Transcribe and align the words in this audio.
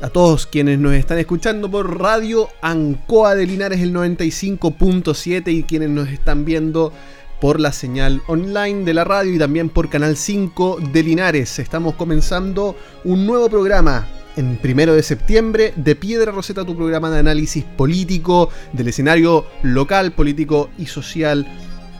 a 0.00 0.10
todos 0.10 0.46
quienes 0.46 0.78
nos 0.78 0.92
están 0.92 1.18
escuchando 1.18 1.70
por 1.70 1.98
Radio 1.98 2.48
Ancoa 2.60 3.34
de 3.34 3.46
Linares 3.46 3.80
el 3.80 3.94
95.7 3.94 5.52
y 5.52 5.62
quienes 5.62 5.88
nos 5.88 6.08
están 6.08 6.44
viendo 6.44 6.92
por 7.40 7.60
la 7.60 7.72
señal 7.72 8.22
online 8.26 8.84
de 8.84 8.94
la 8.94 9.04
radio 9.04 9.34
y 9.34 9.38
también 9.38 9.68
por 9.68 9.88
Canal 9.88 10.16
5 10.16 10.78
de 10.92 11.02
Linares. 11.02 11.58
Estamos 11.58 11.94
comenzando 11.94 12.76
un 13.04 13.26
nuevo 13.26 13.48
programa 13.48 14.06
en 14.36 14.56
primero 14.58 14.94
de 14.94 15.02
septiembre 15.02 15.72
de 15.76 15.96
Piedra 15.96 16.30
Roseta, 16.30 16.64
tu 16.64 16.76
programa 16.76 17.10
de 17.10 17.20
análisis 17.20 17.64
político 17.64 18.50
del 18.72 18.88
escenario 18.88 19.46
local, 19.62 20.12
político 20.12 20.68
y 20.78 20.86
social 20.86 21.46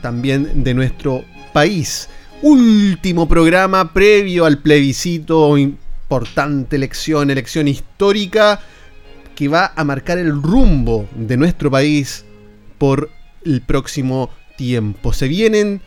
también 0.01 0.63
de 0.63 0.73
nuestro 0.73 1.23
país. 1.51 2.09
Último 2.43 3.27
programa 3.27 3.91
previo 3.91 4.45
al 4.45 4.59
plebiscito 4.59 5.57
importante 6.07 6.77
elección, 6.77 7.29
elección 7.29 7.67
histórica 7.67 8.61
que 9.35 9.49
va 9.49 9.73
a 9.75 9.83
marcar 9.83 10.17
el 10.17 10.41
rumbo 10.41 11.05
de 11.13 11.35
nuestro 11.35 11.69
país 11.69 12.23
por 12.77 13.09
el 13.43 13.61
próximo 13.61 14.29
tiempo. 14.55 15.11
Se 15.11 15.27
vienen 15.27 15.81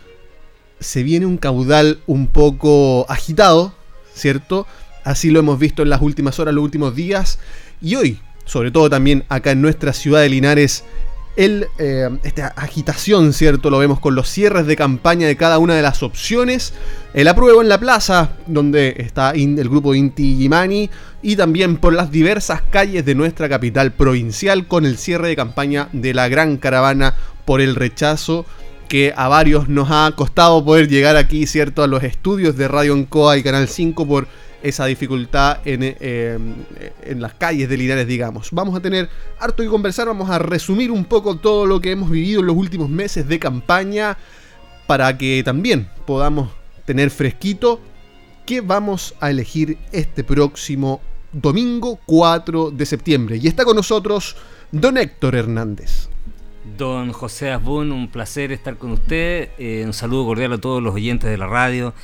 se 0.78 1.02
viene 1.02 1.24
un 1.24 1.38
caudal 1.38 2.00
un 2.06 2.26
poco 2.26 3.06
agitado, 3.08 3.74
¿cierto? 4.12 4.66
Así 5.04 5.30
lo 5.30 5.40
hemos 5.40 5.58
visto 5.58 5.82
en 5.82 5.88
las 5.88 6.02
últimas 6.02 6.38
horas, 6.38 6.54
los 6.54 6.64
últimos 6.64 6.94
días 6.94 7.38
y 7.80 7.96
hoy, 7.96 8.20
sobre 8.44 8.70
todo 8.70 8.90
también 8.90 9.24
acá 9.30 9.52
en 9.52 9.62
nuestra 9.62 9.94
ciudad 9.94 10.20
de 10.20 10.28
Linares, 10.28 10.84
el, 11.36 11.68
eh, 11.78 12.08
esta 12.22 12.48
agitación, 12.48 13.32
¿cierto? 13.32 13.70
Lo 13.70 13.78
vemos 13.78 14.00
con 14.00 14.14
los 14.14 14.28
cierres 14.28 14.66
de 14.66 14.76
campaña 14.76 15.26
de 15.26 15.36
cada 15.36 15.58
una 15.58 15.74
de 15.74 15.82
las 15.82 16.02
opciones. 16.02 16.74
El 17.14 17.28
apruebo 17.28 17.62
en 17.62 17.68
la 17.68 17.78
plaza, 17.78 18.32
donde 18.46 18.94
está 18.98 19.30
el 19.30 19.68
grupo 19.68 19.94
Inti 19.94 20.36
Gimani, 20.36 20.90
y 21.22 21.36
también 21.36 21.76
por 21.76 21.92
las 21.92 22.10
diversas 22.10 22.62
calles 22.62 23.04
de 23.04 23.14
nuestra 23.14 23.48
capital 23.48 23.92
provincial, 23.92 24.66
con 24.66 24.84
el 24.86 24.98
cierre 24.98 25.28
de 25.28 25.36
campaña 25.36 25.88
de 25.92 26.14
la 26.14 26.28
gran 26.28 26.56
caravana 26.56 27.14
por 27.44 27.60
el 27.60 27.74
rechazo 27.74 28.46
que 28.88 29.14
a 29.16 29.28
varios 29.28 29.68
nos 29.68 29.88
ha 29.92 30.12
costado 30.16 30.64
poder 30.64 30.88
llegar 30.88 31.16
aquí, 31.16 31.46
¿cierto? 31.46 31.84
A 31.84 31.86
los 31.86 32.02
estudios 32.02 32.56
de 32.56 32.66
Radio 32.66 32.94
Encoa 32.94 33.38
y 33.38 33.42
Canal 33.44 33.68
5 33.68 34.06
por 34.06 34.26
esa 34.62 34.86
dificultad 34.86 35.58
eh, 35.64 36.38
en, 37.02 37.20
las 37.20 37.34
calles 37.34 37.68
de 37.68 37.76
Linares, 37.76 38.06
digamos. 38.06 38.50
Vamos 38.52 38.76
a 38.76 38.80
tener 38.80 39.08
harto 39.38 39.62
que 39.62 39.68
conversar, 39.68 40.06
vamos 40.06 40.30
a 40.30 40.38
resumir 40.38 40.90
un 40.90 41.04
poco 41.04 41.36
todo 41.36 41.66
lo 41.66 41.80
que 41.80 41.92
hemos 41.92 42.10
vivido 42.10 42.40
en 42.40 42.46
los 42.46 42.56
últimos 42.56 42.88
meses 42.88 43.26
de 43.28 43.38
campaña 43.38 44.16
para 44.86 45.16
que 45.16 45.42
también 45.44 45.88
podamos 46.06 46.50
tener 46.84 47.10
fresquito 47.10 47.80
qué 48.46 48.60
vamos 48.60 49.14
a 49.20 49.30
elegir 49.30 49.78
este 49.92 50.24
próximo 50.24 51.00
domingo 51.32 51.98
4 52.06 52.70
de 52.70 52.86
septiembre. 52.86 53.36
Y 53.36 53.46
está 53.46 53.64
con 53.64 53.76
nosotros 53.76 54.36
don 54.72 54.98
Héctor 54.98 55.36
Hernández. 55.36 56.08
Don 56.76 57.12
José 57.12 57.50
Asbun, 57.50 57.92
un 57.92 58.08
placer 58.08 58.52
estar 58.52 58.76
con 58.76 58.92
usted. 58.92 59.50
Eh, 59.58 59.82
un 59.86 59.92
saludo 59.92 60.26
cordial 60.26 60.52
a 60.52 60.58
todos 60.58 60.82
los 60.82 60.94
oyentes 60.94 61.30
de 61.30 61.38
la 61.38 61.46
radio 61.46 61.94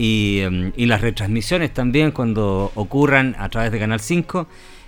Em, 0.00 0.72
y, 0.76 0.86
las 0.86 1.00
retransmisiones 1.00 1.74
también 1.74 2.12
cuando 2.12 2.70
ocurran 2.76 3.34
a 3.36 3.48
través 3.48 3.72
de 3.72 3.80
Canal 3.80 3.98
5. 3.98 4.46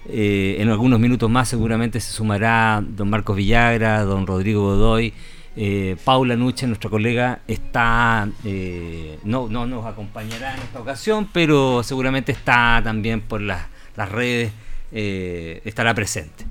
Eh, 0.08 0.56
en 0.60 0.70
algunos 0.70 1.00
minutos 1.00 1.28
más 1.28 1.48
seguramente 1.48 2.00
se 2.00 2.12
sumará 2.12 2.82
don 2.86 3.10
Marcos 3.10 3.36
Villagra, 3.36 4.02
don 4.04 4.26
Rodrigo 4.26 4.62
Godoy, 4.62 5.12
eh, 5.56 5.96
Paula 6.04 6.36
Nuche, 6.36 6.66
nuestra 6.68 6.88
colega, 6.88 7.40
está 7.48 8.28
eh, 8.44 9.18
no, 9.24 9.48
no 9.48 9.66
nos 9.66 9.84
acompañará 9.84 10.54
en 10.54 10.62
esta 10.62 10.80
ocasión, 10.80 11.28
pero 11.32 11.82
seguramente 11.82 12.32
está 12.32 12.80
también 12.82 13.20
por 13.20 13.40
las, 13.40 13.66
las 13.96 14.10
redes, 14.10 14.52
estará 14.92 15.92
presente. 15.92 16.46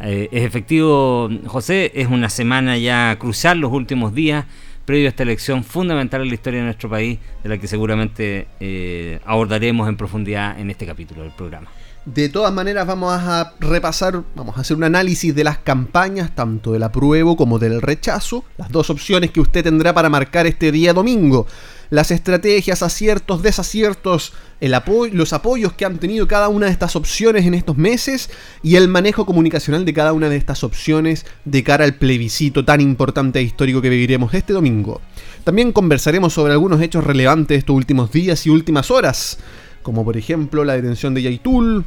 es 0.00 0.44
efectivo, 0.44 1.28
José, 1.46 1.92
es 1.94 2.08
una 2.08 2.28
semana 2.28 2.78
ya 2.78 3.16
crucial, 3.18 3.58
los 3.58 3.72
últimos 3.72 4.14
días 4.14 4.44
previo 4.84 5.06
a 5.06 5.10
esta 5.10 5.22
elección 5.22 5.64
fundamental 5.64 6.22
en 6.22 6.28
la 6.28 6.34
historia 6.34 6.60
de 6.60 6.66
nuestro 6.66 6.88
país, 6.88 7.18
de 7.42 7.48
la 7.48 7.58
que 7.58 7.66
seguramente 7.66 8.48
eh, 8.60 9.20
abordaremos 9.24 9.88
en 9.88 9.96
profundidad 9.96 10.58
en 10.58 10.70
este 10.70 10.86
capítulo 10.86 11.22
del 11.22 11.32
programa. 11.32 11.70
De 12.04 12.28
todas 12.28 12.52
maneras 12.52 12.84
vamos 12.84 13.12
a 13.12 13.54
repasar, 13.60 14.24
vamos 14.34 14.56
a 14.56 14.62
hacer 14.62 14.76
un 14.76 14.82
análisis 14.82 15.32
de 15.34 15.44
las 15.44 15.58
campañas, 15.58 16.34
tanto 16.34 16.72
del 16.72 16.82
apruebo 16.82 17.36
como 17.36 17.60
del 17.60 17.80
rechazo, 17.80 18.44
las 18.58 18.70
dos 18.70 18.90
opciones 18.90 19.30
que 19.30 19.40
usted 19.40 19.62
tendrá 19.62 19.94
para 19.94 20.08
marcar 20.08 20.48
este 20.48 20.72
día 20.72 20.92
domingo 20.92 21.46
las 21.92 22.10
estrategias, 22.10 22.82
aciertos, 22.82 23.42
desaciertos, 23.42 24.32
el 24.60 24.74
los 25.12 25.34
apoyos 25.34 25.74
que 25.74 25.84
han 25.84 25.98
tenido 25.98 26.26
cada 26.26 26.48
una 26.48 26.64
de 26.64 26.72
estas 26.72 26.96
opciones 26.96 27.44
en 27.44 27.52
estos 27.52 27.76
meses 27.76 28.30
y 28.62 28.76
el 28.76 28.88
manejo 28.88 29.26
comunicacional 29.26 29.84
de 29.84 29.92
cada 29.92 30.14
una 30.14 30.30
de 30.30 30.36
estas 30.36 30.64
opciones 30.64 31.26
de 31.44 31.62
cara 31.62 31.84
al 31.84 31.96
plebiscito 31.96 32.64
tan 32.64 32.80
importante 32.80 33.40
e 33.40 33.42
histórico 33.42 33.82
que 33.82 33.90
viviremos 33.90 34.32
este 34.32 34.54
domingo. 34.54 35.02
También 35.44 35.70
conversaremos 35.70 36.32
sobre 36.32 36.54
algunos 36.54 36.80
hechos 36.80 37.04
relevantes 37.04 37.48
de 37.48 37.56
estos 37.56 37.76
últimos 37.76 38.10
días 38.10 38.46
y 38.46 38.50
últimas 38.50 38.90
horas, 38.90 39.36
como 39.82 40.04
por 40.04 40.16
ejemplo 40.16 40.64
la 40.64 40.74
detención 40.74 41.14
de 41.14 41.22
Yaitul, 41.22 41.84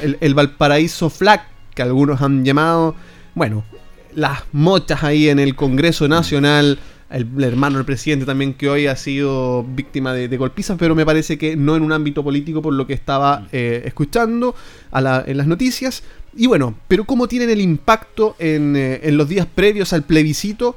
el, 0.00 0.18
el 0.20 0.34
Valparaíso 0.34 1.10
Flag, 1.10 1.42
que 1.74 1.82
algunos 1.82 2.20
han 2.22 2.44
llamado, 2.44 2.94
bueno, 3.34 3.64
las 4.14 4.42
mochas 4.52 5.04
ahí 5.04 5.28
en 5.28 5.38
el 5.38 5.54
Congreso 5.54 6.08
Nacional 6.08 6.78
el, 7.10 7.42
hermano 7.42 7.78
del 7.78 7.86
presidente 7.86 8.26
también 8.26 8.54
que 8.54 8.68
hoy 8.68 8.86
ha 8.86 8.96
sido 8.96 9.64
víctima 9.64 10.12
de, 10.12 10.36
golpizas, 10.36 10.76
pero 10.78 10.94
me 10.94 11.06
parece 11.06 11.38
que 11.38 11.56
no 11.56 11.76
en 11.76 11.82
un 11.82 11.92
ámbito 11.92 12.22
político 12.22 12.60
por 12.60 12.74
lo 12.74 12.86
que 12.86 12.92
estaba 12.92 13.48
eh, 13.52 13.82
escuchando 13.84 14.54
en 14.92 15.36
las 15.36 15.46
noticias. 15.46 16.02
Y 16.36 16.46
bueno, 16.46 16.74
pero 16.86 17.04
cómo 17.04 17.26
tienen 17.26 17.50
el 17.50 17.60
impacto 17.60 18.36
en, 18.38 18.76
eh, 18.76 19.00
en, 19.02 19.16
los 19.16 19.28
días 19.28 19.46
previos 19.46 19.92
al 19.92 20.02
plebiscito 20.02 20.76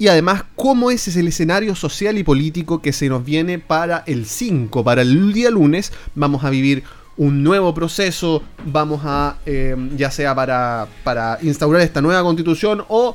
y 0.00 0.08
además 0.08 0.44
cómo 0.56 0.90
ese 0.90 1.10
es 1.10 1.16
el 1.16 1.28
escenario 1.28 1.74
social 1.74 2.16
y 2.16 2.24
político 2.24 2.80
que 2.80 2.90
se 2.94 3.10
nos 3.10 3.22
viene 3.22 3.58
para 3.58 4.02
el 4.06 4.24
5, 4.24 4.82
para 4.82 5.02
el 5.02 5.34
día 5.34 5.50
lunes. 5.50 5.92
Vamos 6.14 6.42
a 6.42 6.48
vivir 6.48 6.84
un 7.18 7.44
nuevo 7.44 7.74
proceso, 7.74 8.42
vamos 8.64 9.02
a, 9.04 9.36
eh, 9.44 9.76
ya 9.98 10.10
sea 10.10 10.34
para, 10.34 10.88
para 11.04 11.38
instaurar 11.42 11.82
esta 11.82 12.00
nueva 12.00 12.22
constitución 12.22 12.82
o 12.88 13.14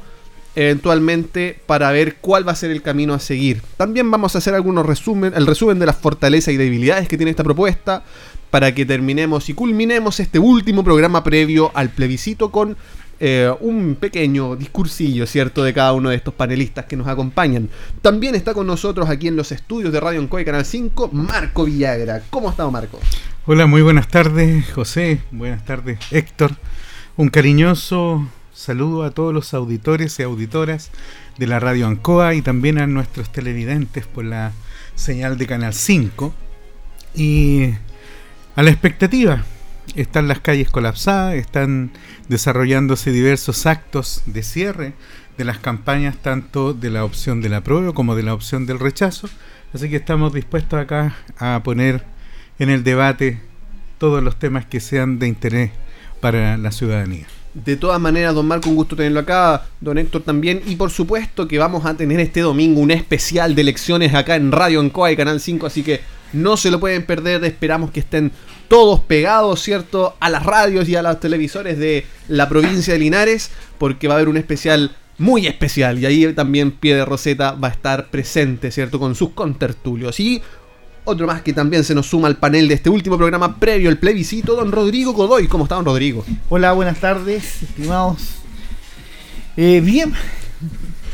eventualmente 0.55 1.59
para 1.65 1.91
ver 1.91 2.17
cuál 2.17 2.47
va 2.47 2.51
a 2.51 2.55
ser 2.55 2.69
el 2.69 2.83
camino 2.83 3.15
a 3.15 3.19
seguir. 3.19 3.63
También 3.77 4.11
vamos 4.11 4.35
a 4.35 4.37
hacer 4.37 4.53
algunos 4.53 4.85
resumen, 4.85 5.33
el 5.35 5.47
resumen 5.47 5.79
de 5.79 5.87
las 5.87 5.95
fortalezas 5.95 6.53
y 6.53 6.57
debilidades 6.57 7.07
que 7.07 7.17
tiene 7.17 7.31
esta 7.31 7.43
propuesta 7.43 8.03
para 8.51 8.75
que 8.75 8.85
terminemos 8.85 9.49
y 9.49 9.55
culminemos 9.55 10.19
este 10.19 10.37
último 10.37 10.83
programa 10.83 11.23
previo 11.23 11.71
al 11.73 11.89
plebiscito 11.89 12.51
con 12.51 12.77
eh, 13.19 13.53
un 13.59 13.95
pequeño 13.95 14.55
discursillo, 14.55 15.25
¿cierto?, 15.25 15.63
de 15.63 15.73
cada 15.73 15.93
uno 15.93 16.09
de 16.09 16.15
estos 16.15 16.33
panelistas 16.33 16.85
que 16.85 16.95
nos 16.95 17.07
acompañan. 17.07 17.69
También 18.01 18.35
está 18.35 18.53
con 18.53 18.67
nosotros 18.67 19.09
aquí 19.09 19.27
en 19.27 19.35
los 19.35 19.51
estudios 19.51 19.91
de 19.91 19.99
Radio 19.99 20.21
Encoy 20.21 20.45
Canal 20.45 20.65
5, 20.65 21.09
Marco 21.11 21.65
Villagra. 21.65 22.21
¿Cómo 22.29 22.49
está, 22.49 22.69
Marco? 22.69 22.99
Hola, 23.45 23.67
muy 23.67 23.81
buenas 23.81 24.07
tardes, 24.07 24.71
José. 24.71 25.19
Buenas 25.31 25.63
tardes, 25.65 25.99
Héctor. 26.11 26.51
Un 27.17 27.29
cariñoso 27.29 28.27
Saludo 28.55 29.03
a 29.03 29.11
todos 29.11 29.33
los 29.33 29.53
auditores 29.53 30.17
y 30.17 30.23
auditoras 30.23 30.89
de 31.37 31.45
la 31.45 31.59
radio 31.59 31.87
Ancoa 31.87 32.35
y 32.35 32.41
también 32.41 32.77
a 32.77 32.87
nuestros 32.87 33.29
televidentes 33.29 34.07
por 34.07 34.23
la 34.23 34.53
señal 34.95 35.37
de 35.37 35.45
Canal 35.45 35.73
5. 35.73 36.33
Y 37.15 37.71
a 38.55 38.63
la 38.63 38.69
expectativa, 38.69 39.43
están 39.95 40.27
las 40.27 40.39
calles 40.39 40.69
colapsadas, 40.69 41.35
están 41.35 41.91
desarrollándose 42.27 43.11
diversos 43.11 43.65
actos 43.65 44.21
de 44.25 44.43
cierre 44.43 44.93
de 45.37 45.45
las 45.45 45.57
campañas 45.57 46.15
tanto 46.21 46.73
de 46.73 46.89
la 46.89 47.03
opción 47.03 47.41
del 47.41 47.53
apruebo 47.53 47.93
como 47.93 48.15
de 48.15 48.23
la 48.23 48.33
opción 48.33 48.65
del 48.65 48.79
rechazo. 48.79 49.29
Así 49.73 49.89
que 49.89 49.97
estamos 49.97 50.33
dispuestos 50.33 50.79
acá 50.79 51.15
a 51.37 51.61
poner 51.63 52.03
en 52.59 52.69
el 52.69 52.83
debate 52.83 53.39
todos 53.97 54.23
los 54.23 54.37
temas 54.37 54.65
que 54.65 54.79
sean 54.79 55.19
de 55.19 55.27
interés 55.27 55.71
para 56.21 56.57
la 56.57 56.71
ciudadanía. 56.71 57.27
De 57.53 57.77
todas 57.77 58.01
maneras, 58.01 58.35
don 58.35 58.45
Marco, 58.45 58.69
un 58.69 58.75
gusto 58.75 58.97
tenerlo 58.97 59.21
acá, 59.21 59.65
don 59.79 59.97
Héctor 59.97 60.23
también, 60.23 60.61
y 60.65 60.75
por 60.75 60.91
supuesto 60.91 61.47
que 61.47 61.57
vamos 61.57 61.85
a 61.85 61.95
tener 61.95 62.19
este 62.19 62.41
domingo 62.41 62.81
un 62.81 62.91
especial 62.91 63.55
de 63.55 63.61
elecciones 63.61 64.13
acá 64.13 64.35
en 64.35 64.51
Radio 64.51 64.81
Encoa 64.81 65.11
y 65.11 65.15
Canal 65.15 65.39
5, 65.39 65.65
así 65.65 65.81
que 65.81 66.01
No 66.33 66.57
se 66.57 66.69
lo 66.69 66.81
pueden 66.81 67.05
perder, 67.05 67.45
esperamos 67.45 67.91
que 67.91 68.01
estén 68.01 68.33
todos 68.67 68.99
pegados, 69.01 69.61
¿cierto? 69.61 70.15
A 70.19 70.29
las 70.29 70.43
radios 70.43 70.87
y 70.89 70.95
a 70.95 71.01
los 71.01 71.19
televisores 71.19 71.77
de 71.77 72.05
la 72.27 72.47
provincia 72.49 72.93
de 72.93 72.99
Linares, 72.99 73.51
porque 73.77 74.07
va 74.07 74.15
a 74.15 74.17
haber 74.17 74.29
un 74.29 74.37
especial 74.37 74.95
muy 75.17 75.47
especial. 75.47 75.99
Y 75.99 76.05
ahí 76.05 76.33
también 76.33 76.71
Piedra 76.71 77.05
Roseta 77.05 77.51
va 77.53 77.69
a 77.69 77.71
estar 77.71 78.07
presente, 78.09 78.71
¿cierto? 78.71 78.99
Con 78.99 79.15
sus 79.15 79.29
contertulios. 79.31 80.19
Y 80.19 80.41
otro 81.05 81.27
más 81.27 81.41
que 81.41 81.53
también 81.53 81.83
se 81.83 81.93
nos 81.95 82.07
suma 82.07 82.27
al 82.27 82.37
panel 82.37 82.67
de 82.67 82.73
este 82.73 82.89
último 82.89 83.17
programa 83.17 83.57
previo 83.57 83.89
al 83.89 83.97
plebiscito, 83.97 84.55
don 84.55 84.71
Rodrigo 84.71 85.13
Godoy. 85.13 85.47
¿Cómo 85.47 85.65
está, 85.65 85.75
don 85.75 85.85
Rodrigo? 85.85 86.25
Hola, 86.49 86.73
buenas 86.73 86.99
tardes, 86.99 87.61
estimados. 87.63 88.17
Eh, 89.55 89.81
bien, 89.81 90.11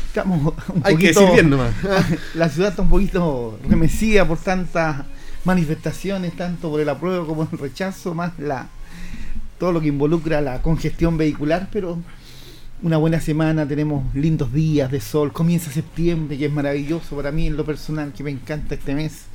estamos 0.06 0.54
un 0.68 0.80
Hay 0.84 0.96
que 0.96 1.12
poquito- 1.12 1.20
decir 1.20 1.34
bien 1.34 1.50
nomás. 1.50 1.74
la 2.34 2.48
ciudad 2.48 2.70
está 2.70 2.82
un 2.82 2.88
poquito 2.88 3.58
remecida 3.68 4.26
por 4.26 4.38
tantas 4.38 5.02
manifestaciones, 5.44 6.36
tanto 6.36 6.70
por 6.70 6.80
el 6.80 6.88
apruebo 6.88 7.26
como 7.26 7.48
el 7.50 7.58
rechazo, 7.58 8.14
más 8.14 8.38
la 8.38 8.68
todo 9.58 9.72
lo 9.72 9.80
que 9.80 9.86
involucra 9.86 10.40
la 10.40 10.60
congestión 10.60 11.16
vehicular, 11.16 11.68
pero 11.72 11.98
una 12.82 12.96
buena 12.96 13.20
semana, 13.20 13.66
tenemos 13.66 14.12
lindos 14.12 14.52
días 14.52 14.90
de 14.90 15.00
sol, 15.00 15.32
comienza 15.32 15.70
septiembre, 15.70 16.36
que 16.36 16.46
es 16.46 16.52
maravilloso 16.52 17.14
para 17.14 17.30
mí 17.30 17.46
en 17.46 17.56
lo 17.56 17.64
personal, 17.64 18.12
que 18.12 18.24
me 18.24 18.32
encanta 18.32 18.74
este 18.74 18.94
mes, 18.94 19.26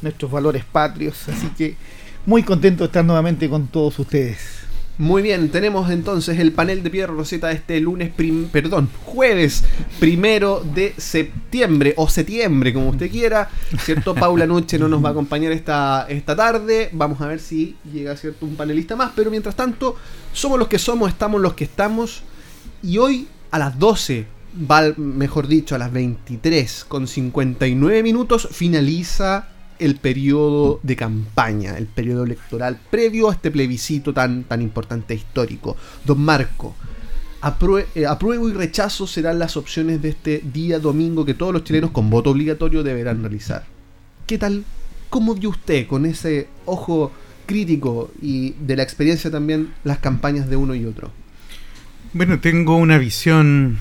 nuestros 0.00 0.30
valores 0.30 0.64
patrios, 0.64 1.28
así 1.28 1.48
que 1.48 1.76
muy 2.24 2.42
contento 2.42 2.84
de 2.84 2.86
estar 2.86 3.04
nuevamente 3.04 3.50
con 3.50 3.66
todos 3.66 3.98
ustedes. 3.98 4.65
Muy 4.98 5.20
bien, 5.20 5.50
tenemos 5.50 5.90
entonces 5.90 6.38
el 6.38 6.52
panel 6.52 6.82
de 6.82 6.88
Piedra 6.88 7.12
Roseta 7.12 7.52
este 7.52 7.78
lunes, 7.80 8.10
prim- 8.10 8.48
perdón, 8.48 8.88
jueves 9.04 9.62
primero 10.00 10.64
de 10.74 10.94
septiembre 10.96 11.92
o 11.98 12.08
septiembre, 12.08 12.72
como 12.72 12.88
usted 12.90 13.10
quiera. 13.10 13.50
¿Cierto? 13.78 14.14
Paula 14.14 14.46
Noche 14.46 14.78
no 14.78 14.88
nos 14.88 15.04
va 15.04 15.08
a 15.08 15.12
acompañar 15.12 15.52
esta, 15.52 16.06
esta 16.08 16.34
tarde. 16.34 16.88
Vamos 16.92 17.20
a 17.20 17.26
ver 17.26 17.40
si 17.40 17.76
llega 17.92 18.16
cierto 18.16 18.46
un 18.46 18.56
panelista 18.56 18.96
más. 18.96 19.12
Pero 19.14 19.30
mientras 19.30 19.54
tanto, 19.54 19.96
somos 20.32 20.58
los 20.58 20.68
que 20.68 20.78
somos, 20.78 21.10
estamos 21.10 21.42
los 21.42 21.52
que 21.52 21.64
estamos. 21.64 22.22
Y 22.82 22.96
hoy 22.96 23.28
a 23.50 23.58
las 23.58 23.78
12, 23.78 24.26
va, 24.70 24.94
mejor 24.96 25.46
dicho, 25.46 25.74
a 25.74 25.78
las 25.78 25.92
23 25.92 26.86
con 26.88 27.06
59 27.06 28.02
minutos, 28.02 28.48
finaliza 28.50 29.48
el 29.78 29.96
periodo 29.96 30.80
de 30.82 30.96
campaña, 30.96 31.76
el 31.76 31.86
periodo 31.86 32.24
electoral 32.24 32.78
previo 32.90 33.30
a 33.30 33.32
este 33.32 33.50
plebiscito 33.50 34.12
tan, 34.12 34.44
tan 34.44 34.62
importante 34.62 35.14
e 35.14 35.16
histórico. 35.16 35.76
Don 36.04 36.20
Marco, 36.20 36.74
eh, 37.94 38.06
apruebo 38.06 38.48
y 38.48 38.52
rechazo 38.52 39.06
serán 39.06 39.38
las 39.38 39.56
opciones 39.56 40.02
de 40.02 40.08
este 40.08 40.42
día 40.52 40.78
domingo 40.78 41.24
que 41.24 41.34
todos 41.34 41.52
los 41.52 41.64
chilenos 41.64 41.90
con 41.90 42.10
voto 42.10 42.30
obligatorio 42.30 42.82
deberán 42.82 43.20
realizar. 43.20 43.64
¿Qué 44.26 44.38
tal? 44.38 44.64
¿Cómo 45.10 45.34
vio 45.34 45.50
usted 45.50 45.86
con 45.86 46.06
ese 46.06 46.48
ojo 46.64 47.12
crítico 47.46 48.10
y 48.20 48.52
de 48.52 48.76
la 48.76 48.82
experiencia 48.82 49.30
también 49.30 49.72
las 49.84 49.98
campañas 49.98 50.50
de 50.50 50.56
uno 50.56 50.74
y 50.74 50.84
otro? 50.84 51.12
Bueno, 52.12 52.40
tengo 52.40 52.76
una 52.76 52.98
visión 52.98 53.78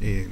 eh, 0.00 0.28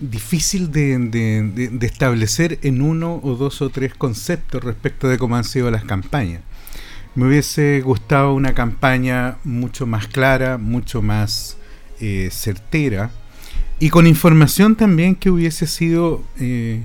difícil 0.00 0.70
de, 0.70 1.78
establecer 1.82 2.58
en 2.62 2.82
uno 2.82 3.20
o 3.22 3.34
dos 3.34 3.62
o 3.62 3.70
tres 3.70 3.94
conceptos 3.94 4.62
respecto 4.62 5.08
de 5.08 5.18
cómo 5.18 5.36
han 5.36 5.44
sido 5.44 5.70
las 5.70 5.84
campañas. 5.84 6.42
Me 7.14 7.26
hubiese 7.26 7.80
gustado 7.80 8.34
una 8.34 8.54
campaña 8.54 9.38
mucho 9.44 9.86
más 9.86 10.06
clara, 10.06 10.58
mucho 10.58 11.02
más 11.02 11.56
eh, 12.00 12.28
certera 12.30 13.10
y 13.80 13.90
con 13.90 14.06
información 14.06 14.76
también 14.76 15.14
que 15.14 15.30
hubiese 15.30 15.66
sido 15.66 16.24
eh, 16.38 16.82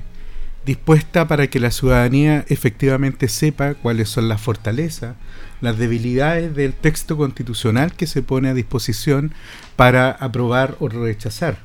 dispuesta 0.65 1.27
para 1.27 1.47
que 1.47 1.59
la 1.59 1.71
ciudadanía 1.71 2.45
efectivamente 2.49 3.27
sepa 3.27 3.73
cuáles 3.73 4.09
son 4.09 4.27
las 4.27 4.41
fortalezas, 4.41 5.15
las 5.61 5.77
debilidades 5.77 6.55
del 6.55 6.73
texto 6.73 7.17
constitucional 7.17 7.93
que 7.93 8.07
se 8.07 8.21
pone 8.21 8.49
a 8.49 8.53
disposición 8.53 9.33
para 9.75 10.11
aprobar 10.11 10.77
o 10.79 10.87
rechazar. 10.87 11.57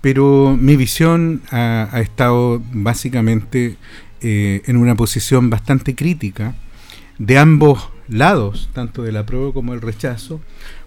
Pero 0.00 0.56
mi 0.58 0.76
visión 0.76 1.42
ha, 1.50 2.00
estado 2.00 2.62
básicamente 2.72 3.76
eh, 4.20 4.62
en 4.66 4.76
una 4.76 4.94
posición 4.94 5.50
bastante 5.50 5.94
crítica 5.94 6.54
de 7.18 7.38
ambos 7.38 7.90
lados, 8.08 8.70
tanto 8.72 9.02
del 9.02 9.16
apruebo 9.16 9.52
como 9.52 9.72
del 9.72 9.82
rechazo, 9.82 10.40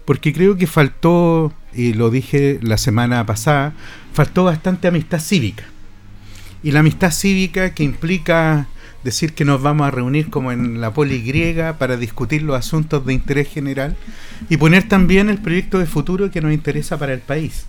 porque 0.04 0.32
creo 0.32 0.56
que 0.56 0.66
faltó, 0.66 1.52
y 1.72 1.94
lo 1.94 2.10
dije 2.10 2.58
la 2.62 2.76
semana 2.76 3.24
pasada, 3.24 3.72
faltó 4.12 4.44
bastante 4.44 4.88
amistad 4.88 5.20
cívica. 5.20 5.64
Y 6.62 6.72
la 6.72 6.80
amistad 6.80 7.12
cívica 7.12 7.74
que 7.74 7.84
implica 7.84 8.66
decir 9.04 9.34
que 9.34 9.44
nos 9.44 9.62
vamos 9.62 9.86
a 9.86 9.90
reunir 9.90 10.30
como 10.30 10.50
en 10.50 10.80
la 10.80 10.92
poli 10.92 11.22
griega 11.22 11.78
para 11.78 11.96
discutir 11.96 12.42
los 12.42 12.56
asuntos 12.56 13.04
de 13.04 13.12
interés 13.12 13.48
general 13.48 13.96
y 14.48 14.56
poner 14.56 14.88
también 14.88 15.28
el 15.28 15.38
proyecto 15.38 15.78
de 15.78 15.86
futuro 15.86 16.30
que 16.30 16.40
nos 16.40 16.52
interesa 16.52 16.98
para 16.98 17.12
el 17.12 17.20
país. 17.20 17.66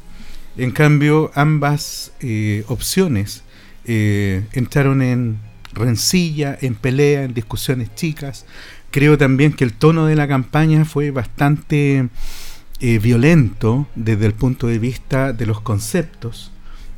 En 0.57 0.71
cambio, 0.71 1.31
ambas 1.35 2.11
eh, 2.21 2.63
opciones 2.67 3.43
eh, 3.85 4.45
entraron 4.53 5.01
en 5.01 5.37
rencilla, 5.73 6.57
en 6.61 6.75
pelea, 6.75 7.23
en 7.23 7.33
discusiones 7.33 7.93
chicas. 7.95 8.45
Creo 8.91 9.17
también 9.17 9.53
que 9.53 9.65
el 9.65 9.73
tono 9.73 10.05
de 10.05 10.15
la 10.15 10.27
campaña 10.27 10.85
fue 10.85 11.11
bastante 11.11 12.07
eh, 12.79 12.99
violento 12.99 13.87
desde 13.95 14.25
el 14.25 14.33
punto 14.33 14.67
de 14.67 14.79
vista 14.79 15.33
de 15.33 15.45
los 15.45 15.61
conceptos. 15.61 16.51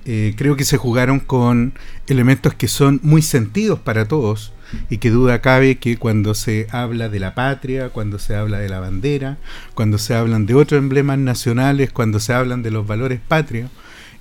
Eh, 0.05 0.33
creo 0.37 0.55
que 0.55 0.63
se 0.63 0.77
jugaron 0.77 1.19
con 1.19 1.73
elementos 2.07 2.53
que 2.53 2.67
son 2.67 2.99
muy 3.03 3.21
sentidos 3.21 3.79
para 3.79 4.07
todos 4.07 4.53
y 4.89 4.97
que 4.97 5.09
duda 5.09 5.41
cabe 5.41 5.77
que 5.77 5.97
cuando 5.97 6.33
se 6.33 6.67
habla 6.71 7.09
de 7.09 7.19
la 7.19 7.35
patria, 7.35 7.89
cuando 7.89 8.19
se 8.19 8.35
habla 8.35 8.59
de 8.59 8.69
la 8.69 8.79
bandera, 8.79 9.37
cuando 9.73 9.97
se 9.97 10.13
hablan 10.13 10.45
de 10.45 10.55
otros 10.55 10.79
emblemas 10.79 11.19
nacionales, 11.19 11.91
cuando 11.91 12.19
se 12.19 12.33
hablan 12.33 12.63
de 12.63 12.71
los 12.71 12.85
valores 12.85 13.19
patrios, 13.25 13.69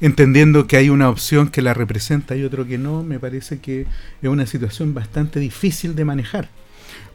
entendiendo 0.01 0.67
que 0.67 0.77
hay 0.77 0.91
una 0.91 1.09
opción 1.09 1.49
que 1.49 1.63
la 1.63 1.75
representa 1.75 2.37
y 2.37 2.45
otro 2.45 2.67
que 2.67 2.79
no, 2.79 3.03
me 3.03 3.19
parece 3.19 3.59
que 3.59 3.87
es 4.23 4.29
una 4.29 4.47
situación 4.47 4.95
bastante 4.95 5.41
difícil 5.41 5.95
de 5.95 6.05
manejar. 6.05 6.49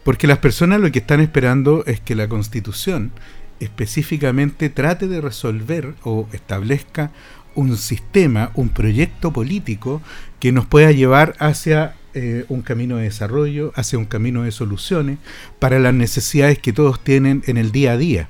Porque 0.03 0.27
las 0.27 0.39
personas 0.39 0.79
lo 0.79 0.91
que 0.91 0.99
están 0.99 1.19
esperando 1.19 1.83
es 1.85 1.99
que 1.99 2.15
la 2.15 2.27
constitución 2.27 3.11
específicamente 3.59 4.69
trate 4.69 5.07
de 5.07 5.21
resolver 5.21 5.93
o 6.03 6.27
establezca 6.33 7.11
un 7.53 7.77
sistema, 7.77 8.51
un 8.55 8.69
proyecto 8.69 9.31
político 9.31 10.01
que 10.39 10.51
nos 10.51 10.65
pueda 10.65 10.91
llevar 10.91 11.35
hacia 11.39 11.93
eh, 12.13 12.45
un 12.49 12.61
camino 12.61 12.97
de 12.97 13.03
desarrollo, 13.03 13.71
hacia 13.75 13.97
un 13.97 14.05
camino 14.05 14.43
de 14.43 14.51
soluciones 14.51 15.17
para 15.59 15.79
las 15.79 15.93
necesidades 15.93 16.59
que 16.59 16.73
todos 16.73 17.03
tienen 17.03 17.43
en 17.47 17.57
el 17.57 17.71
día 17.71 17.93
a 17.93 17.97
día. 17.97 18.29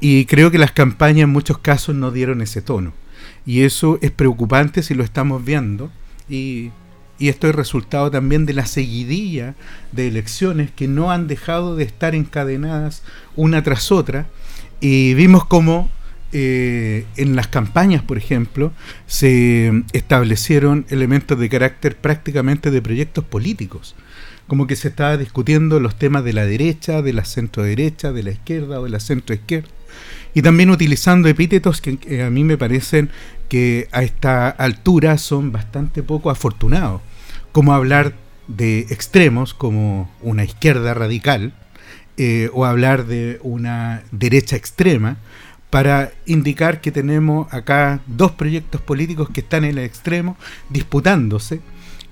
Y 0.00 0.26
creo 0.26 0.50
que 0.50 0.58
las 0.58 0.72
campañas 0.72 1.24
en 1.24 1.30
muchos 1.30 1.58
casos 1.58 1.94
no 1.94 2.10
dieron 2.10 2.42
ese 2.42 2.60
tono. 2.60 2.92
Y 3.46 3.62
eso 3.62 3.98
es 4.02 4.10
preocupante 4.10 4.82
si 4.82 4.94
lo 4.94 5.02
estamos 5.02 5.44
viendo. 5.44 5.90
Y, 6.28 6.70
y 7.18 7.28
esto 7.28 7.48
es 7.48 7.54
resultado 7.54 8.10
también 8.10 8.44
de 8.44 8.52
la 8.52 8.66
seguidilla 8.66 9.54
de 9.92 10.08
elecciones 10.08 10.70
que 10.70 10.86
no 10.86 11.10
han 11.10 11.28
dejado 11.28 11.76
de 11.76 11.84
estar 11.84 12.14
encadenadas 12.14 13.02
una 13.34 13.62
tras 13.62 13.90
otra. 13.90 14.26
Y 14.80 15.14
vimos 15.14 15.46
como 15.46 15.90
eh, 16.32 17.06
en 17.16 17.36
las 17.36 17.48
campañas, 17.48 18.02
por 18.02 18.18
ejemplo, 18.18 18.72
se 19.06 19.84
establecieron 19.92 20.84
elementos 20.90 21.38
de 21.38 21.48
carácter 21.48 21.96
prácticamente 21.96 22.70
de 22.70 22.82
proyectos 22.82 23.24
políticos. 23.24 23.94
Como 24.46 24.66
que 24.66 24.76
se 24.76 24.88
estaba 24.88 25.16
discutiendo 25.16 25.80
los 25.80 25.98
temas 25.98 26.24
de 26.24 26.32
la 26.32 26.44
derecha, 26.44 27.02
de 27.02 27.12
la 27.12 27.24
centro 27.24 27.62
derecha, 27.62 28.12
de 28.12 28.22
la 28.22 28.30
izquierda 28.30 28.80
o 28.80 28.84
de 28.84 28.90
la 28.90 29.00
centro 29.00 29.34
izquierda. 29.34 29.68
Y 30.34 30.42
también 30.42 30.70
utilizando 30.70 31.28
epítetos 31.28 31.80
que, 31.80 32.22
a 32.22 32.30
mí 32.30 32.44
me 32.44 32.58
parecen 32.58 33.10
que 33.48 33.88
a 33.92 34.02
esta 34.02 34.50
altura 34.50 35.18
son 35.18 35.52
bastante 35.52 36.02
poco 36.02 36.30
afortunados. 36.30 37.00
Como 37.52 37.72
hablar 37.72 38.14
de 38.48 38.80
extremos 38.90 39.54
como 39.54 40.10
una 40.20 40.44
izquierda 40.44 40.92
radical 40.94 41.54
eh, 42.16 42.50
o 42.52 42.64
hablar 42.64 43.06
de 43.06 43.38
una 43.42 44.02
derecha 44.12 44.56
extrema 44.56 45.16
para 45.70 46.12
indicar 46.26 46.80
que 46.80 46.92
tenemos 46.92 47.52
acá 47.52 48.00
dos 48.06 48.32
proyectos 48.32 48.80
políticos 48.80 49.28
que 49.32 49.40
están 49.40 49.64
en 49.64 49.78
el 49.78 49.84
extremo 49.84 50.36
disputándose 50.70 51.60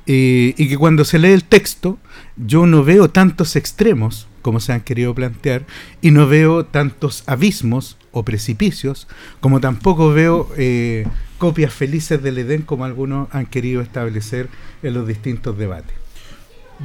eh, 0.06 0.54
y 0.56 0.68
que 0.68 0.76
cuando 0.76 1.04
se 1.04 1.18
lee 1.18 1.32
el 1.32 1.44
texto 1.44 1.98
yo 2.36 2.66
no 2.66 2.84
veo 2.84 3.10
tantos 3.10 3.56
extremos 3.56 4.28
como 4.42 4.60
se 4.60 4.72
han 4.72 4.82
querido 4.82 5.14
plantear 5.14 5.64
y 6.02 6.10
no 6.10 6.28
veo 6.28 6.66
tantos 6.66 7.24
abismos 7.26 7.96
o 8.12 8.24
precipicios 8.24 9.08
como 9.40 9.60
tampoco 9.60 10.12
veo 10.12 10.50
eh, 10.58 11.06
copias 11.38 11.72
felices 11.72 12.22
del 12.22 12.38
Edén 12.38 12.62
como 12.62 12.84
algunos 12.84 13.28
han 13.32 13.46
querido 13.46 13.80
establecer 13.80 14.48
en 14.82 14.94
los 14.94 15.06
distintos 15.08 15.56
debates. 15.56 15.96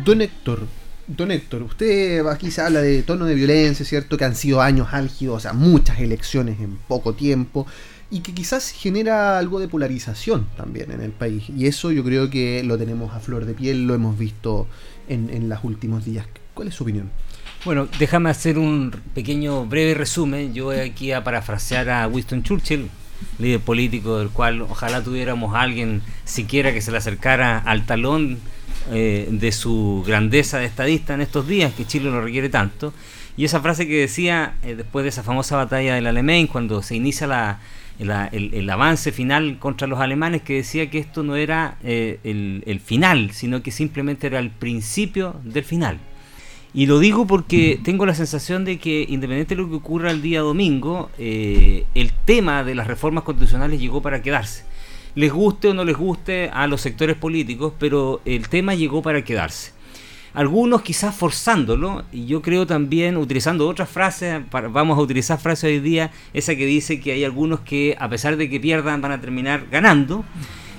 Don 0.06 0.22
Héctor, 0.22 0.68
Don 1.10 1.32
Héctor, 1.32 1.63
usted 1.63 2.24
aquí 2.28 2.51
se 2.51 2.62
habla 2.62 2.82
de 2.84 3.01
tono 3.01 3.25
de 3.25 3.34
violencia, 3.34 3.84
¿cierto? 3.84 4.16
Que 4.16 4.25
han 4.25 4.36
sido 4.36 4.62
años 4.62 4.89
álgidos, 4.92 5.38
o 5.38 5.39
sea, 5.39 5.54
muchas 5.54 6.00
elecciones 6.00 6.60
en 6.60 6.78
poco 6.88 7.13
tiempo 7.13 7.66
y 8.12 8.20
que 8.20 8.32
quizás 8.32 8.70
genera 8.70 9.39
algo 9.39 9.60
de 9.60 9.68
polarización 9.68 10.48
también 10.56 10.92
en 10.92 11.01
el 11.01 11.10
país. 11.10 11.46
Y 11.50 11.66
eso 11.66 11.92
yo 11.92 12.04
creo 12.04 12.30
que 12.30 12.62
lo 12.63 12.78
tenemos 12.78 13.16
a 13.16 13.20
flor 13.20 13.46
de 13.46 13.56
piel, 13.56 13.88
lo 13.88 13.96
hemos 13.96 14.20
visto 14.20 14.68
en, 15.08 15.32
en 15.32 15.50
los 15.50 15.63
últimos 15.63 16.06
días. 16.06 16.28
¿Cuál 16.54 16.68
es 16.68 16.75
su 16.75 16.84
opinión? 16.84 17.10
Bueno, 17.66 17.88
déjame 17.98 18.30
hacer 18.30 18.60
un 18.60 18.94
pequeño 19.16 19.66
breve 19.66 19.96
resumen. 19.96 20.54
Yo 20.54 20.66
voy 20.66 20.78
aquí 20.78 21.12
a 21.12 21.24
parafrasear 21.24 21.89
a 21.89 22.08
Winston 22.08 22.44
Churchill, 22.44 22.88
líder 23.39 23.62
político 23.62 24.20
del 24.20 24.30
cual 24.30 24.62
ojalá 24.62 25.04
tuviéramos 25.04 25.56
a 25.56 25.62
alguien 25.62 26.04
siquiera 26.24 26.72
que 26.72 26.82
se 26.82 26.92
le 26.92 27.00
acercara 27.00 27.58
al 27.58 27.88
talón 27.88 28.38
eh, 28.92 29.28
de 29.30 29.52
su 29.52 30.04
grandeza 30.06 30.58
de 30.58 30.66
estadista 30.66 31.14
en 31.14 31.22
estos 31.22 31.48
días, 31.48 31.74
que 31.74 31.86
Chile 31.86 32.10
lo 32.10 32.22
requiere 32.22 32.50
tanto. 32.50 32.94
Y 33.38 33.46
esa 33.46 33.62
frase 33.62 33.88
que 33.88 34.00
decía 34.00 34.56
eh, 34.64 34.76
después 34.76 35.04
de 35.04 35.10
esa 35.10 35.22
famosa 35.22 35.56
batalla 35.58 35.96
del 35.96 36.08
Alemán, 36.08 36.48
cuando 36.48 36.82
se 36.82 36.96
inicia 36.96 37.28
la, 37.28 37.60
el, 38.00 38.70
avance 38.70 39.12
final 39.12 39.60
contra 39.60 39.88
los 39.88 40.00
alemanes 40.00 40.42
que 40.42 40.56
decía 40.56 40.90
que 40.90 40.98
esto 40.98 41.24
no 41.24 41.36
era 41.36 41.78
eh, 41.84 42.20
el, 42.24 42.80
final, 42.80 43.32
sino 43.32 43.62
que 43.62 43.72
simplemente 43.72 44.28
era 44.28 44.40
el 44.40 44.50
principio 44.50 45.36
del 45.44 45.64
final. 45.64 46.00
Y 46.74 46.86
lo 46.86 47.00
digo 47.00 47.28
porque 47.28 47.80
tengo 47.84 48.06
la 48.06 48.14
sensación 48.14 48.66
de 48.66 48.78
que, 48.78 49.06
independiente 49.08 49.56
de 49.56 49.62
lo 49.62 49.70
que 49.70 49.76
ocurra 49.76 50.12
el 50.12 50.22
día 50.22 50.42
domingo, 50.42 51.10
el 51.18 52.12
tema 52.26 52.64
de 52.64 52.76
las 52.76 52.88
reformas 52.88 53.24
constitucionales 53.24 53.80
llegó 53.80 54.02
para 54.02 54.22
quedarse. 54.22 54.69
Les 55.16 55.32
guste 55.32 55.70
o 55.70 55.74
no 55.74 55.84
les 55.84 55.98
guste 55.98 56.50
a 56.54 56.68
los 56.68 56.82
sectores 56.82 57.16
políticos, 57.16 57.74
pero 57.80 58.22
el 58.25 58.48
tema 58.50 58.75
llegó 58.75 59.01
para 59.01 59.24
quedarse 59.24 59.80
algunos 60.34 60.82
quizás 60.82 61.16
forzándolo, 61.16 62.04
y 62.12 62.25
yo 62.25 62.42
creo 62.42 62.68
también 62.68 63.18
utilizando 63.18 63.68
otras 63.68 63.89
frases, 63.89 64.42
vamos 64.72 64.98
a 64.98 65.01
utilizar 65.01 65.39
frases 65.39 65.66
hoy 65.66 65.80
día, 65.80 66.12
esa 66.34 66.56
que 66.56 66.66
dice 66.66 67.00
que 67.00 67.12
hay 67.12 67.24
algunos 67.24 67.62
que 67.62 67.96
a 68.00 68.10
pesar 68.10 68.38
de 68.38 68.50
que 68.50 68.60
pierdan 68.60 69.01
van 69.01 69.12
a 69.12 69.22
terminar 69.22 69.66
ganando, 69.72 70.24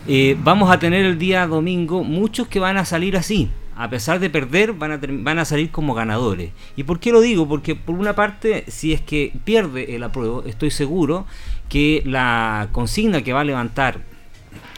eh, 0.06 0.36
vamos 0.42 0.70
a 0.70 0.78
tener 0.78 1.04
el 1.04 1.18
día 1.18 1.46
domingo 1.46 2.04
muchos 2.04 2.48
que 2.48 2.60
van 2.60 2.76
a 2.76 2.84
salir 2.84 3.16
así, 3.16 3.50
a 3.76 3.88
pesar 3.90 4.20
de 4.20 4.30
perder, 4.30 4.72
van 4.72 4.92
a, 4.92 5.00
van 5.02 5.38
a 5.38 5.44
salir 5.44 5.70
como 5.70 5.94
ganadores. 5.94 6.52
¿Y 6.76 6.84
por 6.84 7.00
qué 7.00 7.12
lo 7.12 7.20
digo? 7.20 7.48
Porque 7.48 7.74
por 7.74 7.94
una 7.94 8.14
parte, 8.14 8.64
si 8.68 8.92
es 8.92 9.00
que 9.00 9.32
pierde 9.44 9.96
el 9.96 10.02
apruebo, 10.02 10.44
estoy 10.44 10.70
seguro 10.70 11.26
que 11.68 12.02
la 12.04 12.68
consigna 12.72 13.22
que 13.22 13.32
va 13.32 13.40
a 13.40 13.44
levantar 13.44 14.09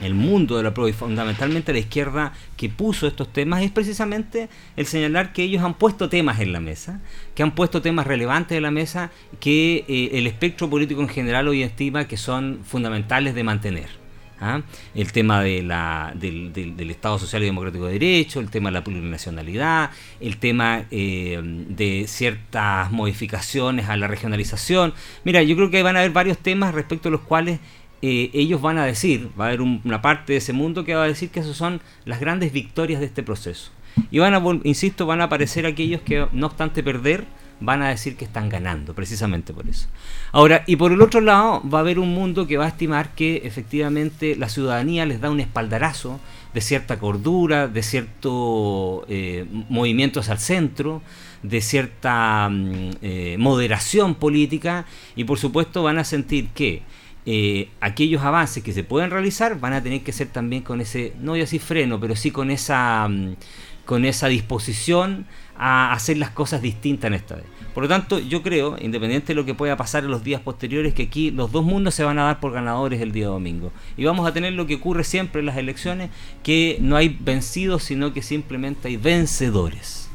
el 0.02 0.14
mundo 0.14 0.56
de 0.56 0.62
la 0.62 0.74
prueba 0.74 0.90
y 0.90 0.92
fundamentalmente 0.92 1.72
la 1.72 1.78
izquierda 1.78 2.32
que 2.56 2.68
puso 2.68 3.06
estos 3.06 3.32
temas 3.32 3.62
es 3.62 3.70
precisamente 3.70 4.48
el 4.76 4.86
señalar 4.86 5.32
que 5.32 5.42
ellos 5.42 5.62
han 5.62 5.74
puesto 5.74 6.08
temas 6.08 6.40
en 6.40 6.52
la 6.52 6.60
mesa, 6.60 7.00
que 7.34 7.42
han 7.42 7.54
puesto 7.54 7.82
temas 7.82 8.06
relevantes 8.06 8.56
en 8.56 8.62
la 8.62 8.70
mesa 8.70 9.10
que 9.40 9.84
eh, 9.88 10.10
el 10.12 10.26
espectro 10.26 10.68
político 10.68 11.00
en 11.00 11.08
general 11.08 11.48
hoy 11.48 11.62
estima 11.62 12.06
que 12.06 12.16
son 12.16 12.60
fundamentales 12.64 13.34
de 13.34 13.44
mantener. 13.44 14.02
¿ah? 14.42 14.62
El 14.94 15.12
tema 15.12 15.42
de 15.42 15.62
la, 15.62 16.12
del, 16.14 16.90
Estado 16.90 17.18
Social 17.18 17.42
y 17.42 17.46
Democrático 17.46 17.86
de 17.86 17.92
Derecho, 17.92 18.40
el 18.40 18.50
tema 18.50 18.68
de 18.70 18.74
la 18.74 18.84
plurinacionalidad, 18.84 19.90
el 20.20 20.36
tema 20.36 20.84
eh, 20.90 21.40
de 21.42 22.04
ciertas 22.08 22.90
modificaciones 22.90 23.88
a 23.88 23.96
la 23.96 24.08
regionalización. 24.08 24.92
Mira, 25.24 25.42
yo 25.42 25.56
creo 25.56 25.70
que 25.70 25.82
van 25.82 25.96
a 25.96 26.00
haber 26.00 26.12
varios 26.12 26.38
temas 26.38 26.74
respecto 26.74 27.08
a 27.08 27.12
los 27.12 27.22
cuales 27.22 27.60
eh, 28.02 28.30
ellos 28.34 28.60
van 28.60 28.78
a 28.78 28.84
decir, 28.84 29.30
va 29.38 29.44
a 29.44 29.48
haber 29.48 29.60
una 29.62 30.02
parte 30.02 30.32
de 30.32 30.38
ese 30.38 30.52
mundo 30.52 30.84
que 30.84 30.94
va 30.94 31.04
a 31.04 31.08
decir 31.08 31.30
que 31.30 31.40
esas 31.40 31.56
son 31.56 31.80
las 32.04 32.20
grandes 32.20 32.52
victorias 32.52 33.00
de 33.00 33.06
este 33.06 33.22
proceso. 33.22 33.70
Y 34.10 34.18
van 34.18 34.34
a, 34.34 34.42
insisto, 34.64 35.06
van 35.06 35.20
a 35.20 35.24
aparecer 35.24 35.66
aquellos 35.66 36.00
que, 36.00 36.26
no 36.32 36.46
obstante 36.46 36.82
perder, 36.82 37.24
van 37.60 37.80
a 37.82 37.90
decir 37.90 38.16
que 38.16 38.24
están 38.24 38.48
ganando, 38.48 38.92
precisamente 38.94 39.52
por 39.52 39.68
eso. 39.68 39.86
Ahora, 40.32 40.64
y 40.66 40.76
por 40.76 40.90
el 40.92 41.00
otro 41.00 41.20
lado, 41.20 41.62
va 41.68 41.78
a 41.78 41.80
haber 41.82 41.98
un 41.98 42.12
mundo 42.12 42.46
que 42.46 42.56
va 42.56 42.64
a 42.64 42.68
estimar 42.68 43.14
que 43.14 43.42
efectivamente 43.44 44.34
la 44.34 44.48
ciudadanía 44.48 45.06
les 45.06 45.20
da 45.20 45.30
un 45.30 45.38
espaldarazo 45.38 46.18
de 46.54 46.60
cierta 46.60 46.98
cordura, 46.98 47.68
de 47.68 47.82
ciertos 47.82 49.04
eh, 49.08 49.46
movimientos 49.68 50.28
al 50.28 50.38
centro, 50.38 51.02
de 51.42 51.60
cierta 51.60 52.48
mm, 52.50 52.90
eh, 53.00 53.36
moderación 53.38 54.16
política, 54.16 54.86
y 55.14 55.24
por 55.24 55.38
supuesto 55.38 55.84
van 55.84 55.98
a 55.98 56.04
sentir 56.04 56.48
que 56.48 56.82
eh, 57.24 57.68
aquellos 57.80 58.22
avances 58.22 58.62
que 58.62 58.72
se 58.72 58.82
pueden 58.82 59.10
realizar 59.10 59.60
van 59.60 59.72
a 59.74 59.82
tener 59.82 60.02
que 60.02 60.12
ser 60.12 60.28
también 60.28 60.62
con 60.62 60.80
ese, 60.80 61.12
no 61.20 61.32
voy 61.32 61.40
a 61.40 61.44
decir 61.44 61.60
freno, 61.60 62.00
pero 62.00 62.16
sí 62.16 62.30
con 62.30 62.50
esa, 62.50 63.06
mm, 63.08 63.36
con 63.84 64.04
esa 64.04 64.28
disposición 64.28 65.26
a 65.56 65.92
hacer 65.92 66.16
las 66.16 66.30
cosas 66.30 66.62
distintas 66.62 67.08
en 67.08 67.14
esta 67.14 67.36
vez. 67.36 67.44
Por 67.74 67.84
lo 67.84 67.88
tanto, 67.88 68.18
yo 68.18 68.42
creo, 68.42 68.76
independiente 68.80 69.28
de 69.28 69.34
lo 69.34 69.44
que 69.44 69.54
pueda 69.54 69.76
pasar 69.76 70.04
en 70.04 70.10
los 70.10 70.24
días 70.24 70.40
posteriores, 70.40 70.92
que 70.94 71.04
aquí 71.04 71.30
los 71.30 71.52
dos 71.52 71.64
mundos 71.64 71.94
se 71.94 72.04
van 72.04 72.18
a 72.18 72.24
dar 72.24 72.40
por 72.40 72.52
ganadores 72.52 73.00
el 73.00 73.12
día 73.12 73.28
domingo. 73.28 73.72
Y 73.96 74.04
vamos 74.04 74.26
a 74.26 74.32
tener 74.32 74.52
lo 74.52 74.66
que 74.66 74.74
ocurre 74.74 75.04
siempre 75.04 75.40
en 75.40 75.46
las 75.46 75.56
elecciones, 75.56 76.10
que 76.42 76.78
no 76.80 76.96
hay 76.96 77.16
vencidos, 77.20 77.84
sino 77.84 78.12
que 78.12 78.22
simplemente 78.22 78.88
hay 78.88 78.96
vencedores. 78.96 80.08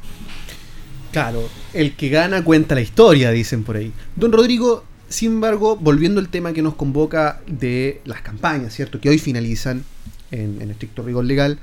Claro, 1.11 1.49
el 1.73 1.95
que 1.95 2.09
gana 2.09 2.43
cuenta 2.43 2.75
la 2.75 2.81
historia, 2.81 3.31
dicen 3.31 3.63
por 3.63 3.77
ahí. 3.77 3.91
Don 4.15 4.31
Rodrigo, 4.31 4.83
sin 5.09 5.33
embargo, 5.33 5.77
volviendo 5.77 6.19
al 6.19 6.29
tema 6.29 6.53
que 6.53 6.61
nos 6.61 6.75
convoca 6.75 7.41
de 7.47 8.01
las 8.05 8.21
campañas, 8.21 8.73
¿cierto? 8.73 8.99
Que 8.99 9.09
hoy 9.09 9.17
finalizan 9.19 9.83
en, 10.31 10.69
estricto 10.69 11.03
rigor 11.03 11.25
legal. 11.25 11.59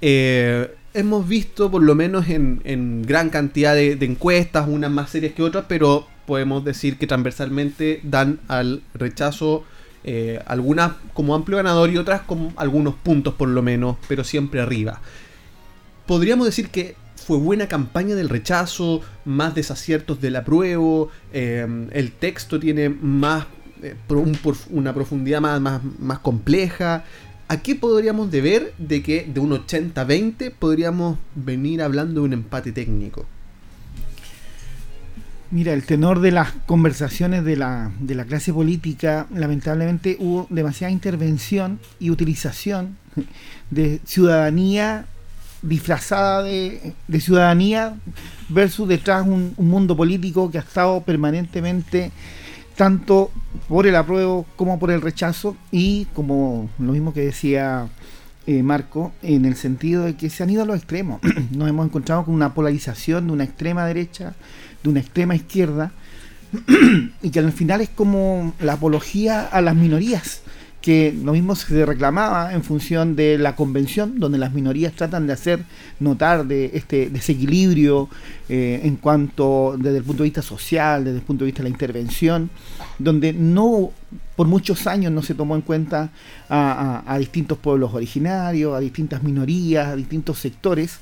Eh, 0.00 0.70
hemos 0.92 1.28
visto, 1.28 1.70
por 1.70 1.82
lo 1.82 1.94
menos 1.94 2.28
en, 2.28 3.02
gran 3.02 3.30
cantidad 3.30 3.74
de, 3.74 3.92
encuestas, 4.00 4.68
unas 4.68 4.90
más 4.90 5.10
serias 5.10 5.34
que 5.34 5.42
otras, 5.42 5.64
pero 5.68 6.06
podemos 6.26 6.64
decir 6.64 6.96
que 6.96 7.06
transversalmente 7.06 8.00
dan 8.02 8.40
al 8.48 8.82
rechazo 8.94 9.64
eh, 10.04 10.40
algunas 10.46 10.92
como 11.12 11.34
amplio 11.34 11.56
ganador 11.56 11.90
y 11.90 11.96
otras 11.96 12.22
con 12.22 12.52
algunos 12.56 12.94
puntos 12.94 13.34
por 13.34 13.48
lo 13.48 13.62
menos, 13.62 13.96
pero 14.08 14.24
siempre 14.24 14.60
arriba. 14.60 15.00
Podríamos 16.06 16.46
decir 16.46 16.68
que 16.68 16.94
fue 17.24 17.38
buena 17.38 17.68
campaña 17.68 18.14
del 18.14 18.28
rechazo, 18.28 19.00
más 19.24 19.54
desaciertos 19.54 20.20
del 20.20 20.36
apruebo, 20.36 21.08
eh, 21.32 21.66
el 21.92 22.12
texto 22.12 22.60
tiene 22.60 22.90
más 22.90 23.46
eh, 23.82 23.94
una 24.70 24.92
profundidad 24.92 25.40
más, 25.40 25.60
más, 25.60 25.80
más, 25.98 26.18
compleja. 26.18 27.04
¿A 27.48 27.60
qué 27.60 27.74
podríamos 27.74 28.30
deber 28.30 28.74
de 28.78 29.02
que 29.02 29.24
de 29.32 29.40
un 29.40 29.50
80-20 29.50 30.52
podríamos 30.58 31.18
venir 31.34 31.82
hablando 31.82 32.20
de 32.20 32.26
un 32.26 32.32
empate 32.34 32.72
técnico? 32.72 33.26
Mira, 35.50 35.72
el 35.72 35.84
tenor 35.84 36.20
de 36.20 36.32
las 36.32 36.52
conversaciones 36.66 37.44
de 37.44 37.56
la, 37.56 37.92
de 38.00 38.14
la 38.14 38.24
clase 38.24 38.52
política, 38.52 39.26
lamentablemente 39.32 40.16
hubo 40.18 40.46
demasiada 40.50 40.90
intervención 40.90 41.78
y 42.00 42.10
utilización 42.10 42.98
de 43.70 44.00
ciudadanía 44.04 45.06
disfrazada 45.64 46.42
de, 46.42 46.94
ciudadanía 47.18 47.96
versus 48.48 48.88
detrás 48.88 49.26
un, 49.26 49.54
mundo 49.56 49.96
político 49.96 50.50
que 50.50 50.58
ha 50.58 50.60
estado 50.60 51.00
permanentemente 51.02 52.12
tanto 52.76 53.30
por 53.68 53.86
el 53.86 53.96
apruebo 53.96 54.46
como 54.56 54.78
por 54.78 54.90
el 54.90 55.00
rechazo 55.00 55.56
y 55.70 56.06
como 56.06 56.68
lo 56.78 56.92
mismo 56.92 57.12
que 57.12 57.20
decía 57.20 57.88
eh, 58.46 58.62
Marco, 58.62 59.12
en 59.22 59.44
el 59.46 59.56
sentido 59.56 60.04
de 60.04 60.16
que 60.16 60.28
se 60.28 60.42
han 60.42 60.50
ido 60.50 60.62
a 60.62 60.66
los 60.66 60.76
extremos. 60.76 61.20
Nos 61.52 61.68
hemos 61.68 61.86
encontrado 61.86 62.24
con 62.24 62.34
una 62.34 62.52
polarización 62.52 63.28
de 63.28 63.32
una 63.32 63.44
extrema 63.44 63.86
derecha, 63.86 64.34
de 64.82 64.90
una 64.90 65.00
extrema 65.00 65.34
izquierda, 65.34 65.92
y 67.22 67.30
que 67.30 67.38
al 67.38 67.52
final 67.52 67.80
es 67.80 67.88
como 67.88 68.52
la 68.60 68.74
apología 68.74 69.46
a 69.46 69.60
las 69.62 69.74
minorías 69.74 70.42
que 70.84 71.18
lo 71.24 71.32
mismo 71.32 71.56
se 71.56 71.86
reclamaba 71.86 72.52
en 72.52 72.62
función 72.62 73.16
de 73.16 73.38
la 73.38 73.56
convención, 73.56 74.20
donde 74.20 74.36
las 74.36 74.52
minorías 74.52 74.92
tratan 74.92 75.26
de 75.26 75.32
hacer 75.32 75.64
notar 75.98 76.44
de 76.44 76.72
este 76.74 77.08
desequilibrio 77.08 78.10
eh, 78.50 78.82
en 78.84 78.96
cuanto 78.96 79.76
desde 79.78 79.96
el 79.96 80.04
punto 80.04 80.22
de 80.22 80.26
vista 80.26 80.42
social, 80.42 81.02
desde 81.02 81.20
el 81.20 81.24
punto 81.24 81.44
de 81.44 81.46
vista 81.46 81.62
de 81.62 81.70
la 81.70 81.72
intervención, 81.72 82.50
donde 82.98 83.32
no 83.32 83.92
por 84.36 84.46
muchos 84.46 84.86
años 84.86 85.10
no 85.10 85.22
se 85.22 85.32
tomó 85.32 85.54
en 85.54 85.62
cuenta 85.62 86.10
a, 86.50 87.16
distintos 87.18 87.56
pueblos 87.56 87.94
originarios, 87.94 88.76
a 88.76 88.80
distintas 88.80 89.22
minorías, 89.22 89.88
a 89.88 89.96
distintos 89.96 90.38
sectores. 90.38 90.98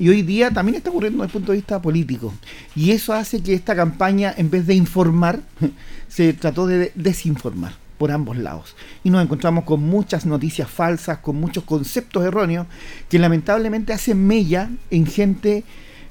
Y 0.00 0.08
hoy 0.08 0.22
día 0.22 0.50
también 0.50 0.78
está 0.78 0.90
ocurriendo 0.90 1.22
desde 1.22 1.28
el 1.28 1.32
punto 1.32 1.52
de 1.52 1.58
vista 1.58 1.80
político. 1.80 2.34
Y 2.74 2.90
eso 2.90 3.12
hace 3.12 3.40
que 3.40 3.54
esta 3.54 3.76
campaña, 3.76 4.34
en 4.36 4.50
vez 4.50 4.66
de 4.66 4.74
informar, 4.74 5.38
se 6.08 6.32
trató 6.32 6.66
de 6.66 6.90
desinformar 6.96 7.81
por 8.02 8.10
ambos 8.10 8.36
lados. 8.36 8.74
Y 9.04 9.10
nos 9.10 9.22
encontramos 9.22 9.62
con 9.62 9.80
muchas 9.80 10.26
noticias 10.26 10.68
falsas, 10.68 11.18
con 11.18 11.36
muchos 11.36 11.62
conceptos 11.62 12.24
erróneos, 12.24 12.66
que 13.08 13.20
lamentablemente 13.20 13.92
hacen 13.92 14.26
mella 14.26 14.70
en 14.90 15.06
gente 15.06 15.62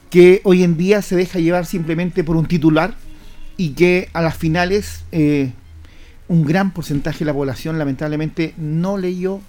que 0.09 0.39
hoy 0.45 0.63
en 0.63 0.77
día 0.77 1.01
se 1.01 1.17
deja 1.17 1.39
llevar 1.39 1.65
simplemente 1.65 2.23
por 2.23 2.37
un 2.37 2.45
titular 2.45 2.95
y 3.57 3.71
que 3.71 4.07
a 4.13 4.21
las 4.21 4.37
finales 4.37 5.03
eh, 5.11 5.51
un 6.29 6.45
gran 6.45 6.71
porcentaje 6.71 7.19
de 7.19 7.25
la 7.25 7.33
población 7.33 7.77
lamentablemente 7.77 8.53
no 8.55 8.97
leyó 8.97 9.41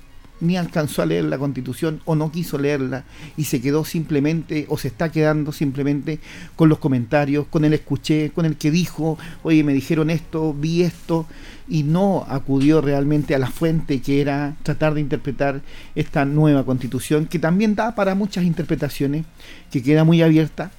ni 0.42 0.56
alcanzó 0.56 1.02
a 1.02 1.06
leer 1.06 1.25
la 1.25 1.38
constitución 1.38 2.00
o 2.04 2.16
no 2.16 2.32
quiso 2.32 2.58
leerla 2.58 3.04
y 3.37 3.44
se 3.44 3.61
quedó 3.61 3.84
simplemente 3.84 4.66
o 4.68 4.76
se 4.76 4.88
está 4.88 5.11
quedando 5.11 5.52
simplemente 5.52 6.18
con 6.56 6.68
los 6.68 6.78
comentarios, 6.78 7.46
con 7.46 7.64
el 7.64 7.72
escuché, 7.72 8.30
con 8.34 8.44
el 8.44 8.56
que 8.56 8.70
dijo, 8.70 9.18
oye, 9.44 9.62
me 9.62 9.72
dijeron 9.72 10.11
esto, 10.11 10.52
vi 10.52 10.82
esto 10.82 11.26
y 11.68 11.84
no 11.84 12.26
acudió 12.28 12.80
realmente 12.80 13.34
a 13.34 13.38
la 13.38 13.50
fuente 13.50 14.02
que 14.02 14.20
era 14.20 14.56
tratar 14.64 14.94
de 14.94 15.00
interpretar 15.00 15.62
esta 15.94 16.25
nueva 16.25 16.64
constitución 16.64 17.26
que 17.26 17.38
también 17.38 17.76
da 17.76 17.94
para 17.94 18.16
muchas 18.16 18.44
interpretaciones, 18.44 19.25
que 19.70 19.82
queda 19.82 20.02
muy 20.04 20.22
abierta 20.22 20.72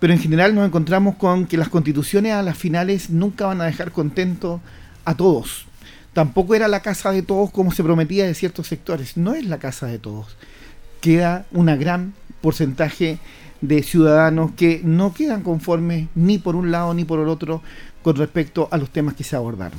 pero 0.00 0.12
en 0.12 0.20
general 0.20 0.54
nos 0.54 0.66
encontramos 0.66 1.16
con 1.16 1.46
que 1.46 1.56
las 1.56 1.68
constituciones 1.68 2.32
a 2.32 2.42
las 2.42 2.56
finales 2.56 3.10
nunca 3.10 3.46
van 3.46 3.60
a 3.60 3.64
dejar 3.64 3.90
contento 3.90 4.60
a 5.04 5.16
todos. 5.16 5.67
Tampoco 6.18 6.56
era 6.56 6.66
la 6.66 6.82
casa 6.82 7.12
de 7.12 7.22
todos 7.22 7.52
como 7.52 7.70
se 7.70 7.84
prometía 7.84 8.26
de 8.26 8.34
ciertos 8.34 8.66
sectores. 8.66 9.16
No 9.16 9.36
es 9.36 9.44
la 9.44 9.58
casa 9.58 9.86
de 9.86 10.00
todos. 10.00 10.36
Queda 11.00 11.46
un 11.52 11.66
gran 11.66 12.12
porcentaje 12.40 13.20
de 13.60 13.84
ciudadanos 13.84 14.50
que 14.56 14.80
no 14.82 15.14
quedan 15.14 15.44
conformes 15.44 16.08
ni 16.16 16.38
por 16.38 16.56
un 16.56 16.72
lado 16.72 16.92
ni 16.92 17.04
por 17.04 17.20
el 17.20 17.28
otro 17.28 17.62
con 18.02 18.16
respecto 18.16 18.66
a 18.72 18.78
los 18.78 18.90
temas 18.90 19.14
que 19.14 19.22
se 19.22 19.36
abordaron. 19.36 19.78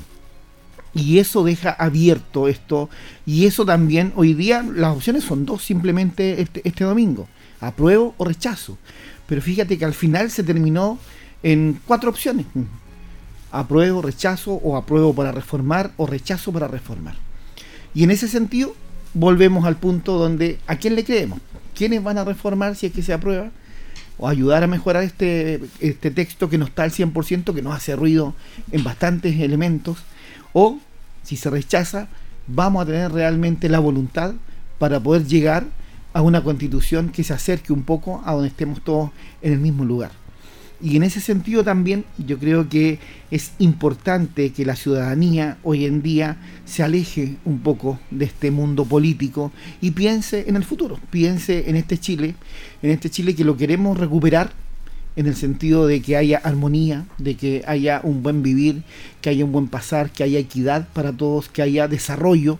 Y 0.93 1.19
eso 1.19 1.43
deja 1.43 1.71
abierto 1.71 2.47
esto. 2.47 2.89
Y 3.25 3.45
eso 3.45 3.65
también, 3.65 4.13
hoy 4.15 4.33
día 4.33 4.63
las 4.63 4.95
opciones 4.95 5.25
son 5.25 5.45
dos 5.45 5.61
simplemente 5.61 6.41
este, 6.41 6.61
este 6.63 6.85
domingo. 6.85 7.27
Apruebo 7.59 8.15
o 8.17 8.23
rechazo. 8.23 8.77
Pero 9.27 9.41
fíjate 9.41 9.77
que 9.77 9.83
al 9.83 9.93
final 9.93 10.31
se 10.31 10.45
terminó 10.45 10.99
en 11.43 11.81
cuatro 11.85 12.09
opciones. 12.09 12.45
Apruebo, 13.51 14.01
rechazo, 14.01 14.53
o 14.53 14.77
apruebo 14.77 15.13
para 15.13 15.31
reformar, 15.31 15.91
o 15.97 16.05
rechazo 16.05 16.51
para 16.51 16.67
reformar. 16.67 17.15
Y 17.93 18.03
en 18.03 18.11
ese 18.11 18.27
sentido, 18.27 18.75
volvemos 19.13 19.65
al 19.65 19.77
punto 19.77 20.17
donde, 20.17 20.59
¿a 20.67 20.75
quién 20.75 20.95
le 20.95 21.03
creemos? 21.03 21.39
¿Quiénes 21.75 22.03
van 22.03 22.17
a 22.17 22.23
reformar 22.23 22.75
si 22.75 22.87
es 22.87 22.91
que 22.91 23.01
se 23.01 23.13
aprueba? 23.13 23.49
O 24.17 24.27
ayudar 24.27 24.63
a 24.63 24.67
mejorar 24.67 25.03
este, 25.03 25.61
este 25.79 26.11
texto 26.11 26.49
que 26.49 26.57
no 26.57 26.65
está 26.65 26.83
al 26.83 26.91
100%, 26.91 27.53
que 27.53 27.61
nos 27.61 27.75
hace 27.75 27.95
ruido 27.95 28.35
en 28.71 28.83
bastantes 28.83 29.39
elementos. 29.39 29.97
O, 30.53 30.79
si 31.23 31.37
se 31.37 31.49
rechaza, 31.49 32.07
vamos 32.47 32.83
a 32.83 32.85
tener 32.85 33.11
realmente 33.11 33.69
la 33.69 33.79
voluntad 33.79 34.33
para 34.77 34.99
poder 34.99 35.25
llegar 35.25 35.65
a 36.13 36.21
una 36.21 36.43
constitución 36.43 37.09
que 37.09 37.23
se 37.23 37.33
acerque 37.33 37.71
un 37.71 37.83
poco 37.83 38.21
a 38.25 38.33
donde 38.33 38.47
estemos 38.47 38.81
todos 38.83 39.11
en 39.41 39.53
el 39.53 39.59
mismo 39.59 39.85
lugar. 39.85 40.11
Y 40.81 40.95
en 40.95 41.03
ese 41.03 41.19
sentido 41.19 41.63
también 41.63 42.05
yo 42.17 42.39
creo 42.39 42.69
que 42.69 42.99
es 43.31 43.51
importante 43.59 44.51
que 44.51 44.65
la 44.65 44.77
ciudadanía 44.77 45.57
hoy 45.63 45.85
en 45.85 46.01
día 46.01 46.37
se 46.65 46.83
aleje 46.83 47.35
un 47.43 47.59
poco 47.59 47.99
de 48.11 48.25
este 48.25 48.49
mundo 48.49 48.85
político 48.85 49.51
y 49.81 49.91
piense 49.91 50.45
en 50.47 50.55
el 50.55 50.63
futuro, 50.63 50.97
piense 51.09 51.69
en 51.69 51.75
este 51.75 51.97
Chile, 51.97 52.35
en 52.81 52.91
este 52.91 53.09
Chile 53.09 53.35
que 53.35 53.43
lo 53.43 53.57
queremos 53.57 53.97
recuperar 53.97 54.53
en 55.17 55.27
el 55.27 55.35
sentido 55.35 55.85
de 55.85 56.01
que 56.01 56.15
haya 56.15 56.37
armonía, 56.37 57.05
de 57.17 57.35
que 57.35 57.61
haya 57.67 57.99
un 58.01 58.23
buen 58.23 58.41
vivir, 58.41 58.83
que 59.19 59.31
haya 59.31 59.43
un 59.43 59.51
buen 59.51 59.67
pasar, 59.67 60.11
que 60.11 60.23
haya 60.23 60.39
equidad 60.39 60.87
para 60.93 61.11
todos, 61.11 61.49
que 61.49 61.61
haya 61.61 61.89
desarrollo 61.89 62.57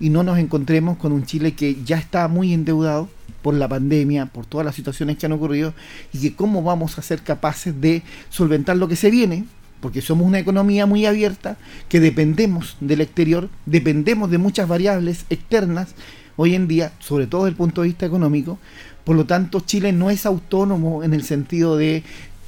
y 0.00 0.08
no 0.08 0.22
nos 0.22 0.38
encontremos 0.38 0.96
con 0.96 1.12
un 1.12 1.26
Chile 1.26 1.52
que 1.52 1.76
ya 1.84 1.98
está 1.98 2.28
muy 2.28 2.54
endeudado 2.54 3.10
por 3.42 3.54
la 3.54 3.68
pandemia, 3.68 4.26
por 4.26 4.46
todas 4.46 4.64
las 4.64 4.74
situaciones 4.74 5.16
que 5.16 5.26
han 5.26 5.32
ocurrido 5.32 5.74
y 6.12 6.20
que 6.20 6.34
cómo 6.34 6.62
vamos 6.62 6.98
a 6.98 7.02
ser 7.02 7.22
capaces 7.22 7.80
de 7.80 8.02
solventar 8.30 8.76
lo 8.76 8.88
que 8.88 8.96
se 8.96 9.10
viene, 9.10 9.44
porque 9.80 10.00
somos 10.00 10.26
una 10.26 10.38
economía 10.38 10.86
muy 10.86 11.06
abierta, 11.06 11.56
que 11.88 12.00
dependemos 12.00 12.76
del 12.80 13.00
exterior, 13.00 13.48
dependemos 13.66 14.30
de 14.30 14.38
muchas 14.38 14.68
variables 14.68 15.24
externas 15.30 15.94
hoy 16.36 16.54
en 16.54 16.68
día, 16.68 16.92
sobre 16.98 17.26
todo 17.26 17.44
desde 17.44 17.52
el 17.52 17.56
punto 17.56 17.82
de 17.82 17.88
vista 17.88 18.06
económico, 18.06 18.58
por 19.04 19.16
lo 19.16 19.24
tanto 19.24 19.60
Chile 19.60 19.92
no 19.92 20.10
es 20.10 20.26
autónomo 20.26 21.02
en 21.02 21.14
el 21.14 21.22
sentido 21.22 21.76
de 21.76 22.02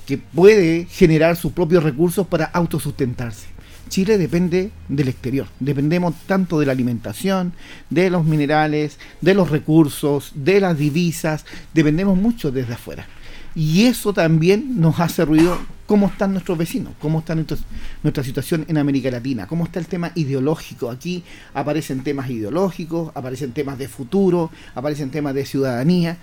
que 0.06 0.18
puede 0.18 0.86
generar 0.86 1.36
sus 1.36 1.52
propios 1.52 1.82
recursos 1.82 2.26
para 2.26 2.46
autosustentarse. 2.46 3.46
Chile 3.90 4.16
depende 4.16 4.70
del 4.88 5.08
exterior. 5.08 5.46
Dependemos 5.58 6.14
tanto 6.26 6.58
de 6.58 6.64
la 6.64 6.72
alimentación, 6.72 7.52
de 7.90 8.08
los 8.08 8.24
minerales, 8.24 8.98
de 9.20 9.34
los 9.34 9.50
recursos, 9.50 10.32
de 10.34 10.60
las 10.60 10.78
divisas. 10.78 11.44
Dependemos 11.74 12.16
mucho 12.16 12.50
desde 12.50 12.72
afuera. 12.72 13.06
Y 13.54 13.82
eso 13.86 14.14
también 14.14 14.80
nos 14.80 15.00
hace 15.00 15.24
ruido 15.24 15.58
cómo 15.86 16.06
están 16.06 16.32
nuestros 16.32 16.56
vecinos, 16.56 16.94
cómo 17.00 17.18
está 17.18 17.34
nuestra 17.34 18.22
situación 18.22 18.64
en 18.68 18.78
América 18.78 19.10
Latina, 19.10 19.48
cómo 19.48 19.64
está 19.64 19.80
el 19.80 19.86
tema 19.86 20.12
ideológico. 20.14 20.88
Aquí 20.88 21.24
aparecen 21.52 22.04
temas 22.04 22.30
ideológicos, 22.30 23.10
aparecen 23.14 23.50
temas 23.50 23.76
de 23.76 23.88
futuro, 23.88 24.52
aparecen 24.76 25.10
temas 25.10 25.34
de 25.34 25.44
ciudadanía. 25.44 26.16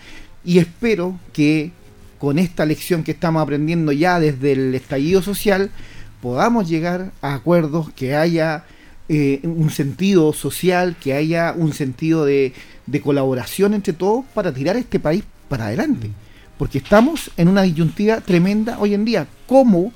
Y 0.46 0.60
espero 0.60 1.20
que 1.34 1.72
con 2.18 2.40
esta 2.40 2.66
lección 2.66 3.04
que 3.04 3.12
estamos 3.12 3.44
aprendiendo 3.44 3.92
ya 3.92 4.22
desde 4.22 4.54
el 4.54 4.74
estallido 4.74 5.22
social, 5.22 5.70
podamos 6.22 6.68
llegar 6.68 7.12
a 7.22 7.34
acuerdos, 7.34 7.92
que 7.94 8.16
haya 8.16 8.64
eh, 9.10 9.40
un 9.44 9.70
sentido 9.70 10.34
social, 10.34 10.96
que 11.02 11.14
haya 11.14 11.54
un 11.56 11.74
sentido 11.74 12.26
de, 12.26 12.54
de, 12.86 13.02
colaboración 13.02 13.74
entre 13.74 13.94
todos 13.94 14.26
para 14.34 14.54
tirar 14.54 14.76
este 14.76 15.00
país 15.00 15.24
para 15.48 15.68
adelante. 15.68 16.10
Porque 16.58 16.80
estamos 16.80 17.32
en 17.38 17.48
una 17.48 17.62
disyuntiva 17.62 18.20
tremenda 18.20 18.78
hoy 18.80 18.94
en 18.94 19.06
día. 19.06 19.28
¿Cómo 19.46 19.94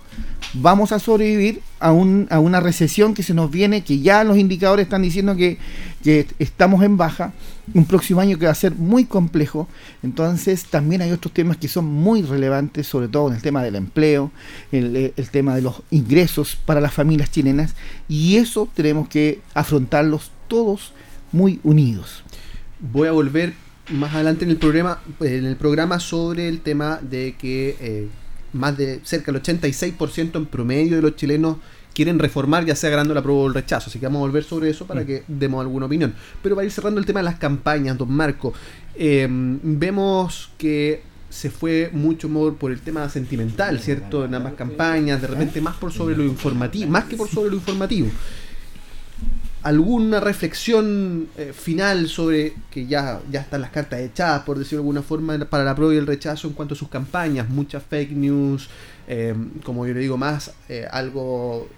vamos 0.53 0.91
a 0.91 0.99
sobrevivir 0.99 1.61
a, 1.79 1.91
un, 1.91 2.27
a 2.29 2.39
una 2.39 2.59
recesión 2.59 3.13
que 3.13 3.23
se 3.23 3.33
nos 3.33 3.49
viene, 3.49 3.83
que 3.83 3.99
ya 3.99 4.23
los 4.23 4.37
indicadores 4.37 4.85
están 4.85 5.01
diciendo 5.01 5.35
que, 5.35 5.57
que 6.03 6.27
estamos 6.39 6.83
en 6.83 6.97
baja? 6.97 7.33
Un 7.73 7.85
próximo 7.85 8.21
año 8.21 8.37
que 8.37 8.45
va 8.45 8.51
a 8.51 8.55
ser 8.55 8.75
muy 8.75 9.05
complejo. 9.05 9.67
Entonces 10.03 10.65
también 10.65 11.01
hay 11.01 11.11
otros 11.11 11.33
temas 11.33 11.57
que 11.57 11.67
son 11.67 11.85
muy 11.85 12.21
relevantes, 12.21 12.87
sobre 12.87 13.07
todo 13.07 13.29
en 13.29 13.35
el 13.35 13.41
tema 13.41 13.63
del 13.63 13.75
empleo, 13.75 14.31
el, 14.71 15.13
tema 15.31 15.55
de 15.55 15.61
los 15.61 15.81
ingresos 15.91 16.55
para 16.55 16.81
las 16.81 16.93
familias 16.93 17.31
chilenas, 17.31 17.75
y 18.07 18.37
eso 18.37 18.67
tenemos 18.73 19.07
que 19.07 19.41
afrontarlos 19.53 20.31
todos 20.47 20.93
muy 21.31 21.59
unidos. 21.63 22.23
Voy 22.79 23.07
a 23.07 23.11
volver 23.11 23.53
más 23.89 24.13
adelante 24.13 24.45
en 24.45 24.51
el 24.51 24.57
programa, 24.57 24.99
en 25.19 25.45
el 25.45 25.55
programa 25.55 25.99
sobre 25.99 26.47
el 26.47 26.61
tema 26.61 26.99
de 27.01 27.35
que 27.37 27.77
eh, 27.79 28.07
más 28.53 28.77
de 28.77 28.99
cerca 29.03 29.31
del 29.31 29.41
86% 29.41 30.35
en 30.35 30.45
promedio 30.45 30.95
de 30.97 31.01
los 31.01 31.15
chilenos 31.15 31.57
quieren 31.93 32.19
reformar, 32.19 32.65
ya 32.65 32.75
sea 32.75 32.89
ganando 32.89 33.13
la 33.13 33.21
prueba 33.21 33.41
o 33.41 33.47
el 33.47 33.53
rechazo. 33.53 33.89
Así 33.89 33.99
que 33.99 34.05
vamos 34.05 34.19
a 34.19 34.21
volver 34.21 34.43
sobre 34.43 34.69
eso 34.69 34.85
para 34.85 35.01
mm. 35.01 35.05
que 35.05 35.23
demos 35.27 35.61
alguna 35.61 35.85
opinión. 35.85 36.13
Pero 36.41 36.55
para 36.55 36.65
ir 36.65 36.71
cerrando 36.71 36.99
el 36.99 37.05
tema 37.05 37.19
de 37.19 37.25
las 37.25 37.39
campañas, 37.39 37.97
don 37.97 38.11
Marco, 38.11 38.53
em, 38.95 39.59
vemos 39.63 40.51
que 40.57 41.03
se 41.29 41.49
fue 41.49 41.89
mucho 41.93 42.27
more 42.27 42.55
por 42.57 42.71
el 42.71 42.81
tema 42.81 43.07
sentimental, 43.09 43.79
¿cierto? 43.79 44.25
En 44.25 44.35
ambas 44.35 44.53
campañas, 44.53 45.21
de 45.21 45.27
repente 45.27 45.61
más 45.61 45.77
por 45.77 45.91
sobre 45.91 46.15
lo 46.15 46.23
informativo, 46.23 46.91
más 46.91 47.05
que 47.05 47.15
por 47.15 47.29
sobre 47.29 47.49
lo 47.49 47.55
informativo. 47.55 48.09
¿Alguna 49.63 50.19
reflexión 50.19 51.29
eh, 51.37 51.53
final 51.53 52.09
sobre 52.09 52.55
que 52.71 52.87
ya, 52.87 53.21
ya 53.31 53.41
están 53.41 53.61
las 53.61 53.69
cartas 53.69 53.99
echadas, 53.99 54.41
por 54.41 54.57
decirlo 54.57 54.79
de 54.79 54.87
alguna 54.87 55.01
forma, 55.03 55.37
para 55.45 55.63
la 55.63 55.75
prueba 55.75 55.93
y 55.93 55.97
el 55.97 56.07
rechazo 56.07 56.47
en 56.47 56.53
cuanto 56.55 56.73
a 56.73 56.77
sus 56.77 56.89
campañas? 56.89 57.47
Muchas 57.47 57.83
fake 57.83 58.11
news, 58.11 58.69
em, 59.07 59.51
como 59.63 59.85
yo 59.85 59.93
le 59.93 59.99
digo, 59.99 60.17
más 60.17 60.51
eh, 60.67 60.87
algo 60.91 61.69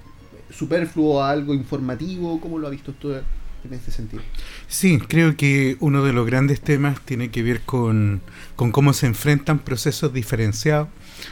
superfluo 0.49 1.21
a 1.21 1.32
algo 1.32 1.53
informativo? 1.53 2.39
¿Cómo 2.39 2.60
lo 2.60 2.67
ha 2.67 2.69
visto 2.69 2.91
usted 2.91 3.21
en 3.63 3.73
este 3.73 3.91
sentido? 3.91 4.21
Sí, 4.67 4.99
creo 4.99 5.36
que 5.38 5.77
uno 5.79 6.03
de 6.03 6.13
los 6.13 6.25
grandes 6.25 6.62
temas 6.62 6.99
tiene 7.01 7.29
que 7.29 7.43
ver 7.43 7.62
con, 7.62 8.21
cómo 8.56 8.93
se 8.93 9.08
enfrentan 9.08 9.60
procesos 9.60 10.13
diferenciados 10.13 10.89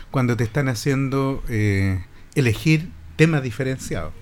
cuando 0.09 0.37
te 0.37 0.43
están 0.43 0.69
haciendo 0.69 1.43
eh, 1.49 2.03
elegir 2.35 2.89
temas 3.15 3.43
diferenciados. 3.43 4.13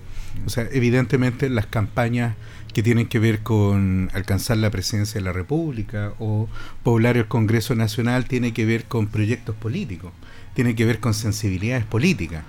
O 0.46 0.50
sea, 0.50 0.68
evidentemente 0.72 1.48
las 1.48 1.66
campañas 1.66 2.36
que 2.72 2.82
tienen 2.82 3.06
que 3.06 3.18
ver 3.18 3.40
con 3.40 4.10
alcanzar 4.14 4.56
la 4.58 4.70
presidencia 4.70 5.20
de 5.20 5.24
la 5.24 5.32
República 5.32 6.12
o 6.18 6.48
poblar 6.82 7.16
el 7.16 7.26
Congreso 7.26 7.74
Nacional 7.74 8.26
tiene 8.26 8.52
que 8.52 8.64
ver 8.64 8.84
con 8.84 9.08
proyectos 9.08 9.56
políticos, 9.56 10.12
tiene 10.54 10.74
que 10.74 10.84
ver 10.84 11.00
con 11.00 11.14
sensibilidades 11.14 11.84
políticas. 11.84 12.44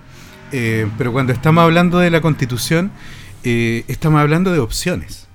Eh, 0.52 0.88
pero 0.98 1.12
cuando 1.12 1.34
estamos 1.34 1.64
hablando 1.64 2.00
de 2.00 2.10
la 2.10 2.22
constitución, 2.22 2.92
eh, 3.44 3.84
estamos 3.88 4.20
hablando 4.20 4.52
de 4.52 4.60
opciones. 4.60 5.28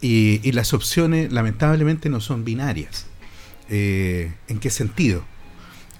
Y, 0.00 0.50
las 0.52 0.74
opciones 0.74 1.32
lamentablemente 1.32 2.08
no 2.08 2.20
son 2.20 2.44
binarias. 2.44 3.06
Eh, 3.68 4.32
¿En 4.48 4.58
qué 4.58 4.70
sentido? 4.70 5.24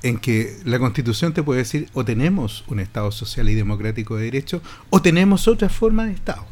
En 0.02 0.18
que 0.18 0.56
la 0.64 0.80
constitución 0.80 1.32
te 1.32 1.42
puede 1.42 1.60
decir 1.60 1.88
o 1.92 2.04
tenemos 2.04 2.64
un 2.66 2.80
Estado 2.80 3.12
social 3.12 3.48
y 3.48 3.54
democrático 3.54 4.16
de 4.16 4.24
derecho 4.24 4.60
o 4.90 5.00
tenemos 5.00 5.46
otra 5.46 5.68
forma 5.68 6.06
de 6.06 6.12
Estado. 6.12 6.44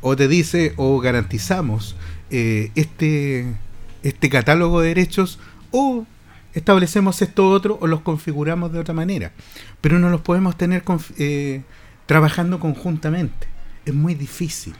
O 0.00 0.16
te 0.16 0.28
dice 0.28 0.72
o 0.76 0.98
garantizamos 1.00 1.94
este, 2.30 3.54
este 4.02 4.30
catálogo 4.30 4.80
de 4.80 4.88
derechos 4.88 5.38
o 5.72 6.06
establecemos 6.54 7.22
esto 7.22 7.48
otro 7.48 7.78
o 7.80 7.86
los 7.86 8.00
configuramos 8.00 8.72
de 8.72 8.78
otra 8.78 8.94
manera. 8.94 9.32
Pero 9.80 9.98
no 9.98 10.10
los 10.10 10.20
podemos 10.20 10.56
tener 10.56 10.82
eh, 11.18 11.62
trabajando 12.06 12.60
conjuntamente. 12.60 13.48
Es 13.84 13.94
muy 13.94 14.14
difícil. 14.14 14.74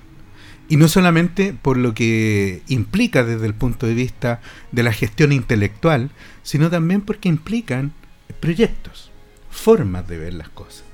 Y 0.68 0.76
no 0.76 0.86
solamente 0.86 1.52
por 1.52 1.76
lo 1.76 1.94
que 1.94 2.62
implica 2.68 3.24
desde 3.24 3.46
el 3.46 3.54
punto 3.54 3.86
de 3.86 3.94
vista 3.94 4.40
de 4.70 4.84
la 4.84 4.92
gestión 4.92 5.32
intelectual, 5.32 6.10
sino 6.42 6.70
también 6.70 7.00
porque 7.00 7.28
implican 7.28 7.92
proyectos, 8.38 9.10
formas 9.50 10.06
de 10.06 10.18
ver 10.18 10.34
las 10.34 10.48
cosas. 10.48 10.89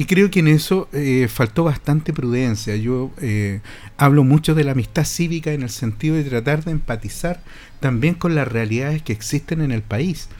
Y 0.00 0.06
creo 0.06 0.30
que 0.30 0.40
en 0.40 0.48
eso 0.48 0.88
eh, 0.94 1.28
faltó 1.28 1.64
bastante 1.64 2.14
prudencia. 2.14 2.74
Yo 2.74 3.10
eh, 3.20 3.60
hablo 3.98 4.24
mucho 4.24 4.54
de 4.54 4.64
la 4.64 4.72
amistad 4.72 5.04
cívica 5.04 5.52
en 5.52 5.60
el 5.60 5.68
sentido 5.68 6.16
de 6.16 6.24
tratar 6.24 6.64
de 6.64 6.70
empatizar 6.70 7.42
también 7.80 8.14
con 8.14 8.34
las 8.34 8.48
realidades 8.48 9.02
que 9.02 9.12
existen 9.12 9.60
en 9.60 9.72
el 9.72 9.82
país. 9.82 10.30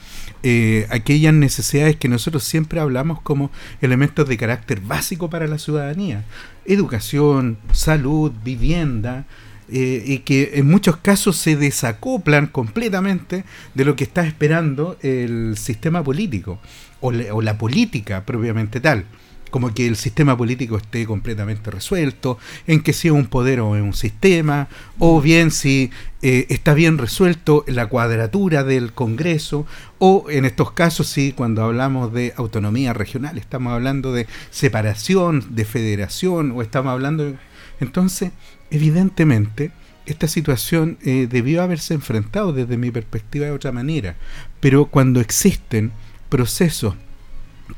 Eh, 0.42 0.86
aquellas 0.88 1.34
necesidades 1.34 1.96
que 1.96 2.08
nosotros 2.08 2.42
siempre 2.42 2.80
hablamos 2.80 3.20
como 3.20 3.50
elementos 3.82 4.26
de 4.26 4.38
carácter 4.38 4.80
básico 4.80 5.28
para 5.28 5.46
la 5.46 5.58
ciudadanía. 5.58 6.24
Educación, 6.64 7.58
salud, 7.70 8.32
vivienda, 8.42 9.26
y 9.72 10.20
que 10.20 10.52
en 10.54 10.66
muchos 10.66 10.96
casos 10.96 11.36
se 11.36 11.54
desacoplan 11.54 12.46
completamente 12.46 13.44
de 13.74 13.84
lo 13.84 13.94
que 13.94 14.02
está 14.02 14.26
esperando 14.26 14.96
el 15.00 15.56
sistema 15.56 16.02
político 16.02 16.58
o 17.00 17.12
la 17.12 17.56
política 17.56 18.24
propiamente 18.24 18.80
tal 18.80 19.04
como 19.50 19.74
que 19.74 19.86
el 19.86 19.96
sistema 19.96 20.36
político 20.36 20.76
esté 20.76 21.06
completamente 21.06 21.70
resuelto, 21.70 22.38
en 22.66 22.82
que 22.82 22.92
sea 22.92 23.12
un 23.12 23.26
poder 23.26 23.60
o 23.60 23.70
un 23.70 23.94
sistema, 23.94 24.68
o 24.98 25.20
bien 25.20 25.50
si 25.50 25.90
eh, 26.22 26.46
está 26.48 26.74
bien 26.74 26.98
resuelto 26.98 27.64
la 27.66 27.86
cuadratura 27.86 28.64
del 28.64 28.92
Congreso, 28.92 29.66
o 29.98 30.26
en 30.30 30.44
estos 30.44 30.72
casos 30.72 31.08
sí, 31.08 31.32
cuando 31.36 31.62
hablamos 31.62 32.12
de 32.12 32.32
autonomía 32.36 32.92
regional, 32.92 33.38
estamos 33.38 33.72
hablando 33.72 34.12
de 34.12 34.26
separación, 34.50 35.44
de 35.50 35.64
federación, 35.64 36.52
o 36.52 36.62
estamos 36.62 36.92
hablando... 36.92 37.24
De... 37.24 37.34
Entonces, 37.80 38.32
evidentemente, 38.70 39.72
esta 40.06 40.28
situación 40.28 40.98
eh, 41.02 41.26
debió 41.30 41.62
haberse 41.62 41.94
enfrentado 41.94 42.52
desde 42.52 42.76
mi 42.76 42.90
perspectiva 42.90 43.46
de 43.46 43.52
otra 43.52 43.72
manera, 43.72 44.16
pero 44.60 44.86
cuando 44.86 45.20
existen 45.20 45.92
procesos 46.28 46.94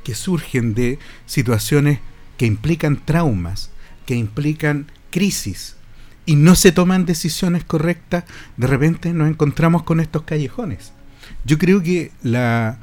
que 0.03 0.15
surgen 0.15 0.75
de 0.75 0.99
situaciones 1.27 2.01
que 2.37 2.47
implican 2.47 3.05
traumas, 3.05 3.71
que 4.07 4.15
implican 4.15 4.91
crisis, 5.11 5.77
y 6.25 6.37
no 6.37 6.55
se 6.55 6.73
toman 6.73 7.05
decisiones 7.05 7.65
correctas, 7.65 8.25
de 8.57 8.67
repente 8.67 9.13
nos 9.13 9.29
encontramos 9.29 9.83
con 9.83 10.01
estos 10.01 10.23
callejones. 10.23 10.93
Yo 11.45 11.59
creo 11.59 11.83
que 11.83 12.13
la, 12.23 12.79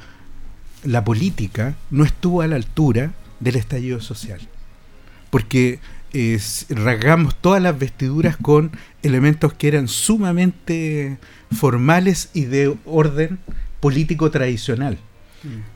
la 0.84 1.04
política 1.04 1.76
no 1.90 2.04
estuvo 2.04 2.42
a 2.42 2.48
la 2.48 2.56
altura 2.58 3.14
del 3.40 3.56
estallido 3.56 4.02
social, 4.02 4.42
porque 5.30 5.80
rasgamos 6.70 7.36
todas 7.40 7.62
las 7.62 7.78
vestiduras 7.78 8.36
con 8.36 8.72
elementos 9.04 9.54
que 9.54 9.68
eran 9.68 9.88
sumamente 9.88 11.18
formales 11.52 12.30
y 12.34 12.46
de 12.46 12.76
orden 12.86 13.40
político 13.80 14.32
tradicional. 14.32 14.98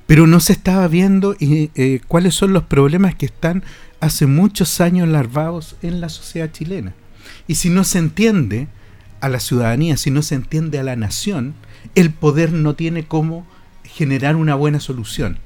Pero 0.07 0.27
no 0.27 0.39
se 0.39 0.53
estaba 0.53 0.87
viendo 0.87 1.35
y, 1.39 1.71
eh, 1.75 2.01
cuáles 2.07 2.35
son 2.35 2.53
los 2.53 2.63
problemas 2.63 3.15
que 3.15 3.25
están 3.25 3.63
hace 3.99 4.25
muchos 4.25 4.81
años 4.81 5.07
larvados 5.07 5.75
en 5.81 6.01
la 6.01 6.09
sociedad 6.09 6.51
chilena. 6.51 6.93
Y 7.47 7.55
si 7.55 7.69
no 7.69 7.83
se 7.83 7.99
entiende 7.99 8.67
a 9.21 9.29
la 9.29 9.39
ciudadanía, 9.39 9.95
si 9.97 10.11
no 10.11 10.21
se 10.21 10.35
entiende 10.35 10.79
a 10.79 10.83
la 10.83 10.95
nación, 10.95 11.53
el 11.95 12.11
poder 12.11 12.51
no 12.51 12.75
tiene 12.75 13.05
cómo 13.05 13.47
generar 13.83 14.35
una 14.35 14.55
buena 14.55 14.79
solución. 14.79 15.37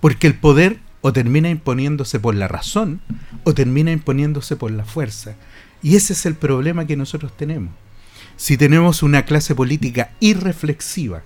Porque 0.00 0.26
el 0.26 0.34
poder 0.34 0.78
o 1.00 1.12
termina 1.12 1.48
imponiéndose 1.50 2.20
por 2.20 2.34
la 2.34 2.48
razón 2.48 3.00
o 3.44 3.54
termina 3.54 3.92
imponiéndose 3.92 4.56
por 4.56 4.70
la 4.70 4.84
fuerza. 4.84 5.34
Y 5.82 5.96
ese 5.96 6.12
es 6.12 6.26
el 6.26 6.34
problema 6.34 6.86
que 6.86 6.96
nosotros 6.96 7.36
tenemos. 7.36 7.72
Si 8.36 8.56
tenemos 8.56 9.02
una 9.02 9.24
clase 9.24 9.54
política 9.54 10.10
irreflexiva, 10.20 11.22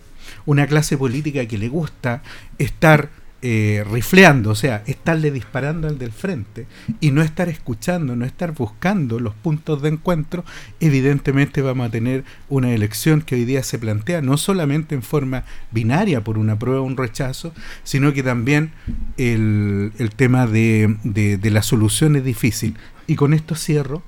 una 0.46 0.66
clase 0.66 0.96
política 0.96 1.46
que 1.46 1.58
le 1.58 1.68
gusta 1.68 2.22
estar 2.58 3.10
eh, 3.42 3.86
rifleando, 3.90 4.50
o 4.50 4.54
sea, 4.54 4.82
estarle 4.84 5.30
disparando 5.30 5.88
al 5.88 5.98
del 5.98 6.12
frente 6.12 6.66
y 7.00 7.10
no 7.10 7.22
estar 7.22 7.48
escuchando, 7.48 8.14
no 8.14 8.26
estar 8.26 8.52
buscando 8.52 9.18
los 9.18 9.34
puntos 9.34 9.80
de 9.80 9.88
encuentro, 9.88 10.44
evidentemente 10.78 11.62
vamos 11.62 11.88
a 11.88 11.90
tener 11.90 12.22
una 12.50 12.74
elección 12.74 13.22
que 13.22 13.36
hoy 13.36 13.46
día 13.46 13.62
se 13.62 13.78
plantea 13.78 14.20
no 14.20 14.36
solamente 14.36 14.94
en 14.94 15.02
forma 15.02 15.44
binaria 15.70 16.22
por 16.22 16.36
una 16.36 16.58
prueba 16.58 16.82
o 16.82 16.84
un 16.84 16.98
rechazo, 16.98 17.54
sino 17.82 18.12
que 18.12 18.22
también 18.22 18.72
el, 19.16 19.90
tema 20.16 20.46
de, 20.46 21.40
la 21.42 21.62
solución 21.62 22.16
es 22.16 22.24
difícil. 22.24 22.76
Y 23.06 23.16
con 23.16 23.32
esto 23.32 23.54
cierro. 23.54 24.02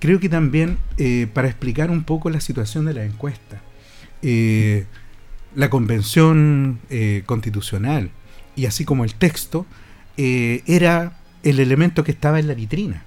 Creo 0.00 0.18
que 0.18 0.28
también 0.28 0.76
eh, 0.98 1.28
para 1.32 1.46
explicar 1.46 1.90
un 1.92 2.02
poco 2.02 2.30
la 2.30 2.40
situación 2.40 2.84
de 2.84 2.94
la 2.94 3.04
encuesta. 3.04 3.62
Eh, 4.22 4.86
la 5.56 5.70
convención 5.70 6.78
eh, 6.90 7.22
constitucional 7.26 8.10
y 8.54 8.66
así 8.66 8.84
como 8.84 9.04
el 9.04 9.14
texto 9.14 9.66
eh, 10.16 10.62
era 10.66 11.18
el 11.42 11.58
elemento 11.58 12.04
que 12.04 12.12
estaba 12.12 12.38
en 12.38 12.46
la 12.46 12.54
vitrina. 12.54 13.02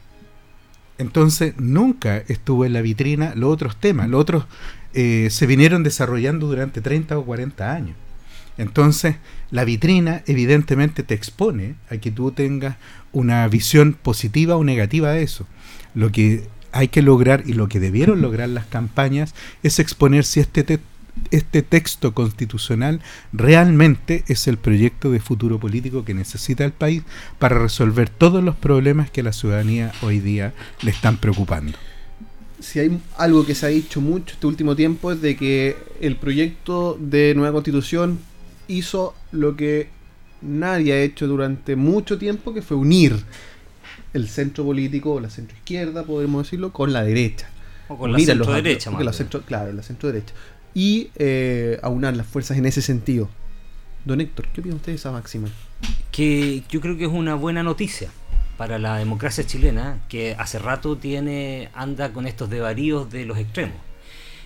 Entonces 0.97 1.53
nunca 1.57 2.17
estuvo 2.27 2.65
en 2.65 2.73
la 2.73 2.81
vitrina 2.81 3.33
los 3.35 3.53
otros 3.53 3.77
temas, 3.77 4.09
los 4.09 4.19
otros 4.19 4.45
eh, 4.93 5.29
se 5.31 5.45
vinieron 5.45 5.83
desarrollando 5.83 6.47
durante 6.47 6.81
30 6.81 7.17
o 7.17 7.23
40 7.23 7.71
años. 7.71 7.95
Entonces 8.57 9.15
la 9.51 9.63
vitrina 9.63 10.23
evidentemente 10.25 11.03
te 11.03 11.13
expone 11.13 11.75
a 11.89 11.97
que 11.97 12.11
tú 12.11 12.31
tengas 12.31 12.77
una 13.11 13.47
visión 13.47 13.93
positiva 13.93 14.57
o 14.57 14.63
negativa 14.63 15.11
de 15.11 15.21
eso. 15.21 15.45
Lo 15.93 16.11
que 16.11 16.47
hay 16.71 16.87
que 16.87 17.01
lograr 17.01 17.43
y 17.45 17.53
lo 17.53 17.69
que 17.69 17.79
debieron 17.79 18.21
lograr 18.21 18.49
las 18.49 18.65
campañas 18.65 19.35
es 19.63 19.79
exponer 19.79 20.25
si 20.25 20.39
este 20.39 20.79
este 21.31 21.61
texto 21.61 22.13
constitucional 22.13 23.01
realmente 23.33 24.23
es 24.27 24.47
el 24.47 24.57
proyecto 24.57 25.11
de 25.11 25.19
futuro 25.19 25.59
político 25.59 26.05
que 26.05 26.13
necesita 26.13 26.65
el 26.65 26.71
país 26.71 27.03
para 27.37 27.59
resolver 27.59 28.09
todos 28.09 28.43
los 28.43 28.55
problemas 28.55 29.09
que 29.09 29.21
a 29.21 29.25
la 29.25 29.33
ciudadanía 29.33 29.91
hoy 30.01 30.19
día 30.19 30.53
le 30.81 30.91
están 30.91 31.17
preocupando. 31.17 31.77
Si 32.59 32.79
hay 32.79 32.99
algo 33.17 33.45
que 33.45 33.55
se 33.55 33.65
ha 33.65 33.69
dicho 33.69 34.01
mucho 34.01 34.33
este 34.33 34.47
último 34.47 34.75
tiempo 34.75 35.11
es 35.11 35.21
de 35.21 35.37
que 35.37 35.77
el 36.01 36.17
proyecto 36.17 36.97
de 36.99 37.33
nueva 37.35 37.53
constitución 37.53 38.19
hizo 38.67 39.15
lo 39.31 39.55
que 39.55 39.89
nadie 40.41 40.93
ha 40.93 41.01
hecho 41.01 41.27
durante 41.27 41.75
mucho 41.75 42.17
tiempo, 42.17 42.53
que 42.53 42.61
fue 42.61 42.77
unir 42.77 43.15
el 44.13 44.27
centro 44.27 44.65
político 44.65 45.13
o 45.13 45.19
la 45.19 45.29
centro 45.29 45.55
izquierda, 45.55 46.03
podemos 46.03 46.43
decirlo, 46.43 46.71
con 46.71 46.93
la 46.93 47.03
derecha. 47.03 47.49
O 47.87 47.97
con 47.97 48.11
la 48.11 48.19
centro 48.19 48.53
derecha, 48.53 48.91
Claro, 49.45 49.73
la 49.73 49.83
centro 49.83 50.11
derecha 50.11 50.33
y 50.73 51.09
eh, 51.15 51.79
aunar 51.81 52.15
las 52.15 52.27
fuerzas 52.27 52.57
en 52.57 52.65
ese 52.65 52.81
sentido. 52.81 53.29
Don 54.05 54.21
Héctor, 54.21 54.47
¿qué 54.53 54.61
opina 54.61 54.75
usted 54.75 54.93
de 54.93 54.95
esa 54.95 55.11
máxima? 55.11 55.49
Que 56.11 56.63
yo 56.69 56.81
creo 56.81 56.97
que 56.97 57.05
es 57.05 57.11
una 57.11 57.35
buena 57.35 57.63
noticia 57.63 58.09
para 58.57 58.77
la 58.77 58.97
democracia 58.97 59.45
chilena, 59.45 60.01
que 60.09 60.35
hace 60.37 60.59
rato 60.59 60.97
tiene 60.97 61.69
anda 61.73 62.11
con 62.11 62.27
estos 62.27 62.49
devaríos 62.49 63.09
de 63.09 63.25
los 63.25 63.37
extremos. 63.37 63.77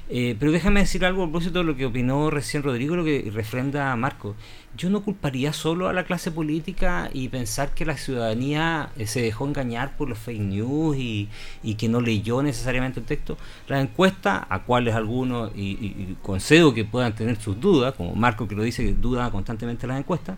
Eh, 0.10 0.36
pero 0.40 0.52
déjame 0.52 0.82
decir 0.82 1.06
algo 1.06 1.24
a 1.24 1.26
propósito 1.26 1.60
de 1.60 1.66
lo 1.66 1.76
que 1.76 1.86
opinó 1.86 2.30
recién 2.30 2.62
Rodrigo, 2.62 2.96
lo 2.96 3.04
que 3.04 3.32
refrenda 3.34 3.96
Marco. 3.96 4.36
Yo 4.76 4.90
no 4.90 5.04
culparía 5.04 5.54
solo 5.54 5.88
a 5.88 5.94
la 5.94 6.04
clase 6.04 6.32
política 6.32 7.10
y 7.14 7.30
pensar 7.30 7.74
que 7.76 7.86
la 7.86 7.96
ciudadanía 7.96 8.90
eh, 8.98 9.06
se 9.06 9.22
dejó 9.22 9.46
engañar 9.46 9.96
por 9.98 10.10
los 10.10 10.18
fake 10.18 10.42
news 10.42 10.98
y, 10.98 11.30
que 11.78 11.88
no 11.88 12.02
leyó 12.02 12.42
necesariamente 12.42 13.00
el 13.00 13.06
texto. 13.06 13.38
La 13.68 13.80
encuesta, 13.82 14.48
a 14.50 14.64
cuales 14.64 14.96
algunos, 14.96 15.52
y, 15.56 16.16
concedo 16.22 16.74
que 16.74 16.86
puedan 16.86 17.14
tener 17.14 17.40
sus 17.40 17.60
dudas, 17.60 17.94
como 17.94 18.16
Marco 18.16 18.48
que 18.48 18.56
lo 18.56 18.64
dice 18.64 18.84
que 18.84 18.94
duda 18.94 19.30
constantemente 19.30 19.86
las 19.86 20.00
encuestas, 20.00 20.38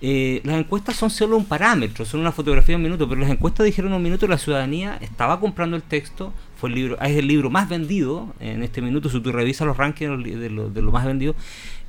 eh, 0.00 0.40
las 0.44 0.56
encuestas 0.56 0.96
son 0.96 1.08
solo 1.08 1.36
un 1.36 1.46
parámetro, 1.46 2.04
son 2.04 2.20
una 2.20 2.32
fotografía 2.32 2.74
de 2.74 2.76
un 2.76 2.82
minuto, 2.82 3.08
pero 3.08 3.20
las 3.20 3.30
encuestas 3.30 3.64
dijeron 3.64 3.92
un 3.92 4.02
minuto 4.02 4.26
la 4.26 4.36
ciudadanía 4.36 4.98
estaba 5.00 5.40
comprando 5.40 5.76
el 5.76 5.82
texto, 5.82 6.32
fue 6.56 6.68
el 6.68 6.74
libro, 6.74 7.00
es 7.00 7.16
el 7.16 7.26
libro 7.26 7.48
más 7.48 7.68
vendido 7.68 8.34
en 8.40 8.62
este 8.62 8.82
minuto, 8.82 9.08
si 9.08 9.20
tú 9.20 9.32
revisas 9.32 9.66
los 9.66 9.76
rankings 9.76 10.22
de 10.22 10.50
lo, 10.50 10.68
de 10.68 10.82
lo 10.82 10.92
más 10.92 11.06
vendido, 11.06 11.34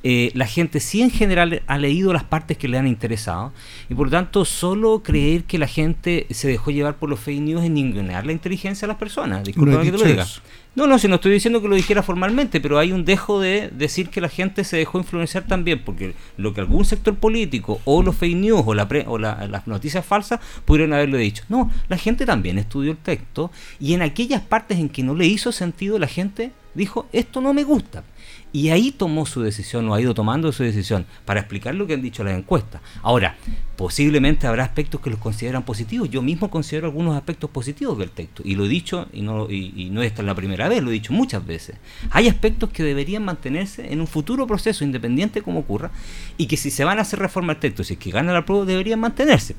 eh, 0.08 0.30
la 0.34 0.46
gente 0.46 0.78
sí 0.78 1.02
en 1.02 1.10
general 1.10 1.62
ha 1.66 1.78
leído 1.78 2.12
las 2.12 2.22
partes 2.22 2.56
que 2.56 2.68
le 2.68 2.78
han 2.78 2.86
interesado 2.86 3.52
y 3.88 3.94
por 3.96 4.06
lo 4.06 4.12
tanto 4.12 4.44
solo 4.44 5.02
creer 5.02 5.42
que 5.42 5.58
la 5.58 5.66
gente 5.66 6.28
se 6.30 6.46
dejó 6.46 6.70
llevar 6.70 6.94
por 6.94 7.10
los 7.10 7.18
fake 7.18 7.40
news 7.40 7.64
es 7.64 7.72
ningunear 7.72 8.24
la 8.24 8.30
inteligencia 8.30 8.86
de 8.86 8.92
las 8.92 8.98
personas. 8.98 9.42
Disculpa 9.42 9.82
que 9.82 9.90
te 9.90 9.98
lo 9.98 10.04
diga. 10.04 10.24
No, 10.76 10.86
no, 10.86 11.00
si 11.00 11.08
no 11.08 11.16
estoy 11.16 11.32
diciendo 11.32 11.60
que 11.60 11.66
lo 11.66 11.74
dijera 11.74 12.04
formalmente, 12.04 12.60
pero 12.60 12.78
hay 12.78 12.92
un 12.92 13.04
dejo 13.04 13.40
de 13.40 13.68
decir 13.72 14.08
que 14.08 14.20
la 14.20 14.28
gente 14.28 14.62
se 14.62 14.76
dejó 14.76 14.98
influenciar 14.98 15.44
también, 15.48 15.82
porque 15.84 16.14
lo 16.36 16.54
que 16.54 16.60
algún 16.60 16.84
sector 16.84 17.16
político 17.16 17.80
o 17.84 18.00
los 18.04 18.14
fake 18.14 18.36
news 18.36 18.62
o, 18.64 18.74
la 18.74 18.86
o 19.08 19.18
las 19.18 19.66
noticias 19.66 20.06
falsas 20.06 20.38
pudieron 20.64 20.92
haberlo 20.92 21.16
dicho. 21.16 21.42
No, 21.48 21.68
la 21.88 21.98
gente 21.98 22.26
también 22.26 22.58
estudió 22.58 22.92
el 22.92 22.98
texto 22.98 23.50
y 23.80 23.94
en 23.94 24.02
aquellas 24.02 24.42
partes 24.42 24.78
en 24.78 24.88
que 24.88 25.02
no 25.02 25.16
le 25.16 25.26
hizo 25.26 25.50
sentido 25.50 25.98
la 25.98 26.06
gente 26.06 26.52
dijo, 26.74 27.08
esto 27.12 27.40
no 27.40 27.52
me 27.52 27.64
gusta. 27.64 28.04
Y 28.52 28.70
ahí 28.70 28.90
tomó 28.90 29.26
su 29.26 29.42
decisión 29.42 29.88
o 29.88 29.94
ha 29.94 30.00
ido 30.00 30.14
tomando 30.14 30.50
su 30.50 30.62
decisión 30.62 31.04
para 31.24 31.40
explicar 31.40 31.74
lo 31.74 31.86
que 31.86 31.94
han 31.94 32.00
dicho 32.00 32.24
las 32.24 32.38
encuestas. 32.38 32.80
Ahora, 33.02 33.36
posiblemente 33.76 34.46
habrá 34.46 34.64
aspectos 34.64 35.00
que 35.00 35.10
los 35.10 35.18
consideran 35.18 35.62
positivos. 35.62 36.08
Yo 36.08 36.22
mismo 36.22 36.48
considero 36.48 36.86
algunos 36.86 37.16
aspectos 37.16 37.50
positivos 37.50 37.98
del 37.98 38.10
texto. 38.10 38.42
Y 38.44 38.54
lo 38.54 38.64
he 38.64 38.68
dicho, 38.68 39.08
y 39.12 39.20
no, 39.20 39.50
y, 39.50 39.90
no 39.90 40.02
esta 40.02 40.22
es 40.22 40.26
la 40.26 40.34
primera 40.34 40.68
vez, 40.68 40.82
lo 40.82 40.90
he 40.90 40.94
dicho 40.94 41.12
muchas 41.12 41.46
veces. 41.46 41.76
Hay 42.10 42.28
aspectos 42.28 42.70
que 42.70 42.82
deberían 42.82 43.24
mantenerse 43.24 43.92
en 43.92 44.00
un 44.00 44.06
futuro 44.06 44.46
proceso, 44.46 44.84
independiente 44.84 45.42
como 45.42 45.60
ocurra, 45.60 45.90
y 46.38 46.46
que 46.46 46.56
si 46.56 46.70
se 46.70 46.84
van 46.84 46.98
a 46.98 47.02
hacer 47.02 47.18
reforma 47.18 47.52
al 47.52 47.60
texto, 47.60 47.84
si 47.84 47.94
es 47.94 47.98
que 47.98 48.10
gana 48.10 48.32
la 48.32 48.46
prueba, 48.46 48.64
deberían 48.64 49.00
mantenerse. 49.00 49.54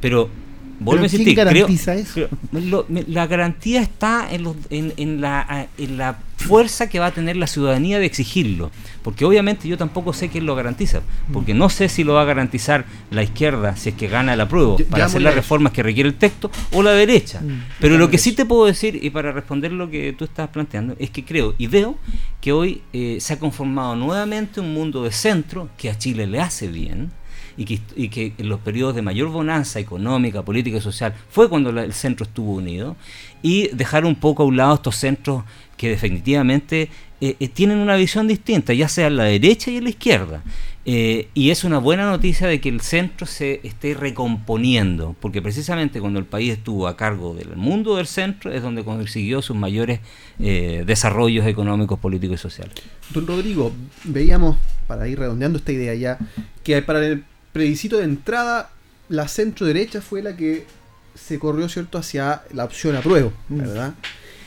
Pero 0.00 0.30
Vuelvo 0.80 1.02
a 1.02 1.06
insistir, 1.06 1.34
garantiza 1.34 1.94
eso? 1.94 2.28
la 2.52 3.26
garantía 3.26 3.82
está 3.82 4.28
en, 4.30 4.92
en, 4.96 5.20
la, 5.20 5.68
en 5.76 5.98
la 5.98 6.18
fuerza 6.36 6.88
que 6.88 6.98
va 7.00 7.06
a 7.06 7.10
tener 7.10 7.36
la 7.36 7.46
ciudadanía 7.46 7.98
de 7.98 8.06
exigirlo. 8.06 8.70
Porque 9.02 9.24
obviamente 9.24 9.68
yo 9.68 9.76
tampoco 9.76 10.12
sé 10.12 10.28
quién 10.28 10.46
lo 10.46 10.54
garantiza. 10.54 11.00
Porque 11.32 11.52
no 11.52 11.68
sé 11.68 11.88
si 11.88 12.04
lo 12.04 12.14
va 12.14 12.22
a 12.22 12.24
garantizar 12.24 12.84
la 13.10 13.22
izquierda 13.22 13.76
si 13.76 13.90
es 13.90 13.94
que 13.96 14.08
gana 14.08 14.36
la 14.36 14.48
prueba 14.48 14.76
para 14.88 15.06
hacer 15.06 15.22
las 15.22 15.34
reformas 15.34 15.72
que 15.72 15.82
requiere 15.82 16.08
el 16.08 16.14
texto 16.14 16.50
o 16.72 16.82
la 16.82 16.92
derecha. 16.92 17.40
Mm. 17.40 17.64
Pero 17.80 17.98
lo 17.98 18.08
que 18.08 18.18
sí 18.18 18.32
te 18.32 18.44
puedo 18.44 18.66
decir, 18.66 18.98
y 19.02 19.10
para 19.10 19.32
responder 19.32 19.72
lo 19.72 19.90
que 19.90 20.12
tú 20.12 20.24
estás 20.24 20.48
planteando, 20.48 20.94
es 20.98 21.10
que 21.10 21.24
creo 21.24 21.54
y 21.58 21.66
veo 21.66 21.96
que 22.40 22.52
hoy 22.52 22.82
eh, 22.92 23.18
se 23.20 23.34
ha 23.34 23.38
conformado 23.38 23.96
nuevamente 23.96 24.60
un 24.60 24.72
mundo 24.72 25.02
de 25.02 25.10
centro 25.10 25.68
que 25.76 25.90
a 25.90 25.98
Chile 25.98 26.26
le 26.26 26.40
hace 26.40 26.68
bien 26.68 27.10
y 27.58 28.08
que, 28.08 28.32
en 28.38 28.48
los 28.48 28.60
periodos 28.60 28.94
de 28.94 29.02
mayor 29.02 29.28
bonanza 29.28 29.80
económica, 29.80 30.42
política 30.42 30.78
y 30.78 30.80
social 30.80 31.12
fue 31.28 31.48
cuando 31.48 31.70
el 31.70 31.92
centro 31.92 32.24
estuvo 32.24 32.54
unido 32.54 32.96
y 33.42 33.68
dejar 33.68 34.04
un 34.04 34.14
poco 34.14 34.44
a 34.44 34.46
un 34.46 34.56
lado 34.56 34.74
estos 34.74 34.96
centros 34.96 35.44
que 35.76 35.88
definitivamente 35.88 36.88
eh, 37.20 37.36
eh, 37.40 37.48
tienen 37.48 37.78
una 37.78 37.96
visión 37.96 38.28
distinta, 38.28 38.72
ya 38.72 38.88
sea 38.88 39.08
en 39.08 39.16
la 39.16 39.24
derecha 39.24 39.70
y 39.70 39.78
en 39.78 39.84
la 39.84 39.90
izquierda. 39.90 40.42
Eh, 40.84 41.28
y 41.34 41.50
es 41.50 41.64
una 41.64 41.78
buena 41.78 42.08
noticia 42.08 42.46
de 42.46 42.60
que 42.60 42.68
el 42.68 42.80
centro 42.80 43.26
se 43.26 43.60
esté 43.64 43.92
recomponiendo, 43.92 45.14
porque 45.20 45.42
precisamente 45.42 46.00
cuando 46.00 46.18
el 46.18 46.24
país 46.24 46.52
estuvo 46.52 46.86
a 46.86 46.96
cargo 46.96 47.34
del 47.34 47.56
mundo 47.56 47.96
del 47.96 48.06
centro 48.06 48.52
es 48.52 48.62
donde 48.62 48.84
consiguió 48.84 49.42
sus 49.42 49.56
mayores 49.56 50.00
desarrollos 50.38 51.46
económicos, 51.46 51.98
políticos 51.98 52.40
y 52.40 52.42
sociales. 52.42 52.74
Don 53.10 53.26
Rodrigo, 53.26 53.72
veíamos, 54.04 54.56
para 54.86 55.08
ir 55.08 55.18
redondeando 55.18 55.58
esta 55.58 55.72
idea 55.72 55.94
ya, 55.94 56.18
que 56.62 56.80
para 56.80 57.04
el 57.04 57.24
plebiscito 57.52 57.98
de 57.98 58.04
entrada, 58.04 58.70
la 59.08 59.28
centro 59.28 59.66
derecha 59.66 60.00
fue 60.00 60.22
la 60.22 60.36
que 60.36 60.66
se 61.14 61.38
corrió, 61.38 61.68
¿cierto?, 61.68 61.98
hacia 61.98 62.42
la 62.52 62.64
opción 62.64 62.96
apruebo, 62.96 63.32
mm. 63.48 63.58
¿verdad? 63.58 63.94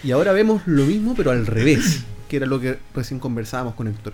Y 0.04 0.12
ahora 0.12 0.32
vemos 0.32 0.64
lo 0.66 0.86
mismo, 0.86 1.14
pero 1.16 1.32
al 1.32 1.46
revés, 1.46 2.04
que 2.30 2.38
era 2.38 2.46
lo 2.46 2.60
que 2.60 2.78
recién 2.96 3.20
conversábamos 3.20 3.76
con 3.76 3.88
Héctor. 3.88 4.14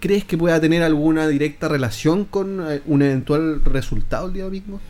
¿Crees 0.00 0.24
que 0.24 0.38
pueda 0.38 0.60
tener 0.60 0.82
alguna 0.82 1.26
directa 1.26 1.68
relación 1.68 2.24
con 2.24 2.64
eh, 2.70 2.82
un 2.86 3.02
eventual 3.02 3.64
resultado 3.64 4.28
el 4.28 4.32
día 4.32 4.44
domingo? 4.44 4.80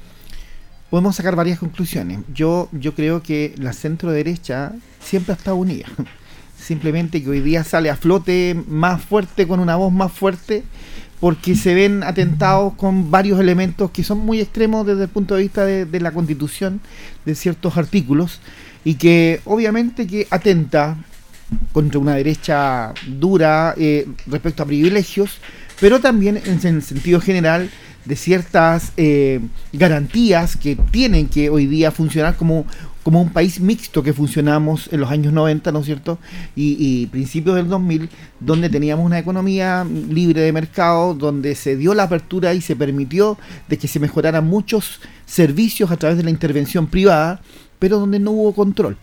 Podemos 0.90 1.16
sacar 1.16 1.34
varias 1.34 1.58
conclusiones. 1.58 2.20
Yo, 2.32 2.68
yo 2.72 2.94
creo 2.94 3.22
que 3.22 3.54
la 3.58 3.72
centro 3.72 4.10
derecha 4.10 4.72
siempre 5.00 5.32
ha 5.32 5.36
estado 5.36 5.56
unida. 5.56 5.86
Simplemente 6.58 7.22
que 7.22 7.30
hoy 7.30 7.40
día 7.40 7.64
sale 7.64 7.88
a 7.88 7.96
flote 7.96 8.54
más 8.66 9.02
fuerte, 9.02 9.46
con 9.46 9.60
una 9.60 9.76
voz 9.76 9.92
más 9.92 10.12
fuerte, 10.12 10.64
porque 11.20 11.56
se 11.56 11.74
ven 11.74 12.02
atentados 12.02 12.74
con 12.74 13.10
varios 13.10 13.40
elementos 13.40 13.90
que 13.90 14.04
son 14.04 14.18
muy 14.18 14.40
extremos 14.40 14.86
desde 14.86 15.04
el 15.04 15.08
punto 15.08 15.34
de 15.34 15.42
vista 15.42 15.64
de, 15.64 16.00
la 16.00 16.12
constitución, 16.12 16.80
de 17.24 17.34
ciertos 17.34 17.76
artículos, 17.76 18.40
y 18.84 18.94
que 18.94 19.40
obviamente 19.44 20.06
que 20.06 20.26
atenta 20.30 20.96
contra 21.72 21.98
una 21.98 22.14
derecha 22.14 22.92
dura 23.06 23.74
eh, 23.76 24.06
respecto 24.26 24.62
a 24.62 24.66
privilegios, 24.66 25.38
pero 25.80 26.00
también 26.00 26.36
en, 26.36 26.66
en 26.66 26.82
sentido 26.82 27.20
general 27.20 27.70
de 28.04 28.16
ciertas 28.16 28.92
eh, 28.96 29.40
garantías 29.72 30.56
que 30.56 30.76
tienen 30.90 31.28
que 31.28 31.50
hoy 31.50 31.66
día 31.66 31.90
funcionar 31.90 32.36
como 32.36 32.64
como 33.08 33.22
un 33.22 33.30
país 33.30 33.58
mixto 33.58 34.02
que 34.02 34.12
funcionamos 34.12 34.90
en 34.92 35.00
los 35.00 35.10
años 35.10 35.32
90, 35.32 35.72
¿no 35.72 35.78
es 35.78 35.86
cierto? 35.86 36.18
Y, 36.54 37.06
principios 37.06 37.56
del 37.56 37.66
2000, 37.66 38.10
donde 38.38 38.68
teníamos 38.68 39.06
una 39.06 39.18
economía 39.18 39.86
libre 40.10 40.42
de 40.42 40.52
mercado, 40.52 41.14
donde 41.14 41.54
se 41.54 41.74
dio 41.74 41.94
la 41.94 42.02
apertura 42.02 42.52
y 42.52 42.60
se 42.60 42.76
permitió 42.76 43.38
de 43.66 43.78
que 43.78 43.88
se 43.88 43.98
mejoraran 43.98 44.46
muchos 44.46 45.00
servicios 45.24 45.90
a 45.90 45.96
través 45.96 46.18
de 46.18 46.24
la 46.24 46.28
intervención 46.28 46.86
privada, 46.86 47.40
pero 47.78 47.98
donde 47.98 48.18
no 48.18 48.32
hubo 48.32 48.52
control. 48.52 48.98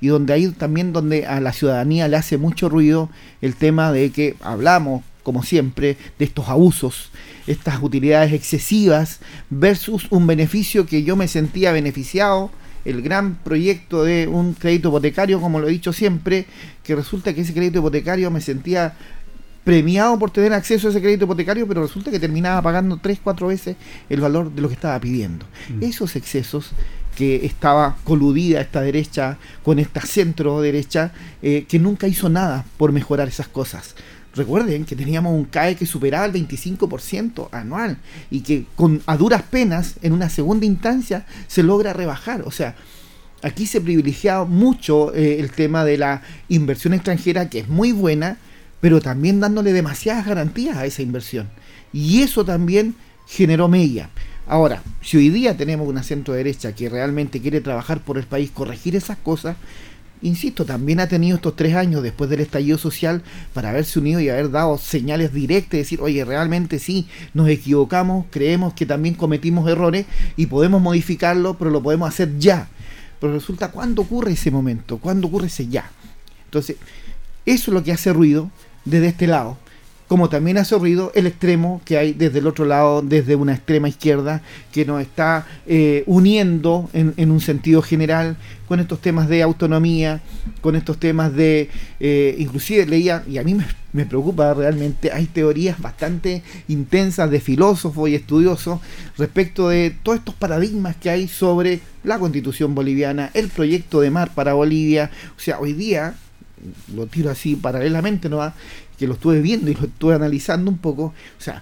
Y 0.00 0.06
donde 0.06 0.32
ahí 0.32 0.48
también 0.52 0.94
donde 0.94 1.26
a 1.26 1.38
la 1.38 1.52
ciudadanía 1.52 2.08
le 2.08 2.16
hace 2.16 2.38
mucho 2.38 2.70
ruido 2.70 3.10
el 3.42 3.54
tema 3.54 3.92
de 3.92 4.12
que 4.12 4.34
hablamos, 4.40 5.04
como 5.22 5.42
siempre, 5.42 5.98
de 6.18 6.24
estos 6.24 6.48
abusos, 6.48 7.10
estas 7.46 7.82
utilidades 7.82 8.32
excesivas 8.32 9.20
versus 9.50 10.06
un 10.08 10.26
beneficio 10.26 10.86
que 10.86 11.02
yo 11.02 11.16
me 11.16 11.28
sentía 11.28 11.70
beneficiado 11.72 12.50
el 12.84 13.02
gran 13.02 13.36
proyecto 13.36 14.04
de 14.04 14.26
un 14.28 14.54
crédito 14.54 14.88
hipotecario, 14.88 15.40
como 15.40 15.60
lo 15.60 15.68
he 15.68 15.70
dicho 15.70 15.92
siempre, 15.92 16.46
que 16.82 16.94
resulta 16.94 17.34
que 17.34 17.42
ese 17.42 17.54
crédito 17.54 17.78
hipotecario 17.78 18.30
me 18.30 18.40
sentía 18.40 18.94
premiado 19.64 20.18
por 20.18 20.30
tener 20.30 20.52
acceso 20.52 20.88
a 20.88 20.90
ese 20.90 21.00
crédito 21.00 21.24
hipotecario, 21.24 21.66
pero 21.68 21.82
resulta 21.82 22.10
que 22.10 22.18
terminaba 22.18 22.60
pagando 22.62 22.98
tres, 23.00 23.20
cuatro 23.22 23.46
veces 23.46 23.76
el 24.08 24.20
valor 24.20 24.52
de 24.52 24.60
lo 24.60 24.68
que 24.68 24.74
estaba 24.74 24.98
pidiendo. 25.00 25.46
Mm. 25.68 25.84
Esos 25.84 26.16
excesos 26.16 26.72
que 27.16 27.44
estaba 27.44 27.96
coludida 28.04 28.60
esta 28.60 28.80
derecha 28.80 29.38
con 29.62 29.78
esta 29.78 30.00
centro 30.00 30.60
derecha, 30.60 31.12
eh, 31.42 31.66
que 31.68 31.78
nunca 31.78 32.08
hizo 32.08 32.28
nada 32.28 32.64
por 32.76 32.92
mejorar 32.92 33.28
esas 33.28 33.48
cosas. 33.48 33.94
Recuerden 34.34 34.84
que 34.86 34.96
teníamos 34.96 35.34
un 35.34 35.44
CAE 35.44 35.76
que 35.76 35.84
superaba 35.84 36.24
el 36.24 36.32
25% 36.32 37.48
anual 37.52 37.98
y 38.30 38.40
que 38.40 38.64
con 38.76 39.02
a 39.06 39.16
duras 39.16 39.42
penas 39.42 39.96
en 40.00 40.12
una 40.12 40.30
segunda 40.30 40.64
instancia 40.64 41.26
se 41.48 41.62
logra 41.62 41.92
rebajar. 41.92 42.42
O 42.46 42.50
sea, 42.50 42.74
aquí 43.42 43.66
se 43.66 43.80
privilegiaba 43.80 44.46
mucho 44.46 45.14
eh, 45.14 45.38
el 45.38 45.50
tema 45.50 45.84
de 45.84 45.98
la 45.98 46.22
inversión 46.48 46.94
extranjera, 46.94 47.50
que 47.50 47.60
es 47.60 47.68
muy 47.68 47.92
buena, 47.92 48.38
pero 48.80 49.00
también 49.00 49.38
dándole 49.38 49.72
demasiadas 49.72 50.26
garantías 50.26 50.78
a 50.78 50.86
esa 50.86 51.02
inversión. 51.02 51.48
Y 51.92 52.22
eso 52.22 52.44
también 52.44 52.94
generó 53.26 53.68
media. 53.68 54.08
Ahora, 54.46 54.82
si 55.02 55.18
hoy 55.18 55.28
día 55.28 55.56
tenemos 55.56 55.86
una 55.86 56.02
centro 56.02 56.34
derecha 56.34 56.74
que 56.74 56.88
realmente 56.88 57.40
quiere 57.40 57.60
trabajar 57.60 58.00
por 58.00 58.18
el 58.18 58.24
país, 58.24 58.50
corregir 58.50 58.96
esas 58.96 59.18
cosas, 59.18 59.56
insisto, 60.22 60.64
también 60.64 61.00
ha 61.00 61.08
tenido 61.08 61.36
estos 61.36 61.56
tres 61.56 61.74
años 61.74 62.02
después 62.02 62.30
del 62.30 62.40
estallido 62.40 62.78
social 62.78 63.22
para 63.52 63.70
haberse 63.70 63.98
unido 63.98 64.20
y 64.20 64.28
haber 64.28 64.50
dado 64.50 64.78
señales 64.78 65.32
directas, 65.32 65.78
decir, 65.78 66.00
oye, 66.00 66.24
realmente 66.24 66.78
sí, 66.78 67.06
nos 67.34 67.48
equivocamos, 67.48 68.26
creemos 68.30 68.74
que 68.74 68.86
también 68.86 69.14
cometimos 69.14 69.68
errores 69.68 70.06
y 70.36 70.46
podemos 70.46 70.80
modificarlo, 70.80 71.54
pero 71.54 71.70
lo 71.70 71.82
podemos 71.82 72.08
hacer 72.08 72.38
ya. 72.38 72.68
Pero 73.20 73.34
resulta, 73.34 73.70
¿cuándo 73.70 74.02
ocurre 74.02 74.32
ese 74.32 74.50
momento? 74.50 74.98
¿Cuándo 74.98 75.28
ocurre 75.28 75.46
ese 75.46 75.68
ya? 75.68 75.90
Entonces, 76.46 76.76
eso 77.44 77.70
es 77.70 77.74
lo 77.74 77.82
que 77.82 77.92
hace 77.92 78.12
ruido 78.12 78.50
desde 78.84 79.08
este 79.08 79.26
lado 79.26 79.58
como 80.12 80.28
también 80.28 80.58
ha 80.58 80.64
ruido 80.64 81.10
el 81.14 81.26
extremo 81.26 81.80
que 81.86 81.96
hay 81.96 82.12
desde 82.12 82.40
el 82.40 82.46
otro 82.46 82.66
lado, 82.66 83.00
desde 83.00 83.34
una 83.34 83.54
extrema 83.54 83.88
izquierda, 83.88 84.42
que 84.70 84.84
nos 84.84 85.00
está 85.00 85.46
eh, 85.66 86.04
uniendo 86.04 86.90
en, 86.92 87.30
un 87.30 87.40
sentido 87.40 87.80
general 87.80 88.36
con 88.68 88.78
estos 88.78 89.00
temas 89.00 89.26
de 89.30 89.42
autonomía, 89.42 90.20
con 90.60 90.76
estos 90.76 90.98
temas 90.98 91.34
de, 91.34 91.70
eh, 91.98 92.36
inclusive 92.38 92.84
leía, 92.84 93.24
y 93.26 93.38
a 93.38 93.42
mí 93.42 93.56
me, 93.92 94.04
preocupa 94.04 94.52
realmente, 94.52 95.10
hay 95.10 95.24
teorías 95.24 95.80
bastante 95.80 96.42
intensas 96.68 97.30
de 97.30 97.40
filósofos 97.40 98.10
y 98.10 98.14
estudiosos 98.14 98.80
respecto 99.16 99.70
de 99.70 99.96
todos 100.02 100.18
estos 100.18 100.34
paradigmas 100.34 100.94
que 100.94 101.08
hay 101.08 101.26
sobre 101.26 101.80
la 102.04 102.18
constitución 102.18 102.74
boliviana, 102.74 103.30
el 103.32 103.48
proyecto 103.48 104.02
de 104.02 104.10
mar 104.10 104.34
para 104.34 104.52
Bolivia, 104.52 105.10
o 105.38 105.40
sea, 105.40 105.58
hoy 105.58 105.72
día 105.72 106.16
lo 106.94 107.06
tiro 107.06 107.30
así 107.30 107.56
paralelamente, 107.56 108.28
¿no? 108.28 108.52
Que 109.02 109.08
lo 109.08 109.14
estuve 109.14 109.40
viendo 109.40 109.68
y 109.68 109.74
lo 109.74 109.86
estuve 109.86 110.14
analizando 110.14 110.70
un 110.70 110.78
poco, 110.78 111.06
o 111.06 111.40
sea, 111.40 111.60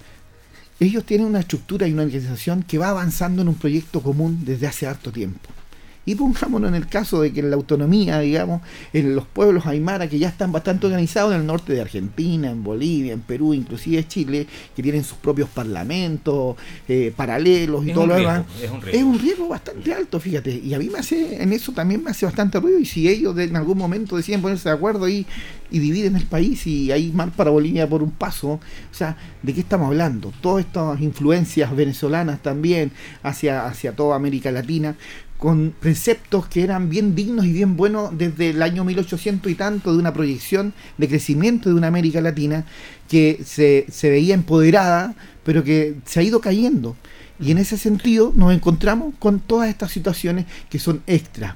ellos 0.79 1.07
tienen 1.07 1.27
una 1.27 1.41
estructura 1.41 1.89
y 1.89 1.93
una 1.95 2.03
organización 2.03 2.63
que 2.63 2.77
va 2.77 2.91
avanzando 2.91 3.41
en 3.41 3.49
un 3.49 3.55
proyecto 3.55 4.03
común 4.03 4.45
desde 4.45 4.67
hace 4.67 4.87
harto 4.87 5.11
tiempo. 5.11 5.49
Y 6.07 6.15
pongámonos 6.15 6.71
en 6.71 6.75
el 6.75 6.89
caso 6.89 7.21
de 7.21 7.33
que 7.33 7.41
en 7.41 7.51
la 7.51 7.57
autonomía, 7.57 8.21
digamos, 8.21 8.63
en 8.93 9.15
los 9.15 9.27
pueblos 9.27 9.67
aymara 9.67 10.09
que 10.09 10.19
ya 10.19 10.29
están 10.29 10.51
bastante 10.51 10.87
organizados 10.87 11.35
en 11.35 11.41
el 11.41 11.47
norte 11.47 11.75
de 11.75 11.83
Argentina, 11.83 12.51
en 12.51 12.65
Bolivia, 12.65 13.13
en 13.13 13.21
Perú, 13.21 13.53
inclusive 13.53 14.09
Chile, 14.09 14.47
que 14.75 14.83
tienen 14.83 15.05
sus 15.05 15.19
propios 15.19 15.51
parlamentos 15.51 16.57
eh, 16.89 17.13
paralelos 17.15 17.87
y 17.87 17.93
todo 17.93 18.07
lo 18.07 18.15
demás, 18.15 18.45
es 18.91 19.03
un, 19.03 19.19
riesgo 19.19 19.49
bastante 19.49 19.93
alto, 19.93 20.19
fíjate. 20.19 20.51
Y 20.51 20.73
a 20.73 20.79
mí 20.79 20.89
me 20.89 20.99
hace, 20.99 21.43
en 21.43 21.53
eso 21.53 21.73
también 21.73 22.03
me 22.03 22.11
hace 22.11 22.25
bastante 22.25 22.59
ruido. 22.59 22.79
Y 22.79 22.87
si 22.87 23.07
ellos 23.07 23.37
en 23.39 23.55
algún 23.57 23.77
momento 23.77 24.17
deciden 24.17 24.41
ponerse 24.41 24.71
de 24.71 24.75
acuerdo 24.75 25.07
y, 25.07 25.27
y 25.71 25.79
dividen 25.79 26.17
el 26.17 26.25
país 26.25 26.67
y 26.67 26.91
hay 26.91 27.13
mal 27.13 27.31
para 27.31 27.51
Bolivia 27.51 27.87
por 27.87 28.03
un 28.03 28.11
paso, 28.11 28.53
o 28.53 28.61
sea, 28.91 29.17
¿de 29.43 29.53
qué 29.53 29.61
estamos 29.61 29.89
hablando? 29.89 30.33
Todas 30.41 30.65
estas 30.65 31.01
influencias 31.01 31.75
venezolanas 31.77 32.43
también 32.43 32.91
hacia, 33.23 33.67
hacia 33.67 33.95
toda 33.95 34.17
América 34.17 34.51
Latina 34.51 34.97
con 35.41 35.75
preceptos 35.81 36.47
que 36.47 36.63
eran 36.63 36.91
bien 36.91 37.15
dignos 37.15 37.47
y 37.47 37.53
bien 37.53 37.75
buenos 37.75 38.17
desde 38.17 38.51
el 38.51 38.63
año 38.63 38.85
1800 38.85 39.51
y 39.51 39.55
tanto, 39.55 39.91
de 39.93 39.99
una 39.99 40.13
proyección 40.13 40.75
de 40.99 41.09
crecimiento 41.09 41.71
de 41.71 41.75
una 41.75 41.87
América 41.87 42.21
Latina 42.21 42.67
que 43.09 43.41
se, 43.45 43.87
se 43.91 44.11
veía 44.11 44.35
empoderada, 44.35 45.15
pero 45.43 45.65
que 45.65 45.97
se 46.05 46.21
ha 46.21 46.23
ido 46.23 46.43
cayendo. 46.43 46.95
Y 47.41 47.51
en 47.53 47.59
ese 47.59 47.79
sentido 47.79 48.35
nos 48.37 48.53
encontramos 48.53 49.15
con 49.19 49.41
todas 49.41 49.71
estas 49.71 49.91
situaciones 49.91 50.45
que 50.69 50.79
son 50.79 51.03
extras. 51.07 51.55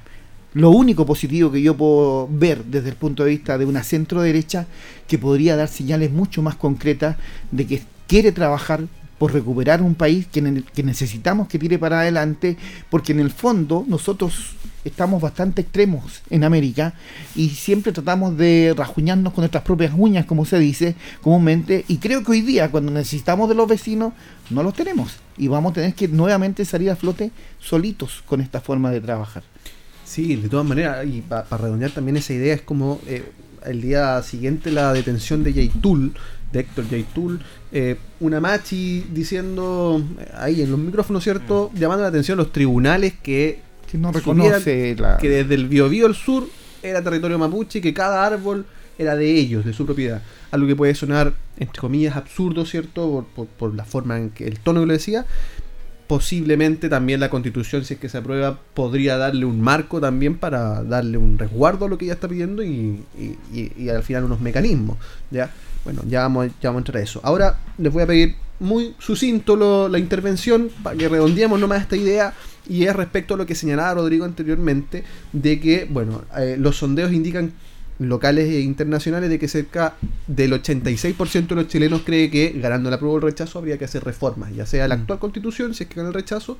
Lo 0.55 0.71
único 0.71 1.05
positivo 1.05 1.51
que 1.51 1.61
yo 1.61 1.77
puedo 1.77 2.27
ver 2.27 2.65
desde 2.65 2.89
el 2.89 2.95
punto 2.95 3.23
de 3.23 3.29
vista 3.29 3.59
de 3.59 3.65
una 3.65 3.83
centro 3.83 4.21
derecha 4.21 4.65
que 5.07 5.19
podría 5.19 5.55
dar 5.55 5.67
señales 5.67 6.11
mucho 6.11 6.41
más 6.41 6.55
concretas 6.55 7.17
de 7.51 7.67
que 7.67 7.83
quiere 8.07 8.31
trabajar 8.31 8.87
por 9.17 9.33
recuperar 9.33 9.81
un 9.81 9.95
país 9.95 10.27
que, 10.27 10.41
necesitamos 10.41 11.47
que 11.47 11.59
tire 11.59 11.79
para 11.79 12.01
adelante, 12.01 12.57
porque 12.89 13.13
en 13.13 13.19
el 13.19 13.31
fondo 13.31 13.85
nosotros 13.87 14.55
estamos 14.83 15.21
bastante 15.21 15.61
extremos 15.61 16.21
en 16.29 16.43
América 16.43 16.93
y 17.35 17.49
siempre 17.49 17.91
tratamos 17.91 18.37
de 18.37 18.73
rajuñarnos 18.77 19.33
con 19.33 19.41
nuestras 19.41 19.63
propias 19.63 19.93
uñas, 19.97 20.25
como 20.25 20.45
se 20.45 20.59
dice 20.59 20.95
comúnmente, 21.21 21.85
y 21.87 21.97
creo 21.97 22.23
que 22.23 22.31
hoy 22.31 22.41
día 22.41 22.69
cuando 22.69 22.91
necesitamos 22.91 23.49
de 23.49 23.55
los 23.55 23.67
vecinos 23.67 24.13
no 24.49 24.63
los 24.63 24.73
tenemos 24.73 25.17
y 25.37 25.47
vamos 25.47 25.71
a 25.71 25.75
tener 25.75 25.93
que 25.95 26.07
nuevamente 26.07 26.65
salir 26.65 26.91
a 26.91 26.95
flote 26.95 27.31
solitos 27.59 28.23
con 28.25 28.41
esta 28.41 28.61
forma 28.61 28.91
de 28.91 29.01
trabajar. 29.01 29.43
Sí, 30.05 30.35
de 30.35 30.49
todas 30.49 30.65
maneras, 30.65 31.05
y 31.07 31.21
para 31.21 31.45
redondear 31.57 31.91
también 31.91 32.17
esa 32.17 32.33
idea, 32.33 32.53
es 32.53 32.61
como 32.61 33.01
eh, 33.07 33.23
el 33.65 33.81
día 33.81 34.21
siguiente 34.21 34.71
la 34.71 34.93
detención 34.93 35.43
de 35.43 35.53
Yaitul, 35.53 36.13
de 36.55 36.61
Héctor 36.61 36.89
Yaitul, 36.89 37.39
eh, 37.71 37.97
una 38.21 38.39
machi 38.39 39.05
diciendo 39.11 40.01
ahí 40.35 40.61
en 40.61 40.71
los 40.71 40.79
micrófonos, 40.79 41.23
¿cierto? 41.23 41.69
Mm. 41.73 41.77
Llamando 41.77 42.03
la 42.03 42.09
atención 42.09 42.39
a 42.39 42.43
los 42.43 42.51
tribunales 42.51 43.13
que, 43.21 43.59
no 43.93 44.11
reconoce 44.11 44.95
la... 44.97 45.17
que 45.17 45.29
desde 45.29 45.55
el 45.55 45.67
Biobío 45.67 46.05
al 46.07 46.15
sur 46.15 46.47
era 46.81 47.01
territorio 47.01 47.37
mapuche 47.37 47.79
y 47.79 47.81
que 47.81 47.93
cada 47.93 48.25
árbol 48.25 48.65
era 48.97 49.15
de 49.15 49.29
ellos, 49.31 49.65
de 49.65 49.73
su 49.73 49.85
propiedad. 49.85 50.21
Algo 50.51 50.67
que 50.67 50.75
puede 50.75 50.95
sonar, 50.95 51.33
entre 51.57 51.79
comillas, 51.79 52.15
absurdo, 52.15 52.65
¿cierto? 52.65 53.25
Por, 53.35 53.47
por, 53.47 53.75
la 53.75 53.83
forma 53.83 54.17
en 54.17 54.29
que 54.29 54.47
el 54.47 54.59
tono 54.59 54.81
que 54.81 54.85
lo 54.85 54.93
decía. 54.93 55.25
Posiblemente 56.07 56.87
también 56.87 57.19
la 57.19 57.29
constitución, 57.29 57.83
si 57.83 57.95
es 57.95 57.99
que 57.99 58.09
se 58.09 58.19
aprueba, 58.19 58.59
podría 58.73 59.17
darle 59.17 59.45
un 59.45 59.59
marco 59.59 59.99
también 59.99 60.37
para 60.37 60.83
darle 60.83 61.17
un 61.17 61.37
resguardo 61.37 61.85
a 61.85 61.89
lo 61.89 61.97
que 61.97 62.05
ella 62.05 62.13
está 62.13 62.27
pidiendo 62.27 62.63
y, 62.63 63.03
al 63.89 64.03
final 64.03 64.25
unos 64.25 64.39
mecanismos. 64.39 64.97
¿ya? 65.31 65.49
Bueno, 65.83 66.03
ya 66.07 66.21
vamos, 66.21 66.47
ya 66.61 66.69
vamos 66.69 66.79
a 66.79 66.81
entrar 66.81 66.97
a 66.97 67.03
eso. 67.03 67.19
Ahora 67.23 67.59
les 67.77 67.91
voy 67.91 68.03
a 68.03 68.07
pedir 68.07 68.35
muy 68.59 68.95
sucinto 68.99 69.89
la 69.89 69.99
intervención 69.99 70.69
para 70.83 70.95
que 70.95 71.09
redondeemos 71.09 71.59
nomás 71.59 71.81
esta 71.81 71.95
idea 71.95 72.33
y 72.67 72.85
es 72.85 72.95
respecto 72.95 73.33
a 73.33 73.37
lo 73.37 73.45
que 73.45 73.55
señalaba 73.55 73.95
Rodrigo 73.95 74.25
anteriormente 74.25 75.03
de 75.33 75.59
que, 75.59 75.87
bueno, 75.89 76.23
eh, 76.37 76.55
los 76.57 76.77
sondeos 76.77 77.11
indican 77.11 77.53
locales 77.99 78.49
e 78.49 78.59
internacionales 78.59 79.29
de 79.29 79.39
que 79.39 79.47
cerca 79.47 79.95
del 80.27 80.51
86% 80.53 81.47
de 81.47 81.55
los 81.55 81.67
chilenos 81.67 82.01
cree 82.05 82.29
que 82.29 82.53
ganando 82.55 82.89
la 82.89 82.97
prueba 82.97 83.15
o 83.15 83.17
el 83.17 83.23
rechazo 83.23 83.59
habría 83.59 83.77
que 83.77 83.85
hacer 83.85 84.03
reformas, 84.03 84.53
ya 84.53 84.65
sea 84.65 84.87
la 84.87 84.97
mm. 84.97 85.01
actual 85.01 85.19
constitución, 85.19 85.73
si 85.73 85.83
es 85.83 85.89
que 85.89 85.95
gana 85.95 86.09
el 86.09 86.13
rechazo, 86.13 86.57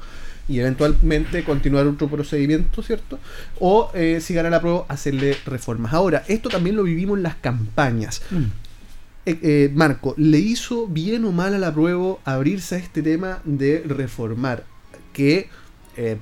y 0.48 0.60
eventualmente 0.60 1.44
continuar 1.44 1.88
otro 1.88 2.08
procedimiento, 2.08 2.82
¿cierto? 2.84 3.20
O 3.60 3.92
eh, 3.94 4.20
si 4.22 4.34
gana 4.34 4.50
la 4.50 4.62
prueba, 4.62 4.86
hacerle 4.88 5.36
reformas. 5.46 5.94
Ahora, 5.94 6.24
esto 6.28 6.50
también 6.50 6.76
lo 6.76 6.84
vivimos 6.84 7.18
en 7.18 7.24
las 7.24 7.36
campañas. 7.36 8.22
Mm. 8.32 8.44
Eh, 9.26 9.40
eh, 9.42 9.72
Marco, 9.74 10.14
¿le 10.18 10.38
hizo 10.38 10.88
bien 10.88 11.26
o 11.26 11.32
mal 11.32 11.54
a 11.54 11.58
la 11.58 11.74
prueba 11.74 12.18
abrirse 12.26 12.76
a 12.76 12.78
este 12.78 13.02
tema 13.02 13.42
de 13.44 13.84
reformar? 13.86 14.66
Que 15.14 15.50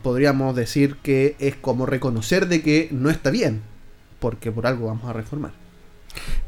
podríamos 0.03 0.55
decir 0.55 0.97
que 1.01 1.35
es 1.39 1.55
como 1.55 1.87
reconocer 1.87 2.47
de 2.47 2.61
que 2.61 2.89
no 2.91 3.09
está 3.09 3.31
bien, 3.31 3.63
porque 4.23 4.53
por 4.53 4.65
algo 4.65 4.87
vamos 4.87 5.03
a 5.03 5.11
reformar. 5.11 5.51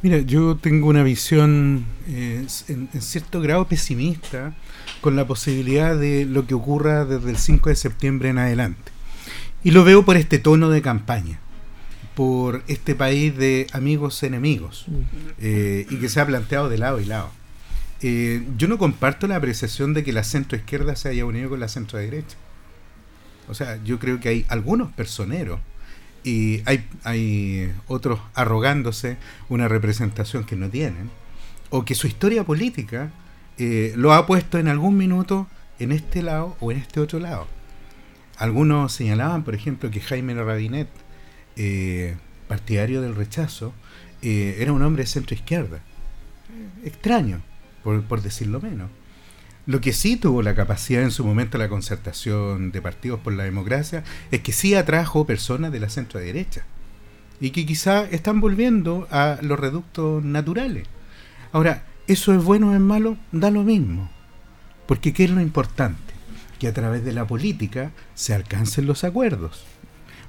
Mira, 0.02 0.20
yo 0.20 0.56
tengo 0.56 0.88
una 0.88 1.04
visión 1.04 1.84
en, 2.08 2.48
en, 2.70 3.02
cierto 3.02 3.42
grado 3.42 3.68
pesimista 3.68 4.56
con 5.02 5.18
la 5.18 5.28
posibilidad 5.28 5.98
de 5.98 6.24
lo 6.24 6.48
que 6.48 6.54
ocurra 6.54 7.04
desde 7.04 7.32
el 7.32 7.38
5 7.38 7.68
de 7.68 7.76
septiembre 7.76 8.30
en 8.30 8.38
adelante. 8.38 8.94
Y 9.62 9.72
lo 9.72 9.84
veo 9.84 10.06
por 10.06 10.16
este 10.16 10.40
tono 10.40 10.70
de 10.70 10.82
campaña 10.82 11.42
por 12.16 12.64
este 12.68 12.96
país 12.96 13.36
de 13.36 13.68
amigos 13.74 14.24
enemigos 14.24 14.86
eh, 15.42 15.86
y 15.90 15.98
que 15.98 16.08
se 16.08 16.22
ha 16.22 16.26
planteado 16.26 16.70
de 16.70 16.78
lado 16.78 17.02
y 17.02 17.06
lado. 17.06 17.30
Eh, 18.02 18.42
yo 18.56 18.70
no 18.70 18.78
comparto 18.78 19.28
la 19.28 19.36
apreciación 19.36 19.94
de 19.94 20.06
que 20.06 20.14
la 20.14 20.24
centro 20.24 20.58
izquierda 20.58 20.96
se 20.96 21.10
haya 21.10 21.26
unido 21.26 21.50
con 21.50 21.60
la 21.60 21.68
centro 21.68 22.00
derecha. 22.00 22.38
O 23.50 23.54
sea, 23.54 23.84
yo 23.84 24.00
creo 24.00 24.22
que 24.22 24.30
hay 24.30 24.46
algunos 24.48 24.94
personeros 24.94 25.60
y 26.26 26.62
hay, 26.66 26.86
hay 27.04 27.74
otros 27.88 28.20
arrogándose 28.34 29.18
una 29.48 29.70
representación 29.70 30.44
que 30.44 30.58
no 30.58 30.70
tienen, 30.70 31.10
o 31.70 31.86
que 31.86 31.96
su 31.96 32.08
historia 32.08 32.44
política 32.44 33.12
eh, 33.58 33.94
lo 33.96 34.12
ha 34.12 34.26
puesto 34.26 34.58
en 34.58 34.68
algún 34.68 34.98
minuto 34.98 35.48
en 35.80 35.94
este 35.94 36.22
lado 36.22 36.58
o 36.60 36.72
en 36.72 36.80
este 36.80 37.00
otro 37.00 37.20
lado. 37.20 37.48
Algunos 38.38 38.92
señalaban, 38.92 39.44
por 39.44 39.56
ejemplo, 39.56 39.90
que 39.90 40.02
Jaime 40.02 40.34
Rabinet 40.34 40.90
eh, 41.56 42.18
partidario 42.48 43.02
del 43.02 43.16
rechazo, 43.16 43.74
eh, 44.22 44.58
era 44.60 44.72
un 44.72 44.82
hombre 44.82 45.04
de 45.04 45.08
centro 45.08 45.36
izquierda. 45.36 45.80
Extraño, 46.84 47.42
por, 47.84 48.22
decirlo 48.22 48.62
menos. 48.62 48.90
Lo 49.68 49.82
que 49.82 49.94
sí 49.94 50.16
tuvo 50.16 50.44
la 50.44 50.54
capacidad 50.54 51.02
en 51.02 51.12
su 51.12 51.26
momento 51.26 51.58
la 51.58 51.70
concertación 51.70 52.72
de 52.72 52.82
partidos 52.84 53.20
por 53.20 53.34
la 53.34 53.46
democracia 53.46 54.04
es 54.30 54.42
que 54.42 54.52
sí 54.52 54.76
atrajo 54.76 55.26
personas 55.26 55.72
de 55.72 55.80
la 55.80 55.90
centro 55.90 56.20
derecha 56.20 56.66
y 57.40 57.50
que 57.50 57.66
quizá 57.66 58.04
están 58.06 58.42
volviendo 58.42 59.08
a 59.10 59.40
los 59.42 59.60
reductos 59.60 60.24
naturales. 60.24 60.88
Ahora, 61.52 61.84
¿eso 62.08 62.34
es 62.34 62.44
bueno 62.44 62.70
o 62.70 62.74
es 62.76 62.80
malo? 62.80 63.18
Da 63.32 63.50
lo 63.50 63.64
mismo. 63.64 64.10
Porque 64.86 65.14
¿qué 65.14 65.24
es 65.24 65.32
lo 65.32 65.42
importante? 65.42 66.14
Que 66.60 66.68
a 66.68 66.74
través 66.74 67.04
de 67.04 67.14
la 67.14 67.26
política 67.26 67.92
se 68.14 68.34
alcancen 68.36 68.86
los 68.86 69.04
acuerdos. 69.04 69.66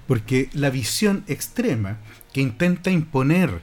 Porque 0.06 0.48
la 0.54 0.70
visión 0.70 1.24
extrema 1.26 1.98
que 2.32 2.40
intenta 2.40 2.90
imponer 2.90 3.62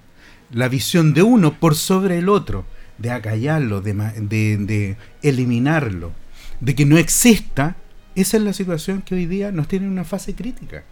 la 0.51 0.67
visión 0.67 1.13
de 1.13 1.23
uno 1.23 1.59
por 1.59 1.75
sobre 1.75 2.19
el 2.19 2.29
otro, 2.29 2.65
de 3.03 3.11
acallarlo, 3.11 3.81
de, 3.81 3.93
de, 3.93 4.95
eliminarlo, 5.21 6.13
de 6.61 6.73
que 6.73 6.85
no 6.85 6.97
exista, 6.97 7.75
esa 8.15 8.37
es 8.37 8.43
la 8.43 8.53
situación 8.53 9.01
que 9.01 9.15
hoy 9.15 9.25
día 9.25 9.51
nos 9.51 9.67
tiene 9.67 9.87
en 9.87 9.91
una 9.91 10.05
fase 10.05 10.33
crítica. 10.33 10.85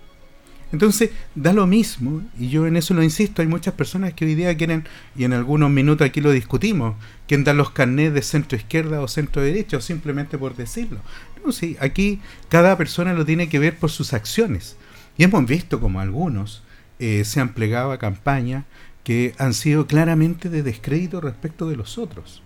Entonces, 0.74 1.12
da 1.36 1.54
lo 1.54 1.68
mismo, 1.68 2.22
y 2.38 2.50
yo 2.50 2.68
en 2.68 2.76
eso 2.76 2.94
lo 2.94 3.02
insisto, 3.02 3.42
hay 3.42 3.48
muchas 3.48 3.76
personas 3.76 4.14
que 4.14 4.26
hoy 4.26 4.36
día 4.36 4.58
quieren, 4.58 4.84
y 5.16 5.24
en 5.24 5.32
algunos 5.32 5.70
minutos 5.70 6.06
aquí 6.06 6.20
lo 6.20 6.32
discutimos, 6.32 6.96
quieren 7.30 7.46
dar 7.46 7.56
los 7.56 7.72
carnets 7.72 8.14
de 8.14 8.22
centro 8.22 8.58
izquierda 8.58 9.00
o 9.00 9.08
centro 9.08 9.42
derecha, 9.42 9.78
o 9.78 9.82
simplemente 9.82 10.38
por 10.38 10.58
decirlo. 10.58 11.00
No, 11.46 11.54
sí, 11.54 11.78
aquí 11.80 12.20
cada 12.50 12.78
persona 12.78 13.14
lo 13.14 13.26
tiene 13.26 13.48
que 13.48 13.60
ver 13.60 13.78
por 13.78 13.90
sus 13.90 14.12
acciones. 14.12 14.76
Y 15.18 15.24
hemos 15.24 15.46
visto 15.46 15.80
como 15.80 16.02
algunos 16.02 16.62
eh, 17.00 17.24
se 17.24 17.40
han 17.40 17.54
plegado 17.54 17.94
a 17.94 18.00
campañas 18.00 18.66
que 19.04 19.34
han 19.38 19.54
sido 19.54 19.88
claramente 19.88 20.50
de 20.50 20.64
descrédito 20.64 21.22
respecto 21.22 21.68
de 21.70 21.76
los 21.76 21.98
otros. 21.98 22.42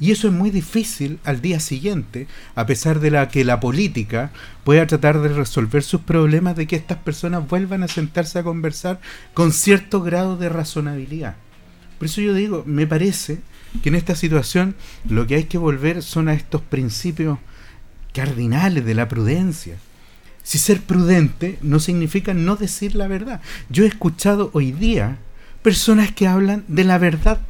Y 0.00 0.12
eso 0.12 0.28
es 0.28 0.34
muy 0.34 0.50
difícil 0.50 1.18
al 1.24 1.40
día 1.40 1.58
siguiente, 1.58 2.28
a 2.54 2.66
pesar 2.66 3.00
de 3.00 3.10
la 3.10 3.28
que 3.28 3.44
la 3.44 3.58
política 3.58 4.30
pueda 4.62 4.86
tratar 4.86 5.20
de 5.20 5.28
resolver 5.28 5.82
sus 5.82 6.02
problemas, 6.02 6.54
de 6.54 6.68
que 6.68 6.76
estas 6.76 6.98
personas 6.98 7.48
vuelvan 7.48 7.82
a 7.82 7.88
sentarse 7.88 8.38
a 8.38 8.44
conversar 8.44 9.00
con 9.34 9.52
cierto 9.52 10.00
grado 10.00 10.36
de 10.36 10.48
razonabilidad. 10.48 11.36
Por 11.98 12.06
eso 12.06 12.20
yo 12.20 12.32
digo, 12.32 12.62
me 12.64 12.86
parece 12.86 13.40
que 13.82 13.88
en 13.88 13.96
esta 13.96 14.14
situación 14.14 14.76
lo 15.08 15.26
que 15.26 15.34
hay 15.34 15.44
que 15.44 15.58
volver 15.58 16.02
son 16.02 16.28
a 16.28 16.34
estos 16.34 16.62
principios 16.62 17.38
cardinales 18.14 18.84
de 18.84 18.94
la 18.94 19.08
prudencia, 19.08 19.76
si 20.44 20.58
ser 20.58 20.80
prudente 20.80 21.58
no 21.60 21.78
significa 21.78 22.32
no 22.34 22.56
decir 22.56 22.94
la 22.94 23.06
verdad. 23.08 23.42
Yo 23.68 23.84
he 23.84 23.88
escuchado 23.88 24.50
hoy 24.54 24.72
día 24.72 25.18
personas 25.68 26.10
que 26.12 26.26
hablan 26.26 26.64
de 26.66 26.82
la 26.82 26.96
verdad 26.96 27.40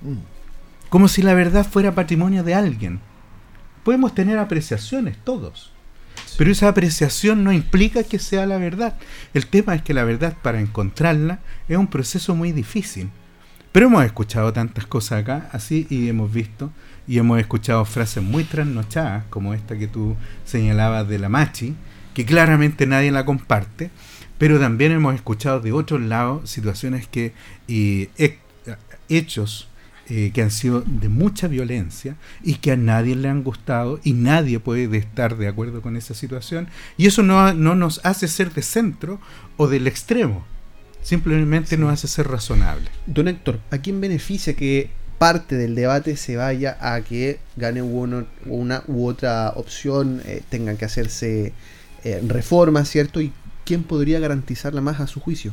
mm. 0.00 0.88
como 0.88 1.08
si 1.08 1.20
la 1.20 1.34
verdad 1.34 1.66
fuera 1.70 1.94
patrimonio 1.94 2.42
de 2.42 2.54
alguien. 2.54 3.00
Podemos 3.84 4.14
tener 4.14 4.38
apreciaciones 4.38 5.18
todos, 5.22 5.72
pero 6.38 6.50
esa 6.50 6.68
apreciación 6.68 7.44
no 7.44 7.52
implica 7.52 8.02
que 8.02 8.18
sea 8.18 8.46
la 8.46 8.56
verdad. 8.56 8.94
El 9.34 9.46
tema 9.46 9.74
es 9.74 9.82
que 9.82 9.92
la 9.92 10.04
verdad 10.04 10.34
para 10.40 10.58
encontrarla 10.58 11.40
es 11.68 11.76
un 11.76 11.86
proceso 11.86 12.34
muy 12.34 12.50
difícil. 12.50 13.10
Pero 13.72 13.88
hemos 13.88 14.06
escuchado 14.06 14.54
tantas 14.54 14.86
cosas 14.86 15.20
acá, 15.20 15.50
así, 15.52 15.86
y 15.90 16.08
hemos 16.08 16.32
visto, 16.32 16.72
y 17.06 17.18
hemos 17.18 17.38
escuchado 17.38 17.84
frases 17.84 18.22
muy 18.22 18.44
trasnochadas, 18.44 19.24
como 19.28 19.52
esta 19.52 19.76
que 19.76 19.86
tú 19.86 20.16
señalabas 20.46 21.06
de 21.06 21.18
la 21.18 21.28
Machi, 21.28 21.74
que 22.14 22.24
claramente 22.24 22.86
nadie 22.86 23.10
la 23.10 23.26
comparte, 23.26 23.90
pero 24.38 24.58
también 24.58 24.92
hemos 24.92 25.14
escuchado 25.14 25.60
de 25.60 25.72
otros 25.72 26.00
lados 26.00 26.50
situaciones 26.50 27.06
que 27.06 27.32
y 27.66 28.08
hechos 29.08 29.68
eh, 30.08 30.30
que 30.32 30.40
han 30.40 30.52
sido 30.52 30.82
de 30.82 31.08
mucha 31.08 31.48
violencia 31.48 32.14
y 32.44 32.54
que 32.54 32.70
a 32.70 32.76
nadie 32.76 33.16
le 33.16 33.28
han 33.28 33.42
gustado 33.42 33.98
y 34.04 34.12
nadie 34.12 34.60
puede 34.60 34.96
estar 34.96 35.36
de 35.36 35.48
acuerdo 35.48 35.82
con 35.82 35.96
esa 35.96 36.14
situación. 36.14 36.68
Y 36.96 37.06
eso 37.06 37.24
no, 37.24 37.52
no 37.54 37.74
nos 37.74 38.00
hace 38.04 38.28
ser 38.28 38.52
de 38.54 38.62
centro 38.62 39.20
o 39.56 39.66
del 39.66 39.88
extremo, 39.88 40.44
simplemente 41.02 41.76
nos 41.76 41.92
hace 41.92 42.06
ser 42.06 42.28
razonable. 42.28 42.88
Don 43.06 43.26
Héctor, 43.26 43.58
¿a 43.72 43.78
quién 43.78 44.00
beneficia 44.00 44.54
que 44.54 44.90
parte 45.18 45.56
del 45.56 45.74
debate 45.74 46.16
se 46.16 46.36
vaya 46.36 46.78
a 46.80 47.00
que 47.00 47.40
gane 47.56 47.82
uno, 47.82 48.26
una 48.44 48.84
u 48.86 49.06
otra 49.06 49.54
opción, 49.56 50.22
eh, 50.24 50.42
tengan 50.48 50.76
que 50.76 50.84
hacerse 50.84 51.52
eh, 52.04 52.22
reformas, 52.24 52.88
¿cierto? 52.88 53.20
¿Y 53.20 53.32
quién 53.66 53.82
podría 53.82 54.20
garantizarla 54.20 54.80
más 54.80 55.00
a 55.00 55.06
su 55.06 55.20
juicio? 55.20 55.52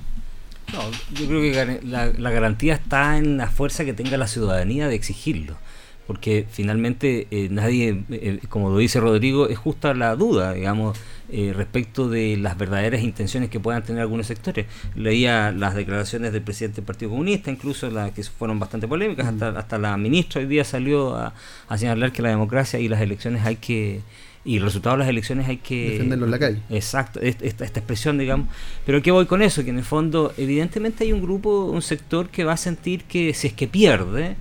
No, 0.71 0.79
yo 1.13 1.27
creo 1.27 1.41
que 1.41 1.81
la, 1.85 2.31
garantía 2.31 2.75
está 2.75 3.17
en 3.17 3.37
la 3.37 3.47
fuerza 3.47 3.83
que 3.83 3.93
tenga 3.93 4.17
la 4.17 4.27
ciudadanía 4.27 4.87
de 4.87 4.95
exigirlo. 4.95 5.57
Porque 6.07 6.45
finalmente 6.49 7.27
eh, 7.31 7.47
nadie, 7.49 8.03
eh, 8.09 8.39
como 8.49 8.69
lo 8.69 8.77
dice 8.77 8.99
Rodrigo, 8.99 9.47
es 9.47 9.57
justa 9.57 9.93
la 9.93 10.15
duda, 10.17 10.53
digamos, 10.53 10.97
eh, 11.31 11.53
respecto 11.55 12.09
de 12.09 12.35
las 12.35 12.57
verdaderas 12.57 13.01
intenciones 13.01 13.49
que 13.49 13.59
puedan 13.59 13.83
tener 13.83 14.01
algunos 14.01 14.27
sectores. 14.27 14.65
Leía 14.95 15.51
las 15.51 15.75
declaraciones 15.75 16.33
del 16.33 16.41
presidente 16.41 16.77
del 16.77 16.85
Partido 16.85 17.11
Comunista, 17.11 17.51
incluso 17.51 17.89
las 17.89 18.11
que 18.11 18.21
fueron 18.23 18.59
bastante 18.59 18.85
polémicas, 18.85 19.27
hasta, 19.27 19.49
hasta 19.57 19.77
la 19.77 19.95
ministra 19.95 20.41
hoy 20.41 20.47
día 20.47 20.65
salió 20.65 21.15
a, 21.15 21.33
a 21.69 21.77
señalar 21.77 22.11
que 22.11 22.21
la 22.21 22.29
democracia 22.29 22.79
y 22.79 22.89
las 22.89 22.99
elecciones 22.99 23.45
hay 23.45 23.55
que 23.55 24.01
y 24.45 24.57
el 24.57 24.63
resultado 24.63 24.95
de 24.95 24.99
las 24.99 25.09
elecciones 25.09 25.47
hay 25.47 25.57
que 25.57 25.91
defenderlo 25.91 26.25
en 26.25 26.31
la 26.31 26.39
calle. 26.39 26.59
Exacto, 26.69 27.19
esta, 27.21 27.45
esta, 27.45 27.65
expresión, 27.65 28.17
digamos. 28.17 28.47
Pero 28.85 29.01
¿qué 29.01 29.11
voy 29.11 29.25
con 29.25 29.41
eso? 29.41 29.63
Que 29.63 29.69
en 29.69 29.77
el 29.77 29.85
fondo, 29.85 30.33
evidentemente 30.37 31.05
hay 31.05 31.13
un 31.13 31.21
grupo, 31.21 31.65
un 31.65 31.81
sector 31.81 32.29
que 32.29 32.43
va 32.43 32.53
a 32.53 32.57
sentir 32.57 33.03
que 33.05 33.33
si 33.33 33.47
es 33.47 33.53
que 33.53 33.67
pierde, 33.67 34.35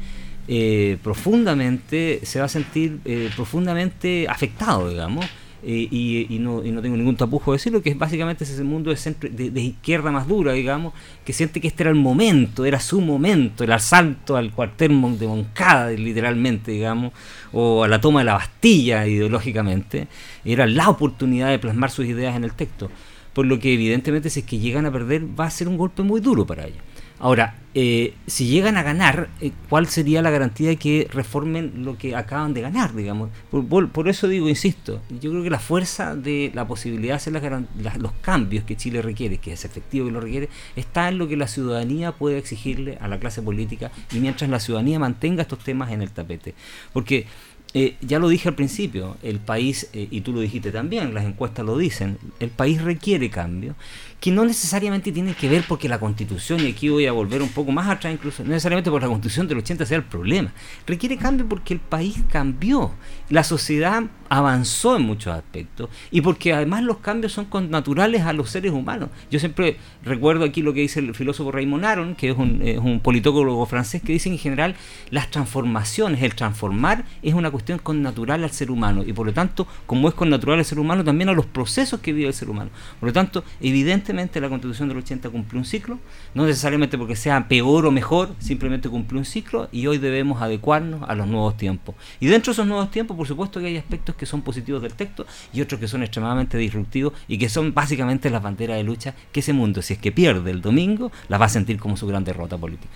eh, 0.49 0.99
profundamente, 1.03 2.21
se 2.25 2.41
va 2.41 2.47
a 2.47 2.49
sentir 2.49 2.99
eh, 3.05 3.31
profundamente 3.37 4.27
afectado, 4.29 4.91
digamos. 4.91 5.25
Eh, 5.65 5.87
y, 5.91 6.39
no, 6.41 6.65
y, 6.65 6.73
no, 6.73 6.83
tengo 6.83 6.97
ningún 6.97 7.17
tapujo 7.17 7.53
de 7.53 7.59
decirlo, 7.59 7.83
que 7.83 7.91
es 7.91 7.99
básicamente 7.99 8.43
ese 8.43 8.65
mundo 8.65 8.91
de, 8.91 8.97
centro, 8.97 9.31
de, 9.31 9.61
izquierda 9.61 10.11
más 10.11 10.27
dura, 10.27 10.53
digamos, 10.53 10.93
que 11.25 11.33
siente 11.33 11.61
que 11.61 11.69
este 11.69 11.85
era 11.85 11.91
el 11.91 11.97
momento, 11.97 12.65
era 12.65 12.81
su 12.81 13.01
momento, 13.01 13.63
el 13.63 13.71
asalto 13.71 14.37
al 14.37 14.51
cuartel 14.51 14.91
de 15.19 15.27
Moncada, 15.29 15.91
literalmente, 15.91 16.73
digamos, 16.73 17.13
o 17.53 17.85
a 17.85 17.89
la 17.89 18.01
toma 18.01 18.21
de 18.21 18.27
la 18.27 18.35
Bastilla, 18.35 19.07
ideológicamente, 19.07 20.09
era 20.45 20.67
la 20.67 20.89
oportunidad 20.89 21.51
de 21.51 21.61
plasmar 21.61 21.91
sus 21.93 22.07
ideas 22.07 22.35
en 22.35 22.43
el 22.43 22.55
texto. 22.55 22.91
Por 23.33 23.47
lo 23.47 23.59
que 23.59 23.73
evidentemente 23.73 24.31
si 24.31 24.41
es 24.41 24.47
que 24.47 24.59
llegan 24.59 24.85
a 24.85 24.93
perder 24.93 25.23
va 25.39 25.47
a 25.47 25.51
ser 25.51 25.69
un 25.69 25.79
golpe 25.79 26.03
muy 26.03 26.21
duro 26.21 26.45
para 26.45 26.67
ellos. 26.67 26.83
Ahora, 27.23 27.55
eh, 27.73 28.15
si 28.27 28.49
llegan 28.49 28.77
a 28.77 28.83
ganar, 28.83 29.29
eh, 29.41 29.53
¿cuál 29.69 29.87
sería 29.87 30.23
la 30.23 30.31
garantía 30.31 30.71
de 30.71 30.77
que 30.77 31.07
reformen 31.13 31.85
lo 31.85 31.97
que 31.97 32.17
acaban 32.17 32.53
de 32.53 32.63
ganar, 32.63 32.97
digamos? 32.97 33.31
Por, 33.49 34.09
eso 34.09 34.27
digo, 34.27 34.49
insisto, 34.49 35.01
yo 35.21 35.31
creo 35.31 35.45
que 35.45 35.49
la 35.49 35.61
fuerza 35.61 36.17
de 36.17 36.51
la 36.53 36.67
posibilidad 36.67 37.13
de 37.13 37.39
hacer 37.39 38.03
los 38.03 38.13
cambios 38.23 38.65
que 38.65 38.77
Chile 38.77 39.03
requiere, 39.03 39.39
que 39.39 39.53
es 39.53 39.65
efectivo 39.65 40.07
que 40.07 40.13
lo 40.13 40.21
requiere, 40.21 40.49
está 40.75 41.09
en 41.09 41.19
lo 41.19 41.29
que 41.29 41.37
la 41.37 41.47
ciudadanía 41.47 42.11
puede 42.11 42.39
exigirle 42.39 42.99
a 43.01 43.07
la 43.07 43.21
clase 43.21 43.41
política 43.41 43.93
y 44.13 44.19
mientras 44.19 44.51
la 44.51 44.59
ciudadanía 44.59 44.99
mantenga 44.99 45.43
estos 45.43 45.61
temas 45.61 45.93
en 45.93 46.03
el 46.03 46.11
tapete. 46.11 46.57
Porque 46.93 47.27
eh, 47.73 47.95
ya 48.01 48.19
lo 48.19 48.29
dije 48.29 48.49
al 48.49 48.57
principio, 48.57 49.17
el 49.23 49.39
país, 49.39 49.89
y 49.95 50.23
tú 50.23 50.33
lo 50.33 50.41
dijiste 50.41 50.73
también, 50.73 51.15
las 51.15 51.25
encuestas 51.25 51.65
lo 51.65 51.79
dicen, 51.79 52.19
el 52.41 52.51
país 52.51 52.83
requiere 52.83 53.31
cambio 53.31 53.77
que 54.23 54.31
no 54.31 54.45
necesariamente 54.45 55.11
tienen 55.11 55.35
que 55.35 55.49
ver 55.49 55.65
porque 55.67 55.89
la 55.89 55.99
constitución, 55.99 56.61
y 56.61 56.69
aquí 56.69 56.89
voy 56.89 57.07
a 57.07 57.13
volver 57.13 57.43
un 57.43 57.49
poco 57.49 57.73
más 57.73 57.91
atrás 57.91 58.15
incluso, 58.15 58.45
no 58.45 58.51
necesariamente 58.51 58.89
por 58.89 59.03
la 59.03 59.09
constitución 59.09 59.49
del 59.49 59.59
80 59.59 59.85
sea 59.85 59.97
el 59.97 60.05
problema, 60.05 60.53
requiere 60.87 61.17
cambio 61.17 61.49
porque 61.49 61.75
el 61.75 61.81
país 61.81 62.23
cambió, 62.31 62.93
la 63.31 63.43
sociedad 63.43 64.05
avanzó 64.29 64.97
en 64.97 65.03
muchos 65.03 65.35
aspectos 65.35 65.91
y 66.11 66.21
porque 66.21 66.53
además 66.53 66.85
los 66.85 66.99
cambios 66.99 67.33
son 67.33 67.49
naturales 67.69 68.23
a 68.23 68.33
los 68.33 68.49
seres 68.49 68.73
humanos. 68.73 69.11
Yo 69.31 69.41
siempre 69.41 69.77
recuerdo 70.05 70.45
aquí 70.45 70.63
lo 70.63 70.73
que 70.73 70.81
dice 70.81 71.01
el 71.01 71.15
filósofo 71.15 71.51
Raymond 71.51 71.85
Aron, 71.85 72.15
que 72.15 72.31
es 72.31 72.39
un, 72.39 72.63
es 72.63 72.79
politólogo 73.03 73.67
francés, 73.67 74.03
que 74.03 74.13
dice 74.13 74.31
en 74.31 74.39
general 74.39 74.77
las 75.11 75.31
transformaciones, 75.33 76.23
el 76.23 76.35
transformar 76.37 77.05
es 77.23 77.35
una 77.35 77.51
cuestión 77.51 77.81
connatural 77.81 78.45
al 78.45 78.53
ser 78.53 78.71
humano 78.71 79.03
y 79.05 79.13
por 79.13 79.27
lo 79.27 79.35
tanto, 79.35 79.67
como 79.85 80.09
es 80.09 80.15
connatural 80.15 80.61
al 80.61 80.65
ser 80.65 80.79
humano, 80.79 81.03
también 81.03 81.29
a 81.29 81.33
los 81.33 81.47
procesos 81.47 81.99
que 82.01 82.13
vive 82.13 82.29
el 82.29 82.35
ser 82.35 82.49
humano. 82.49 82.71
Por 83.01 83.09
lo 83.09 83.13
tanto, 83.13 83.45
evidentemente 83.61 84.12
la 84.13 84.49
constitución 84.49 84.89
del 84.89 84.99
80 84.99 85.31
cumplió 85.31 85.59
un 85.59 85.65
ciclo, 85.65 85.99
no 86.35 86.47
necesariamente 86.47 86.99
porque 86.99 87.17
sea 87.17 87.49
peor 87.49 87.87
o 87.87 87.91
mejor, 87.91 88.35
simplemente 88.39 88.89
cumplió 88.89 89.19
un 89.19 89.25
ciclo 89.25 89.69
y 89.73 89.87
hoy 89.87 89.99
debemos 89.99 90.43
adecuarnos 90.43 91.09
a 91.09 91.15
los 91.15 91.27
nuevos 91.27 91.57
tiempos. 91.57 91.95
Y 92.21 92.27
dentro 92.27 92.51
de 92.51 92.55
esos 92.55 92.67
nuevos 92.67 92.91
tiempos, 92.91 93.17
por 93.17 93.27
supuesto 93.27 93.61
que 93.61 93.67
hay 93.67 93.77
aspectos 93.77 94.15
que 94.15 94.27
son 94.27 94.43
positivos 94.43 94.83
del 94.83 94.95
texto 94.95 95.27
y 95.53 95.61
otros 95.61 95.81
que 95.81 95.89
son 95.89 96.03
extremadamente 96.03 96.59
disruptivos 96.59 97.15
y 97.29 97.39
que 97.39 97.49
son 97.49 97.75
básicamente 97.75 98.31
las 98.31 98.43
banderas 98.43 98.77
de 98.77 98.85
lucha 98.85 99.15
que 99.33 99.41
ese 99.41 99.53
mundo, 99.53 99.83
si 99.83 99.95
es 99.95 99.99
que 99.99 100.13
pierde 100.13 100.51
el 100.51 100.61
domingo, 100.61 101.11
las 101.29 101.41
va 101.41 101.47
a 101.47 101.49
sentir 101.49 101.79
como 101.79 101.97
su 101.97 102.07
gran 102.07 102.25
derrota 102.25 102.59
política. 102.59 102.95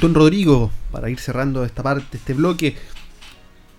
Don 0.00 0.14
Rodrigo, 0.14 0.70
para 0.90 1.10
ir 1.10 1.18
cerrando 1.18 1.64
esta 1.64 1.82
parte, 1.82 2.16
este 2.16 2.34
bloque, 2.34 2.74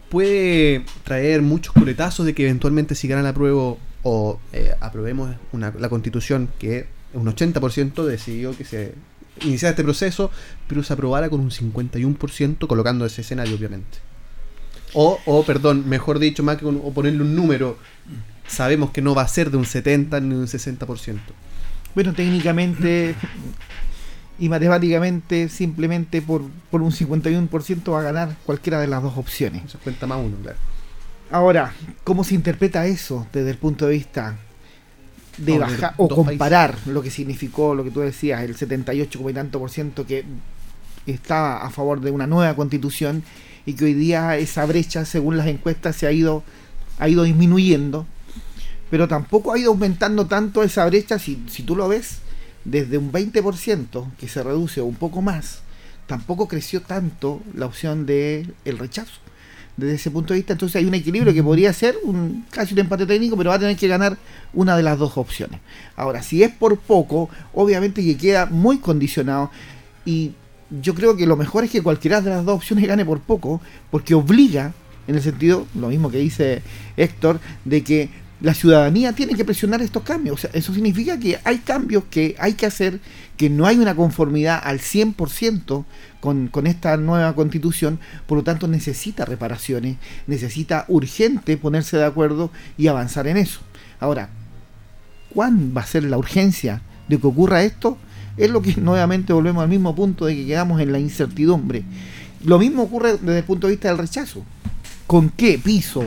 puede 0.10 0.86
traer 1.04 1.42
muchos 1.42 1.74
coletazos 1.74 2.26
de 2.26 2.36
que 2.36 2.44
eventualmente 2.44 2.94
si 2.94 3.08
gana 3.08 3.24
la 3.24 3.34
prueba 3.34 3.76
o 4.04 4.40
eh, 4.52 4.76
aprobemos 4.82 5.36
la 5.52 5.90
constitución 5.90 6.50
que 6.60 6.88
un 7.14 7.26
80% 7.26 8.04
decidió 8.04 8.56
que 8.56 8.66
se 8.66 8.96
iniciara 9.42 9.72
este 9.72 9.84
proceso, 9.84 10.30
pero 10.68 10.84
se 10.84 10.94
aprobara 10.94 11.30
con 11.30 11.40
un 11.40 11.50
51% 11.50 12.68
colocando 12.68 13.06
ese 13.06 13.22
escenario, 13.22 13.56
obviamente. 13.56 14.00
O, 14.94 15.20
o 15.26 15.44
perdón, 15.44 15.88
mejor 15.88 16.20
dicho, 16.20 16.44
más 16.44 16.58
que 16.58 16.66
o 16.66 16.92
ponerle 16.94 17.24
un 17.24 17.36
número, 17.36 17.78
sabemos 18.48 18.92
que 18.92 19.02
no 19.02 19.16
va 19.16 19.24
a 19.24 19.28
ser 19.28 19.50
de 19.50 19.58
un 19.58 19.66
70 19.66 20.20
ni 20.20 20.36
un 20.36 20.46
60%. 20.46 21.18
Bueno, 21.96 22.14
técnicamente 22.14 23.16
y 24.40 24.50
matemáticamente, 24.50 25.48
simplemente 25.50 26.22
por, 26.22 26.44
por 26.72 26.82
un 26.82 26.92
51% 26.92 27.92
va 27.92 28.00
a 28.00 28.04
ganar 28.04 28.36
cualquiera 28.46 28.80
de 28.80 28.88
las 28.88 29.02
dos 29.02 29.18
opciones. 29.18 29.72
Se 29.72 29.78
cuenta 29.78 30.08
más 30.08 30.20
uno, 30.20 30.36
claro. 30.42 30.58
Ahora, 31.34 31.74
¿cómo 32.04 32.24
se 32.24 32.36
interpreta 32.36 32.86
eso 32.86 33.26
desde 33.34 33.50
el 33.50 33.58
punto 33.58 33.88
de 33.88 33.94
vista 33.94 34.38
de 35.40 35.58
bajar 35.58 35.96
o 35.98 36.08
comparar 36.08 36.78
lo 36.86 37.02
que 37.02 37.10
significó 37.10 37.74
lo 37.74 37.84
que 37.84 37.90
tú 37.90 38.02
decías, 38.02 38.44
el 38.44 38.56
78 38.56 39.30
y 39.32 39.34
tanto 39.34 39.58
por 39.58 39.72
ciento 39.72 40.06
que 40.06 40.26
estaba 41.08 41.66
a 41.66 41.72
favor 41.72 42.02
de 42.02 42.12
una 42.12 42.28
nueva 42.28 42.56
constitución 42.56 43.24
y 43.66 43.74
que 43.74 43.86
hoy 43.86 43.96
día 43.96 44.38
esa 44.38 44.64
brecha, 44.68 45.06
según 45.06 45.36
las 45.36 45.48
encuestas, 45.48 45.96
se 45.96 46.06
ha 46.06 46.12
ido, 46.12 46.44
ha 47.00 47.10
ido 47.10 47.24
disminuyendo, 47.24 48.06
pero 48.92 49.08
tampoco 49.08 49.54
ha 49.54 49.58
ido 49.58 49.72
aumentando 49.72 50.28
tanto 50.28 50.62
esa 50.62 50.86
brecha, 50.86 51.18
si, 51.18 51.44
si 51.48 51.64
tú 51.64 51.76
lo 51.76 51.88
ves, 51.88 52.20
desde 52.64 53.00
un 53.00 53.12
20% 53.12 54.06
que 54.20 54.28
se 54.28 54.44
reduce 54.44 54.84
un 54.84 54.94
poco 54.94 55.24
más, 55.24 55.62
tampoco 56.06 56.48
creció 56.48 56.84
tanto 56.84 57.42
la 57.56 57.66
opción 57.66 58.06
de 58.06 58.48
el 58.66 58.78
rechazo 58.78 59.24
desde 59.78 59.96
ese 59.96 60.12
punto 60.12 60.34
de 60.34 60.40
vista. 60.40 60.54
Entonces 60.54 60.76
hay 60.78 60.86
un 60.86 60.94
equilibrio 60.94 61.34
que 61.34 61.44
podría 61.44 61.74
ser 61.74 61.96
casi 62.52 62.74
un 62.74 62.80
empate 62.80 63.06
técnico, 63.06 63.38
pero 63.38 63.50
va 63.50 63.58
a 63.58 63.60
tener 63.60 63.76
que 63.76 63.88
ganar 63.88 64.18
una 64.54 64.78
de 64.78 64.84
las 64.84 64.98
dos 64.98 65.18
opciones. 65.18 65.60
Ahora, 65.96 66.22
si 66.22 66.44
es 66.44 66.52
por 66.52 66.78
poco, 66.78 67.30
obviamente 67.54 68.04
que 68.04 68.18
queda 68.18 68.46
muy 68.46 68.78
condicionado 68.78 69.52
y 70.06 70.34
yo 70.82 70.96
creo 70.96 71.16
que 71.16 71.28
lo 71.28 71.36
mejor 71.36 71.64
es 71.64 71.72
que 71.72 71.82
cualquiera 71.82 72.22
de 72.22 72.30
las 72.30 72.46
dos 72.46 72.56
opciones 72.56 72.88
gane 72.88 73.06
por 73.06 73.20
poco, 73.20 73.62
porque 73.92 74.16
obliga, 74.16 74.74
en 75.08 75.16
el 75.16 75.22
sentido, 75.22 75.68
lo 75.76 75.90
mismo 75.90 76.10
que 76.10 76.18
dice 76.18 76.62
Héctor, 76.98 77.40
de 77.66 77.84
que 77.84 78.10
la 78.44 78.54
ciudadanía 78.54 79.14
tiene 79.14 79.36
que 79.36 79.46
presionar 79.46 79.82
estos 79.82 80.04
cambios. 80.04 80.36
O 80.36 80.38
sea, 80.38 80.50
eso 80.54 80.74
significa 80.74 81.18
que 81.18 81.40
hay 81.46 81.60
cambios 81.60 82.04
que 82.10 82.36
hay 82.38 82.54
que 82.54 82.66
hacer, 82.66 83.00
que 83.38 83.50
no 83.50 83.66
hay 83.66 83.78
una 83.78 83.96
conformidad 83.96 84.60
al 84.62 84.80
100% 84.80 85.86
con, 86.20 86.50
con 86.50 86.68
esta 86.68 86.98
nueva 86.98 87.34
constitución, 87.36 88.00
por 88.28 88.38
lo 88.38 88.44
tanto 88.44 88.68
necesita 88.68 89.24
reparaciones, 89.24 89.96
necesita 90.28 90.84
urgente 90.90 91.56
ponerse 91.56 91.96
de 91.96 92.04
acuerdo 92.04 92.52
y 92.78 92.88
avanzar 92.88 93.28
en 93.28 93.38
eso. 93.38 93.62
Ahora, 94.02 94.28
¿cuán 95.34 95.74
va 95.76 95.80
a 95.80 95.88
ser 95.88 96.04
la 96.04 96.18
urgencia 96.18 96.82
de 97.08 97.18
que 97.18 97.28
ocurra 97.28 97.64
esto? 97.64 97.98
Es 98.36 98.52
lo 98.52 98.62
que 98.62 98.76
nuevamente 98.82 99.32
volvemos 99.32 99.64
al 99.64 99.70
mismo 99.70 99.96
punto 99.96 100.26
de 100.26 100.36
que 100.36 100.46
quedamos 100.46 100.82
en 100.82 100.92
la 100.92 101.00
incertidumbre. 101.00 101.86
Lo 102.44 102.60
mismo 102.60 102.84
ocurre 102.84 103.14
desde 103.14 103.38
el 103.38 103.46
punto 103.46 103.68
de 103.68 103.74
vista 103.74 103.88
del 103.88 104.00
rechazo. 104.00 104.44
¿Con 105.08 105.30
qué 105.30 105.58
piso 105.64 106.04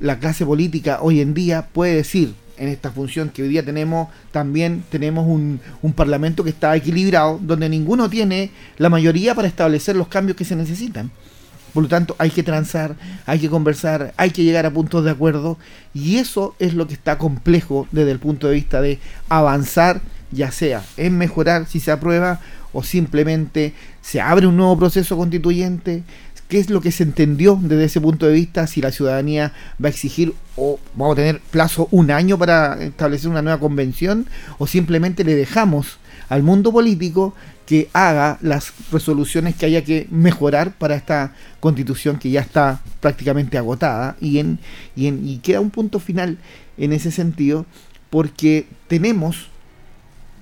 la 0.00 0.18
clase 0.18 0.44
política 0.44 0.98
hoy 1.00 1.20
en 1.20 1.34
día 1.34 1.68
puede 1.72 1.94
decir 1.96 2.34
en 2.56 2.68
esta 2.68 2.90
función 2.90 3.30
que 3.30 3.42
hoy 3.42 3.48
día 3.48 3.64
tenemos, 3.64 4.08
también 4.30 4.84
tenemos 4.90 5.26
un, 5.26 5.60
un, 5.82 5.92
parlamento 5.92 6.44
que 6.44 6.50
está 6.50 6.74
equilibrado, 6.76 7.40
donde 7.42 7.68
ninguno 7.68 8.08
tiene 8.08 8.50
la 8.78 8.88
mayoría 8.88 9.34
para 9.34 9.48
establecer 9.48 9.96
los 9.96 10.08
cambios 10.08 10.36
que 10.36 10.44
se 10.44 10.54
necesitan. 10.54 11.10
Por 11.72 11.82
lo 11.82 11.88
tanto, 11.88 12.14
hay 12.18 12.30
que 12.30 12.44
transar, 12.44 12.94
hay 13.26 13.40
que 13.40 13.50
conversar, 13.50 14.14
hay 14.16 14.30
que 14.30 14.44
llegar 14.44 14.66
a 14.66 14.70
puntos 14.70 15.04
de 15.04 15.10
acuerdo, 15.10 15.58
y 15.92 16.16
eso 16.16 16.54
es 16.60 16.74
lo 16.74 16.86
que 16.86 16.94
está 16.94 17.18
complejo 17.18 17.88
desde 17.90 18.12
el 18.12 18.20
punto 18.20 18.46
de 18.46 18.54
vista 18.54 18.80
de 18.80 19.00
avanzar 19.28 20.00
ya 20.30 20.50
sea 20.50 20.82
en 20.96 21.16
mejorar 21.16 21.66
si 21.66 21.80
se 21.80 21.90
aprueba 21.90 22.40
o 22.72 22.82
simplemente 22.82 23.72
se 24.02 24.20
abre 24.20 24.46
un 24.46 24.56
nuevo 24.56 24.76
proceso 24.76 25.16
constituyente, 25.16 26.02
qué 26.48 26.58
es 26.58 26.70
lo 26.70 26.80
que 26.80 26.92
se 26.92 27.02
entendió 27.02 27.58
desde 27.60 27.84
ese 27.84 28.00
punto 28.00 28.26
de 28.26 28.32
vista, 28.32 28.66
si 28.66 28.80
la 28.80 28.92
ciudadanía 28.92 29.52
va 29.82 29.88
a 29.88 29.90
exigir 29.90 30.34
o 30.56 30.78
vamos 30.94 31.14
a 31.14 31.16
tener 31.16 31.40
plazo 31.40 31.88
un 31.90 32.10
año 32.10 32.38
para 32.38 32.82
establecer 32.82 33.30
una 33.30 33.42
nueva 33.42 33.58
convención 33.58 34.26
o 34.58 34.66
simplemente 34.66 35.24
le 35.24 35.34
dejamos 35.34 35.98
al 36.28 36.42
mundo 36.42 36.72
político 36.72 37.34
que 37.66 37.88
haga 37.92 38.38
las 38.42 38.72
resoluciones 38.92 39.56
que 39.56 39.66
haya 39.66 39.84
que 39.84 40.06
mejorar 40.10 40.76
para 40.76 40.96
esta 40.96 41.32
constitución 41.60 42.18
que 42.18 42.30
ya 42.30 42.40
está 42.40 42.80
prácticamente 43.00 43.56
agotada 43.56 44.16
y, 44.20 44.38
en, 44.38 44.58
y, 44.94 45.06
en, 45.06 45.26
y 45.26 45.38
queda 45.38 45.60
un 45.60 45.70
punto 45.70 45.98
final 45.98 46.38
en 46.76 46.92
ese 46.92 47.10
sentido 47.10 47.64
porque 48.10 48.66
tenemos 48.86 49.48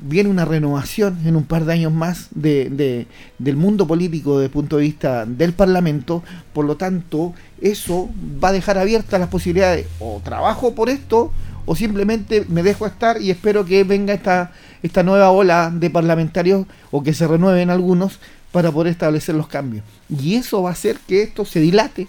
viene 0.02 0.28
una 0.28 0.44
renovación 0.44 1.18
en 1.24 1.36
un 1.36 1.44
par 1.44 1.64
de 1.64 1.72
años 1.72 1.92
más 1.92 2.28
de, 2.32 3.06
del 3.38 3.56
mundo 3.56 3.86
político 3.86 4.38
desde 4.38 4.46
el 4.46 4.50
punto 4.50 4.76
de 4.76 4.82
vista 4.82 5.26
del 5.26 5.52
Parlamento, 5.52 6.22
por 6.52 6.64
lo 6.64 6.76
tanto, 6.76 7.34
eso 7.60 8.10
va 8.42 8.48
a 8.48 8.52
dejar 8.52 8.78
abiertas 8.78 9.18
las 9.20 9.28
posibilidades, 9.28 9.86
o 10.00 10.20
trabajo 10.24 10.74
por 10.74 10.90
esto, 10.90 11.32
o 11.64 11.76
simplemente 11.76 12.44
me 12.48 12.62
dejo 12.62 12.86
estar 12.86 13.20
y 13.20 13.30
espero 13.30 13.64
que 13.64 13.84
venga 13.84 14.14
esta, 14.14 14.52
esta 14.82 15.02
nueva 15.02 15.30
ola 15.30 15.70
de 15.72 15.90
parlamentarios 15.90 16.66
o 16.90 17.02
que 17.02 17.14
se 17.14 17.26
renueven 17.26 17.70
algunos 17.70 18.18
para 18.50 18.70
poder 18.70 18.92
establecer 18.92 19.34
los 19.34 19.46
cambios. 19.46 19.84
Y 20.08 20.34
eso 20.34 20.62
va 20.62 20.70
a 20.70 20.72
hacer 20.72 20.98
que 21.06 21.22
esto 21.22 21.44
se 21.44 21.60
dilate 21.60 22.08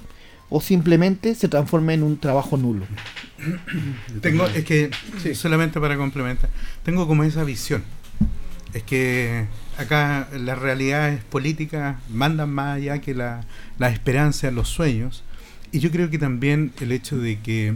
o 0.55 0.61
simplemente 0.61 1.33
se 1.33 1.47
transforme 1.47 1.95
en 1.95 2.03
un 2.03 2.15
trabajo 2.19 2.57
nulo. 2.57 2.85
Tengo, 4.21 4.45
es 4.45 4.63
que, 4.63 4.91
solamente 5.33 5.79
para 5.79 5.97
complementar, 5.97 6.47
tengo 6.83 7.07
como 7.07 7.23
esa 7.23 7.43
visión. 7.43 7.83
Es 8.75 8.83
que 8.83 9.47
acá 9.79 10.27
las 10.31 10.59
realidades 10.59 11.23
políticas 11.23 11.97
mandan 12.07 12.51
más 12.51 12.77
allá 12.77 13.01
que 13.01 13.15
la, 13.15 13.45
la 13.79 13.89
esperanza, 13.89 14.51
los 14.51 14.69
sueños. 14.69 15.23
Y 15.71 15.79
yo 15.79 15.89
creo 15.89 16.11
que 16.11 16.19
también 16.19 16.71
el 16.79 16.91
hecho 16.91 17.17
de 17.17 17.39
que 17.39 17.73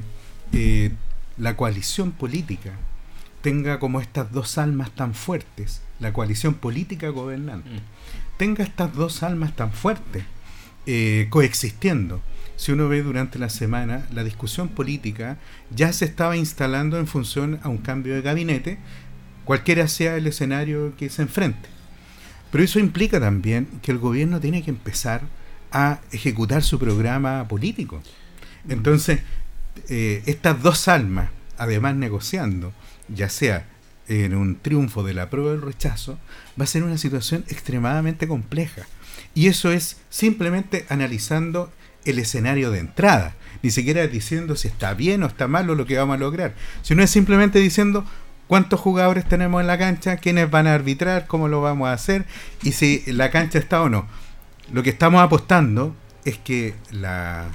eh, 0.54 0.92
la 1.40 1.58
coalición 1.58 2.12
política 2.12 2.74
tenga 3.42 3.80
como 3.80 4.02
estas 4.02 4.32
dos 4.32 4.60
almas 4.60 4.92
tan 4.92 5.16
fuertes, 5.16 5.82
la 6.00 6.14
coalición 6.14 6.54
política 6.54 7.10
gobernante, 7.10 7.72
mm. 7.72 8.38
tenga 8.38 8.64
estas 8.64 8.94
dos 8.94 9.24
almas 9.24 9.56
tan 9.56 9.72
fuertes 9.72 10.26
eh, 10.86 11.26
coexistiendo 11.32 12.22
si 12.58 12.72
uno 12.72 12.90
ve 12.90 13.04
durante 13.04 13.40
la 13.40 13.50
semana, 13.50 14.06
la 14.12 14.24
discusión 14.24 14.68
política 14.68 15.38
ya 15.74 15.94
se 15.94 16.06
estaba 16.06 16.36
instalando 16.36 16.98
en 16.98 17.08
función 17.08 17.60
a 17.64 17.70
un 17.70 17.78
cambio 17.78 18.16
de 18.16 18.22
gabinete, 18.22 18.80
cualquiera 19.46 19.88
sea 19.88 20.18
el 20.18 20.28
escenario 20.28 20.94
que 20.98 21.10
se 21.10 21.22
enfrente. 21.22 21.70
Pero 22.52 22.64
eso 22.64 22.80
implica 22.80 23.20
también 23.20 23.68
que 23.82 23.92
el 23.92 24.00
gobierno 24.00 24.40
tiene 24.40 24.64
que 24.64 24.72
empezar 24.72 25.22
a 25.72 26.00
ejecutar 26.12 26.64
su 26.64 26.80
programa 26.80 27.48
político. 27.48 28.02
Entonces, 28.68 29.20
eh, 29.90 30.24
estas 30.26 30.62
dos 30.62 30.88
almas, 30.88 31.30
además 31.58 31.96
negociando, 31.96 32.74
ya 33.08 33.30
sea 33.30 33.68
en 34.08 34.36
un 34.36 34.56
triunfo 34.56 35.04
de 35.04 35.14
la 35.14 35.30
prueba 35.30 35.52
del 35.52 35.62
rechazo, 35.62 36.18
va 36.60 36.64
a 36.64 36.68
ser 36.68 36.84
una 36.84 36.98
situación 36.98 37.44
extremadamente 37.50 38.28
compleja. 38.28 38.84
Y 39.36 39.48
eso 39.48 39.72
es 39.72 39.98
simplemente 40.10 40.86
analizando 40.90 41.72
el 42.08 42.20
escenario 42.20 42.72
de 42.72 42.80
entrada, 42.80 43.36
ni 43.62 43.72
siquiera 43.72 44.08
diciendo 44.08 44.56
si 44.56 44.68
está 44.68 44.94
bien 44.94 45.24
o 45.24 45.28
está 45.28 45.48
mal 45.48 45.70
o 45.70 45.76
lo 45.76 45.86
que 45.86 45.98
vamos 45.98 46.16
a 46.16 46.20
lograr, 46.20 46.56
sino 46.82 47.04
es 47.04 47.10
simplemente 47.10 47.60
diciendo 47.60 48.06
cuántos 48.48 48.80
jugadores 48.80 49.26
tenemos 49.26 49.62
en 49.62 49.68
la 49.68 49.78
cancha, 49.78 50.18
quiénes 50.18 50.50
van 50.50 50.68
a 50.68 50.74
arbitrar, 50.74 51.28
cómo 51.28 51.48
lo 51.48 51.62
vamos 51.62 51.90
a 51.90 51.94
hacer 51.94 52.26
y 52.64 52.72
si 52.72 53.04
la 53.08 53.30
cancha 53.30 53.60
está 53.60 53.82
o 53.82 53.90
no. 53.90 54.08
Lo 54.72 54.84
que 54.84 54.90
estamos 54.90 55.22
apostando 55.22 55.96
es 56.26 56.38
que 56.38 56.76
la, 56.92 57.48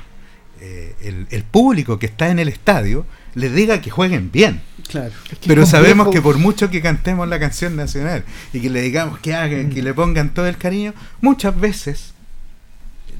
eh, 0.61 1.26
el, 1.30 1.42
público 1.42 1.98
que 1.98 2.07
está 2.07 2.30
en 2.30 2.38
el 2.38 2.48
estadio 2.48 3.05
les 3.34 3.53
diga 3.53 3.80
que 3.80 3.90
jueguen 3.90 4.30
bien. 4.30 4.62
Claro. 4.88 5.12
Pero 5.46 5.66
sabemos 5.66 6.09
que 6.09 6.22
por 6.22 6.38
mucho 6.38 6.70
que 6.70 6.80
cantemos 6.80 7.28
la 7.28 7.40
canción 7.40 7.76
nacional 7.76 8.24
y 8.53 8.61
que 8.61 8.70
le 8.70 8.80
digamos 8.80 9.18
que 9.18 9.34
hagan, 9.34 9.70
que 9.70 9.82
le 9.82 9.92
pongan 9.92 10.32
todo 10.32 10.46
el 10.46 10.57
cariño, 10.57 10.94
muchas 11.20 11.59
veces 11.59 12.11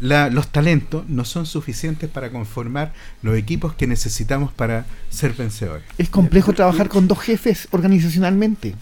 los 0.03 0.49
talentos 0.49 1.09
no 1.09 1.25
son 1.25 1.47
suficientes 1.47 2.11
para 2.11 2.31
conformar 2.31 2.93
los 3.23 3.37
equipos 3.37 3.75
que 3.75 3.87
necesitamos 3.87 4.53
para 4.53 4.85
ser 5.11 5.33
vencedores. 5.33 5.85
Es 5.97 6.11
complejo 6.11 6.53
trabajar 6.53 6.89
con 6.89 7.07
dos 7.07 7.21
jefes 7.21 7.69
organizacionalmente. 7.71 8.75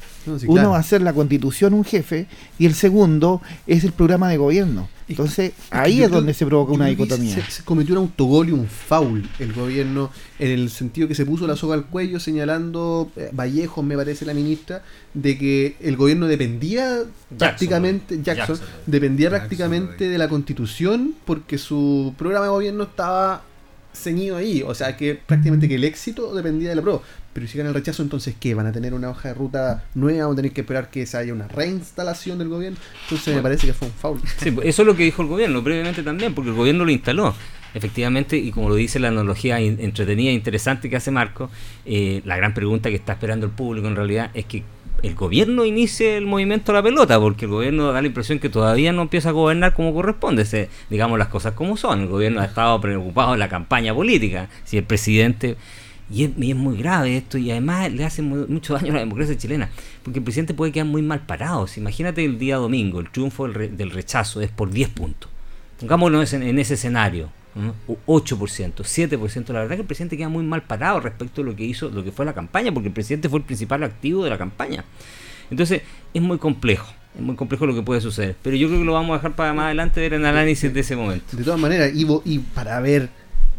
Uno 0.46 0.70
va 0.70 0.78
a 0.78 0.82
ser 0.82 1.02
la 1.02 1.12
constitución 1.12 1.74
un 1.74 1.84
jefe 1.84 2.26
y 2.58 2.64
el 2.64 2.74
segundo 2.74 3.42
es 3.66 3.84
el 3.84 3.92
programa 3.92 4.30
de 4.30 4.38
gobierno. 4.38 4.88
Entonces, 5.10 5.52
ahí 5.70 6.02
es 6.02 6.10
donde 6.10 6.34
se 6.34 6.46
provoca 6.46 6.72
una 6.72 6.86
dicotomía. 6.86 7.44
Se, 7.48 7.64
cometió 7.64 7.94
un 7.94 8.02
autogol 8.02 8.48
y 8.48 8.52
un 8.52 8.66
foul 8.66 9.28
el 9.38 9.52
gobierno, 9.52 10.10
en 10.38 10.50
el 10.50 10.70
sentido 10.70 11.08
que 11.08 11.14
se 11.14 11.26
puso 11.26 11.46
la 11.46 11.56
soga 11.56 11.74
al 11.74 11.86
cuello 11.86 12.20
señalando, 12.20 13.10
eh, 13.16 13.30
Vallejo 13.32 13.82
me 13.82 13.96
parece 13.96 14.24
la 14.24 14.34
ministra, 14.34 14.82
de 15.14 15.36
que 15.36 15.76
el 15.80 15.96
gobierno 15.96 16.26
dependía 16.26 17.04
prácticamente, 17.36 18.20
Jackson, 18.22 18.58
dependía 18.86 19.30
prácticamente 19.30 20.08
de 20.08 20.18
la 20.18 20.28
constitución 20.28 21.14
porque 21.24 21.58
su 21.58 22.14
programa 22.16 22.46
de 22.46 22.50
gobierno 22.50 22.84
estaba 22.84 23.42
ceñido 23.92 24.36
ahí. 24.36 24.62
O 24.66 24.74
sea, 24.74 24.96
que 24.96 25.14
prácticamente 25.14 25.68
que 25.68 25.76
el 25.76 25.84
éxito 25.84 26.34
dependía 26.34 26.70
de 26.70 26.76
la 26.76 26.82
prueba. 26.82 27.00
Pero 27.32 27.46
si 27.46 27.56
ganan 27.56 27.70
el 27.70 27.74
rechazo, 27.74 28.02
entonces 28.02 28.34
¿qué? 28.38 28.54
¿Van 28.54 28.66
a 28.66 28.72
tener 28.72 28.92
una 28.92 29.10
hoja 29.10 29.28
de 29.28 29.34
ruta 29.34 29.84
nueva? 29.94 30.26
¿Van 30.26 30.32
a 30.32 30.36
tener 30.36 30.52
que 30.52 30.62
esperar 30.62 30.90
que 30.90 31.06
se 31.06 31.16
haya 31.16 31.32
una 31.32 31.46
reinstalación 31.48 32.38
del 32.38 32.48
gobierno? 32.48 32.78
Entonces 33.04 33.34
me 33.34 33.42
parece 33.42 33.66
que 33.66 33.72
fue 33.72 33.88
un 33.88 33.94
foul. 33.94 34.20
Sí, 34.38 34.50
pues, 34.50 34.66
eso 34.66 34.82
es 34.82 34.86
lo 34.86 34.96
que 34.96 35.04
dijo 35.04 35.22
el 35.22 35.28
gobierno 35.28 35.62
previamente 35.62 36.02
también, 36.02 36.34
porque 36.34 36.50
el 36.50 36.56
gobierno 36.56 36.84
lo 36.84 36.90
instaló. 36.90 37.34
Efectivamente, 37.72 38.36
y 38.36 38.50
como 38.50 38.68
lo 38.68 38.74
dice 38.74 38.98
la 38.98 39.08
analogía 39.08 39.60
entretenida 39.60 40.30
e 40.30 40.34
interesante 40.34 40.90
que 40.90 40.96
hace 40.96 41.12
Marco, 41.12 41.50
eh, 41.84 42.20
la 42.24 42.36
gran 42.36 42.52
pregunta 42.52 42.88
que 42.88 42.96
está 42.96 43.12
esperando 43.12 43.46
el 43.46 43.52
público 43.52 43.86
en 43.86 43.94
realidad 43.94 44.30
es 44.34 44.44
que 44.46 44.64
el 45.02 45.14
gobierno 45.14 45.64
inicie 45.64 46.16
el 46.16 46.26
movimiento 46.26 46.72
a 46.72 46.76
la 46.76 46.82
pelota, 46.82 47.18
porque 47.20 47.44
el 47.44 47.50
gobierno 47.50 47.92
da 47.92 48.00
la 48.00 48.06
impresión 48.06 48.38
que 48.38 48.48
todavía 48.48 48.92
no 48.92 49.02
empieza 49.02 49.30
a 49.30 49.32
gobernar 49.32 49.74
como 49.74 49.94
corresponde, 49.94 50.44
se, 50.44 50.68
digamos 50.88 51.18
las 51.18 51.28
cosas 51.28 51.54
como 51.54 51.76
son. 51.76 52.00
El 52.00 52.08
gobierno 52.08 52.40
ha 52.40 52.44
estado 52.44 52.80
preocupado 52.80 53.34
en 53.34 53.40
la 53.40 53.48
campaña 53.48 53.94
política. 53.94 54.48
Si 54.64 54.76
el 54.78 54.84
presidente. 54.84 55.56
Y 56.12 56.24
es, 56.24 56.56
muy 56.56 56.76
grave 56.76 57.16
esto, 57.16 57.38
y 57.38 57.52
además 57.52 57.92
le 57.92 58.04
hace 58.04 58.20
mucho 58.20 58.74
daño 58.74 58.90
a 58.90 58.94
la 58.94 59.00
democracia 59.00 59.38
chilena, 59.38 59.70
porque 60.02 60.18
el 60.18 60.24
presidente 60.24 60.54
puede 60.54 60.72
quedar 60.72 60.88
muy 60.88 61.02
mal 61.02 61.20
parado. 61.20 61.68
imagínate 61.76 62.24
el 62.24 62.36
día 62.36 62.56
domingo, 62.56 62.98
el 62.98 63.10
triunfo 63.10 63.46
del, 63.46 63.90
rechazo 63.92 64.40
es 64.40 64.50
por 64.50 64.70
10 64.70 64.88
puntos. 64.88 65.30
Pongámonos 65.78 66.32
en 66.32 66.58
ese 66.58 66.74
escenario 66.74 67.30
8%, 68.06 68.74
7%. 68.74 69.52
La 69.52 69.60
verdad 69.60 69.76
que 69.76 69.82
el 69.82 69.86
presidente 69.86 70.16
queda 70.16 70.28
muy 70.28 70.44
mal 70.44 70.62
parado 70.62 71.00
respecto 71.00 71.42
a 71.42 71.44
lo 71.44 71.54
que 71.54 71.64
hizo, 71.64 71.88
lo 71.90 72.04
que 72.04 72.12
fue 72.12 72.24
la 72.24 72.32
campaña, 72.32 72.72
porque 72.72 72.88
el 72.88 72.94
presidente 72.94 73.28
fue 73.28 73.40
el 73.40 73.44
principal 73.44 73.82
activo 73.82 74.24
de 74.24 74.30
la 74.30 74.38
campaña. 74.38 74.84
Entonces, 75.50 75.82
es 76.14 76.22
muy 76.22 76.38
complejo. 76.38 76.92
Es 77.14 77.20
muy 77.20 77.34
complejo 77.34 77.66
lo 77.66 77.74
que 77.74 77.82
puede 77.82 78.00
suceder. 78.00 78.36
Pero 78.42 78.56
yo 78.56 78.68
creo 78.68 78.80
que 78.80 78.84
lo 78.84 78.92
vamos 78.92 79.10
a 79.10 79.14
dejar 79.14 79.34
para 79.34 79.52
más 79.52 79.66
adelante 79.66 80.00
ver 80.00 80.14
el 80.14 80.24
análisis 80.24 80.72
de 80.72 80.80
ese 80.80 80.94
momento. 80.94 81.36
De 81.36 81.42
todas 81.42 81.58
maneras, 81.58 81.90
y, 81.94 82.38
para 82.54 82.78
ver 82.80 83.08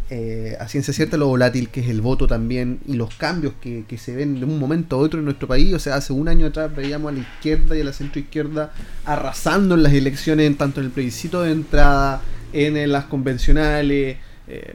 eh, 0.09 0.55
a 0.59 0.67
ciencia 0.67 0.93
cierta 0.93 1.17
lo 1.17 1.27
volátil 1.27 1.69
que 1.69 1.81
es 1.81 1.87
el 1.87 2.01
voto 2.01 2.27
también 2.27 2.79
y 2.85 2.95
los 2.95 3.15
cambios 3.15 3.53
que, 3.61 3.85
que, 3.87 3.97
se 3.97 4.13
ven 4.13 4.39
de 4.39 4.45
un 4.45 4.59
momento 4.59 4.97
a 4.97 4.99
otro 4.99 5.19
en 5.19 5.25
nuestro 5.25 5.47
país. 5.47 5.73
O 5.73 5.79
sea, 5.79 5.95
hace 5.95 6.13
un 6.13 6.29
año 6.29 6.47
atrás 6.47 6.73
veíamos 6.73 7.11
a 7.11 7.15
la 7.15 7.21
izquierda 7.21 7.77
y 7.77 7.81
a 7.81 7.83
la 7.83 7.93
centroizquierda 7.93 8.71
arrasando 9.05 9.75
en 9.75 9.83
las 9.83 9.93
elecciones, 9.93 10.57
tanto 10.57 10.79
en 10.79 10.87
el 10.87 10.91
plebiscito 10.91 11.41
de 11.41 11.51
entrada, 11.51 12.21
en 12.53 12.91
las 12.91 13.05
convencionales. 13.05 14.17
Eh, 14.47 14.73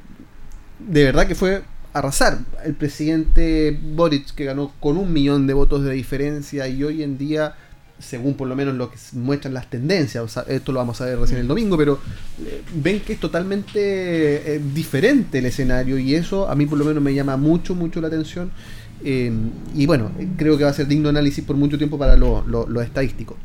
de 0.79 1.05
verdad 1.05 1.27
que 1.27 1.35
fue 1.35 1.63
arrasar. 1.93 2.39
El 2.65 2.75
presidente 2.75 3.79
Boric, 3.95 4.35
que 4.35 4.45
ganó 4.45 4.73
con 4.81 4.97
un 4.97 5.13
millón 5.13 5.47
de 5.47 5.55
votos 5.55 5.85
de 5.85 5.93
diferencia, 5.93 6.69
y 6.69 6.83
hoy 6.85 7.03
en 7.03 7.17
día, 7.17 7.55
según 7.99 8.35
por 8.35 8.49
lo 8.49 8.57
menos 8.57 8.75
lo 8.75 8.91
que 8.91 8.99
muestran 9.13 9.55
las 9.55 9.71
tendencias, 9.71 10.39
esto 10.49 10.73
lo 10.73 10.79
vamos 10.79 11.01
a 11.01 11.07
ver 11.07 11.19
recién 11.19 11.41
el 11.41 11.49
domingo, 11.49 11.77
pero 11.79 11.99
eh, 12.45 12.63
ven 12.75 13.01
que 13.01 13.15
es 13.15 13.21
totalmente 13.21 14.57
eh, 14.57 14.61
diferente 14.75 15.39
el 15.39 15.47
escenario, 15.47 15.99
y 15.99 16.15
eso 16.15 16.49
a 16.49 16.55
mí 16.55 16.67
por 16.67 16.79
lo 16.79 16.85
menos 16.85 17.03
me 17.03 17.15
llama 17.15 17.37
mucho, 17.37 17.75
mucho 17.75 18.01
la 18.01 18.09
atención. 18.09 18.51
y 19.03 19.87
bueno, 19.87 20.11
creo 20.37 20.57
que 20.57 20.65
va 20.65 20.71
a 20.71 20.75
ser 20.75 20.87
digno 20.87 21.09
análisis 21.09 21.45
por 21.45 21.57
mucho 21.57 21.79
tiempo 21.79 21.99
para 21.99 22.17
lo, 22.17 22.45
lo, 22.47 22.67
lo 22.67 22.81
estadístico. 22.83 23.37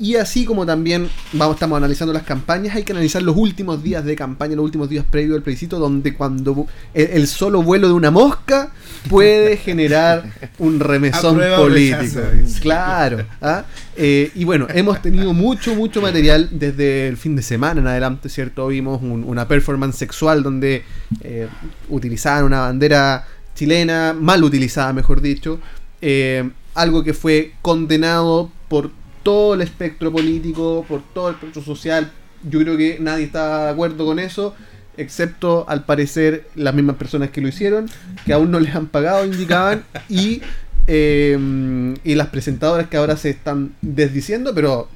Y 0.00 0.14
así 0.16 0.44
como 0.44 0.64
también 0.64 1.08
vamos, 1.32 1.56
estamos 1.56 1.76
analizando 1.76 2.12
las 2.12 2.22
campañas, 2.22 2.76
hay 2.76 2.84
que 2.84 2.92
analizar 2.92 3.20
los 3.22 3.36
últimos 3.36 3.82
días 3.82 4.04
de 4.04 4.14
campaña, 4.14 4.54
los 4.54 4.64
últimos 4.64 4.88
días 4.88 5.04
previos 5.10 5.36
al 5.36 5.42
plebiscito, 5.42 5.78
donde 5.78 6.14
cuando 6.14 6.66
el, 6.94 7.26
solo 7.26 7.62
vuelo 7.62 7.88
de 7.88 7.94
una 7.94 8.10
mosca 8.10 8.70
puede 9.08 9.56
generar 9.64 10.32
un 10.58 10.78
remesón 10.78 11.40
político. 11.56 12.20
claro. 12.60 13.24
¿ah? 13.42 13.64
Eh, 13.96 14.30
y 14.36 14.44
bueno, 14.44 14.68
hemos 14.72 15.02
tenido 15.02 15.32
mucho, 15.32 15.74
mucho 15.74 16.00
material 16.00 16.48
desde 16.52 17.08
el 17.08 17.16
fin 17.16 17.34
de 17.34 17.42
semana 17.42 17.80
en 17.80 17.88
adelante, 17.88 18.28
¿cierto? 18.28 18.68
Vimos 18.68 19.00
una 19.02 19.48
performance 19.48 19.96
sexual 19.96 20.44
donde 20.44 20.84
eh, 21.22 21.48
utilizaban 21.88 22.44
una 22.44 22.60
bandera 22.60 23.26
chilena, 23.56 24.12
mal 24.12 24.44
utilizada, 24.44 24.92
mejor 24.92 25.20
dicho. 25.20 25.58
Eh, 26.00 26.48
algo 26.74 27.02
que 27.02 27.12
fue 27.12 27.54
condenado 27.60 28.52
por 28.68 28.92
todo 29.28 29.52
el 29.52 29.60
espectro 29.60 30.10
político, 30.10 30.86
por 30.88 31.02
todo 31.12 31.28
el 31.28 31.34
espectro 31.34 31.62
social. 31.62 32.10
Yo 32.48 32.60
creo 32.60 32.78
que 32.78 32.96
nadie 32.98 33.26
está 33.26 33.66
de 33.66 33.70
acuerdo 33.72 34.06
con 34.06 34.18
eso, 34.18 34.54
excepto 34.96 35.66
al 35.68 35.84
parecer 35.84 36.48
las 36.54 36.74
mismas 36.74 36.96
personas 36.96 37.28
que 37.28 37.42
lo 37.42 37.48
hicieron, 37.48 37.90
que 38.24 38.32
aún 38.32 38.50
no 38.50 38.58
les 38.58 38.74
han 38.74 38.86
pagado, 38.86 39.26
indicaban, 39.26 39.84
y, 40.08 40.40
eh, 40.86 41.94
y 42.04 42.14
las 42.14 42.28
presentadoras 42.28 42.88
que 42.88 42.96
ahora 42.96 43.18
se 43.18 43.28
están 43.28 43.74
desdiciendo, 43.82 44.54
pero 44.54 44.88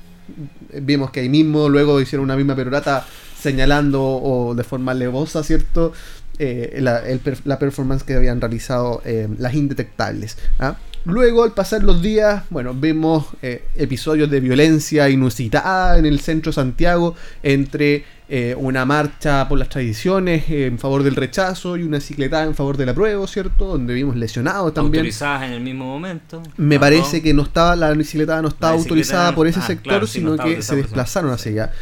vimos 0.81 1.11
que 1.11 1.21
ahí 1.21 1.29
mismo 1.29 1.69
luego 1.69 2.01
hicieron 2.01 2.25
una 2.25 2.37
misma 2.37 2.57
perorata 2.57 3.05
señalando 3.39 4.03
o 4.03 4.55
de 4.55 4.65
forma 4.65 4.95
levosa, 4.95 5.45
¿cierto? 5.45 5.93
Eh, 6.39 6.79
la, 6.81 7.07
el 7.07 7.21
la, 7.45 7.59
performance 7.59 8.03
que 8.03 8.15
habían 8.15 8.41
realizado 8.41 9.03
eh, 9.05 9.29
las 9.37 9.53
indetectables. 9.53 10.39
¿ah? 10.59 10.77
Luego, 11.05 11.43
al 11.43 11.53
pasar 11.53 11.83
los 11.83 12.01
días, 12.01 12.45
bueno, 12.51 12.75
vemos 12.75 13.27
eh, 13.43 13.65
episodios 13.75 14.31
de 14.31 14.41
violencia 14.41 15.09
inusitada 15.09 15.99
en 15.99 16.07
el 16.07 16.21
centro 16.21 16.51
de 16.51 16.55
Santiago 16.55 17.15
entre 17.43 18.05
eh, 18.29 18.55
una 18.57 18.85
marcha 18.85 19.49
por 19.49 19.59
las 19.59 19.69
tradiciones 19.69 20.49
eh, 20.49 20.67
en 20.67 20.79
favor 20.79 21.03
del 21.03 21.17
rechazo 21.17 21.77
y 21.77 21.83
una 21.83 22.01
cicletada 22.01 22.45
en 22.45 22.55
favor 22.55 22.77
del 22.77 22.89
apruebo, 22.89 23.27
¿cierto? 23.27 23.67
Donde 23.67 23.95
vimos 23.95 24.17
lesionados 24.17 24.73
también. 24.73 25.01
Autorizadas 25.01 25.43
en 25.43 25.53
el 25.53 25.61
mismo 25.61 25.85
momento. 25.87 26.43
Me 26.57 26.79
parece 26.79 27.21
que 27.21 27.35
no 27.35 27.43
estaba, 27.43 27.75
la 27.75 27.93
bicicletada 27.93 28.41
no 28.41 28.49
estaba 28.49 28.75
autorizada 28.75 29.35
por 29.35 29.49
ese 29.49 29.59
ah, 29.61 29.67
sector, 29.67 30.07
sino 30.07 30.37
que 30.37 30.63
se 30.63 30.77
desplazaron 30.77 31.33
hacia 31.33 31.51
allá. 31.51 31.73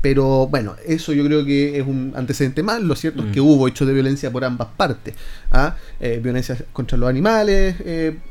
Eh, 0.00 0.08
pero 0.10 0.46
bueno, 0.46 0.76
eso 0.86 1.12
yo 1.12 1.24
creo 1.24 1.44
que 1.44 1.78
es 1.78 1.86
un 1.86 2.12
antecedente 2.16 2.62
más. 2.62 2.82
Lo 2.82 2.94
cierto 2.94 3.24
es 3.24 3.32
que 3.32 3.40
mm. 3.40 3.44
hubo 3.44 3.68
hechos 3.68 3.86
de 3.86 3.94
violencia 3.94 4.30
por 4.30 4.44
ambas 4.44 4.68
partes. 4.76 5.14
¿ah? 5.52 5.76
violencia 6.22 6.56
contra 6.72 6.96
los 6.96 7.08
animales, 7.08 7.76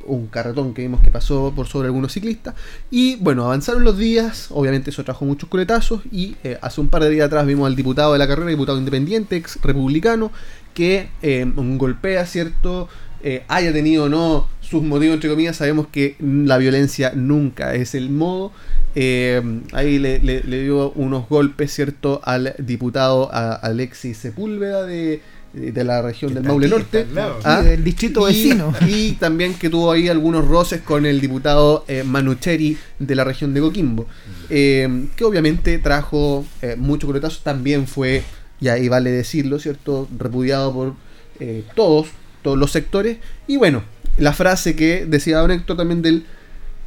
un 0.05 0.28
carretón 0.28 0.74
que 0.74 0.82
vimos 0.82 1.01
que 1.01 1.11
pasó 1.11 1.53
por 1.55 1.67
sobre 1.67 1.88
algunos 1.88 2.13
ciclistas. 2.13 2.55
Y 2.89 3.17
bueno, 3.17 3.45
avanzaron 3.45 3.84
los 3.84 3.97
días, 3.97 4.47
obviamente 4.51 4.89
eso 4.89 5.03
trajo 5.03 5.26
muchos 5.26 5.49
coletazos 5.49 6.01
y 6.11 6.36
hace 6.61 6.82
un 6.82 6.88
par 6.88 7.03
de 7.03 7.09
días 7.09 7.28
atrás 7.28 7.45
vimos 7.45 7.67
al 7.67 7.76
diputado 7.76 8.13
de 8.13 8.20
la 8.20 8.28
carrera, 8.28 8.49
diputado 8.49 8.80
independiente, 8.80 9.36
ex 9.36 9.59
republicano, 9.61 10.32
que 10.74 11.09
eh, 11.22 11.45
golpea, 11.55 12.26
¿cierto? 12.26 12.88
Eh, 13.24 13.43
haya 13.47 13.74
tenido 13.74 14.05
o 14.05 14.09
no 14.09 14.47
sus 14.61 14.84
motivos, 14.84 15.15
entre 15.15 15.30
comillas, 15.30 15.57
sabemos 15.57 15.88
que 15.91 16.15
la 16.20 16.57
violencia 16.57 17.11
nunca 17.15 17.76
es 17.76 17.95
el 17.95 18.09
modo. 18.09 18.51
Eh, 18.95 19.41
ahí 19.72 19.99
le, 19.99 20.20
dio 20.41 20.91
unos 20.91 21.28
golpes, 21.28 21.74
¿cierto?, 21.74 22.22
al 22.24 22.55
diputado 22.59 23.30
Alexis 23.32 24.17
Sepúlveda 24.17 24.86
de, 24.86 25.22
la 25.53 26.01
región 26.01 26.36
del 26.36 26.43
Maule 26.43 26.67
Norte, 26.67 27.07
¿ah? 27.43 27.61
del 27.63 27.84
distrito 27.84 28.24
vecino. 28.26 28.74
Y 28.88 29.13
también 29.13 29.55
que 29.55 29.70
tuvo 29.70 29.91
ahí 29.91 30.07
algunos 30.07 30.47
roces 30.47 30.82
con 30.82 31.05
el 31.05 31.20
diputado 31.20 31.86
Manucheri 32.05 32.78
de 32.99 33.15
la 33.15 33.24
región 33.24 33.53
de 33.53 33.61
Coquimbo. 33.61 34.05
Eh, 34.49 35.07
que 35.15 35.24
obviamente 35.26 35.78
trajo 35.78 36.43
eh, 36.61 36.76
mucho 36.76 37.05
coletazo, 37.05 37.41
también 37.43 37.86
fue, 37.86 38.24
y 38.59 38.70
ahí 38.70 38.89
vale 38.89 39.11
decirlo, 39.11 39.59
¿cierto?, 39.59 40.07
repudiado 40.17 40.74
por 40.74 40.93
eh, 41.39 41.63
todos, 41.76 42.07
todos 42.41 42.57
los 42.57 42.71
sectores. 42.71 43.17
Y 43.47 43.57
bueno, 43.57 43.83
la 44.17 44.33
frase 44.33 44.75
que 44.75 45.05
decía 45.05 45.39
Don 45.39 45.51
Héctor 45.51 45.77
también 45.77 46.01
del, 46.01 46.25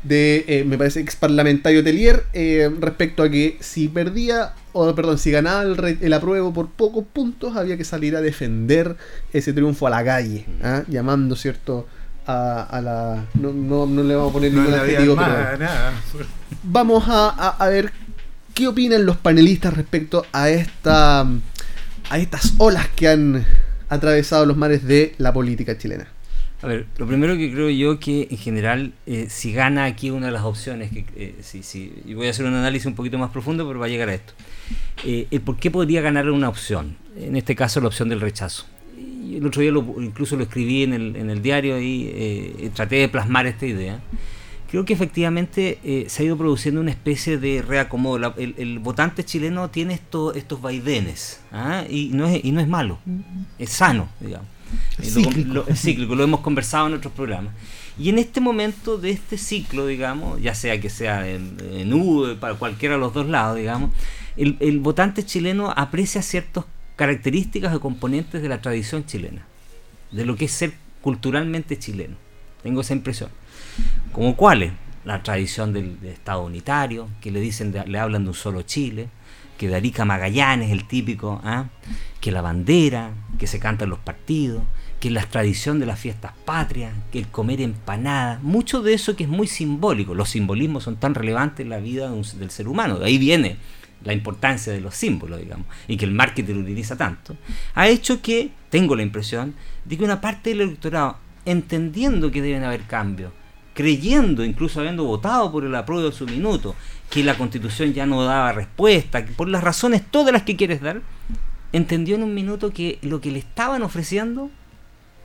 de, 0.03 0.64
me 0.66 0.76
parece, 0.78 1.00
ex 1.00 1.16
parlamentario 1.16 1.82
Telier, 1.84 2.24
respecto 2.80 3.22
a 3.22 3.30
que 3.30 3.57
si 3.61 3.88
perdía, 3.88 4.55
o 4.72 4.94
perdón, 4.94 5.18
si 5.18 5.30
ganaba 5.30 5.62
el, 5.62 5.98
el, 6.00 6.12
apruebo 6.12 6.53
por 6.53 6.70
pocos 6.70 7.05
puntos, 7.12 7.57
había 7.57 7.76
que 7.76 7.84
salir 7.84 8.16
a 8.16 8.20
defender 8.20 8.96
ese 9.32 9.53
triunfo 9.53 9.86
a 9.86 9.90
la 9.90 10.05
calle, 10.05 10.46
¿ah? 10.62 10.82
llamando, 10.88 11.36
¿cierto?, 11.36 11.86
a, 12.26 12.80
la. 12.82 13.24
No, 13.34 13.53
no, 13.86 14.03
le 14.03 14.14
vamos 14.14 14.30
a 14.30 14.32
poner 14.32 14.53
ningún 14.53 14.74
adjetivo, 14.74 15.16
Vamos 16.62 17.05
a, 17.09 17.48
a, 17.50 17.68
ver 17.68 17.92
qué 18.55 18.68
opinan 18.68 19.05
los 19.05 19.16
panelistas 19.16 19.74
respecto 19.74 20.24
a 20.32 20.48
esta. 20.48 21.20
a 21.20 22.18
estas 22.18 22.55
olas 22.59 22.88
que 22.94 23.09
han 23.09 23.44
atravesado 23.95 24.47
los 24.47 24.57
mares 24.57 24.84
de 24.84 25.14
la 25.18 25.32
política 25.32 25.76
chilena. 25.76 26.09
A 26.62 26.68
ver, 26.68 26.86
lo 26.97 27.07
primero 27.07 27.36
que 27.36 27.53
creo 27.53 27.70
yo 27.70 27.99
que 27.99 28.28
en 28.30 28.38
general, 28.38 28.93
eh, 29.07 29.26
si 29.28 29.53
gana 29.53 29.84
aquí 29.84 30.11
una 30.11 30.26
de 30.26 30.32
las 30.32 30.43
opciones, 30.43 30.93
que 30.93 31.05
eh, 31.16 31.34
sí, 31.40 31.62
sí, 31.62 31.93
y 32.05 32.14
voy 32.14 32.28
a 32.28 32.30
hacer 32.30 32.47
un 32.47 32.55
análisis 32.55 32.86
un 32.86 32.95
poquito 32.95 33.18
más 33.18 33.30
profundo, 33.30 33.66
pero 33.66 33.80
va 33.80 33.86
a 33.86 33.88
llegar 33.88 34.09
a 34.09 34.14
esto. 34.14 34.32
Eh, 35.05 35.26
el 35.30 35.40
por 35.40 35.57
qué 35.57 35.72
podría 35.72 36.01
ganar 36.03 36.30
una 36.30 36.49
opción, 36.49 36.97
en 37.16 37.36
este 37.36 37.57
caso 37.57 37.80
la 37.80 37.88
opción 37.88 38.09
del 38.09 38.20
rechazo 38.20 38.66
el 39.36 39.47
otro 39.47 39.62
día 39.62 39.72
incluso 40.03 40.36
lo 40.36 40.45
escribí 40.45 40.82
en 40.82 40.93
el, 40.93 41.16
en 41.16 41.30
el 41.30 41.43
diario 41.43 41.80
y 41.80 42.11
eh, 42.12 42.70
traté 42.74 42.97
de 42.97 43.09
plasmar 43.09 43.47
esta 43.47 43.66
idea. 43.66 44.01
Creo 44.73 44.87
que 44.87 44.95
efectivamente 44.95 45.79
eh, 45.85 46.07
se 46.09 46.23
ha 46.23 46.25
ido 46.25 46.39
produciendo 46.39 46.81
una 46.81 46.93
especie 46.93 47.37
de 47.37 47.61
reacomodo. 47.61 48.33
el, 48.39 48.79
votante 48.79 49.23
chileno 49.23 49.68
tiene 49.68 49.93
esto, 49.93 50.33
estos 50.33 50.62
vaivenes 50.62 51.41
¿ah? 51.53 51.85
y, 51.91 52.09
no 52.14 52.27
es, 52.27 52.43
y 52.43 52.53
no 52.53 52.61
es 52.62 52.68
malo, 52.68 52.99
es 53.59 53.68
sano, 53.68 54.09
digamos. 54.18 54.49
Es 54.99 55.12
cíclico. 55.12 55.53
Lo, 55.53 55.64
cíclico, 55.77 56.14
lo 56.14 56.25
hemos 56.25 56.41
conversado 56.41 56.87
en 56.87 56.95
otros 56.95 57.12
programas. 57.12 57.53
Y 57.99 58.09
en 58.09 58.18
este 58.18 58.41
momento 58.41 58.97
de 58.97 59.11
este 59.11 59.37
ciclo, 59.37 59.87
digamos, 59.87 60.41
ya 60.41 60.55
sea 60.55 60.81
que 60.81 60.89
sea 60.89 61.29
en, 61.29 61.59
en 61.70 61.93
U, 61.93 62.39
para 62.41 62.55
cualquiera 62.55 62.95
de 62.95 63.01
los 63.03 63.12
dos 63.12 63.29
lados, 63.29 63.59
digamos, 63.59 63.91
el, 64.39 64.57
el 64.61 64.81
votante 64.81 65.23
chileno 65.23 65.70
aprecia 65.77 66.23
ciertos 66.23 66.64
características 66.97 67.75
o 67.75 67.81
componentes 67.81 68.41
de 68.41 68.49
la 68.49 68.62
tradición 68.62 69.05
chilena, 69.05 69.47
de 70.12 70.25
lo 70.25 70.35
que 70.35 70.47
es 70.47 70.53
ser 70.53 70.73
culturalmente 71.03 71.79
chileno. 71.79 72.16
Tengo 72.62 72.81
esa 72.81 72.95
impresión. 72.95 73.29
¿Como 74.12 74.37
cuáles? 74.37 74.73
La 75.05 75.23
tradición 75.23 75.73
del, 75.73 75.99
Estado 76.05 76.45
unitario, 76.45 77.09
que 77.20 77.31
le 77.31 77.41
dicen, 77.41 77.75
le 77.87 77.99
hablan 77.99 78.25
de 78.25 78.31
un 78.31 78.35
solo 78.35 78.62
Chile, 78.62 79.09
que 79.59 79.68
de 79.68 79.77
Arica 79.77 80.05
Magallanes, 80.05 80.70
el 80.70 80.87
típico, 80.87 81.41
¿ah? 81.45 81.66
que 82.20 82.31
la 82.31 82.43
bandera, 82.43 83.11
que 83.39 83.47
se 83.47 83.59
cantan 83.59 83.91
los 83.91 83.99
partidos, 83.99 84.62
que 85.01 85.11
la 85.11 85.23
tradición 85.23 85.81
de 85.81 85.87
las 85.87 85.99
fiestas 85.99 86.33
patrias, 86.45 86.93
que 87.11 87.18
el 87.18 87.29
comer 87.29 87.61
empanadas, 87.61 88.43
mucho 88.43 88.83
de 88.83 88.95
eso 88.95 89.16
que 89.16 89.25
es 89.25 89.29
muy 89.29 89.49
simbólico. 89.49 90.14
Los 90.14 90.31
simbolismos 90.31 90.85
son 90.85 90.97
tan 90.97 91.14
relevantes 91.14 91.64
en 91.64 91.70
la 91.70 91.79
vida 91.79 92.11
del 92.11 92.51
ser 92.51 92.68
humano. 92.68 92.99
De 92.99 93.07
ahí 93.07 93.18
viene 93.18 93.57
la 94.05 94.12
importancia 94.12 94.73
de 94.73 94.81
los 94.81 94.95
símbolos, 94.95 95.41
digamos, 95.41 95.66
y 95.89 95.97
que 95.97 96.05
el 96.05 96.12
marketing 96.12 96.55
lo 96.55 96.61
utiliza 96.61 96.97
tanto, 96.97 97.37
ha 97.75 97.89
hecho 97.89 98.20
que, 98.20 98.51
tengo 98.70 98.97
la 98.97 99.03
impresión, 99.03 99.55
de 99.85 99.97
que 99.97 100.05
una 100.05 100.20
parte 100.20 100.51
del 100.51 100.62
electorado, 100.62 101.18
entendiendo 101.45 102.31
que 102.31 102.43
deben 102.43 102.64
haber 102.64 102.83
cambios, 102.83 103.33
creyendo, 103.75 104.45
incluso 104.45 104.81
habiendo 104.81 105.05
votado 105.05 105.51
por 105.51 105.64
el 105.64 105.75
apruebo 105.75 106.11
de 106.11 106.12
su 106.12 106.27
minuto, 106.27 106.75
que 107.11 107.25
la 107.25 107.37
constitución 107.37 107.93
ya 107.93 108.07
no 108.07 108.25
daba 108.25 108.53
respuesta, 108.53 109.25
por 109.37 109.49
las 109.49 109.64
razones 109.64 110.03
todas 110.11 110.33
las 110.33 110.43
que 110.43 110.57
quieres 110.57 110.81
dar, 110.81 111.03
entendió 111.73 112.16
en 112.16 112.23
un 112.23 112.35
minuto 112.35 112.73
que 112.73 112.99
lo 113.03 113.20
que 113.20 113.31
le 113.31 113.39
estaban 113.39 113.83
ofreciendo 113.83 114.51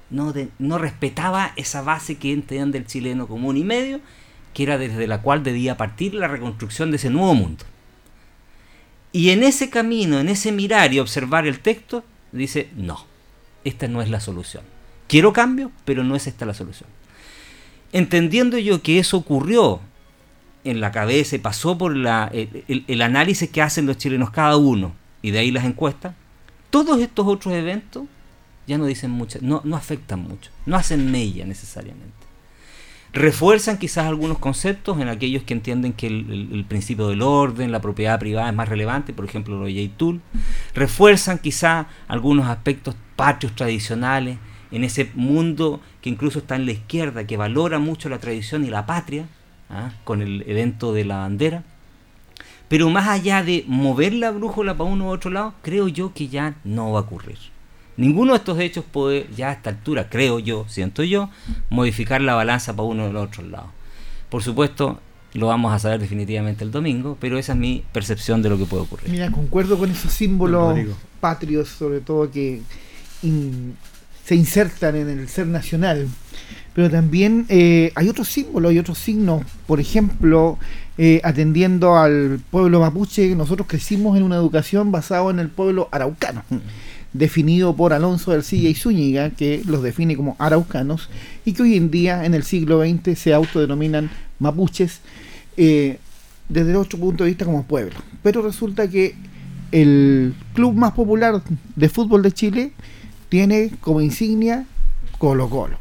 no, 0.10 0.34
no 0.60 0.78
respetaba 0.78 1.54
esa 1.56 1.82
base 1.82 2.18
que 2.18 2.32
entendían 2.32 2.72
del 2.72 2.88
chileno 2.88 3.28
común 3.28 3.58
y 3.58 3.64
medio, 3.64 4.00
que 4.54 4.64
era 4.64 4.78
desde 4.78 5.08
la 5.08 5.22
cual 5.22 5.43
debía 5.43 5.78
partir 5.78 6.14
la 6.14 6.28
reconstrucción 6.28 6.89
de 6.91 6.98
ese 6.98 7.10
nuevo 7.10 7.34
mundo. 7.36 7.66
Y 9.12 9.30
en 9.30 9.43
ese 9.43 9.70
camino, 9.70 10.20
en 10.20 10.30
ese 10.30 10.52
mirar 10.52 10.93
y 10.93 11.00
observar 11.00 11.48
el 11.48 11.60
texto, 11.60 12.04
dice, 12.32 12.70
no, 12.76 13.06
esta 13.64 13.88
no 13.88 14.02
es 14.02 14.10
la 14.10 14.20
solución. 14.20 14.64
Quiero 15.08 15.34
cambio, 15.34 15.72
pero 15.86 16.04
no 16.04 16.16
es 16.16 16.28
esta 16.28 16.45
la 16.45 16.54
solución. 16.54 16.89
Entendiendo 17.92 18.58
yo 18.58 18.82
que 18.82 19.00
eso 19.00 19.18
ocurrió 19.18 19.80
en 20.64 20.82
la 20.82 20.92
cabeza 20.92 21.38
pasó 21.42 21.78
por 21.78 21.96
la, 21.96 22.30
el, 22.34 23.02
análisis 23.02 23.50
que 23.50 23.62
hacen 23.62 23.86
los 23.86 23.98
chilenos 23.98 24.32
cada 24.32 24.58
uno, 24.58 24.94
y 25.22 25.32
de 25.32 25.40
ahí 25.40 25.52
las 25.52 25.66
encuestas, 25.66 26.14
todos 26.70 27.00
estos 27.00 27.26
otros 27.26 27.54
eventos 27.54 28.04
ya 28.68 28.78
no 28.78 28.86
dicen 28.86 29.12
mucho, 29.12 29.40
no, 29.42 29.62
afectan 29.76 30.22
mucho, 30.22 30.52
no 30.66 30.76
hacen 30.76 31.10
mella 31.10 31.46
necesariamente 31.46 32.28
refuerzan 33.14 33.78
quizás 33.78 34.06
algunos 34.06 34.38
conceptos 34.38 35.00
en 35.00 35.08
aquellos 35.08 35.42
que 35.44 35.54
entienden 35.54 35.94
que 35.94 36.08
el, 36.08 36.66
principio 36.68 37.08
del 37.08 37.22
orden, 37.22 37.72
la 37.72 37.82
propiedad 37.82 38.20
privada 38.20 38.50
es 38.50 38.56
más 38.56 38.70
relevante, 38.70 39.14
por 39.14 39.26
ejemplo 39.26 39.58
lo 39.58 39.66
de 39.66 39.92
J. 39.98 40.20
refuerzan 40.76 41.40
quizás 41.40 41.88
algunos 42.08 42.48
aspectos 42.48 42.96
patrios 43.16 43.56
tradicionales 43.56 44.38
en 44.72 44.84
ese 44.84 45.09
mundo 45.15 45.82
que 46.01 46.09
incluso 46.09 46.39
está 46.39 46.55
en 46.55 46.65
la 46.65 46.72
izquierda, 46.72 47.26
que 47.26 47.38
valora 47.38 47.80
mucho 47.80 48.09
la 48.09 48.20
tradición 48.20 48.65
y 48.65 48.70
la 48.70 48.86
patria, 48.86 49.28
¿ah? 49.70 49.91
con 50.03 50.22
el 50.22 50.43
evento 50.47 50.93
de 50.93 51.05
la 51.05 51.18
bandera. 51.18 51.63
Pero 52.68 52.89
más 52.89 53.07
allá 53.07 53.43
de 53.43 53.63
mover 53.68 54.13
la 54.13 54.32
brújula 54.32 54.76
para 54.76 54.89
uno 54.89 55.05
u 55.05 55.09
otro 55.09 55.32
lado, 55.32 55.53
creo 55.61 55.88
yo 55.88 56.13
que 56.13 56.28
ya 56.28 56.55
no 56.63 56.91
va 56.91 56.99
a 56.99 57.03
ocurrir. 57.03 57.38
Ninguno 57.95 58.34
de 58.34 58.38
estos 58.38 58.59
hechos 58.59 58.86
puede, 58.89 59.28
ya 59.36 59.49
a 59.49 59.53
esta 59.53 59.70
altura, 59.72 60.09
creo 60.09 60.39
yo, 60.39 60.65
siento 60.68 61.03
yo, 61.03 61.30
modificar 61.70 62.22
la 62.22 62.36
balanza 62.36 62.76
para 62.76 62.88
uno 62.88 63.07
de 63.07 63.13
los 63.13 63.28
otros 63.28 63.47
lados. 63.47 63.70
Por 64.30 64.43
supuesto, 64.43 64.99
lo 65.34 65.47
vamos 65.47 65.74
a 65.74 65.80
saber 65.80 65.99
definitivamente 65.99 66.63
el 66.63 66.72
domingo, 66.72 67.18
pero 67.20 67.38
esa 67.38 67.53
es 67.53 67.57
mi 67.57 67.84
percepción 67.91 68.41
de 68.41 68.49
lo 68.49 68.57
que 68.57 68.65
puede 68.65 68.84
ocurrir. 68.84 69.09
Mira, 69.09 69.32
concuerdo 69.32 69.78
con 69.78 69.89
esos 69.89 70.11
símbolos 70.11 70.78
patrios, 71.20 71.70
sobre 71.70 72.01
todo 72.01 72.30
que 72.30 72.61
se 74.28 74.36
insertan 74.36 74.97
en 74.97 75.07
el 75.07 75.30
ser 75.30 75.47
nacional. 75.47 76.07
Pero 76.75 76.89
también 76.89 77.45
eh, 77.47 77.93
hay 77.95 78.09
otros 78.09 78.28
símbolos 78.28 78.73
y 78.73 78.80
otros 78.80 78.97
signos. 78.97 79.43
Por 79.65 79.80
ejemplo, 79.80 80.59
eh, 80.97 81.21
atendiendo 81.23 81.97
al 81.97 82.41
pueblo 82.51 82.82
mapuche, 82.82 83.34
nosotros 83.36 83.67
crecimos 83.69 84.17
en 84.17 84.23
una 84.23 84.36
educación 84.36 84.91
basada 84.91 85.32
en 85.32 85.39
el 85.39 85.47
pueblo 85.47 85.88
araucano, 85.91 86.43
definido 87.13 87.73
por 87.75 87.93
Alonso 87.93 88.32
del 88.32 88.43
Silla 88.43 88.67
y 88.67 88.75
Zúñiga, 88.75 89.30
que 89.30 89.61
los 89.65 89.82
define 89.82 90.17
como 90.17 90.36
araucanos, 90.39 91.09
y 91.45 91.53
que 91.53 91.63
hoy 91.63 91.78
en 91.78 91.89
día, 91.89 92.25
en 92.25 92.34
el 92.34 92.43
siglo 92.43 92.82
XX, 92.82 93.17
se 93.17 93.34
autodenominan 93.34 94.11
mapuches, 94.39 94.99
eh, 95.55 95.99
desde 96.49 96.75
otro 96.75 96.99
punto 96.99 97.23
de 97.23 97.30
vista 97.30 97.45
como 97.45 97.63
pueblo. 97.63 97.95
Pero 98.21 98.41
resulta 98.41 98.89
que 98.89 99.15
el 99.71 100.36
club 100.53 100.73
más 100.75 100.91
popular 100.91 101.41
de 101.75 101.89
fútbol 101.89 102.21
de 102.21 102.32
Chile 102.34 102.73
tiene 103.30 103.71
como 103.82 104.01
insignia 104.01 104.65
Colo 105.17 105.49
Colo. 105.49 105.78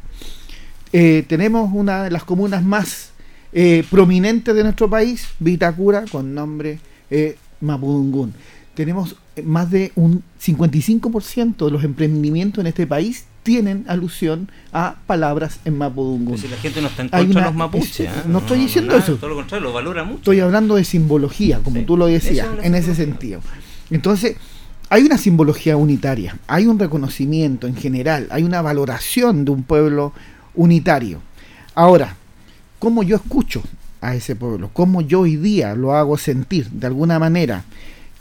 Eh, 0.92 1.24
tenemos 1.28 1.70
una 1.72 2.04
de 2.04 2.10
las 2.10 2.24
comunas 2.24 2.64
más 2.64 3.10
eh, 3.52 3.84
prominentes 3.90 4.54
de 4.54 4.62
nuestro 4.62 4.88
país, 4.88 5.28
Vitacura, 5.38 6.04
con 6.10 6.34
nombre 6.34 6.78
eh, 7.10 7.36
Mapudungún. 7.60 8.34
Tenemos 8.74 9.16
más 9.44 9.70
de 9.70 9.92
un 9.94 10.22
55% 10.42 11.64
de 11.64 11.70
los 11.70 11.84
emprendimientos 11.84 12.60
en 12.60 12.66
este 12.66 12.86
país 12.86 13.26
tienen 13.46 13.84
alusión 13.86 14.50
a 14.72 14.96
palabras 15.06 15.60
en 15.64 15.78
Mapudungun. 15.78 16.36
si 16.36 16.48
la 16.48 16.56
gente 16.56 16.82
no 16.82 16.88
está 16.88 17.02
en 17.02 17.10
contra 17.10 17.42
de 17.42 17.46
los 17.46 17.54
mapuches. 17.54 18.08
¿ah? 18.08 18.24
no, 18.26 18.38
estoy 18.38 18.58
diciendo 18.58 18.96
eso. 18.96 19.14
Todo 19.14 19.30
lo 19.30 19.36
contrario, 19.36 19.68
lo 19.68 19.72
valora 19.72 20.02
mucho. 20.02 20.18
Estoy 20.18 20.40
hablando 20.40 20.74
de 20.74 20.82
simbología, 20.82 21.60
como 21.60 21.82
tú 21.82 21.96
lo 21.96 22.06
decías, 22.06 22.48
en 22.62 22.74
ese 22.74 22.96
sentido. 22.96 23.40
Entonces, 23.88 24.36
hay 24.88 25.02
una 25.02 25.18
simbología 25.18 25.76
unitaria, 25.76 26.38
hay 26.46 26.66
un 26.66 26.78
reconocimiento 26.78 27.66
en 27.66 27.76
general, 27.76 28.28
hay 28.30 28.44
una 28.44 28.62
valoración 28.62 29.44
de 29.44 29.50
un 29.50 29.62
pueblo 29.64 30.12
unitario. 30.54 31.20
Ahora, 31.74 32.16
¿cómo 32.78 33.02
yo 33.02 33.16
escucho 33.16 33.62
a 34.00 34.14
ese 34.14 34.36
pueblo? 34.36 34.70
¿Cómo 34.72 35.00
yo 35.00 35.20
hoy 35.20 35.36
día 35.36 35.74
lo 35.74 35.94
hago 35.94 36.16
sentir 36.18 36.70
de 36.70 36.86
alguna 36.86 37.18
manera 37.18 37.64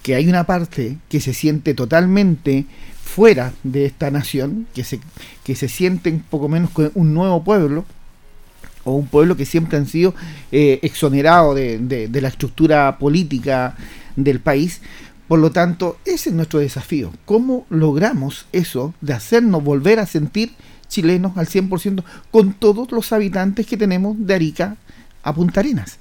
que 0.02 0.16
hay 0.16 0.28
una 0.28 0.46
parte 0.46 0.98
que 1.10 1.20
se 1.20 1.34
siente 1.34 1.74
totalmente 1.74 2.66
fuera 3.04 3.54
de 3.64 3.86
esta 3.86 4.10
nación, 4.12 4.68
que 4.74 4.84
se, 4.84 5.00
que 5.44 5.56
se 5.56 5.68
siente 5.68 6.10
un 6.10 6.20
poco 6.20 6.50
menos 6.50 6.72
con 6.72 6.92
un 6.96 7.14
nuevo 7.14 7.44
pueblo, 7.44 7.86
o 8.84 8.94
un 8.94 9.08
pueblo 9.08 9.36
que 9.36 9.46
siempre 9.46 9.78
han 9.78 9.88
sido 9.88 10.14
eh, 10.52 10.80
exonerados 10.84 11.56
de, 11.56 12.08
de 12.08 12.22
la 12.22 12.28
estructura 12.28 13.00
política 13.00 13.76
del 14.16 14.40
país, 14.40 14.82
por 15.28 15.40
lo 15.40 15.52
tanto, 15.52 15.98
ese 16.06 16.30
es 16.30 16.36
nuestro 16.36 16.60
desafío. 16.60 17.12
¿Cómo 17.26 17.66
logramos 17.70 18.46
eso 18.52 18.94
de 19.02 19.14
hacernos 19.14 19.64
volver 19.64 20.00
a 20.00 20.06
sentir 20.06 20.52
chilenos 20.88 21.36
al 21.38 21.48
100% 21.48 22.04
con 22.32 22.54
todos 22.54 22.92
los 22.92 23.12
habitantes 23.12 23.66
que 23.66 23.78
tenemos 23.78 24.16
de 24.20 24.36
Arica 24.36 24.78
a 25.24 25.34
Punta 25.34 25.60
Arenas, 25.60 25.98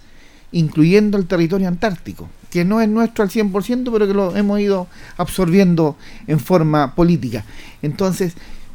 incluyendo 0.53 1.17
el 1.17 1.27
territorio 1.27 1.69
antártico, 1.69 2.29
que 2.51 2.65
no 2.65 2.81
es 2.81 2.89
nuestro 2.89 3.25
al 3.25 3.31
100%, 3.31 3.91
pero 3.91 4.07
que 4.07 4.15
lo 4.15 4.37
hemos 4.37 4.61
ido 4.61 4.87
absorbiendo 5.17 5.97
en 6.27 6.39
forma 6.39 6.95
política. 6.95 7.45
Entonces, 7.81 8.35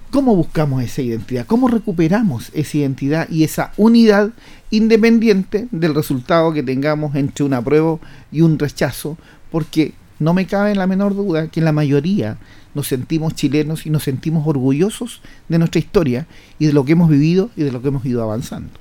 ¿cómo 0.10 0.36
buscamos 0.36 0.84
esa 0.84 1.04
identidad? 1.04 1.46
¿Cómo 1.46 1.68
recuperamos 1.68 2.50
esa 2.54 2.78
identidad 2.78 3.30
y 3.30 3.44
esa 3.44 3.72
unidad 3.78 4.32
independiente 4.72 5.68
del 5.72 5.94
resultado 5.94 6.52
que 6.52 6.64
tengamos 6.64 7.16
entre 7.16 7.46
un 7.46 7.54
apruebo 7.54 8.00
y 8.32 8.42
un 8.42 8.58
rechazo? 8.58 9.16
Porque 9.52 9.94
no 10.20 10.34
me 10.34 10.46
cabe 10.46 10.76
la 10.76 10.88
menor 10.88 11.16
duda 11.16 11.48
que 11.48 11.62
la 11.62 11.72
mayoría 11.72 12.38
nos 12.76 12.88
sentimos 12.88 13.34
chilenos 13.36 13.86
y 13.86 13.90
nos 13.90 14.04
sentimos 14.04 14.46
orgullosos 14.46 15.22
de 15.48 15.58
nuestra 15.58 15.80
historia 15.80 16.28
y 16.60 16.68
de 16.68 16.74
lo 16.74 16.86
que 16.86 16.92
hemos 16.92 17.10
vivido 17.10 17.50
y 17.56 17.64
de 17.64 17.72
lo 17.72 17.82
que 17.82 17.88
hemos 17.88 18.06
ido 18.06 18.22
avanzando. 18.22 18.72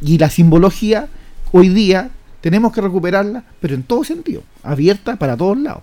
Y 0.00 0.18
la 0.18 0.30
simbología, 0.30 1.08
hoy 1.52 1.68
día, 1.68 2.10
tenemos 2.40 2.72
que 2.72 2.80
recuperarla, 2.80 3.44
pero 3.60 3.74
en 3.74 3.82
todo 3.82 4.04
sentido, 4.04 4.42
abierta 4.62 5.16
para 5.16 5.36
todos 5.36 5.58
lados. 5.58 5.82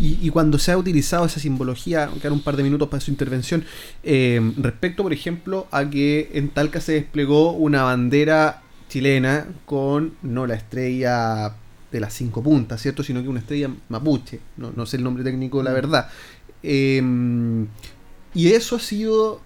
Y, 0.00 0.30
cuando 0.30 0.58
se 0.58 0.70
ha 0.70 0.78
utilizado 0.78 1.26
esa 1.26 1.40
simbología, 1.40 2.08
quedan 2.22 2.34
un 2.34 2.42
par 2.42 2.56
de 2.56 2.62
minutos 2.62 2.88
para 2.88 3.00
su 3.00 3.10
intervención, 3.10 3.64
eh, 4.04 4.40
respecto, 4.56 5.02
por 5.02 5.12
ejemplo, 5.12 5.66
a 5.72 5.90
que 5.90 6.30
en 6.34 6.50
Talca 6.50 6.80
se 6.80 6.92
desplegó 6.92 7.52
una 7.52 7.82
bandera 7.82 8.62
chilena 8.88 9.46
con 9.66 10.14
no 10.22 10.46
la 10.46 10.54
estrella 10.54 11.52
de 11.90 12.00
las 12.00 12.12
cinco 12.12 12.42
puntas, 12.42 12.80
¿cierto? 12.82 13.02
Sino 13.02 13.22
que 13.22 13.28
una 13.28 13.40
estrella 13.40 13.70
mapuche, 13.88 14.40
no, 14.56 14.86
sé 14.86 14.96
el 14.96 15.04
nombre 15.04 15.24
técnico, 15.24 15.62
la 15.62 15.70
mm. 15.70 15.74
verdad. 15.74 16.08
Em, 16.62 17.66
y 18.34 18.48
eso 18.52 18.76
ha 18.76 18.80
sido 18.80 19.40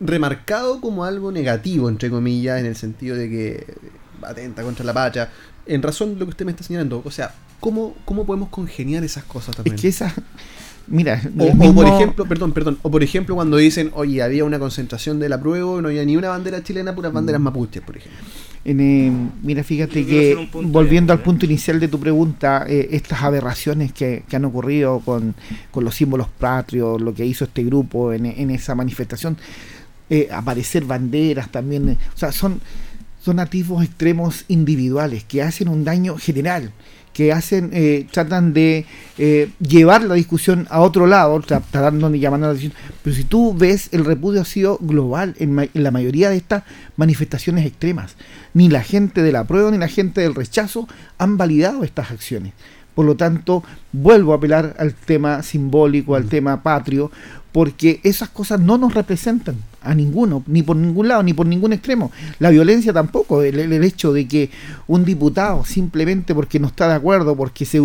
remarcado 0.00 0.80
como 0.80 1.04
algo 1.04 1.32
negativo, 1.32 1.88
entre 1.88 2.10
comillas, 2.10 2.60
en 2.60 2.66
el 2.66 2.76
sentido 2.76 3.16
de 3.16 3.28
que 3.28 3.74
atenta 4.22 4.62
contra 4.62 4.84
la 4.84 4.92
pacha, 4.92 5.30
en 5.66 5.82
razón 5.82 6.14
de 6.14 6.20
lo 6.20 6.26
que 6.26 6.30
usted 6.30 6.44
me 6.44 6.52
está 6.52 6.64
señalando. 6.64 7.02
O 7.04 7.10
sea, 7.10 7.34
¿cómo, 7.60 7.94
cómo 8.04 8.26
podemos 8.26 8.48
congeniar 8.48 9.04
esas 9.04 9.24
cosas 9.24 9.56
también? 9.56 9.76
Es 9.76 9.82
que 9.82 9.88
esas... 9.88 10.12
Mira, 10.90 11.20
o, 11.38 11.74
por 11.74 11.86
ejemplo, 11.86 12.24
perdón, 12.24 12.52
perdón, 12.52 12.78
o 12.80 12.90
por 12.90 13.02
ejemplo 13.02 13.34
cuando 13.34 13.58
dicen, 13.58 13.90
oye, 13.94 14.22
había 14.22 14.44
una 14.44 14.58
concentración 14.58 15.18
de 15.18 15.28
la 15.28 15.38
prueba, 15.38 15.82
no 15.82 15.88
había 15.88 16.02
ni 16.02 16.16
una 16.16 16.30
bandera 16.30 16.62
chilena, 16.62 16.94
puras 16.94 17.12
banderas 17.12 17.42
mm. 17.42 17.44
mapuches, 17.44 17.82
por 17.82 17.98
ejemplo. 17.98 18.24
Eh, 18.64 19.12
mira, 19.42 19.62
fíjate 19.62 20.04
que, 20.04 20.48
volviendo 20.52 21.12
al 21.12 21.20
punto 21.20 21.46
inicial 21.46 21.80
de 21.80 21.88
tu 21.88 21.98
pregunta, 21.98 22.64
eh, 22.68 22.88
estas 22.92 23.22
aberraciones 23.22 23.92
que, 23.92 24.24
han 24.32 24.44
ocurrido 24.44 25.00
con, 25.00 25.34
los 25.74 25.94
símbolos 25.94 26.28
patrios, 26.28 27.00
lo 27.00 27.14
que 27.14 27.24
hizo 27.24 27.44
este 27.44 27.62
grupo 27.64 28.12
en, 28.12 28.50
esa 28.50 28.74
manifestación, 28.74 29.36
eh, 30.10 30.28
aparecer 30.32 30.84
banderas 30.84 31.50
también, 31.50 31.98
o 32.14 32.18
sea, 32.18 32.32
son, 32.32 32.60
son 33.20 33.40
atisbos 33.40 33.84
extremos 33.84 34.44
individuales 34.48 35.24
que 35.24 35.42
hacen 35.42 35.68
un 35.68 35.84
daño 35.84 36.16
general 36.16 36.72
que 37.18 37.32
hacen, 37.32 37.70
eh, 37.72 38.06
tratan 38.12 38.52
de 38.52 38.86
eh, 39.18 39.50
llevar 39.58 40.04
la 40.04 40.14
discusión 40.14 40.68
a 40.70 40.80
otro 40.80 41.08
lado, 41.08 41.40
tratando 41.40 42.08
de 42.10 42.20
llamar 42.20 42.38
la 42.38 42.50
atención. 42.50 42.72
Pero 43.02 43.16
si 43.16 43.24
tú 43.24 43.54
ves, 43.54 43.88
el 43.90 44.04
repudio 44.04 44.40
ha 44.40 44.44
sido 44.44 44.78
global 44.80 45.34
en, 45.40 45.68
la 45.74 45.90
mayoría 45.90 46.30
de 46.30 46.36
estas 46.36 46.62
manifestaciones 46.96 47.66
extremas. 47.66 48.14
Ni 48.54 48.68
la 48.68 48.82
gente 48.82 49.22
de 49.22 49.32
la 49.32 49.44
prueba 49.44 49.70
ni 49.70 49.78
la 49.78 49.88
gente 49.88 50.20
del 50.20 50.34
rechazo 50.34 50.88
han 51.18 51.36
validado 51.36 51.84
estas 51.84 52.10
acciones. 52.10 52.52
Por 52.94 53.06
lo 53.06 53.14
tanto, 53.14 53.62
vuelvo 53.92 54.32
a 54.32 54.36
apelar 54.36 54.74
al 54.78 54.92
tema 54.92 55.42
simbólico, 55.44 56.16
al 56.16 56.24
mm. 56.24 56.28
tema 56.28 56.62
patrio, 56.64 57.12
porque 57.52 58.00
esas 58.02 58.28
cosas 58.28 58.60
no 58.60 58.76
nos 58.76 58.94
representan 58.94 59.56
a 59.82 59.94
ninguno, 59.94 60.42
ni 60.46 60.62
por 60.62 60.76
ningún 60.76 61.08
lado, 61.08 61.22
ni 61.22 61.32
por 61.32 61.46
ningún 61.46 61.72
extremo. 61.72 62.10
La 62.38 62.50
violencia 62.50 62.92
tampoco, 62.92 63.42
el, 63.42 63.72
hecho 63.84 64.12
de 64.12 64.26
que 64.26 64.50
un 64.86 65.04
diputado 65.04 65.64
simplemente 65.64 66.34
porque 66.34 66.58
no 66.58 66.66
está 66.66 66.88
de 66.88 66.94
acuerdo, 66.94 67.36
porque 67.36 67.64
se, 67.64 67.80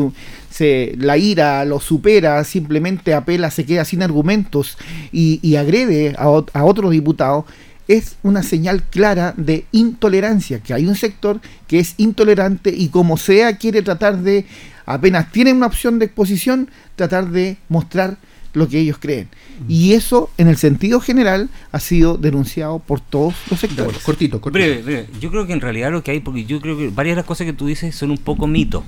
se 0.49 0.95
la 0.97 1.17
ira 1.17 1.63
lo 1.65 1.79
supera, 1.79 2.43
simplemente 2.43 3.13
apela, 3.13 3.51
se 3.51 3.65
queda 3.65 3.85
sin 3.85 4.01
argumentos 4.01 4.77
y, 5.11 5.55
agrede 5.55 6.15
a, 6.17 6.23
a 6.23 6.65
otro 6.65 6.89
diputado, 6.89 7.45
es 7.93 8.15
una 8.23 8.41
señal 8.41 8.81
clara 8.81 9.35
de 9.37 9.65
intolerancia, 9.71 10.59
que 10.59 10.73
hay 10.73 10.87
un 10.87 10.95
sector 10.95 11.39
que 11.67 11.77
es 11.77 11.93
intolerante 11.97 12.73
y 12.75 12.87
como 12.87 13.17
sea 13.17 13.57
quiere 13.57 13.83
tratar 13.83 14.17
de, 14.17 14.45
apenas 14.87 15.31
tiene 15.31 15.53
una 15.53 15.67
opción 15.67 15.99
de 15.99 16.05
exposición, 16.05 16.69
tratar 16.95 17.29
de 17.29 17.57
mostrar 17.69 18.17
lo 18.53 18.67
que 18.67 18.79
ellos 18.79 18.97
creen. 18.99 19.29
Y 19.67 19.93
eso, 19.93 20.29
en 20.37 20.47
el 20.47 20.57
sentido 20.57 20.99
general, 20.99 21.49
ha 21.71 21.79
sido 21.79 22.17
denunciado 22.17 22.79
por 22.79 22.99
todos 22.99 23.33
los 23.49 23.59
sectores. 23.59 23.97
cortito, 23.99 24.39
cortito. 24.39 24.51
Breve, 24.51 25.07
Yo 25.19 25.31
creo 25.31 25.45
que 25.47 25.53
en 25.53 25.61
realidad 25.61 25.91
lo 25.91 26.03
que 26.03 26.11
hay, 26.11 26.19
porque 26.19 26.45
yo 26.45 26.61
creo 26.61 26.77
que 26.77 26.89
varias 26.89 27.15
de 27.15 27.21
las 27.21 27.25
cosas 27.25 27.45
que 27.45 27.53
tú 27.53 27.67
dices 27.67 27.95
son 27.95 28.11
un 28.11 28.17
poco 28.17 28.47
mitos. 28.47 28.83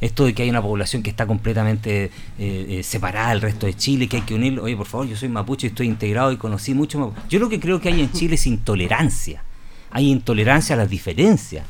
Esto 0.00 0.24
de 0.24 0.34
que 0.34 0.44
hay 0.44 0.50
una 0.50 0.62
población 0.62 1.02
que 1.02 1.10
está 1.10 1.26
completamente 1.26 2.04
eh, 2.04 2.10
eh, 2.38 2.82
separada 2.84 3.30
del 3.30 3.40
resto 3.40 3.66
de 3.66 3.74
Chile, 3.74 4.08
que 4.08 4.18
hay 4.18 4.22
que 4.22 4.34
unirlo. 4.34 4.62
Oye, 4.62 4.76
por 4.76 4.86
favor, 4.86 5.08
yo 5.08 5.16
soy 5.16 5.28
mapuche, 5.28 5.66
y 5.66 5.70
estoy 5.70 5.86
integrado 5.88 6.30
y 6.30 6.36
conocí 6.36 6.74
mucho 6.74 6.98
mapuche. 6.98 7.20
Yo 7.28 7.40
lo 7.40 7.48
que 7.48 7.58
creo 7.58 7.80
que 7.80 7.88
hay 7.88 8.00
en 8.00 8.12
Chile 8.12 8.36
es 8.36 8.46
intolerancia. 8.46 9.42
Hay 9.90 10.10
intolerancia 10.10 10.74
a 10.74 10.78
las 10.78 10.90
diferencias. 10.90 11.64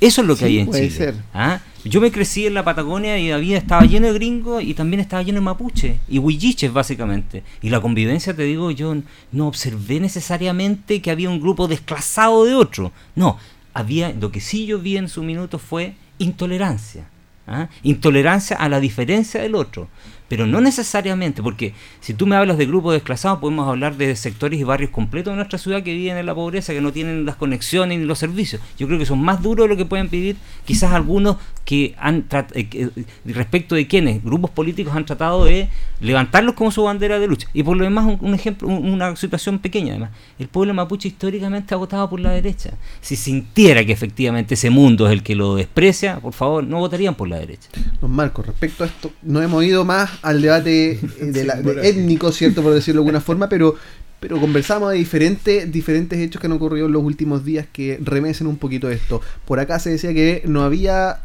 Eso 0.00 0.22
es 0.22 0.26
lo 0.26 0.36
que 0.36 0.46
hay 0.46 0.58
en 0.60 0.72
Chile. 0.72 0.90
Ser. 0.90 1.14
¿Ah? 1.34 1.60
Yo 1.84 2.00
me 2.00 2.10
crecí 2.10 2.46
en 2.46 2.54
la 2.54 2.64
Patagonia 2.64 3.18
y 3.18 3.30
había, 3.30 3.56
estaba 3.56 3.82
lleno 3.84 4.06
de 4.06 4.12
gringos 4.12 4.62
y 4.62 4.74
también 4.74 5.00
estaba 5.00 5.22
lleno 5.22 5.36
de 5.36 5.44
mapuche 5.44 5.98
y 6.08 6.18
huilliches 6.18 6.72
básicamente. 6.72 7.42
Y 7.62 7.70
la 7.70 7.80
convivencia, 7.80 8.34
te 8.34 8.42
digo, 8.42 8.70
yo 8.70 8.94
no 9.32 9.46
observé 9.46 9.98
necesariamente 10.00 11.00
que 11.00 11.10
había 11.10 11.30
un 11.30 11.40
grupo 11.40 11.68
desclasado 11.68 12.44
de 12.44 12.54
otro. 12.54 12.92
No, 13.14 13.38
había, 13.72 14.12
lo 14.12 14.30
que 14.30 14.40
sí 14.40 14.66
yo 14.66 14.78
vi 14.78 14.96
en 14.96 15.08
su 15.08 15.22
minuto 15.22 15.58
fue 15.58 15.94
intolerancia. 16.18 17.08
¿ah? 17.46 17.68
Intolerancia 17.82 18.56
a 18.56 18.68
la 18.68 18.80
diferencia 18.80 19.40
del 19.40 19.54
otro. 19.54 19.88
Pero 20.30 20.46
no 20.46 20.60
necesariamente, 20.60 21.42
porque 21.42 21.74
si 21.98 22.14
tú 22.14 22.24
me 22.24 22.36
hablas 22.36 22.56
de 22.56 22.64
grupos 22.64 22.92
desclasados, 22.92 23.40
podemos 23.40 23.66
hablar 23.66 23.96
de 23.96 24.14
sectores 24.14 24.60
y 24.60 24.62
barrios 24.62 24.92
completos 24.92 25.32
de 25.32 25.36
nuestra 25.36 25.58
ciudad 25.58 25.82
que 25.82 25.92
viven 25.92 26.16
en 26.16 26.24
la 26.24 26.36
pobreza, 26.36 26.72
que 26.72 26.80
no 26.80 26.92
tienen 26.92 27.26
las 27.26 27.34
conexiones 27.34 27.98
ni 27.98 28.04
los 28.04 28.20
servicios. 28.20 28.62
Yo 28.78 28.86
creo 28.86 28.96
que 28.96 29.06
son 29.06 29.20
más 29.20 29.42
duros 29.42 29.68
lo 29.68 29.76
que 29.76 29.86
pueden 29.86 30.08
pedir 30.08 30.36
quizás 30.64 30.92
algunos 30.92 31.36
que 31.64 31.96
han 31.98 32.26
eh, 32.54 32.68
eh, 32.72 32.90
respecto 33.24 33.74
de 33.74 33.88
quienes 33.88 34.22
grupos 34.22 34.52
políticos 34.52 34.94
han 34.94 35.04
tratado 35.04 35.46
de 35.46 35.68
levantarlos 36.00 36.54
como 36.54 36.70
su 36.70 36.84
bandera 36.84 37.18
de 37.18 37.26
lucha. 37.26 37.48
Y 37.52 37.64
por 37.64 37.76
lo 37.76 37.82
demás, 37.82 38.16
un, 38.20 38.32
ejemplo, 38.32 38.68
una 38.68 39.16
situación 39.16 39.58
pequeña 39.58 39.94
además. 39.94 40.10
El 40.38 40.46
pueblo 40.46 40.72
mapuche 40.74 41.08
históricamente 41.08 41.74
ha 41.74 41.76
votado 41.76 42.08
por 42.08 42.20
la 42.20 42.30
derecha. 42.30 42.74
Si 43.00 43.16
sintiera 43.16 43.84
que 43.84 43.92
efectivamente 43.92 44.54
ese 44.54 44.70
mundo 44.70 45.08
es 45.08 45.12
el 45.12 45.24
que 45.24 45.34
lo 45.34 45.56
desprecia, 45.56 46.20
por 46.20 46.34
favor, 46.34 46.62
no 46.62 46.78
votarían 46.78 47.16
por 47.16 47.28
la 47.28 47.40
derecha. 47.40 47.68
Don 48.00 48.12
Marcos, 48.12 48.46
respecto 48.46 48.84
a 48.84 48.86
esto, 48.86 49.10
no 49.22 49.42
hemos 49.42 49.64
ido 49.64 49.84
más 49.84 50.19
al 50.22 50.42
debate 50.42 50.92
eh, 50.92 50.98
de 51.20 51.88
étnico, 51.88 52.32
¿cierto? 52.32 52.62
Por 52.62 52.74
decirlo 52.74 53.00
de 53.00 53.06
alguna 53.06 53.20
forma, 53.20 53.48
pero, 53.48 53.76
pero 54.20 54.40
conversamos 54.40 54.92
de 54.92 54.98
diferentes, 54.98 55.70
diferentes 55.70 56.18
hechos 56.18 56.40
que 56.40 56.46
han 56.46 56.52
ocurrido 56.52 56.86
en 56.86 56.92
los 56.92 57.02
últimos 57.02 57.44
días 57.44 57.66
que 57.72 57.98
remesen 58.02 58.46
un 58.46 58.56
poquito 58.56 58.90
esto. 58.90 59.20
Por 59.44 59.60
acá 59.60 59.78
se 59.78 59.90
decía 59.90 60.12
que 60.14 60.42
no 60.46 60.62
había 60.62 61.22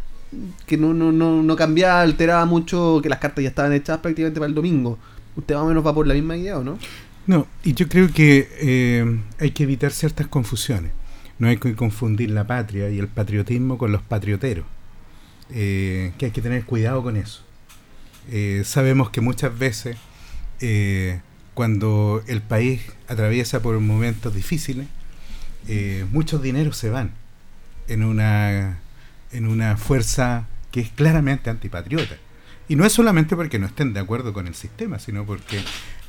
que 0.66 0.78
no, 0.78 0.94
no, 0.94 1.12
no, 1.12 1.44
no 1.44 1.56
cambiaba, 1.56 2.02
alteraba 2.02 2.46
mucho, 2.46 3.00
que 3.02 3.10
las 3.10 3.20
cartas 3.20 3.44
ya 3.44 3.50
estaban 3.50 3.74
hechas 3.74 4.00
prácticamente 4.00 4.40
para 4.40 4.50
el 4.50 4.56
domingo. 4.56 4.98
¿Usted 5.36 5.56
más 5.56 5.64
o 5.64 5.68
menos 5.68 5.86
va 5.86 5.94
por 5.94 6.08
la 6.08 6.14
misma 6.14 6.38
idea 6.38 6.58
o 6.58 6.64
no? 6.64 6.78
No, 7.28 7.48
y 7.64 7.74
yo 7.74 7.88
creo 7.88 8.12
que 8.12 8.48
eh, 8.60 9.20
hay 9.40 9.52
que 9.52 9.64
evitar 9.64 9.92
ciertas 9.92 10.28
confusiones. 10.28 10.92
No 11.40 11.48
hay 11.48 11.58
que 11.58 11.76
confundir 11.76 12.32
la 12.32 12.46
patria 12.46 12.90
y 12.90 13.00
el 13.00 13.08
patriotismo 13.08 13.78
con 13.78 13.92
los 13.92 14.02
patrioteros. 14.02 14.66
Eh, 15.52 16.14
que 16.18 16.26
hay 16.26 16.32
que 16.32 16.42
tener 16.42 16.64
cuidado 16.66 17.04
con 17.04 17.18
eso. 17.18 17.44
Eh, 18.32 18.64
sabemos 18.66 19.10
que 19.10 19.22
muchas 19.22 19.58
veces 19.58 19.98
cuando 21.54 22.24
el 22.28 22.42
país 22.42 22.82
atraviesa 23.08 23.62
por 23.62 23.80
momentos 23.80 24.34
difíciles, 24.34 24.88
muchos 26.12 26.42
dineros 26.42 26.76
se 26.76 26.90
van 26.90 27.12
en 27.88 28.04
una 28.04 28.80
en 29.32 29.48
una 29.48 29.78
fuerza 29.78 30.48
que 30.72 30.82
es 30.82 30.90
claramente 30.90 31.50
antipatriota. 31.50 32.16
Y 32.68 32.76
no 32.76 32.86
es 32.86 32.94
solamente 32.94 33.36
porque 33.36 33.60
no 33.60 33.68
estén 33.68 33.94
de 33.94 34.00
acuerdo 34.00 34.34
con 34.34 34.48
el 34.48 34.56
sistema, 34.56 34.98
sino 35.00 35.26
porque 35.26 35.62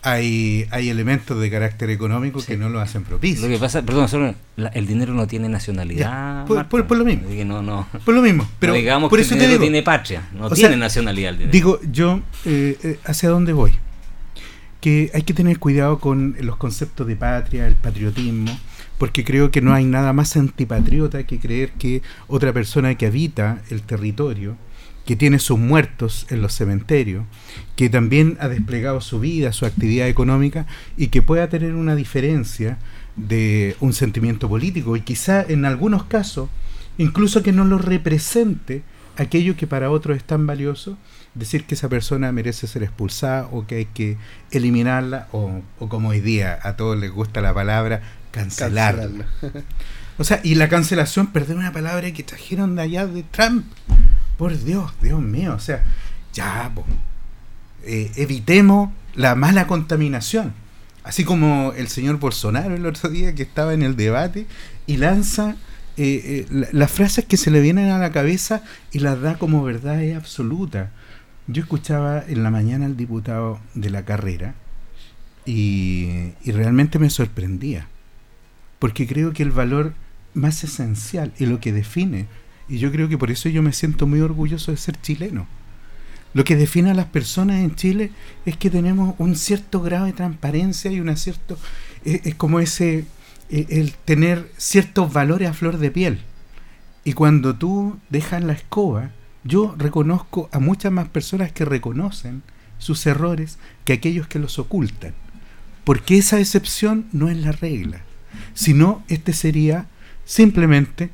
hay, 0.03 0.67
hay 0.71 0.89
elementos 0.89 1.41
de 1.41 1.51
carácter 1.51 1.91
económico 1.91 2.41
que 2.45 2.57
no 2.57 2.69
lo 2.69 2.81
hacen 2.81 3.05
propicio. 3.05 3.47
Lo 3.47 3.53
que 3.53 3.59
pasa, 3.59 3.83
perdón, 3.83 4.37
el 4.75 4.87
dinero 4.87 5.15
no 5.15 5.27
tiene 5.27 5.49
nacionalidad. 5.49 6.47
por, 6.47 6.97
lo 6.97 7.05
mismo. 7.05 7.29
No, 7.45 7.63
no. 7.63 7.89
Por 8.05 8.15
lo 8.15 8.23
mismo. 8.23 8.49
Pero 8.59 8.75
digamos 8.75 9.11
por 9.11 9.21
eso 9.21 9.35
el 9.35 9.41
dinero 9.41 9.61
tiene 9.61 9.83
patria, 9.83 10.29
no 10.33 10.51
tiene 10.51 10.77
nacionalidad 10.77 11.31
el 11.31 11.39
dinero. 11.39 11.53
Digo, 11.53 11.81
yo, 11.91 12.21
eh, 12.45 12.79
eh, 12.83 12.99
¿hacia 13.05 13.31
dónde 13.31 13.53
voy? 13.53 13.73
Que 14.81 15.11
hay 15.15 15.23
que 15.23 15.35
tener 15.35 15.59
cuidado 15.59 15.99
con 15.99 16.37
los 16.41 16.57
conceptos 16.57 17.07
de 17.07 17.17
patria, 17.17 17.67
el 17.67 17.77
patriotismo 17.77 18.57
porque 18.99 19.25
creo 19.25 19.51
que 19.51 19.61
no 19.61 19.75
hay 19.75 19.85
nada 19.85 20.13
más 20.13 20.37
antipatriota 20.37 21.25
que 21.25 21.39
creer 21.39 21.73
que 21.73 22.03
otra 22.29 22.53
persona 22.53 22.95
que 22.95 23.07
habita 23.07 23.61
el 23.71 23.83
territorio, 23.83 24.57
que 25.07 25.17
tiene 25.17 25.39
sus 25.39 25.59
muertos 25.59 26.27
en 26.31 26.43
los 26.43 26.53
cementerios, 26.53 27.25
que 27.77 27.89
también 27.89 28.37
ha 28.41 28.49
desplegado 28.49 29.01
su 29.01 29.21
vida, 29.21 29.53
su 29.53 29.65
actividad 29.65 30.09
económica 30.09 30.67
y 30.97 31.09
que 31.09 31.23
pueda 31.23 31.49
tener 31.49 31.75
una 31.75 31.95
diferencia 31.95 32.79
de 33.15 33.77
un 33.81 33.93
sentimiento 33.93 34.49
político 34.49 34.97
y 34.97 35.01
quizá 35.01 35.43
en 35.43 35.65
algunos 35.65 36.05
casos 36.05 36.51
incluso 36.99 37.43
que 37.43 37.53
no 37.53 37.65
lo 37.65 37.79
represente 37.79 38.83
aquello 39.17 39.57
que 39.57 39.67
para 39.67 39.91
otros 39.91 40.17
es 40.17 40.25
tan 40.25 40.47
valioso, 40.47 40.99
decir 41.35 41.65
que 41.65 41.75
esa 41.75 41.89
persona 41.89 42.33
merece 42.33 42.67
ser 42.67 42.83
expulsada 42.83 43.49
o 43.51 43.67
que 43.67 43.77
hay 43.77 43.85
que 43.87 44.19
eliminarla 44.51 45.29
o, 45.33 45.63
o 45.79 45.89
como 45.89 46.11
hoy 46.11 46.21
día 46.21 46.59
a 46.63 46.77
todos 46.77 46.99
les 46.99 47.11
gusta 47.11 47.41
la 47.41 47.55
palabra 47.55 48.03
cancelar. 48.31 49.09
o 50.19 50.25
sea, 50.25 50.41
y 50.43 50.57
la 50.57 50.69
cancelación, 50.69 51.29
perder 51.29 51.57
una 51.57 51.73
palabra 51.73 52.13
que 52.13 52.23
trajeron 52.23 52.77
de 52.77 52.83
allá 52.83 53.07
de 53.07 53.23
Trump. 53.23 53.65
Por 54.37 54.59
Dios, 54.59 54.93
Dios 55.01 55.21
mío, 55.21 55.55
o 55.55 55.59
sea, 55.59 55.83
ya, 56.33 56.71
eh, 57.85 58.13
evitemos 58.17 58.91
la 59.15 59.35
mala 59.35 59.67
contaminación. 59.67 60.53
Así 61.05 61.25
como 61.25 61.73
el 61.77 61.89
señor 61.89 62.19
Bolsonaro 62.19 62.75
el 62.75 62.85
otro 62.85 63.09
día 63.09 63.35
que 63.35 63.45
estaba 63.45 63.75
en 63.75 63.83
el 63.83 63.97
debate 63.97 64.47
y 64.87 64.97
lanza 64.97 65.57
eh, 65.97 66.47
eh, 66.51 66.69
las 66.73 66.91
frases 66.91 67.25
que 67.25 67.37
se 67.37 67.51
le 67.51 67.61
vienen 67.61 67.91
a 67.91 67.99
la 67.99 68.11
cabeza 68.11 68.63
y 68.93 68.99
las 68.99 69.21
da 69.21 69.39
como 69.39 69.63
verdad 69.63 70.01
absoluta. 70.17 70.91
Yo 71.47 71.63
escuchaba 71.63 72.25
en 72.27 72.43
la 72.43 72.51
mañana 72.51 72.87
al 72.87 72.97
diputado 72.97 73.61
de 73.75 73.91
la 73.91 74.05
carrera 74.05 74.55
y 75.45 76.33
realmente 76.45 76.99
me 76.99 77.09
sorprendía 77.09 77.87
porque 78.79 79.07
creo 79.07 79.33
que 79.33 79.43
el 79.43 79.51
valor 79.51 79.95
más 80.35 80.65
esencial 80.65 81.33
y 81.39 81.47
lo 81.47 81.61
que 81.61 81.73
define, 81.73 82.27
y 82.69 82.79
yo 82.79 82.91
creo 82.91 83.09
que 83.09 83.19
por 83.19 83.31
eso 83.31 83.49
yo 83.49 83.63
me 83.63 83.73
siento 83.73 84.07
muy 84.07 84.21
orgulloso 84.21 84.71
de 84.71 84.77
ser 84.77 85.01
chileno, 85.01 85.47
lo 86.35 86.45
que 86.45 86.57
define 86.57 86.91
a 86.91 86.95
las 86.95 87.07
personas 87.07 87.61
en 87.61 87.75
Chile 87.75 88.11
es 88.45 88.57
que 88.57 88.69
tenemos 88.69 89.15
un 89.19 89.37
cierto 89.37 89.81
grado 89.81 90.07
de 90.07 90.13
transparencia 90.13 90.91
y 90.91 91.01
una 91.01 91.17
cierto 91.17 91.59
es, 92.05 92.35
como 92.35 92.61
ese 92.61 93.07
e, 93.49 93.67
el 93.71 93.95
tener 93.95 94.51
ciertos 94.59 95.13
valores 95.13 95.49
a 95.49 95.55
flor 95.55 95.79
de 95.79 95.91
piel. 95.91 96.21
Y 97.05 97.15
cuando 97.15 97.55
tú 97.55 97.99
dejas 98.11 98.45
la 98.45 98.53
escoba, 98.53 99.13
yo 99.45 99.75
reconozco 99.79 100.51
a 100.53 100.59
muchas 100.59 100.93
más 100.93 101.09
personas 101.09 101.53
que 101.53 101.65
reconocen 101.65 102.43
sus 102.79 103.07
errores 103.07 103.59
que 103.87 103.95
aquellos 103.95 104.27
que 104.27 104.41
los 104.41 104.59
ocultan. 104.59 105.15
Porque 105.85 106.19
esa 106.19 106.39
excepción 106.39 107.07
no 107.13 107.31
es 107.31 107.39
la 107.39 107.53
regla 107.53 108.03
sino 108.55 109.05
este 109.09 109.33
sería 109.33 109.87
simplemente 110.25 111.11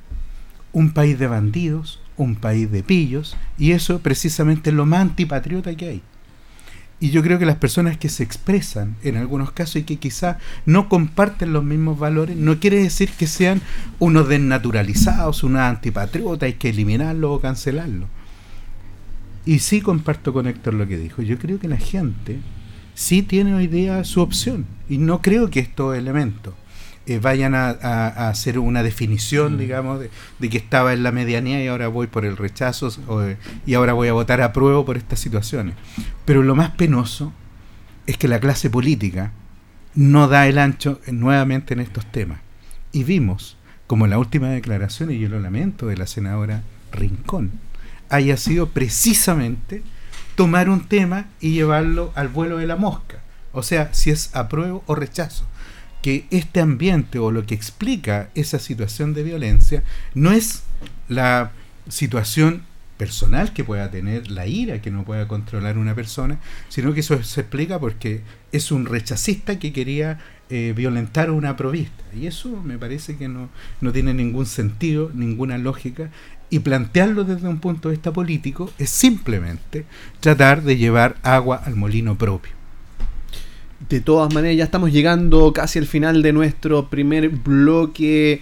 un 0.72 0.92
país 0.92 1.18
de 1.18 1.26
bandidos, 1.26 2.00
un 2.16 2.36
país 2.36 2.70
de 2.70 2.82
pillos, 2.82 3.36
y 3.58 3.72
eso 3.72 4.00
precisamente 4.00 4.70
es 4.70 4.76
lo 4.76 4.86
más 4.86 5.02
antipatriota 5.02 5.74
que 5.74 5.88
hay. 5.88 6.02
Y 7.00 7.10
yo 7.10 7.22
creo 7.22 7.38
que 7.40 7.46
las 7.46 7.56
personas 7.56 7.96
que 7.98 8.08
se 8.08 8.22
expresan 8.22 8.94
en 9.02 9.16
algunos 9.16 9.50
casos 9.50 9.76
y 9.76 9.82
que 9.82 9.96
quizá 9.96 10.38
no 10.66 10.88
comparten 10.88 11.52
los 11.52 11.64
mismos 11.64 11.98
valores, 11.98 12.36
no 12.36 12.60
quiere 12.60 12.80
decir 12.80 13.10
que 13.10 13.26
sean 13.26 13.60
unos 13.98 14.28
desnaturalizados, 14.28 15.42
unos 15.42 15.62
antipatriotas, 15.62 16.46
hay 16.46 16.52
que 16.52 16.68
eliminarlo 16.68 17.32
o 17.32 17.40
cancelarlo. 17.40 18.06
Y 19.44 19.58
sí 19.58 19.80
comparto 19.80 20.32
con 20.32 20.46
Héctor 20.46 20.74
lo 20.74 20.86
que 20.86 20.96
dijo. 20.96 21.22
Yo 21.22 21.40
creo 21.40 21.58
que 21.58 21.66
la 21.66 21.76
gente 21.76 22.38
sí 22.94 23.22
tiene 23.22 23.54
hoy 23.54 23.66
día 23.66 24.04
su 24.04 24.20
opción. 24.20 24.66
Y 24.88 24.98
no 24.98 25.20
creo 25.22 25.50
que 25.50 25.58
estos 25.58 25.96
elementos 25.96 26.54
eh, 27.07 27.18
vayan 27.18 27.55
a, 27.55 27.70
hacer 28.28 28.59
una 28.59 28.82
definición, 28.82 29.55
mm. 29.55 29.59
digamos, 29.59 30.00
de, 30.00 30.50
que 30.50 30.59
estaba 30.59 30.92
en 30.92 31.03
la 31.03 31.11
medianía 31.11 31.62
y 31.62 31.66
ahora 31.66 31.88
voy 31.88 32.07
por 32.07 32.24
el 32.24 32.36
rechazo 32.36 32.90
y 33.66 33.74
ahora 33.74 33.92
voy 33.92 34.09
a 34.09 34.12
votar 34.12 34.40
a 34.40 34.53
prueba 34.53 34.84
por 34.84 34.96
estas 34.96 35.18
situaciones. 35.18 35.74
Pero 36.24 36.42
lo 36.42 36.55
más 36.55 36.70
penoso 36.70 37.32
es 38.07 38.16
que 38.18 38.28
la 38.28 38.40
clase 38.40 38.70
política 38.70 39.32
no 39.94 40.28
da 40.28 40.46
el 40.46 40.59
ancho 40.59 41.00
nuevamente 41.11 41.74
en 41.74 41.80
estos 41.80 42.07
temas. 42.07 42.40
Y 42.92 43.05
vimos 43.05 43.57
como 43.86 44.07
la 44.07 44.18
última 44.18 44.48
declaración, 44.48 45.11
y 45.11 45.18
yo 45.18 45.28
lo 45.28 45.40
lamento, 45.40 45.86
de 45.86 45.96
la 45.96 46.07
senadora 46.07 46.62
Rincón, 46.92 47.50
haya 48.09 48.36
sido 48.36 48.68
precisamente 48.68 49.82
tomar 50.34 50.70
un 50.70 50.86
tema 50.86 51.26
y 51.40 51.53
llevarlo 51.53 52.12
al 52.14 52.28
vuelo 52.28 52.59
de 52.59 52.66
la 52.66 52.76
mosca. 52.76 53.18
O 53.53 53.62
sea, 53.62 53.92
si 53.92 54.11
es 54.11 54.34
apruebo 54.34 54.82
o 54.86 54.94
rechazo 54.94 55.46
que 56.03 56.26
este 56.30 56.61
ambiente 56.61 57.18
o 57.18 57.30
lo 57.30 57.46
que 57.46 57.55
explica 57.55 58.28
esa 58.34 58.59
situación 58.59 59.14
de 59.14 59.22
violencia 59.22 59.82
no 60.14 60.32
es 60.32 60.64
la 61.09 61.53
situación 61.88 62.62
personal 62.96 63.53
que 63.53 63.64
pueda 63.64 63.90
tener, 63.90 64.30
la 64.30 64.46
ira 64.46 64.80
que 64.80 64.90
no 64.90 65.05
pueda 65.05 65.26
controlar 65.26 65.78
una 65.78 65.94
persona, 65.94 66.38
sino 66.68 66.92
que 66.92 67.00
eso 67.00 67.20
se 67.22 67.40
explica 67.40 67.80
porque 67.80 68.20
es 68.53 68.70
un 68.70 68.86
rechacista 68.86 69.59
que 69.59 69.72
quería 69.72 70.18
eh, 70.50 70.72
violentar 70.76 71.28
a 71.28 71.32
una 71.32 71.57
provista. 71.57 72.05
Y 72.14 72.26
eso 72.26 72.62
me 72.62 72.78
parece 72.78 73.16
que 73.16 73.26
no, 73.26 73.48
no 73.80 73.92
tiene 73.92 74.14
ningún 74.14 74.46
sentido, 74.46 75.11
ninguna 75.14 75.59
lógica. 75.59 76.11
Y 76.50 76.59
plantearlo 76.59 77.24
desde 77.24 77.48
un 77.48 77.59
punto 77.59 77.88
de 77.88 77.94
vista 77.96 78.12
político 78.12 78.70
es 78.78 78.90
simplemente 78.90 79.86
tratar 80.20 80.62
de 80.62 80.76
llevar 80.76 81.16
agua 81.22 81.62
al 81.64 81.74
molino 81.74 82.18
propio. 82.18 82.61
De 83.93 84.01
todas 84.01 84.32
maneras, 84.32 84.57
ya 84.57 84.64
estamos 84.64 84.90
llegando 84.90 85.53
casi 85.53 85.78
al 85.78 85.84
final 85.84 86.22
de 86.22 86.32
nuestro 86.32 86.88
primer 86.88 87.28
bloque 87.28 88.40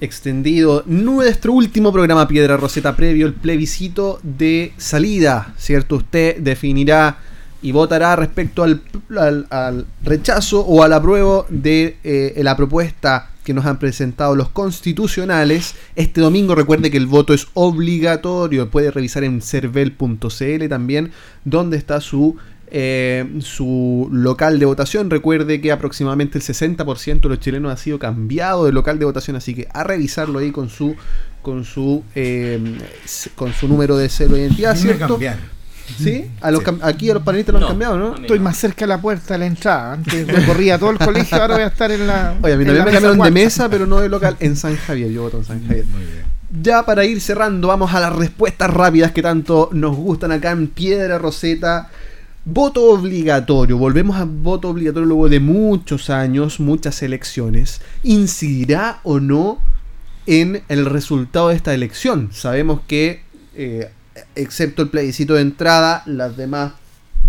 extendido. 0.00 0.82
Nuestro 0.86 1.52
último 1.52 1.92
programa 1.92 2.26
Piedra 2.26 2.56
Roseta 2.56 2.96
previo, 2.96 3.28
el 3.28 3.34
plebiscito 3.34 4.18
de 4.24 4.72
salida, 4.76 5.54
¿cierto? 5.56 5.94
Usted 5.94 6.38
definirá 6.38 7.18
y 7.62 7.70
votará 7.70 8.16
respecto 8.16 8.64
al, 8.64 9.86
rechazo 10.02 10.62
o 10.62 10.82
al 10.82 10.92
apruebo 10.92 11.46
de 11.48 11.98
eh, 12.02 12.40
la 12.42 12.56
propuesta 12.56 13.30
que 13.44 13.54
nos 13.54 13.66
han 13.66 13.78
presentado 13.78 14.34
los 14.34 14.48
constitucionales. 14.48 15.76
Este 15.94 16.20
domingo 16.20 16.56
recuerde 16.56 16.90
que 16.90 16.96
el 16.96 17.06
voto 17.06 17.34
es 17.34 17.46
obligatorio. 17.54 18.68
Puede 18.68 18.90
revisar 18.90 19.22
en 19.22 19.42
cervel.cl 19.42 20.68
también, 20.68 21.12
donde 21.44 21.76
está 21.76 22.00
su 22.00 22.36
eh, 22.70 23.26
su 23.40 24.08
local 24.12 24.58
de 24.58 24.66
votación. 24.66 25.10
Recuerde 25.10 25.60
que 25.60 25.72
aproximadamente 25.72 26.38
el 26.38 26.44
60% 26.44 27.20
de 27.20 27.28
los 27.28 27.40
chilenos 27.40 27.72
ha 27.72 27.76
sido 27.76 27.98
cambiado 27.98 28.66
de 28.66 28.72
local 28.72 28.98
de 28.98 29.04
votación, 29.04 29.36
así 29.36 29.54
que 29.54 29.68
a 29.72 29.84
revisarlo 29.84 30.38
ahí 30.38 30.50
con 30.50 30.68
su 30.68 30.96
con 31.42 31.64
su 31.64 32.02
eh, 32.14 32.78
con 33.34 33.52
su 33.52 33.68
número 33.68 33.96
de 33.96 34.08
cero 34.08 34.34
de 34.34 34.42
identidad, 34.42 34.76
¿cierto? 34.76 35.18
¿Sí? 35.96 36.30
A 36.40 36.50
los 36.50 36.62
Aquí 36.82 37.10
a 37.10 37.14
los 37.14 37.22
panelistas 37.22 37.54
lo 37.54 37.60
han 37.60 37.68
cambiado, 37.68 37.96
¿no? 37.96 38.16
Estoy 38.16 38.38
más 38.38 38.56
cerca 38.56 38.80
de 38.80 38.88
la 38.88 39.00
puerta 39.00 39.34
de 39.34 39.38
la 39.38 39.46
entrada. 39.46 39.94
Antes 39.94 40.26
recorría 40.26 40.78
todo 40.78 40.90
el 40.90 40.98
colegio, 40.98 41.40
ahora 41.40 41.54
voy 41.54 41.64
a 41.64 41.68
estar 41.68 41.90
en 41.90 42.06
la. 42.06 42.34
Oye, 42.42 42.52
a 42.52 42.56
mí 42.56 42.64
también 42.64 42.84
me 42.84 42.92
cambiaron 42.92 43.18
de 43.18 43.30
mesa, 43.30 43.68
pero 43.68 43.86
no 43.86 44.00
de 44.00 44.08
local, 44.08 44.36
en 44.40 44.56
San 44.56 44.76
Javier. 44.76 45.10
Yo 45.10 45.22
voto 45.22 45.38
en 45.38 45.44
San 45.44 45.66
Javier. 45.66 45.86
Muy 45.86 46.02
bien. 46.02 46.38
Ya 46.62 46.84
para 46.84 47.04
ir 47.04 47.20
cerrando, 47.20 47.68
vamos 47.68 47.94
a 47.94 48.00
las 48.00 48.14
respuestas 48.14 48.70
rápidas 48.70 49.12
que 49.12 49.22
tanto 49.22 49.68
nos 49.72 49.96
gustan 49.96 50.32
acá 50.32 50.50
en 50.50 50.68
Piedra 50.68 51.18
Roseta. 51.18 51.90
Voto 52.50 52.92
obligatorio. 52.92 53.76
Volvemos 53.76 54.16
a 54.16 54.24
voto 54.24 54.70
obligatorio 54.70 55.06
luego 55.06 55.28
de 55.28 55.38
muchos 55.38 56.08
años, 56.08 56.60
muchas 56.60 57.02
elecciones. 57.02 57.82
¿Incidirá 58.02 59.00
o 59.02 59.20
no 59.20 59.58
en 60.26 60.62
el 60.70 60.86
resultado 60.86 61.50
de 61.50 61.56
esta 61.56 61.74
elección? 61.74 62.30
Sabemos 62.32 62.80
que, 62.88 63.20
eh, 63.54 63.90
excepto 64.34 64.80
el 64.80 64.88
plebiscito 64.88 65.34
de 65.34 65.42
entrada, 65.42 66.02
las 66.06 66.38
demás 66.38 66.72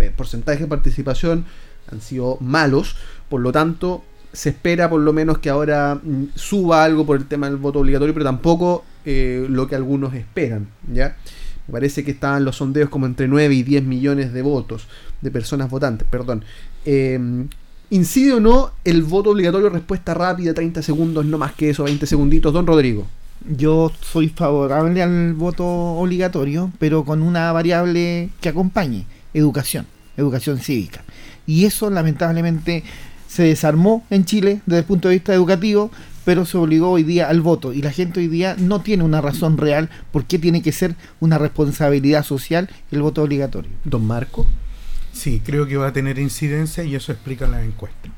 eh, 0.00 0.10
porcentajes 0.16 0.62
de 0.62 0.68
participación 0.68 1.44
han 1.92 2.00
sido 2.00 2.38
malos. 2.40 2.96
Por 3.28 3.42
lo 3.42 3.52
tanto, 3.52 4.02
se 4.32 4.48
espera 4.48 4.88
por 4.88 5.02
lo 5.02 5.12
menos 5.12 5.36
que 5.36 5.50
ahora 5.50 6.00
mm, 6.02 6.28
suba 6.34 6.82
algo 6.82 7.04
por 7.04 7.18
el 7.18 7.26
tema 7.26 7.46
del 7.46 7.58
voto 7.58 7.80
obligatorio, 7.80 8.14
pero 8.14 8.24
tampoco 8.24 8.86
eh, 9.04 9.44
lo 9.50 9.66
que 9.66 9.76
algunos 9.76 10.14
esperan. 10.14 10.68
¿ya? 10.90 11.18
Me 11.66 11.72
parece 11.72 12.04
que 12.04 12.10
estaban 12.10 12.42
los 12.42 12.56
sondeos 12.56 12.88
como 12.88 13.04
entre 13.04 13.28
9 13.28 13.54
y 13.54 13.62
10 13.62 13.84
millones 13.84 14.32
de 14.32 14.40
votos 14.40 14.88
de 15.20 15.30
personas 15.30 15.70
votantes, 15.70 16.06
perdón. 16.10 16.44
Em, 16.84 17.48
¿Incide 17.90 18.34
o 18.34 18.40
no 18.40 18.70
el 18.84 19.02
voto 19.02 19.30
obligatorio? 19.30 19.68
Respuesta 19.68 20.14
rápida, 20.14 20.54
30 20.54 20.80
segundos, 20.80 21.26
no 21.26 21.38
más 21.38 21.54
que 21.54 21.70
eso, 21.70 21.84
20 21.84 22.06
segunditos. 22.06 22.52
Don 22.52 22.66
Rodrigo. 22.66 23.06
Yo 23.48 23.90
soy 24.00 24.28
favorable 24.28 25.02
al 25.02 25.34
voto 25.34 25.66
obligatorio, 25.66 26.70
pero 26.78 27.04
con 27.04 27.22
una 27.22 27.50
variable 27.52 28.30
que 28.40 28.50
acompañe, 28.50 29.06
educación, 29.34 29.86
educación 30.16 30.58
cívica. 30.58 31.02
Y 31.46 31.64
eso 31.64 31.90
lamentablemente 31.90 32.84
se 33.26 33.44
desarmó 33.44 34.04
en 34.10 34.24
Chile 34.24 34.60
desde 34.66 34.80
el 34.80 34.84
punto 34.84 35.08
de 35.08 35.14
vista 35.14 35.34
educativo, 35.34 35.90
pero 36.24 36.44
se 36.44 36.58
obligó 36.58 36.90
hoy 36.90 37.02
día 37.02 37.28
al 37.28 37.40
voto 37.40 37.72
y 37.72 37.80
la 37.82 37.92
gente 37.92 38.20
hoy 38.20 38.28
día 38.28 38.54
no 38.58 38.82
tiene 38.82 39.04
una 39.04 39.20
razón 39.20 39.56
real 39.56 39.88
por 40.12 40.26
qué 40.26 40.38
tiene 40.38 40.62
que 40.62 40.72
ser 40.72 40.94
una 41.18 41.38
responsabilidad 41.38 42.24
social 42.24 42.68
el 42.92 43.02
voto 43.02 43.22
obligatorio. 43.22 43.70
Don 43.84 44.06
Marco. 44.06 44.46
Sí, 45.20 45.42
creo 45.44 45.66
que 45.66 45.76
va 45.76 45.88
a 45.88 45.92
tener 45.92 46.18
incidencia 46.18 46.82
y 46.82 46.94
eso 46.94 47.12
explica 47.12 47.46
la 47.46 47.62
encuesta. 47.62 48.08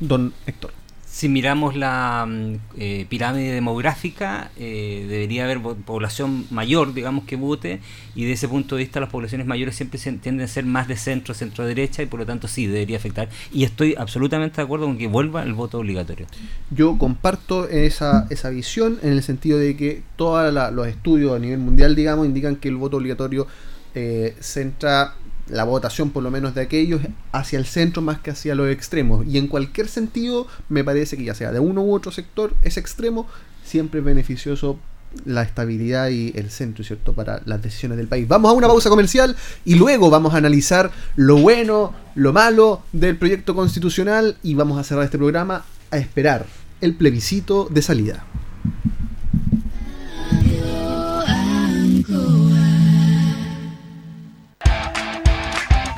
Don 0.00 0.32
Héctor. 0.46 0.72
Si 1.04 1.28
miramos 1.28 1.76
la 1.76 2.24
mm, 2.26 2.54
eh, 2.78 3.06
pirámide 3.06 3.52
demográfica, 3.52 4.50
eh, 4.56 5.04
debería 5.10 5.44
haber 5.44 5.60
población 5.60 6.46
mayor, 6.50 6.94
digamos, 6.94 7.26
que 7.26 7.36
vote, 7.36 7.80
y 8.14 8.24
de 8.24 8.32
ese 8.32 8.48
punto 8.48 8.76
de 8.76 8.84
vista 8.84 8.98
las 8.98 9.10
poblaciones 9.10 9.46
mayores 9.46 9.76
siempre 9.76 10.00
tienden 10.00 10.40
a 10.40 10.48
ser 10.48 10.64
más 10.64 10.88
de 10.88 10.96
centro, 10.96 11.34
centro-derecha, 11.34 12.02
y 12.02 12.06
por 12.06 12.20
lo 12.20 12.24
tanto 12.24 12.48
sí, 12.48 12.66
debería 12.66 12.96
afectar. 12.96 13.28
Y 13.52 13.64
estoy 13.64 13.94
absolutamente 13.98 14.56
de 14.56 14.62
acuerdo 14.62 14.86
con 14.86 14.96
que 14.96 15.08
vuelva 15.08 15.42
el 15.42 15.52
voto 15.52 15.78
obligatorio. 15.78 16.26
Yo 16.70 16.96
comparto 16.96 17.68
esa, 17.68 18.26
esa 18.30 18.48
visión 18.48 18.98
en 19.02 19.12
el 19.12 19.22
sentido 19.22 19.58
de 19.58 19.76
que 19.76 20.02
todos 20.16 20.50
los 20.72 20.88
estudios 20.88 21.36
a 21.36 21.38
nivel 21.38 21.58
mundial, 21.58 21.94
digamos, 21.94 22.24
indican 22.24 22.56
que 22.56 22.68
el 22.68 22.76
voto 22.76 22.96
obligatorio 22.96 23.46
eh, 23.94 24.34
centra 24.40 25.14
la 25.48 25.64
votación 25.64 26.10
por 26.10 26.22
lo 26.22 26.30
menos 26.30 26.54
de 26.54 26.62
aquellos 26.62 27.00
hacia 27.32 27.58
el 27.58 27.66
centro 27.66 28.02
más 28.02 28.18
que 28.18 28.30
hacia 28.30 28.54
los 28.54 28.68
extremos. 28.68 29.26
Y 29.26 29.38
en 29.38 29.46
cualquier 29.48 29.88
sentido, 29.88 30.46
me 30.68 30.84
parece 30.84 31.16
que 31.16 31.24
ya 31.24 31.34
sea 31.34 31.52
de 31.52 31.60
uno 31.60 31.82
u 31.82 31.94
otro 31.94 32.12
sector, 32.12 32.54
ese 32.62 32.80
extremo 32.80 33.26
siempre 33.64 34.00
es 34.00 34.06
beneficioso 34.06 34.78
la 35.24 35.42
estabilidad 35.42 36.08
y 36.10 36.32
el 36.36 36.50
centro, 36.50 36.84
¿cierto?, 36.84 37.12
para 37.12 37.40
las 37.46 37.62
decisiones 37.62 37.96
del 37.96 38.08
país. 38.08 38.28
Vamos 38.28 38.50
a 38.50 38.54
una 38.54 38.66
pausa 38.66 38.90
comercial 38.90 39.36
y 39.64 39.76
luego 39.76 40.10
vamos 40.10 40.34
a 40.34 40.38
analizar 40.38 40.90
lo 41.14 41.38
bueno, 41.38 41.94
lo 42.14 42.32
malo 42.32 42.82
del 42.92 43.16
proyecto 43.16 43.54
constitucional 43.54 44.36
y 44.42 44.54
vamos 44.54 44.78
a 44.78 44.84
cerrar 44.84 45.04
este 45.04 45.18
programa 45.18 45.64
a 45.90 45.98
esperar 45.98 46.46
el 46.80 46.94
plebiscito 46.94 47.68
de 47.70 47.82
salida. 47.82 48.24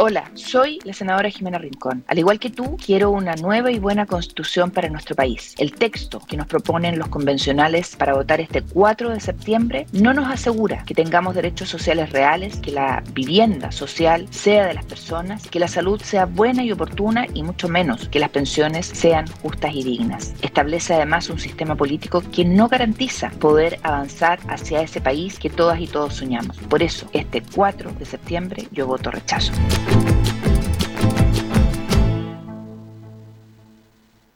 Hola, 0.00 0.30
soy 0.34 0.78
la 0.84 0.92
senadora 0.92 1.28
Jimena 1.28 1.58
Rincón. 1.58 2.04
Al 2.06 2.20
igual 2.20 2.38
que 2.38 2.50
tú, 2.50 2.76
quiero 2.76 3.10
una 3.10 3.34
nueva 3.34 3.72
y 3.72 3.80
buena 3.80 4.06
constitución 4.06 4.70
para 4.70 4.88
nuestro 4.88 5.16
país. 5.16 5.56
El 5.58 5.72
texto 5.72 6.20
que 6.20 6.36
nos 6.36 6.46
proponen 6.46 7.00
los 7.00 7.08
convencionales 7.08 7.96
para 7.96 8.14
votar 8.14 8.40
este 8.40 8.62
4 8.62 9.10
de 9.10 9.18
septiembre 9.18 9.86
no 9.90 10.14
nos 10.14 10.30
asegura 10.30 10.84
que 10.84 10.94
tengamos 10.94 11.34
derechos 11.34 11.68
sociales 11.68 12.12
reales, 12.12 12.58
que 12.58 12.70
la 12.70 13.02
vivienda 13.12 13.72
social 13.72 14.28
sea 14.30 14.68
de 14.68 14.74
las 14.74 14.84
personas, 14.84 15.48
que 15.48 15.58
la 15.58 15.66
salud 15.66 16.00
sea 16.00 16.26
buena 16.26 16.62
y 16.62 16.70
oportuna 16.70 17.26
y 17.34 17.42
mucho 17.42 17.68
menos 17.68 18.08
que 18.08 18.20
las 18.20 18.30
pensiones 18.30 18.86
sean 18.86 19.26
justas 19.42 19.74
y 19.74 19.82
dignas. 19.82 20.32
Establece 20.42 20.94
además 20.94 21.28
un 21.28 21.40
sistema 21.40 21.74
político 21.74 22.22
que 22.32 22.44
no 22.44 22.68
garantiza 22.68 23.30
poder 23.40 23.80
avanzar 23.82 24.38
hacia 24.46 24.80
ese 24.80 25.00
país 25.00 25.40
que 25.40 25.50
todas 25.50 25.80
y 25.80 25.88
todos 25.88 26.14
soñamos. 26.14 26.56
Por 26.56 26.84
eso, 26.84 27.10
este 27.12 27.42
4 27.42 27.94
de 27.98 28.04
septiembre 28.04 28.68
yo 28.70 28.86
voto 28.86 29.10
rechazo. 29.10 29.52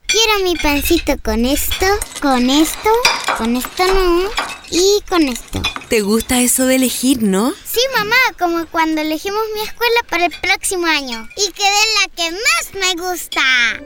Quiero 0.06 0.44
mi 0.44 0.56
pancito 0.56 1.14
con 1.22 1.44
esto, 1.44 1.86
con 2.20 2.50
esto, 2.50 2.90
con 3.38 3.56
esto 3.56 3.86
no 3.86 4.61
y 4.72 5.00
con 5.08 5.22
esto. 5.28 5.62
¿Te 5.88 6.00
gusta 6.00 6.40
eso 6.40 6.64
de 6.64 6.76
elegir, 6.76 7.22
no? 7.22 7.52
Sí, 7.70 7.80
mamá, 7.94 8.16
como 8.38 8.64
cuando 8.66 9.02
elegimos 9.02 9.42
mi 9.54 9.60
escuela 9.60 10.00
para 10.08 10.24
el 10.24 10.32
próximo 10.40 10.86
año. 10.86 11.28
Y 11.36 11.52
quedé 11.52 11.66
en 11.66 11.94
la 12.00 12.08
que 12.16 12.30
más 12.30 12.72
me 12.74 12.94
gusta. 13.02 13.42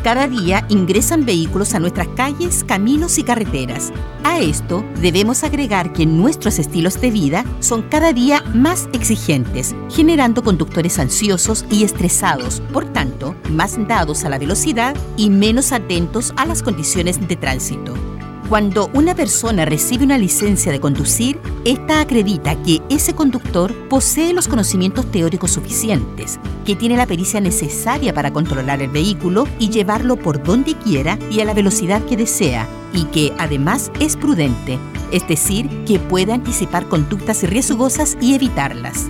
Cada 0.03 0.27
día 0.27 0.65
ingresan 0.71 1.27
vehículos 1.27 1.75
a 1.75 1.79
nuestras 1.79 2.09
calles, 2.09 2.65
caminos 2.65 3.19
y 3.19 3.23
carreteras. 3.23 3.93
A 4.25 4.41
esto 4.41 4.83
debemos 5.01 5.45
agregar 5.45 5.93
que 5.93 6.07
nuestros 6.07 6.59
estilos 6.59 6.99
de 7.01 7.11
vida 7.11 7.45
son 7.61 7.83
cada 7.83 8.15
día 8.15 8.43
más 8.55 8.89
exigentes, 8.95 9.75
generando 9.91 10.43
conductores 10.43 10.99
ansiosos 10.99 11.67
y 11.71 11.85
estresados, 11.85 12.63
por 12.73 12.87
tanto, 12.87 13.35
más 13.51 13.77
dados 13.87 14.25
a 14.25 14.31
la 14.31 14.39
velocidad 14.39 14.97
y 15.19 15.29
menos 15.29 15.71
atentos 15.71 16.33
a 16.37 16.47
las 16.47 16.63
condiciones 16.63 17.29
de 17.29 17.37
tránsito. 17.37 18.10
Cuando 18.51 18.91
una 18.95 19.15
persona 19.15 19.65
recibe 19.65 20.05
una 20.05 20.19
licencia 20.19 20.73
de 20.73 20.81
conducir, 20.81 21.39
esta 21.65 22.01
acredita 22.01 22.61
que 22.65 22.83
ese 22.91 23.15
conductor 23.15 23.73
posee 23.89 24.33
los 24.33 24.49
conocimientos 24.49 25.09
teóricos 25.09 25.53
suficientes, 25.53 26.41
que 26.65 26.75
tiene 26.75 26.97
la 26.97 27.07
pericia 27.07 27.41
necesaria 27.41 28.13
para 28.13 28.33
controlar 28.33 28.83
el 28.83 28.91
vehículo 28.91 29.47
y 29.61 29.71
llevarlo 29.71 30.17
por 30.17 30.43
donde 30.43 30.75
quiera 30.75 31.17
y 31.31 31.39
a 31.39 31.45
la 31.45 31.55
velocidad 31.55 32.05
que 32.07 32.17
desea, 32.17 32.69
y 32.93 33.05
que 33.05 33.33
además 33.39 33.93
es 34.01 34.17
prudente, 34.17 34.81
es 35.13 35.29
decir, 35.29 35.69
que 35.85 36.01
puede 36.01 36.33
anticipar 36.33 36.89
conductas 36.89 37.45
riesgosas 37.45 38.19
y 38.21 38.35
evitarlas. 38.35 39.07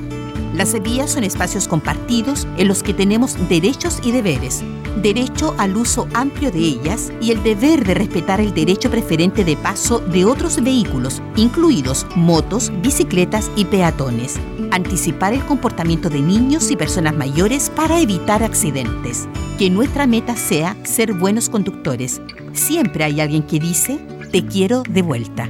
Las 0.60 0.78
vías 0.82 1.12
son 1.12 1.24
espacios 1.24 1.66
compartidos 1.66 2.46
en 2.58 2.68
los 2.68 2.82
que 2.82 2.92
tenemos 2.92 3.34
derechos 3.48 3.98
y 4.04 4.12
deberes, 4.12 4.62
derecho 5.00 5.54
al 5.56 5.74
uso 5.74 6.06
amplio 6.12 6.50
de 6.50 6.58
ellas 6.58 7.10
y 7.18 7.30
el 7.30 7.42
deber 7.42 7.82
de 7.82 7.94
respetar 7.94 8.42
el 8.42 8.52
derecho 8.52 8.90
preferente 8.90 9.42
de 9.42 9.56
paso 9.56 10.00
de 10.00 10.26
otros 10.26 10.62
vehículos, 10.62 11.22
incluidos 11.34 12.06
motos, 12.14 12.70
bicicletas 12.82 13.50
y 13.56 13.64
peatones. 13.64 14.38
Anticipar 14.70 15.32
el 15.32 15.46
comportamiento 15.46 16.10
de 16.10 16.20
niños 16.20 16.70
y 16.70 16.76
personas 16.76 17.16
mayores 17.16 17.70
para 17.70 17.98
evitar 17.98 18.42
accidentes. 18.42 19.30
Que 19.58 19.70
nuestra 19.70 20.06
meta 20.06 20.36
sea 20.36 20.76
ser 20.84 21.14
buenos 21.14 21.48
conductores. 21.48 22.20
Siempre 22.52 23.04
hay 23.04 23.22
alguien 23.22 23.44
que 23.44 23.60
dice, 23.60 23.98
te 24.30 24.44
quiero 24.44 24.82
de 24.82 25.00
vuelta. 25.00 25.48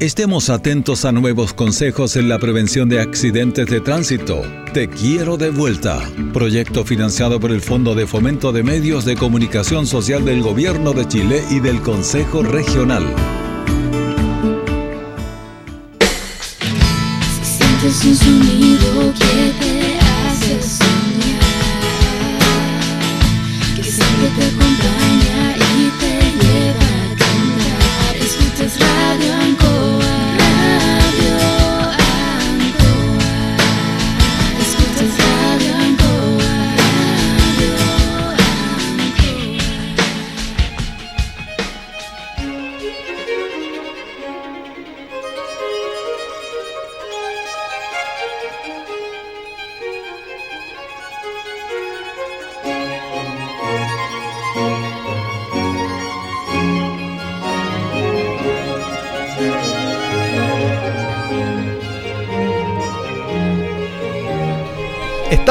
Estemos 0.00 0.50
atentos 0.50 1.04
a 1.04 1.12
nuevos 1.12 1.54
consejos 1.54 2.16
en 2.16 2.28
la 2.28 2.38
prevención 2.38 2.88
de 2.88 3.00
accidentes 3.00 3.66
de 3.68 3.80
tránsito. 3.80 4.42
Te 4.74 4.88
quiero 4.88 5.36
de 5.36 5.50
vuelta. 5.50 6.00
Proyecto 6.32 6.84
financiado 6.84 7.38
por 7.38 7.52
el 7.52 7.60
Fondo 7.60 7.94
de 7.94 8.06
Fomento 8.06 8.52
de 8.52 8.62
Medios 8.62 9.04
de 9.04 9.16
Comunicación 9.16 9.86
Social 9.86 10.24
del 10.24 10.42
Gobierno 10.42 10.92
de 10.92 11.06
Chile 11.06 11.44
y 11.50 11.60
del 11.60 11.80
Consejo 11.82 12.42
Regional. 12.42 13.04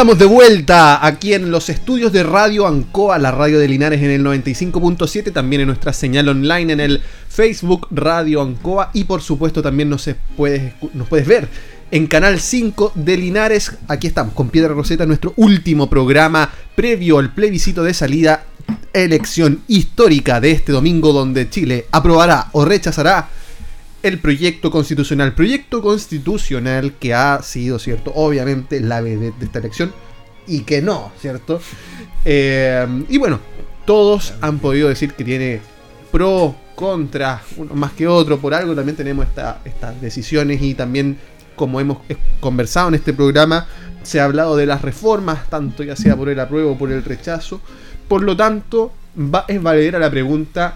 Estamos 0.02 0.18
de 0.18 0.26
vuelta 0.26 1.06
aquí 1.06 1.36
en 1.36 1.52
los 1.52 1.70
estudios 1.70 2.12
de 2.12 2.24
Radio 2.24 2.66
Ancoa, 2.66 3.20
la 3.20 3.30
radio 3.30 3.60
de 3.60 3.68
Linares 3.68 4.02
en 4.02 4.10
el 4.10 4.24
95.7, 4.26 5.32
también 5.32 5.62
en 5.62 5.68
nuestra 5.68 5.94
señal 5.94 6.28
online 6.28 6.74
en 6.74 6.80
el 6.80 7.02
Facebook 7.30 7.88
Radio 7.92 8.42
Ancoa 8.42 8.90
y 8.96 9.04
por 9.04 9.22
supuesto 9.22 9.62
también 9.62 9.92
nos 9.92 10.10
puedes, 10.36 10.74
nos 10.96 11.08
puedes 11.08 11.28
ver 11.28 11.48
en 11.92 12.08
Canal 12.08 12.40
5 12.40 12.94
de 12.96 13.16
Linares. 13.16 13.74
Aquí 13.88 14.08
estamos 14.08 14.34
con 14.34 14.50
Piedra 14.50 14.74
Roseta, 14.74 15.06
nuestro 15.06 15.34
último 15.36 15.88
programa 15.88 16.50
previo 16.74 17.20
al 17.20 17.36
plebiscito 17.36 17.84
de 17.84 17.94
salida, 17.94 18.46
elección 18.94 19.62
histórica 19.68 20.42
de 20.42 20.50
este 20.50 20.72
domingo 20.72 21.14
donde 21.14 21.48
Chile 21.48 21.86
aprobará 21.92 22.48
o 22.54 22.66
rechazará 22.66 23.30
el 24.04 24.20
proyecto 24.20 24.72
constitucional. 24.72 25.34
Proyecto 25.34 25.82
constitucional 25.82 26.94
que 27.00 27.14
ha 27.14 27.42
sido, 27.44 27.80
¿cierto? 27.80 28.12
Obviamente 28.16 28.80
la 28.80 29.02
de, 29.02 29.18
de 29.18 29.34
esta 29.42 29.60
elección 29.60 29.94
y 30.48 30.62
que 30.62 30.82
no, 30.82 31.12
¿cierto? 31.20 31.62
Eh, 32.26 33.06
y 33.10 33.18
bueno, 33.18 33.40
todos 33.86 34.34
han 34.42 34.60
podido 34.60 34.90
decir 34.90 35.14
que 35.14 35.24
tiene 35.24 35.62
pro, 36.12 36.56
contra, 36.76 37.42
uno 37.58 37.74
más 37.76 37.94
que 37.94 38.08
otro, 38.08 38.40
por 38.40 38.54
algo 38.54 38.76
también 38.76 38.96
tenemos 38.96 39.26
estas 39.66 40.02
decisiones 40.02 40.62
y 40.62 40.74
también 40.74 41.18
como 41.56 41.80
hemos 41.80 42.00
conversado 42.40 42.88
en 42.90 42.96
este 42.96 43.14
programa, 43.14 43.68
se 44.02 44.20
ha 44.20 44.26
hablado 44.26 44.56
de 44.56 44.66
las 44.66 44.82
reformas, 44.82 45.48
tanto 45.50 45.84
ya 45.84 45.96
sea 45.96 46.16
por 46.16 46.30
el 46.30 46.40
apruebo 46.40 46.72
o 46.72 46.78
por 46.78 46.92
el 46.92 47.04
rechazo. 47.04 47.62
Por 48.08 48.24
lo 48.24 48.36
tanto, 48.36 48.92
va, 49.16 49.46
es 49.48 49.62
valedera 49.62 50.00
la 50.00 50.10
pregunta, 50.10 50.76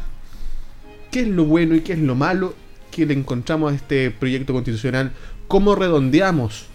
¿qué 1.09 1.21
es 1.21 1.27
lo 1.27 1.45
bueno 1.45 1.73
y 1.73 1.81
qué 1.81 1.93
es 1.93 1.99
lo 1.99 2.13
malo 2.13 2.53
que 2.95 3.05
le 3.05 3.13
encontramos 3.13 3.73
a 3.73 3.75
este 3.75 4.09
proyecto 4.09 4.53
constitucional, 4.53 5.11
cómo 5.49 5.75
redondeamos 5.75 6.67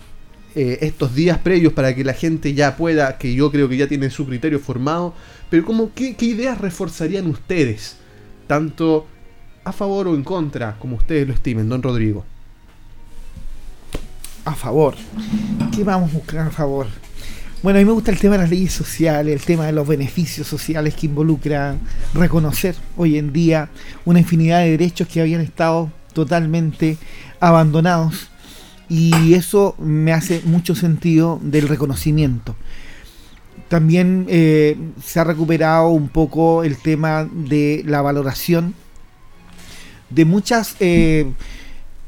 eh, 0.54 0.78
estos 0.82 1.14
días 1.14 1.38
previos 1.38 1.72
para 1.72 1.94
que 1.94 2.04
la 2.04 2.12
gente 2.12 2.52
ya 2.52 2.76
pueda, 2.76 3.16
que 3.16 3.32
yo 3.32 3.50
creo 3.50 3.70
que 3.70 3.78
ya 3.78 3.88
tiene 3.88 4.10
su 4.10 4.26
criterio 4.26 4.60
formado, 4.60 5.14
pero 5.48 5.64
cómo, 5.64 5.92
qué, 5.94 6.14
ideas 6.20 6.58
reforzarían 6.58 7.26
ustedes, 7.26 7.96
tanto 8.46 9.06
a 9.64 9.72
favor 9.72 10.08
o 10.08 10.14
en 10.14 10.22
contra, 10.22 10.76
como 10.78 10.96
ustedes 10.96 11.26
lo 11.26 11.32
estimen, 11.32 11.70
don 11.70 11.82
Rodrigo. 11.82 12.26
A 14.44 14.54
favor. 14.54 14.96
¿Qué 15.74 15.84
vamos 15.84 16.10
a 16.10 16.14
buscar 16.14 16.48
a 16.48 16.50
favor? 16.50 16.86
Bueno, 17.62 17.78
a 17.78 17.80
mí 17.80 17.86
me 17.86 17.92
gusta 17.92 18.10
el 18.10 18.18
tema 18.18 18.34
de 18.34 18.42
las 18.42 18.50
leyes 18.50 18.72
sociales, 18.72 19.40
el 19.40 19.46
tema 19.46 19.64
de 19.64 19.72
los 19.72 19.88
beneficios 19.88 20.46
sociales 20.46 20.94
que 20.94 21.06
involucra 21.06 21.78
reconocer 22.12 22.74
hoy 22.98 23.16
en 23.16 23.32
día 23.32 23.70
una 24.04 24.18
infinidad 24.18 24.60
de 24.60 24.70
derechos 24.72 25.08
que 25.08 25.22
habían 25.22 25.40
estado 25.40 25.90
totalmente 26.12 26.98
abandonados 27.40 28.30
y 28.88 29.34
eso 29.34 29.76
me 29.78 30.12
hace 30.12 30.42
mucho 30.44 30.74
sentido 30.74 31.38
del 31.42 31.68
reconocimiento. 31.68 32.56
También 33.68 34.26
eh, 34.28 34.76
se 35.00 35.20
ha 35.20 35.24
recuperado 35.24 35.88
un 35.88 36.08
poco 36.08 36.64
el 36.64 36.76
tema 36.76 37.28
de 37.32 37.84
la 37.86 38.02
valoración 38.02 38.74
de 40.10 40.24
muchas, 40.24 40.74
eh, 40.80 41.30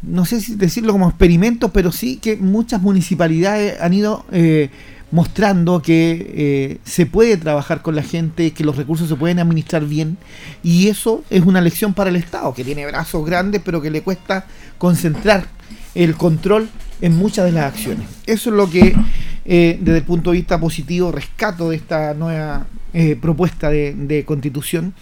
no 0.03 0.25
sé 0.25 0.41
si 0.41 0.57
decirlo 0.57 0.93
como 0.93 1.09
experimentos, 1.09 1.71
pero 1.73 1.93
sí 1.93 2.17
que 2.17 2.37
muchas 2.37 2.83
municipalidades 2.83 3.81
han 3.81 3.93
ido 3.93 4.25
eh, 4.33 4.71
mostrando 5.13 5.83
que 5.83 6.33
eh, 6.35 6.79
se 6.85 7.07
puede 7.07 7.37
trabajar 7.37 7.83
con 7.83 7.95
la 7.95 8.03
gente, 8.03 8.51
que 8.53 8.65
los 8.65 8.77
recursos 8.77 9.09
se 9.09 9.15
pueden 9.15 9.39
administrar 9.39 9.85
bien 9.85 10.17
y 10.65 10.89
eso 10.89 11.23
es 11.31 11.43
una 11.43 11.61
lección 11.61 11.93
para 11.93 12.11
el 12.11 12.17
Estado, 12.17 12.53
que 12.55 12.65
tiene 12.65 12.87
brazos 12.87 13.25
grandes 13.25 13.61
pero 13.63 13.81
que 13.81 13.91
le 13.91 14.03
cuesta 14.03 14.47
concentrar 14.79 15.47
el 15.95 16.17
control 16.17 16.69
en 17.03 17.15
muchas 17.15 17.45
de 17.45 17.53
las 17.53 17.67
acciones. 17.67 18.09
Eso 18.27 18.51
es 18.51 18.57
lo 18.57 18.71
que 18.71 18.97
eh, 19.45 19.79
desde 19.81 19.99
el 19.99 20.05
punto 20.05 20.31
de 20.31 20.39
vista 20.39 20.59
positivo 20.59 21.13
rescato 21.13 21.69
de 21.69 21.77
esta 21.77 22.15
nueva 22.15 22.67
eh, 22.95 23.17
propuesta 23.21 23.69
de, 23.69 24.25
constitución. 24.27 24.95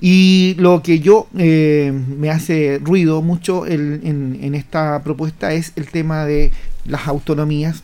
Y 0.00 0.54
lo 0.58 0.80
que 0.80 1.00
yo 1.00 1.26
me 1.32 2.30
hace 2.30 2.80
ruido 2.80 3.20
mucho 3.20 3.66
en, 3.66 4.38
en 4.40 4.54
esta 4.54 5.02
propuesta 5.02 5.52
es 5.52 5.72
el 5.74 5.88
tema 5.88 6.24
de 6.24 6.52
las 6.84 7.08
autonomías 7.08 7.82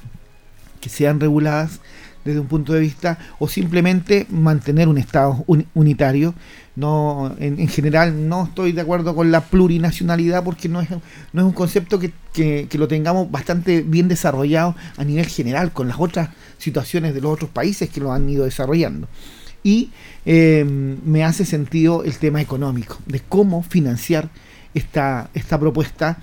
que 0.85 0.90
sean 0.90 1.19
reguladas 1.19 1.81
desde 2.27 2.40
un 2.40 2.47
punto 2.47 2.74
de 2.74 2.81
vista 2.81 3.19
o 3.39 3.48
simplemente 3.48 4.27
mantener 4.28 4.86
un 4.86 4.98
Estado 4.98 5.43
unitario. 5.73 6.35
No, 6.77 7.35
en, 7.39 7.69
general 7.69 8.28
no 8.28 8.44
estoy 8.44 8.73
de 8.73 8.82
acuerdo 8.82 9.15
con 9.15 9.31
la 9.31 9.40
plurinacionalidad 9.40 10.44
porque 10.44 10.69
no 10.69 10.82
es, 10.82 10.90
no 10.90 11.40
es 11.40 11.47
un 11.47 11.52
concepto 11.52 11.98
que, 11.98 12.12
que, 12.35 12.78
lo 12.78 12.86
tengamos 12.86 13.31
bastante 13.31 13.81
bien 13.81 14.09
desarrollado 14.09 14.74
a 14.98 15.05
nivel 15.05 15.27
general 15.27 15.73
con 15.73 15.89
las 15.89 15.98
otras 15.98 16.31
situaciones 16.59 17.15
de 17.15 17.23
los 17.23 17.32
otros 17.32 17.51
países 17.51 17.89
que 17.89 18.01
lo 18.01 18.12
han 18.12 18.28
ido 18.28 18.44
desarrollando. 18.44 19.09
Y 19.62 19.90
eh, 20.27 20.65
me 20.66 21.24
hace 21.24 21.47
sentido 21.47 22.05
el 22.05 22.19
tema 22.19 22.43
económico, 22.43 22.98
de 23.06 23.20
cómo 23.20 23.62
financiar 23.62 24.28
esta, 24.74 25.31
esta 25.32 25.59
propuesta 25.59 26.19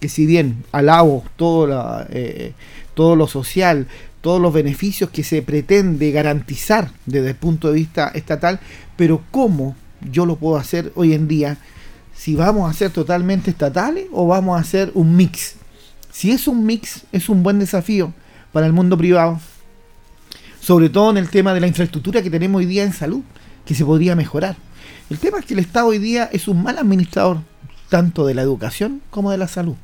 que 0.00 0.08
si 0.08 0.26
bien 0.26 0.64
alabo 0.72 1.24
todo, 1.36 2.06
eh, 2.10 2.52
todo 2.98 3.14
lo 3.14 3.28
social, 3.28 3.86
todos 4.22 4.42
los 4.42 4.52
beneficios 4.52 5.10
que 5.10 5.22
se 5.22 5.40
pretende 5.40 6.10
garantizar 6.10 6.90
desde 7.06 7.28
el 7.28 7.36
punto 7.36 7.68
de 7.68 7.74
vista 7.74 8.08
estatal, 8.08 8.58
pero 8.96 9.22
cómo 9.30 9.76
yo 10.10 10.26
lo 10.26 10.34
puedo 10.34 10.56
hacer 10.56 10.90
hoy 10.96 11.12
en 11.12 11.28
día, 11.28 11.58
si 12.12 12.34
vamos 12.34 12.68
a 12.68 12.74
ser 12.76 12.90
totalmente 12.90 13.52
estatales 13.52 14.06
o 14.10 14.26
vamos 14.26 14.58
a 14.58 14.62
hacer 14.62 14.90
un 14.94 15.14
mix. 15.14 15.54
Si 16.10 16.32
es 16.32 16.48
un 16.48 16.66
mix, 16.66 17.04
es 17.12 17.28
un 17.28 17.44
buen 17.44 17.60
desafío 17.60 18.12
para 18.50 18.66
el 18.66 18.72
mundo 18.72 18.98
privado, 18.98 19.38
sobre 20.58 20.88
todo 20.88 21.12
en 21.12 21.18
el 21.18 21.30
tema 21.30 21.54
de 21.54 21.60
la 21.60 21.68
infraestructura 21.68 22.20
que 22.20 22.30
tenemos 22.30 22.58
hoy 22.58 22.66
día 22.66 22.82
en 22.82 22.92
salud, 22.92 23.22
que 23.64 23.76
se 23.76 23.84
podría 23.84 24.16
mejorar. 24.16 24.56
El 25.08 25.20
tema 25.20 25.38
es 25.38 25.44
que 25.44 25.54
el 25.54 25.60
Estado 25.60 25.86
hoy 25.86 25.98
día 25.98 26.28
es 26.32 26.48
un 26.48 26.64
mal 26.64 26.78
administrador, 26.78 27.42
tanto 27.90 28.26
de 28.26 28.34
la 28.34 28.42
educación 28.42 29.02
como 29.10 29.30
de 29.30 29.38
la 29.38 29.46
salud. 29.46 29.76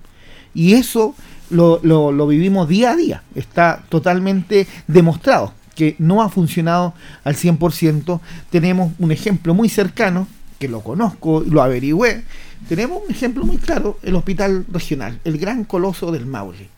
Y 0.53 0.75
eso 0.75 1.15
lo, 1.51 1.81
lo, 1.83 2.27
vivimos 2.27 2.69
día 2.69 2.93
a 2.93 2.97
día. 2.97 3.23
Está 3.35 3.85
totalmente 3.89 4.67
demostrado 4.87 5.53
que 5.75 5.97
no 5.99 6.23
ha 6.23 6.29
funcionado 6.29 6.95
al 7.25 7.35
100%. 7.35 8.21
Tenemos 8.51 8.93
un 8.99 9.13
ejemplo 9.13 9.55
muy 9.55 9.69
cercano, 9.69 10.29
que 10.59 10.69
lo 10.69 10.81
conozco, 10.81 11.43
lo 11.47 11.63
averigüé. 11.63 12.25
Tenemos 12.69 13.03
un 13.05 13.11
ejemplo 13.11 13.45
muy 13.45 13.59
claro, 13.59 13.99
el 14.03 14.15
hospital 14.15 14.65
regional, 14.73 15.21
el 15.25 15.39
gran 15.39 15.65
coloso 15.65 16.13
del 16.13 16.27
Maule. 16.27 16.69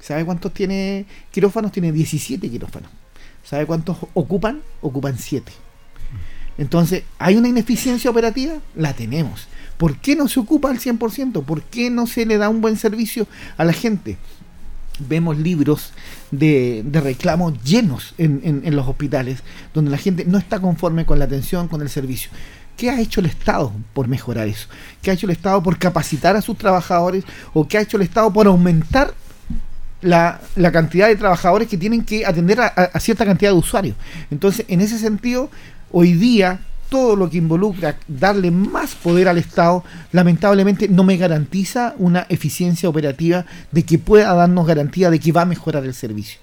¿Sabe 0.00 0.24
cuántos 0.24 0.52
tiene 0.52 1.06
quirófanos? 1.30 1.70
Tiene 1.70 1.92
17 1.92 2.50
quirófanos. 2.50 2.90
¿Sabe 3.44 3.66
cuántos 3.66 3.96
ocupan? 4.14 4.60
Ocupan 4.80 5.16
7. 5.16 5.52
Entonces, 6.58 7.04
¿hay 7.18 7.36
una 7.36 7.48
ineficiencia 7.48 8.10
operativa? 8.10 8.54
La 8.76 8.92
tenemos. 8.92 9.48
¿Por 9.76 9.96
qué 9.96 10.14
no 10.14 10.28
se 10.28 10.38
ocupa 10.38 10.70
al 10.70 10.78
100%? 10.78 11.44
¿Por 11.44 11.62
qué 11.62 11.90
no 11.90 12.06
se 12.06 12.24
le 12.24 12.38
da 12.38 12.48
un 12.48 12.60
buen 12.60 12.76
servicio 12.76 13.26
a 13.56 13.64
la 13.64 13.72
gente? 13.72 14.16
Vemos 15.00 15.38
libros 15.38 15.92
de, 16.30 16.84
reclamos 16.92 17.62
llenos 17.64 18.14
en, 18.18 18.76
los 18.76 18.86
hospitales, 18.86 19.40
donde 19.74 19.90
la 19.90 19.96
gente 19.96 20.24
no 20.24 20.38
está 20.38 20.60
conforme 20.60 21.04
con 21.04 21.18
la 21.18 21.24
atención, 21.24 21.66
con 21.66 21.82
el 21.82 21.88
servicio. 21.88 22.30
¿Qué 22.76 22.90
ha 22.90 23.00
hecho 23.00 23.20
el 23.20 23.26
Estado 23.26 23.72
por 23.92 24.08
mejorar 24.08 24.48
eso? 24.48 24.68
¿Qué 25.02 25.10
ha 25.10 25.14
hecho 25.14 25.26
el 25.26 25.32
Estado 25.32 25.62
por 25.62 25.78
capacitar 25.78 26.36
a 26.36 26.42
sus 26.42 26.56
trabajadores? 26.56 27.24
¿O 27.52 27.66
qué 27.66 27.78
ha 27.78 27.80
hecho 27.80 27.96
el 27.96 28.02
Estado 28.02 28.32
por 28.32 28.46
aumentar 28.46 29.14
la, 30.00 30.40
cantidad 30.72 31.08
de 31.08 31.16
trabajadores 31.16 31.68
que 31.68 31.76
tienen 31.76 32.04
que 32.04 32.24
atender 32.26 32.60
a, 32.60 33.00
cierta 33.00 33.24
cantidad 33.24 33.50
de 33.50 33.58
usuarios? 33.58 33.96
Entonces, 34.30 34.64
en 34.68 34.80
ese 34.80 34.98
sentido, 34.98 35.50
hoy 35.92 36.12
día 36.14 36.60
todo 36.92 37.16
lo 37.16 37.30
que 37.30 37.38
involucra 37.38 37.96
darle 38.06 38.50
más 38.50 38.94
poder 38.94 39.26
al 39.26 39.38
Estado, 39.38 39.82
lamentablemente 40.12 40.88
no 40.88 41.04
me 41.04 41.16
garantiza 41.16 41.94
una 41.96 42.26
eficiencia 42.28 42.86
operativa 42.86 43.46
de 43.70 43.82
que 43.84 43.98
pueda 43.98 44.34
darnos 44.34 44.66
garantía 44.66 45.08
de 45.08 45.18
que 45.18 45.32
va 45.32 45.42
a 45.42 45.46
mejorar 45.46 45.86
el 45.86 45.94
servicio. 45.94 46.38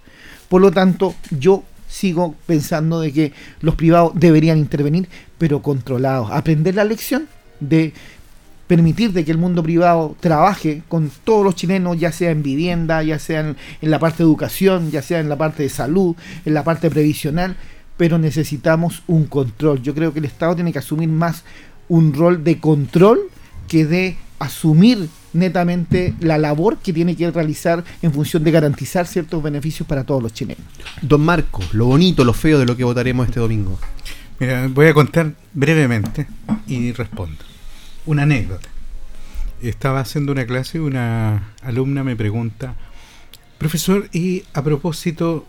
Por 0.49 0.61
lo 0.61 0.71
tanto, 0.71 1.13
yo 1.29 1.63
sigo 1.87 2.33
pensando 2.47 2.99
de 2.99 3.13
que 3.13 3.33
los 3.61 3.75
privados 3.75 4.13
deberían 4.15 4.57
intervenir, 4.57 5.07
pero 5.37 5.61
controlados, 5.61 6.31
aprender 6.31 6.73
la 6.73 6.83
lección 6.83 7.27
de 7.59 7.93
permitir 8.65 9.13
de 9.13 9.25
que 9.25 9.31
el 9.31 9.37
mundo 9.37 9.61
privado 9.61 10.15
trabaje 10.19 10.81
con 10.87 11.11
todos 11.23 11.43
los 11.43 11.55
chilenos, 11.55 11.99
ya 11.99 12.11
sea 12.11 12.31
en 12.31 12.41
vivienda, 12.41 13.03
ya 13.03 13.19
sea 13.19 13.41
en, 13.41 13.57
en 13.81 13.91
la 13.91 13.99
parte 13.99 14.17
de 14.17 14.23
educación, 14.23 14.89
ya 14.89 15.03
sea 15.03 15.19
en 15.19 15.29
la 15.29 15.37
parte 15.37 15.61
de 15.61 15.69
salud, 15.69 16.15
en 16.45 16.53
la 16.55 16.63
parte 16.63 16.89
previsional, 16.89 17.55
pero 17.99 18.17
necesitamos 18.17 19.03
un 19.07 19.25
control. 19.25 19.81
Yo 19.81 19.93
creo 19.93 20.13
que 20.13 20.19
el 20.19 20.25
Estado 20.25 20.55
tiene 20.55 20.71
que 20.71 20.79
asumir 20.79 21.09
más 21.09 21.43
un 21.89 22.13
rol 22.13 22.45
de 22.45 22.57
control 22.57 23.19
que 23.67 23.85
de 23.85 24.15
asumir 24.39 25.09
netamente 25.33 26.13
la 26.21 26.37
labor 26.37 26.77
que 26.77 26.93
tiene 26.93 27.17
que 27.17 27.29
realizar 27.29 27.83
en 28.01 28.13
función 28.13 28.45
de 28.45 28.51
garantizar 28.51 29.05
ciertos 29.05 29.43
beneficios 29.43 29.85
para 29.85 30.05
todos 30.05 30.23
los 30.23 30.31
chilenos. 30.31 30.63
Don 31.01 31.19
Marco, 31.19 31.61
lo 31.73 31.87
bonito, 31.87 32.23
lo 32.23 32.31
feo 32.31 32.57
de 32.57 32.65
lo 32.65 32.77
que 32.77 32.85
votaremos 32.85 33.27
este 33.27 33.41
domingo. 33.41 33.77
Mira, 34.39 34.69
voy 34.69 34.87
a 34.87 34.93
contar 34.93 35.33
brevemente 35.53 36.25
y 36.67 36.93
respondo. 36.93 37.43
Una 38.05 38.23
anécdota. 38.23 38.69
Estaba 39.61 39.99
haciendo 39.99 40.31
una 40.31 40.45
clase 40.45 40.77
y 40.77 40.81
una 40.81 41.49
alumna 41.63 42.05
me 42.05 42.15
pregunta, 42.15 42.75
profesor, 43.57 44.07
y 44.13 44.45
a 44.53 44.63
propósito 44.63 45.45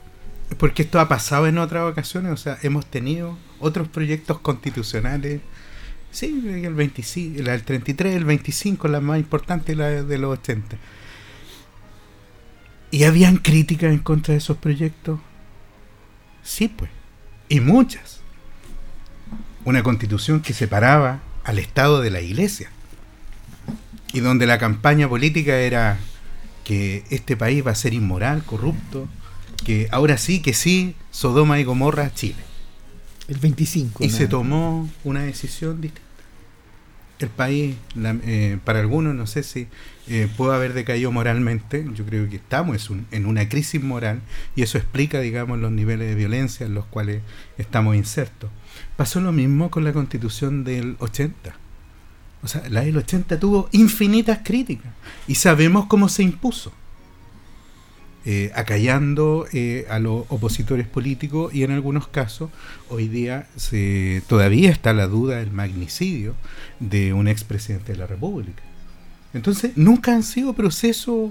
porque 0.58 0.82
esto 0.82 1.00
ha 1.00 1.08
pasado 1.08 1.46
en 1.46 1.58
otras 1.58 1.90
ocasiones, 1.90 2.32
o 2.32 2.36
sea, 2.36 2.58
hemos 2.62 2.86
tenido 2.86 3.38
otros 3.58 3.88
proyectos 3.88 4.40
constitucionales, 4.40 5.40
sí, 6.10 6.42
el 6.46 6.74
25, 6.74 7.48
el 7.48 7.62
33, 7.62 8.16
el 8.16 8.24
25, 8.24 8.88
la 8.88 9.00
más 9.00 9.18
importante, 9.18 9.74
la 9.74 10.02
de 10.02 10.18
los 10.18 10.38
80. 10.38 10.76
¿Y 12.90 13.04
habían 13.04 13.36
críticas 13.36 13.92
en 13.92 14.00
contra 14.00 14.32
de 14.32 14.38
esos 14.38 14.56
proyectos? 14.56 15.20
Sí, 16.42 16.68
pues, 16.68 16.90
y 17.48 17.60
muchas. 17.60 18.20
Una 19.64 19.82
constitución 19.82 20.40
que 20.40 20.54
separaba 20.54 21.20
al 21.44 21.58
Estado 21.58 22.00
de 22.00 22.10
la 22.10 22.20
Iglesia, 22.20 22.70
y 24.12 24.20
donde 24.20 24.46
la 24.46 24.58
campaña 24.58 25.08
política 25.08 25.56
era 25.58 25.98
que 26.64 27.04
este 27.10 27.36
país 27.36 27.64
va 27.64 27.70
a 27.70 27.76
ser 27.76 27.94
inmoral, 27.94 28.42
corrupto, 28.44 29.08
que 29.62 29.88
ahora 29.90 30.18
sí, 30.18 30.40
que 30.40 30.54
sí, 30.54 30.94
Sodoma 31.10 31.58
y 31.60 31.64
Gomorra, 31.64 32.12
Chile. 32.12 32.36
El 33.28 33.38
25. 33.38 34.04
Y 34.04 34.10
se 34.10 34.26
tomó 34.26 34.88
una 35.04 35.22
decisión 35.22 35.80
distinta. 35.80 36.08
El 37.20 37.28
país, 37.28 37.76
eh, 37.96 38.58
para 38.64 38.80
algunos, 38.80 39.14
no 39.14 39.26
sé 39.26 39.42
si 39.42 39.68
eh, 40.08 40.28
puede 40.36 40.54
haber 40.54 40.72
decaído 40.72 41.12
moralmente, 41.12 41.86
yo 41.94 42.06
creo 42.06 42.28
que 42.30 42.36
estamos 42.36 42.90
en 43.10 43.26
una 43.26 43.46
crisis 43.48 43.82
moral 43.82 44.22
y 44.56 44.62
eso 44.62 44.78
explica, 44.78 45.20
digamos, 45.20 45.58
los 45.58 45.70
niveles 45.70 46.08
de 46.08 46.14
violencia 46.14 46.64
en 46.64 46.74
los 46.74 46.86
cuales 46.86 47.20
estamos 47.58 47.94
insertos. 47.94 48.50
Pasó 48.96 49.20
lo 49.20 49.32
mismo 49.32 49.70
con 49.70 49.84
la 49.84 49.92
constitución 49.92 50.64
del 50.64 50.96
80. 50.98 51.54
O 52.42 52.48
sea, 52.48 52.62
la 52.70 52.80
del 52.80 52.96
80 52.96 53.38
tuvo 53.38 53.68
infinitas 53.72 54.40
críticas 54.42 54.92
y 55.28 55.34
sabemos 55.34 55.86
cómo 55.86 56.08
se 56.08 56.22
impuso 56.22 56.72
eh, 58.26 58.52
acallando 58.54 59.46
eh, 59.50 59.86
a 59.88 59.98
los 59.98 60.26
opositores 60.28 60.86
políticos 60.86 61.54
y 61.54 61.62
en 61.62 61.70
algunos 61.70 62.06
casos 62.06 62.50
hoy 62.90 63.08
día 63.08 63.46
se, 63.56 64.22
todavía 64.28 64.70
está 64.70 64.92
la 64.92 65.06
duda 65.06 65.38
del 65.38 65.50
magnicidio 65.52 66.34
de 66.80 67.14
un 67.14 67.28
expresidente 67.28 67.92
de 67.92 67.98
la 67.98 68.06
República. 68.06 68.62
Entonces, 69.32 69.72
nunca 69.76 70.12
han 70.12 70.22
sido 70.22 70.52
procesos, 70.52 71.30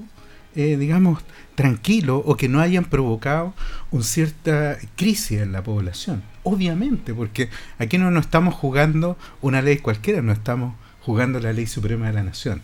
eh, 0.56 0.78
digamos, 0.78 1.22
tranquilos 1.54 2.24
o 2.26 2.36
que 2.36 2.50
no 2.50 2.60
hayan 2.60 2.86
provocado 2.86 3.54
una 3.92 4.04
cierta 4.04 4.80
crisis 4.96 5.42
en 5.42 5.52
la 5.52 5.64
población. 5.64 6.24
Obviamente, 6.42 7.14
porque 7.14 7.50
aquí 7.78 8.00
no 8.00 8.10
nos 8.10 8.26
estamos 8.26 8.56
jugando 8.56 9.16
una 9.42 9.62
ley 9.62 9.78
cualquiera, 9.78 10.24
no 10.24 10.32
estamos 10.32 10.74
jugando 11.02 11.40
la 11.40 11.54
ley 11.54 11.68
suprema 11.68 12.08
de 12.08 12.14
la 12.14 12.24
nación. 12.24 12.64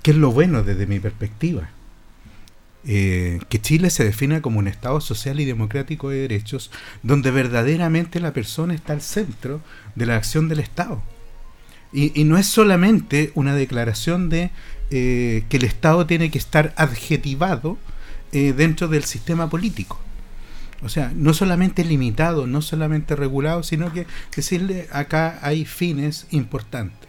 Que 0.00 0.12
es 0.12 0.16
lo 0.16 0.30
bueno 0.30 0.62
desde 0.62 0.86
mi 0.86 0.98
perspectiva 0.98 1.68
eh, 2.86 3.40
que 3.48 3.62
Chile 3.62 3.88
se 3.88 4.04
defina 4.04 4.42
como 4.42 4.58
un 4.58 4.68
Estado 4.68 5.00
social 5.00 5.40
y 5.40 5.46
democrático 5.46 6.10
de 6.10 6.18
derechos, 6.18 6.70
donde 7.02 7.30
verdaderamente 7.30 8.20
la 8.20 8.34
persona 8.34 8.74
está 8.74 8.92
al 8.92 9.00
centro 9.00 9.62
de 9.94 10.04
la 10.04 10.16
acción 10.16 10.48
del 10.48 10.60
Estado. 10.60 11.02
Y, 11.92 12.24
no 12.24 12.36
es 12.36 12.46
solamente 12.46 13.30
una 13.34 13.54
declaración 13.54 14.28
de 14.28 14.50
eh, 14.90 15.44
que 15.48 15.58
el 15.58 15.64
Estado 15.64 16.06
tiene 16.06 16.30
que 16.30 16.38
estar 16.38 16.74
adjetivado 16.76 17.78
eh, 18.32 18.52
dentro 18.52 18.88
del 18.88 19.04
sistema 19.04 19.48
político. 19.48 20.00
O 20.82 20.88
sea, 20.88 21.12
no 21.14 21.32
solamente 21.32 21.84
limitado, 21.84 22.46
no 22.46 22.60
solamente 22.60 23.16
regulado, 23.16 23.62
sino 23.62 23.92
que 23.92 24.06
decirle 24.34 24.88
acá 24.90 25.38
hay 25.40 25.64
fines 25.64 26.26
importantes. 26.30 27.08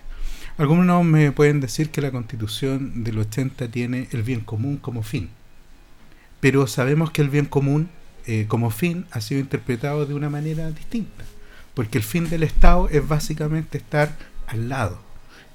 Algunos 0.57 1.03
me 1.03 1.31
pueden 1.31 1.59
decir 1.59 1.89
que 1.89 2.01
la 2.01 2.11
constitución 2.11 3.03
del 3.03 3.17
80 3.17 3.67
tiene 3.69 4.07
el 4.11 4.23
bien 4.23 4.41
común 4.41 4.77
como 4.77 5.03
fin 5.03 5.29
pero 6.45 6.67
sabemos 6.67 7.09
que 7.09 7.23
el 7.23 7.29
bien 7.31 7.45
común 7.45 7.89
eh, 8.27 8.45
como 8.47 8.69
fin 8.69 9.07
ha 9.09 9.19
sido 9.19 9.41
interpretado 9.41 10.05
de 10.05 10.13
una 10.13 10.29
manera 10.29 10.69
distinta, 10.69 11.23
porque 11.73 11.97
el 11.97 12.03
fin 12.03 12.29
del 12.29 12.43
Estado 12.43 12.87
es 12.89 13.07
básicamente 13.07 13.79
estar 13.79 14.15
al 14.45 14.69
lado 14.69 14.99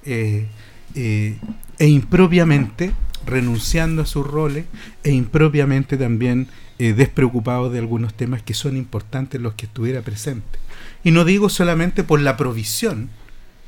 eh, 0.03 0.47
eh, 0.95 1.37
e 1.79 1.87
impropiamente 1.87 2.91
renunciando 3.25 4.01
a 4.01 4.05
sus 4.05 4.27
roles 4.27 4.65
e 5.01 5.11
impropiamente 5.11 5.95
también 5.95 6.49
despreocupado 6.77 7.69
de 7.69 7.79
algunos 7.79 8.13
temas 8.13 8.43
que 8.43 8.53
son 8.53 8.75
importantes 8.75 9.39
los 9.39 9.53
que 9.53 9.67
estuviera 9.67 10.01
presente. 10.01 10.59
Y 11.05 11.11
no 11.11 11.23
digo 11.23 11.47
solamente 11.47 12.03
por 12.03 12.19
la 12.19 12.35
provisión 12.35 13.09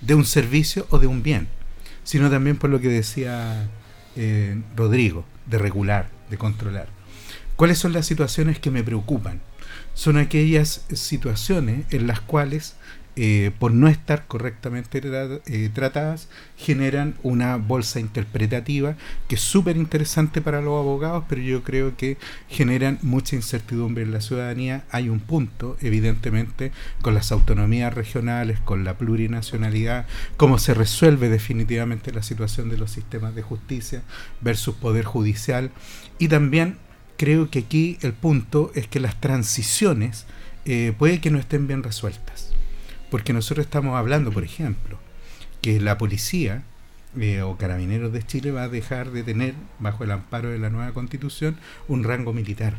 de 0.01 0.13
un 0.13 0.25
servicio 0.25 0.87
o 0.89 0.99
de 0.99 1.07
un 1.07 1.23
bien, 1.23 1.47
sino 2.03 2.29
también 2.29 2.57
por 2.57 2.69
lo 2.69 2.81
que 2.81 2.89
decía 2.89 3.69
Rodrigo, 4.75 5.23
de 5.45 5.57
regular, 5.57 6.09
de 6.29 6.37
controlar. 6.37 6.92
¿Cuáles 7.55 7.77
son 7.77 7.93
las 7.93 8.05
situaciones 8.05 8.59
que 8.59 8.71
me 8.71 8.83
preocupan? 8.83 9.41
Son 9.93 10.17
aquellas 10.17 10.85
situaciones 10.91 11.85
en 11.91 12.07
las 12.07 12.19
cuales 12.19 12.75
eh, 13.15 13.51
por 13.59 13.71
no 13.71 13.87
estar 13.89 14.25
correctamente 14.25 14.99
eh, 15.45 15.69
tratadas, 15.71 16.29
generan 16.57 17.13
una 17.21 17.57
bolsa 17.57 17.99
interpretativa 17.99 18.95
que 19.27 19.35
es 19.35 19.41
súper 19.41 19.77
interesante 19.77 20.41
para 20.41 20.61
los 20.61 20.79
abogados, 20.79 21.25
pero 21.29 21.39
yo 21.39 21.61
creo 21.63 21.95
que 21.95 22.17
generan 22.49 22.97
mucha 23.03 23.35
incertidumbre 23.35 24.01
en 24.03 24.13
la 24.13 24.21
ciudadanía. 24.21 24.85
Hay 24.89 25.09
un 25.09 25.19
punto, 25.19 25.77
evidentemente, 25.81 26.71
con 27.03 27.13
las 27.13 27.31
autonomías 27.31 27.93
regionales, 27.93 28.59
con 28.59 28.83
la 28.83 28.97
plurinacionalidad, 28.97 30.07
cómo 30.35 30.57
se 30.57 30.73
resuelve 30.73 31.29
definitivamente 31.29 32.11
la 32.11 32.23
situación 32.23 32.69
de 32.69 32.77
los 32.77 32.89
sistemas 32.89 33.35
de 33.35 33.43
justicia 33.43 34.01
versus 34.41 34.73
poder 34.73 35.05
judicial. 35.05 35.69
Y 36.17 36.29
también 36.29 36.77
creo 37.23 37.49
que 37.49 37.59
aquí 37.59 37.97
el 38.01 38.11
punto 38.11 38.69
es 38.75 38.85
que 38.89 38.99
las 38.99 39.17
transiciones 39.21 40.25
eh, 40.65 40.93
puede 40.97 41.21
que 41.21 41.31
no 41.31 41.39
estén 41.39 41.67
bien 41.67 41.81
resueltas 41.81 42.53
porque 43.13 43.31
nosotros 43.31 43.67
estamos 43.67 43.95
hablando, 43.95 44.31
por 44.31 44.43
ejemplo, 44.43 44.97
que 45.61 45.79
la 45.79 45.99
policía 45.99 46.63
eh, 47.15 47.43
o 47.43 47.57
carabineros 47.57 48.11
de 48.11 48.25
Chile 48.25 48.49
va 48.49 48.63
a 48.63 48.69
dejar 48.69 49.11
de 49.11 49.21
tener, 49.21 49.53
bajo 49.77 50.03
el 50.03 50.09
amparo 50.09 50.49
de 50.49 50.57
la 50.57 50.71
nueva 50.71 50.95
constitución, 50.95 51.57
un 51.87 52.03
rango 52.03 52.33
militar. 52.33 52.73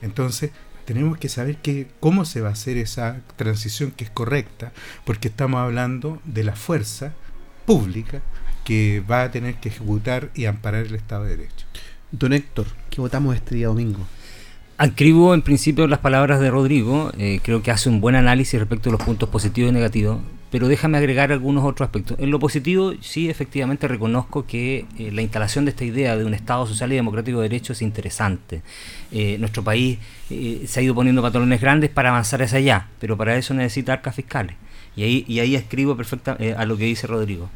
Entonces, 0.00 0.52
tenemos 0.86 1.18
que 1.18 1.28
saber 1.28 1.58
que, 1.58 1.86
cómo 2.00 2.24
se 2.24 2.40
va 2.40 2.48
a 2.48 2.52
hacer 2.52 2.78
esa 2.78 3.20
transición 3.36 3.90
que 3.90 4.04
es 4.04 4.10
correcta, 4.10 4.72
porque 5.04 5.28
estamos 5.28 5.60
hablando 5.60 6.18
de 6.24 6.44
la 6.44 6.56
fuerza 6.56 7.12
pública 7.66 8.22
que 8.64 9.04
va 9.08 9.24
a 9.24 9.30
tener 9.30 9.56
que 9.56 9.68
ejecutar 9.68 10.30
y 10.34 10.46
amparar 10.46 10.86
el 10.86 10.94
Estado 10.94 11.24
de 11.24 11.36
Derecho. 11.36 11.67
Don 12.10 12.32
Héctor, 12.32 12.66
¿qué 12.88 13.02
votamos 13.02 13.36
este 13.36 13.54
día 13.54 13.66
domingo? 13.66 14.00
Adscribo 14.78 15.34
en 15.34 15.42
principio 15.42 15.86
las 15.86 15.98
palabras 15.98 16.40
de 16.40 16.50
Rodrigo, 16.50 17.12
eh, 17.18 17.40
creo 17.42 17.62
que 17.62 17.70
hace 17.70 17.90
un 17.90 18.00
buen 18.00 18.14
análisis 18.14 18.58
respecto 18.58 18.88
a 18.88 18.92
los 18.92 19.02
puntos 19.02 19.28
positivos 19.28 19.70
y 19.70 19.74
negativos, 19.74 20.18
pero 20.50 20.68
déjame 20.68 20.96
agregar 20.96 21.32
algunos 21.32 21.66
otros 21.66 21.86
aspectos. 21.86 22.18
En 22.18 22.30
lo 22.30 22.38
positivo, 22.38 22.94
sí, 23.02 23.28
efectivamente 23.28 23.88
reconozco 23.88 24.46
que 24.46 24.86
eh, 24.98 25.10
la 25.12 25.20
instalación 25.20 25.66
de 25.66 25.72
esta 25.72 25.84
idea 25.84 26.16
de 26.16 26.24
un 26.24 26.32
Estado 26.32 26.66
social 26.66 26.90
y 26.92 26.94
democrático 26.96 27.40
de 27.40 27.50
derecho 27.50 27.74
es 27.74 27.82
interesante. 27.82 28.62
Eh, 29.12 29.36
nuestro 29.38 29.62
país 29.62 29.98
se 30.30 30.80
ha 30.80 30.82
ido 30.82 30.94
poniendo 30.94 31.20
pantalones 31.20 31.60
grandes 31.60 31.90
para 31.90 32.08
avanzar 32.08 32.40
hacia 32.40 32.56
allá, 32.56 32.86
pero 33.00 33.18
para 33.18 33.36
eso 33.36 33.52
necesita 33.52 33.92
arcas 33.92 34.14
fiscales. 34.14 34.56
Y 34.98 35.40
ahí, 35.40 35.54
escribo 35.54 35.96
perfectamente 35.96 36.54
a 36.54 36.64
lo 36.64 36.76
que 36.76 36.84
dice 36.84 37.06
Rodrigo. 37.06 37.48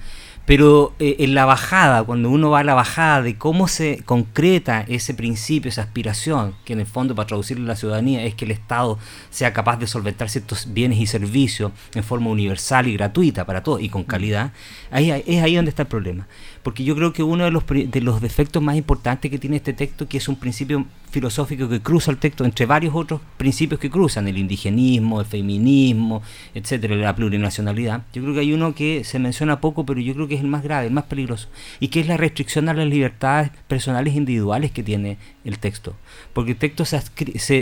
Pero 0.45 0.93
eh, 0.99 1.17
en 1.21 1.35
la 1.35 1.45
bajada, 1.45 2.03
cuando 2.03 2.29
uno 2.29 2.51
va 2.51 2.61
a 2.61 2.65
la 2.65 2.75
bajada 2.75 3.23
de 3.23 3.37
cómo 3.37 3.69
se 3.69 4.03
concreta 4.05 4.85
ese 4.89 5.15
principio, 5.15 5.69
esa 5.69 5.83
aspiración, 5.83 6.55
que 6.65 6.73
en 6.73 6.81
el 6.81 6.87
fondo 6.87 7.15
para 7.15 7.29
traducirle 7.29 7.65
a 7.65 7.69
la 7.69 7.77
ciudadanía 7.77 8.25
es 8.25 8.35
que 8.35 8.45
el 8.45 8.51
Estado 8.51 8.99
sea 9.31 9.53
capaz 9.53 9.77
de 9.77 9.87
solventar 9.87 10.29
ciertos 10.29 10.73
bienes 10.73 10.99
y 10.99 11.07
servicios 11.07 11.71
en 11.95 12.03
forma 12.03 12.29
universal 12.29 12.89
y 12.89 12.95
gratuita 12.95 13.47
para 13.47 13.63
todos 13.63 13.81
y 13.83 13.89
con 13.89 14.03
calidad, 14.03 14.53
ahí, 14.91 15.11
es 15.11 15.43
ahí 15.43 15.55
donde 15.55 15.69
está 15.69 15.83
el 15.83 15.89
problema 15.89 16.27
porque 16.63 16.85
yo 16.85 16.95
creo 16.95 17.13
que 17.13 17.23
uno 17.23 17.45
de 17.45 17.51
los, 17.51 17.65
de 17.67 18.01
los 18.01 18.21
defectos 18.21 18.63
más 18.63 18.77
importantes 18.77 19.31
que 19.31 19.39
tiene 19.39 19.57
este 19.57 19.73
texto, 19.73 20.07
que 20.07 20.19
es 20.19 20.29
un 20.29 20.37
principio 20.37 20.87
filosófico 21.11 21.69
que 21.69 21.81
cruza 21.81 22.11
el 22.11 22.17
texto 22.17 22.45
entre 22.45 22.67
varios 22.67 22.95
otros 22.95 23.21
principios 23.37 23.81
que 23.81 23.91
cruzan, 23.91 24.29
el 24.29 24.39
indigenismo, 24.39 25.21
el 25.21 25.27
feminismo, 25.27 26.23
etcétera, 26.55 26.97
la 26.97 27.15
plurinacionalidad. 27.15 28.05
Yo 28.13 28.23
creo 28.23 28.35
que 28.35 28.41
hay 28.41 28.53
uno 28.53 28.75
que 28.75 29.05
se 29.05 29.19
menciona 29.19 29.61
poco, 29.61 29.85
pero 29.85 30.01
yo 30.01 30.15
creo 30.15 30.29
que 30.29 30.37
es 30.37 30.41
el 30.41 30.47
más 30.47 30.63
grave, 30.63 30.87
el 30.87 30.93
más 30.93 31.05
peligroso, 31.05 31.49
y 31.81 31.89
que 31.89 32.01
es 32.01 32.07
la 32.07 32.17
restricción 32.17 32.69
a 32.69 32.75
las 32.75 32.87
libertades 32.87 33.51
personales 33.69 34.15
e 34.15 34.19
individuales 34.19 34.71
que 34.71 34.83
tiene 34.83 35.19
el 35.45 35.59
texto. 35.59 35.95
Porque 36.33 36.53
el 36.53 36.57
texto 36.59 36.85
se, 36.85 37.03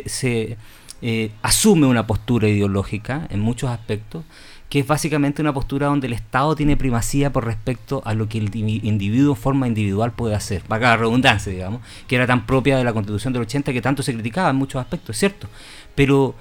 se, 0.07 0.57
eh, 1.03 1.31
asume 1.43 1.87
una 1.87 2.07
postura 2.07 2.49
ideológica 2.49 3.27
en 3.31 3.41
muchos 3.41 3.71
aspectos, 3.71 4.25
que 4.71 4.79
es 4.79 4.87
básicamente 4.87 5.43
una 5.43 5.53
postura 5.53 5.89
donde 5.89 6.07
el 6.07 6.13
Estado 6.13 6.55
tiene 6.55 6.77
primacía 6.77 7.33
por 7.33 7.45
respecto 7.45 8.03
a 8.05 8.15
lo 8.15 8.29
que 8.29 8.39
el 8.39 8.55
individuo 8.55 9.35
forma 9.35 9.67
individual 9.67 10.13
puede 10.13 10.37
hacer, 10.37 10.63
para 10.63 10.91
la 10.91 10.97
redundancia, 10.97 11.53
digamos, 11.53 11.83
que 12.07 12.15
era 12.15 12.27
tan 12.27 12.47
propia 12.47 12.79
de 12.79 12.85
la 12.85 12.93
Constitución 12.93 13.33
del 13.33 13.43
80 13.43 13.73
que 13.73 13.83
tanto 13.83 14.05
se 14.05 14.15
criticaba 14.15 14.49
en 14.49 14.57
muchos 14.57 14.81
aspectos, 14.81 15.17
¿cierto? 15.17 15.49
Pero 15.97 16.37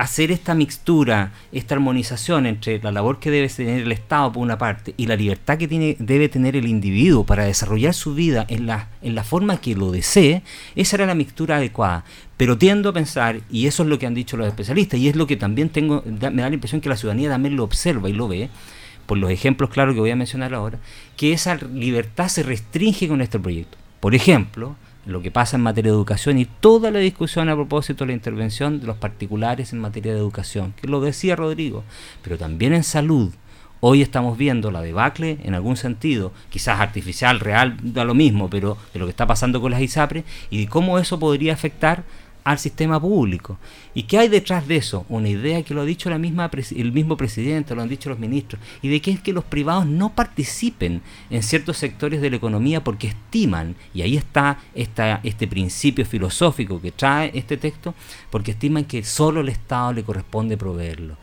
hacer 0.00 0.32
esta 0.32 0.54
mixtura, 0.54 1.30
esta 1.52 1.74
armonización 1.74 2.46
entre 2.46 2.78
la 2.78 2.90
labor 2.90 3.18
que 3.18 3.30
debe 3.30 3.48
tener 3.50 3.82
el 3.82 3.92
Estado 3.92 4.32
por 4.32 4.42
una 4.42 4.56
parte 4.56 4.94
y 4.96 5.06
la 5.06 5.14
libertad 5.14 5.58
que 5.58 5.68
tiene, 5.68 5.94
debe 5.98 6.30
tener 6.30 6.56
el 6.56 6.66
individuo 6.66 7.26
para 7.26 7.44
desarrollar 7.44 7.92
su 7.92 8.14
vida 8.14 8.46
en 8.48 8.64
la, 8.64 8.88
en 9.02 9.14
la 9.14 9.24
forma 9.24 9.60
que 9.60 9.74
lo 9.74 9.90
desee, 9.90 10.42
esa 10.74 10.96
era 10.96 11.04
la 11.04 11.14
mixtura 11.14 11.56
adecuada. 11.56 12.04
Pero 12.38 12.56
tiendo 12.56 12.88
a 12.88 12.92
pensar, 12.94 13.42
y 13.50 13.66
eso 13.66 13.82
es 13.82 13.90
lo 13.90 13.98
que 13.98 14.06
han 14.06 14.14
dicho 14.14 14.38
los 14.38 14.48
especialistas, 14.48 14.98
y 14.98 15.06
es 15.06 15.16
lo 15.16 15.26
que 15.26 15.36
también 15.36 15.68
tengo, 15.68 16.02
me 16.06 16.18
da 16.18 16.48
la 16.48 16.54
impresión 16.54 16.80
que 16.80 16.88
la 16.88 16.96
ciudadanía 16.96 17.28
también 17.28 17.56
lo 17.56 17.64
observa 17.64 18.08
y 18.08 18.14
lo 18.14 18.26
ve, 18.26 18.48
por 19.04 19.18
los 19.18 19.30
ejemplos 19.30 19.68
claros 19.68 19.94
que 19.94 20.00
voy 20.00 20.12
a 20.12 20.16
mencionar 20.16 20.54
ahora, 20.54 20.78
que 21.18 21.34
esa 21.34 21.56
libertad 21.56 22.28
se 22.28 22.42
restringe 22.42 23.06
con 23.06 23.20
este 23.20 23.38
proyecto. 23.38 23.76
Por 24.00 24.14
ejemplo, 24.14 24.76
lo 25.06 25.22
que 25.22 25.30
pasa 25.30 25.56
en 25.56 25.62
materia 25.62 25.90
de 25.90 25.96
educación 25.96 26.38
y 26.38 26.44
toda 26.44 26.90
la 26.90 26.98
discusión 26.98 27.48
a 27.48 27.54
propósito 27.54 28.04
de 28.04 28.08
la 28.08 28.14
intervención 28.14 28.80
de 28.80 28.86
los 28.86 28.96
particulares 28.96 29.72
en 29.72 29.78
materia 29.78 30.12
de 30.12 30.18
educación, 30.18 30.74
que 30.80 30.88
lo 30.88 31.00
decía 31.00 31.36
Rodrigo, 31.36 31.84
pero 32.22 32.38
también 32.38 32.72
en 32.72 32.84
salud. 32.84 33.32
Hoy 33.82 34.02
estamos 34.02 34.36
viendo 34.36 34.70
la 34.70 34.82
debacle 34.82 35.38
en 35.42 35.54
algún 35.54 35.78
sentido, 35.78 36.32
quizás 36.50 36.80
artificial, 36.80 37.40
real, 37.40 37.78
da 37.82 38.04
lo 38.04 38.14
mismo, 38.14 38.50
pero 38.50 38.76
de 38.92 38.98
lo 38.98 39.06
que 39.06 39.10
está 39.10 39.26
pasando 39.26 39.62
con 39.62 39.70
las 39.70 39.80
ISAPRES 39.80 40.24
y 40.50 40.60
de 40.60 40.68
cómo 40.68 40.98
eso 40.98 41.18
podría 41.18 41.54
afectar 41.54 42.04
al 42.44 42.58
sistema 42.58 43.00
público. 43.00 43.58
¿Y 43.94 44.04
qué 44.04 44.18
hay 44.18 44.28
detrás 44.28 44.66
de 44.66 44.76
eso? 44.76 45.04
Una 45.08 45.28
idea 45.28 45.62
que 45.62 45.74
lo 45.74 45.82
ha 45.82 45.84
dicho 45.84 46.10
la 46.10 46.18
misma 46.18 46.50
el 46.76 46.92
mismo 46.92 47.16
presidente, 47.16 47.74
lo 47.74 47.82
han 47.82 47.88
dicho 47.88 48.08
los 48.08 48.18
ministros, 48.18 48.60
y 48.82 48.88
de 48.88 49.00
que 49.00 49.10
es 49.10 49.20
que 49.20 49.32
los 49.32 49.44
privados 49.44 49.86
no 49.86 50.14
participen 50.14 51.02
en 51.30 51.42
ciertos 51.42 51.76
sectores 51.76 52.20
de 52.20 52.30
la 52.30 52.36
economía 52.36 52.82
porque 52.82 53.08
estiman, 53.08 53.74
y 53.94 54.02
ahí 54.02 54.16
está 54.16 54.58
este 54.74 55.48
principio 55.48 56.04
filosófico 56.04 56.80
que 56.80 56.92
trae 56.92 57.30
este 57.34 57.56
texto, 57.56 57.94
porque 58.30 58.52
estiman 58.52 58.84
que 58.84 59.02
solo 59.04 59.40
el 59.40 59.48
Estado 59.48 59.92
le 59.92 60.02
corresponde 60.02 60.56
proveerlo. 60.56 61.16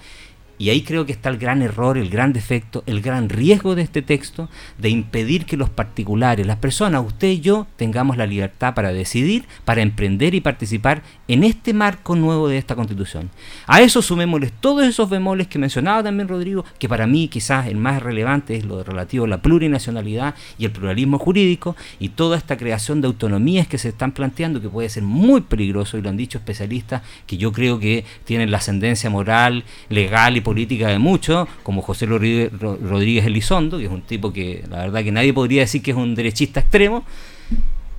Y 0.60 0.70
ahí 0.70 0.82
creo 0.82 1.06
que 1.06 1.12
está 1.12 1.30
el 1.30 1.38
gran 1.38 1.62
error, 1.62 1.98
el 1.98 2.10
gran 2.10 2.34
defecto, 2.34 2.84
el 2.86 3.02
gran 3.02 3.30
riesgo 3.30 3.76
de 3.76 3.84
este 3.84 4.02
texto 4.02 4.50
de 4.78 4.90
impedir 4.90 5.46
que 5.46 5.58
los 5.58 5.70
particulares, 5.70 6.48
las 6.48 6.58
personas, 6.58 7.06
usted 7.06 7.28
y 7.30 7.40
yo, 7.42 7.68
tengamos 7.76 8.18
la 8.18 8.26
libertad 8.26 8.74
para 8.74 8.92
decidir, 8.92 9.46
para 9.66 9.82
emprender 9.82 10.34
y 10.34 10.42
participar 10.42 11.04
en 11.28 11.44
este 11.44 11.74
marco 11.74 12.16
nuevo 12.16 12.48
de 12.48 12.58
esta 12.58 12.76
constitución. 12.76 13.30
A 13.68 13.82
eso 13.82 14.02
sumémosles 14.02 14.52
todos 14.60 14.86
esos 14.86 15.10
bemoles 15.10 15.48
que 15.48 15.60
mencionaba 15.60 16.04
también 16.04 16.28
Rodrigo, 16.28 16.66
que 16.80 16.90
para 16.90 17.08
mí 17.08 17.28
quizás 17.28 17.68
el 17.68 17.78
más 17.78 18.02
relevante 18.02 18.56
es 18.56 18.66
lo 18.66 18.84
relativo 18.84 19.26
a 19.26 19.28
la 19.28 19.42
plurinacionalidad 19.42 20.36
y 20.58 20.66
el 20.66 20.72
pluralismo 20.72 21.20
jurídico 21.20 21.76
y 22.00 22.10
toda 22.10 22.38
esta 22.38 22.58
creación 22.58 23.02
de 23.02 23.08
autonomías 23.08 23.68
que 23.68 23.78
se 23.78 23.90
están 23.90 24.12
planteando 24.12 24.62
que 24.62 24.70
puede 24.70 24.90
ser 24.90 25.04
muy 25.04 25.42
peligroso 25.42 25.98
y 25.98 26.02
lo 26.02 26.10
han 26.10 26.18
dicho 26.18 26.38
especialistas 26.38 27.02
que 27.26 27.38
yo 27.38 27.52
creo 27.52 27.80
que 27.80 28.06
tienen 28.26 28.52
la 28.52 28.58
ascendencia 28.58 29.10
moral, 29.10 29.64
legal 29.90 30.38
y 30.38 30.42
política 30.48 30.88
de 30.88 30.98
muchos, 30.98 31.46
como 31.62 31.82
José 31.82 32.06
Rodríguez 32.06 33.26
Elizondo, 33.26 33.78
que 33.80 33.84
es 33.84 33.92
un 33.92 34.04
tipo 34.04 34.32
que 34.32 34.64
la 34.70 34.78
verdad 34.78 35.04
que 35.04 35.12
nadie 35.12 35.34
podría 35.34 35.64
decir 35.64 35.82
que 35.82 35.92
es 35.92 35.98
un 35.98 36.16
derechista 36.16 36.62
extremo, 36.62 37.04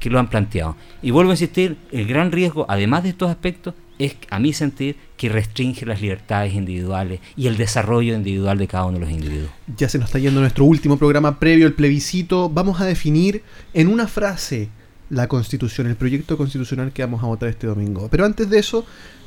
que 0.00 0.08
lo 0.08 0.18
han 0.18 0.30
planteado. 0.30 0.74
Y 1.02 1.10
vuelvo 1.10 1.32
a 1.32 1.34
insistir, 1.34 1.76
el 1.92 2.06
gran 2.06 2.32
riesgo, 2.32 2.64
además 2.66 3.02
de 3.02 3.10
estos 3.10 3.28
aspectos, 3.28 3.74
es 3.98 4.16
a 4.30 4.38
mi 4.38 4.54
sentir 4.54 4.96
que 5.18 5.28
restringe 5.28 5.84
las 5.84 6.00
libertades 6.00 6.54
individuales 6.54 7.20
y 7.36 7.48
el 7.48 7.58
desarrollo 7.58 8.14
individual 8.14 8.56
de 8.56 8.66
cada 8.66 8.86
uno 8.86 8.94
de 8.94 9.04
los 9.04 9.10
individuos. 9.10 9.50
Ya 9.76 9.90
se 9.90 9.98
nos 9.98 10.08
está 10.08 10.18
yendo 10.18 10.40
nuestro 10.40 10.64
último 10.64 10.96
programa 10.96 11.38
previo 11.38 11.66
al 11.66 11.74
plebiscito. 11.74 12.48
Vamos 12.48 12.80
a 12.80 12.86
definir 12.86 13.42
en 13.74 13.88
una 13.88 14.08
frase 14.08 14.70
la 15.10 15.26
constitución, 15.28 15.86
el 15.86 15.96
proyecto 15.96 16.36
constitucional 16.36 16.92
que 16.92 17.02
vamos 17.02 17.22
a 17.22 17.26
votar 17.26 17.48
este 17.48 17.66
domingo. 17.66 18.08
Pero 18.10 18.24
antes 18.24 18.48
de 18.50 18.58
eso, 18.58 18.84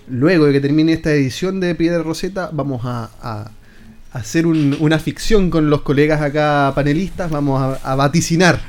luego 0.08 0.46
de 0.46 0.54
que 0.54 0.62
termine 0.62 0.94
esta 0.94 1.12
edición 1.12 1.60
de 1.60 1.76
Piedra 1.76 2.04
Roseta, 2.04 2.50
vamos 2.54 2.82
a, 2.84 3.52
hacer 4.14 4.46
una 4.46 5.00
ficción 5.00 5.50
con 5.50 5.70
los 5.70 5.84
colegas 5.84 6.22
acá 6.22 6.74
panelistas, 6.76 7.32
vamos 7.32 7.80
a, 7.82 7.96
vaticinar, 7.96 8.60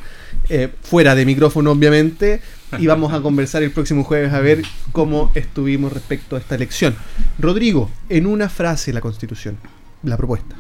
eh, 0.48 0.72
fuera 0.82 1.16
de 1.16 1.26
micrófono 1.26 1.72
obviamente, 1.72 2.40
y 2.78 2.86
vamos 2.86 3.12
a 3.12 3.20
conversar 3.20 3.62
el 3.64 3.72
próximo 3.72 4.04
jueves 4.04 4.32
a 4.32 4.40
ver 4.40 4.62
cómo 4.92 5.32
estuvimos 5.34 5.92
respecto 5.92 6.36
a 6.36 6.38
esta 6.38 6.54
elección. 6.54 6.94
Rodrigo, 7.38 7.90
en 8.08 8.26
una 8.26 8.48
frase 8.48 8.92
la 8.92 9.00
constitución, 9.00 9.56
la 10.04 10.16
propuesta. 10.16 10.54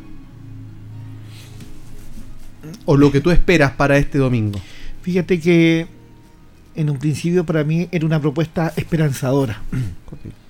O 2.84 2.96
lo 2.96 3.12
que 3.12 3.20
tú 3.20 3.30
esperas 3.30 3.70
para 3.72 3.96
este 3.98 4.18
domingo. 4.18 4.60
Fíjate 5.02 5.40
que 5.40 5.86
en 6.74 6.90
un 6.90 6.98
principio 6.98 7.44
para 7.44 7.64
mí 7.64 7.88
era 7.92 8.06
una 8.06 8.20
propuesta 8.20 8.72
esperanzadora 8.76 9.62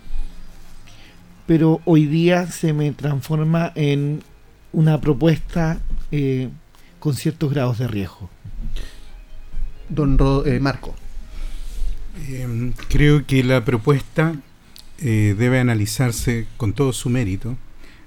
pero 1.47 1.81
hoy 1.85 2.07
día 2.07 2.47
se 2.51 2.73
me 2.73 2.93
transforma 2.93 3.73
en 3.75 4.23
una 4.73 5.01
propuesta 5.01 5.81
eh, 6.11 6.49
con 6.99 7.15
ciertos 7.15 7.53
grados 7.53 7.79
de 7.79 7.89
riesgo. 7.89 8.31
Don 9.89 10.17
eh, 10.47 10.61
Marco. 10.61 10.95
Em, 12.29 12.73
creo 12.89 13.27
que 13.27 13.43
la 13.43 13.65
propuesta 13.65 14.35
eh, 14.99 15.35
debe 15.39 15.59
analizarse 15.59 16.47
con 16.57 16.73
todo 16.73 16.93
su 16.93 17.11
mérito, 17.11 17.57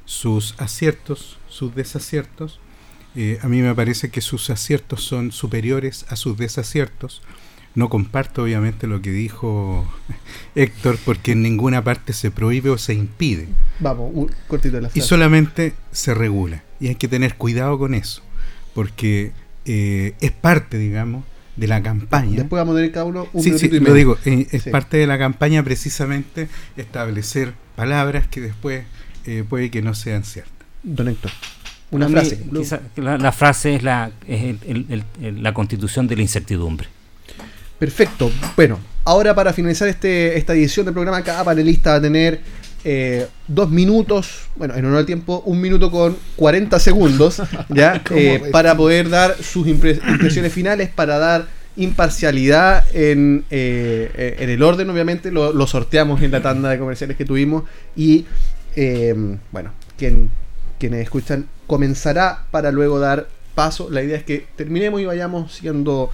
sus 0.05 0.55
aciertos, 0.57 1.37
sus 1.49 1.75
desaciertos. 1.75 2.59
a 3.41 3.47
mí 3.47 3.61
me 3.61 3.73
parece 3.73 4.09
que 4.09 4.21
sus 4.21 4.49
aciertos 4.49 5.03
son 5.03 5.31
superiores 5.31 6.05
a 6.09 6.15
sus 6.15 6.37
desaciertos. 6.37 7.21
No 7.75 7.89
comparto 7.89 8.43
obviamente 8.43 8.87
lo 8.87 9.01
que 9.01 9.11
dijo 9.11 9.85
Héctor 10.55 10.97
porque 11.03 11.33
en 11.33 11.41
ninguna 11.41 11.83
parte 11.83 12.13
se 12.13 12.31
prohíbe 12.31 12.69
o 12.69 12.77
se 12.77 12.93
impide. 12.93 13.47
Vamos, 13.79 14.11
un 14.13 14.31
cortito 14.47 14.77
de 14.77 14.83
la 14.83 14.89
frase. 14.89 14.99
Y 14.99 15.01
solamente 15.01 15.73
se 15.91 16.13
regula. 16.13 16.63
Y 16.79 16.87
hay 16.87 16.95
que 16.95 17.07
tener 17.07 17.35
cuidado 17.35 17.77
con 17.77 17.93
eso 17.93 18.21
porque 18.73 19.31
eh, 19.65 20.13
es 20.21 20.31
parte, 20.31 20.77
digamos, 20.77 21.23
de 21.55 21.67
la 21.67 21.81
campaña. 21.81 22.37
Después 22.37 22.59
vamos 22.59 22.73
a 22.73 22.77
tener 22.77 22.91
cada 22.91 23.05
uno 23.05 23.27
un 23.33 23.43
sí, 23.43 23.57
sí, 23.57 23.69
lo 23.69 23.93
digo, 23.93 24.17
eh, 24.25 24.47
es 24.51 24.63
parte 24.63 24.97
de 24.97 25.07
la 25.07 25.17
campaña 25.17 25.63
precisamente 25.63 26.49
establecer 26.77 27.53
palabras 27.75 28.27
que 28.27 28.41
después 28.41 28.83
eh, 29.25 29.43
puede 29.47 29.71
que 29.71 29.81
no 29.81 29.95
sean 29.95 30.23
ciertas. 30.23 30.53
Don 30.83 31.07
Héctor. 31.07 31.31
Una 31.91 32.09
frase. 32.09 32.43
la, 32.97 33.31
frase 33.31 33.75
es, 33.75 33.83
la, 33.83 34.11
es 34.27 34.55
la 35.19 35.53
constitución 35.53 36.07
de 36.07 36.15
la 36.17 36.21
incertidumbre. 36.23 36.89
Perfecto. 37.79 38.31
Bueno, 38.55 38.79
ahora 39.03 39.35
para 39.35 39.53
finalizar 39.53 39.87
este, 39.87 40.37
esta 40.37 40.53
edición 40.53 40.85
del 40.85 40.93
programa, 40.93 41.23
cada 41.23 41.43
panelista 41.43 41.91
va 41.91 41.95
a 41.97 42.01
tener 42.01 42.39
eh, 42.87 43.25
dos 43.47 43.71
minutos, 43.71 44.47
bueno, 44.55 44.75
en 44.75 44.85
honor 44.85 44.99
al 44.99 45.05
tiempo, 45.07 45.41
un 45.47 45.59
minuto 45.59 45.89
con 45.89 46.15
40 46.35 46.79
segundos, 46.79 47.41
¿ya? 47.69 48.01
Eh, 48.11 48.49
para 48.51 48.77
poder 48.77 49.09
dar 49.09 49.35
sus 49.41 49.67
impresiones 49.67 50.53
finales, 50.53 50.89
para 50.89 51.17
dar 51.17 51.47
imparcialidad 51.77 52.85
en, 52.93 53.43
eh, 53.49 54.37
en 54.39 54.49
el 54.51 54.61
orden, 54.61 54.87
obviamente, 54.89 55.31
lo, 55.31 55.67
sorteamos 55.67 56.21
en 56.21 56.29
la 56.29 56.43
tanda 56.43 56.69
de 56.69 56.77
comerciales 56.77 57.17
que 57.17 57.25
tuvimos 57.25 57.63
y, 57.95 58.25
bueno, 59.51 59.73
quien, 59.97 60.29
quienes 60.77 61.01
escuchan 61.01 61.47
comenzará 61.65 62.45
para 62.51 62.71
luego 62.71 62.99
dar 62.99 63.27
paso. 63.55 63.89
La 63.89 64.03
idea 64.03 64.17
es 64.17 64.23
que 64.23 64.45
terminemos 64.55 65.01
y 65.01 65.05
vayamos 65.05 65.53
siendo 65.53 66.11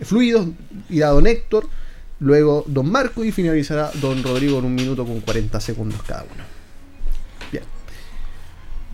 fluidos, 0.00 0.48
irá 0.90 1.08
don 1.08 1.26
Héctor 1.26 1.68
luego 2.20 2.64
don 2.66 2.90
Marco 2.90 3.24
y 3.24 3.32
finalizará 3.32 3.90
don 4.00 4.22
Rodrigo 4.22 4.58
en 4.58 4.64
un 4.66 4.74
minuto 4.74 5.04
con 5.04 5.20
40 5.20 5.60
segundos 5.60 6.00
cada 6.06 6.22
uno. 6.22 6.44
Bien. 7.52 7.64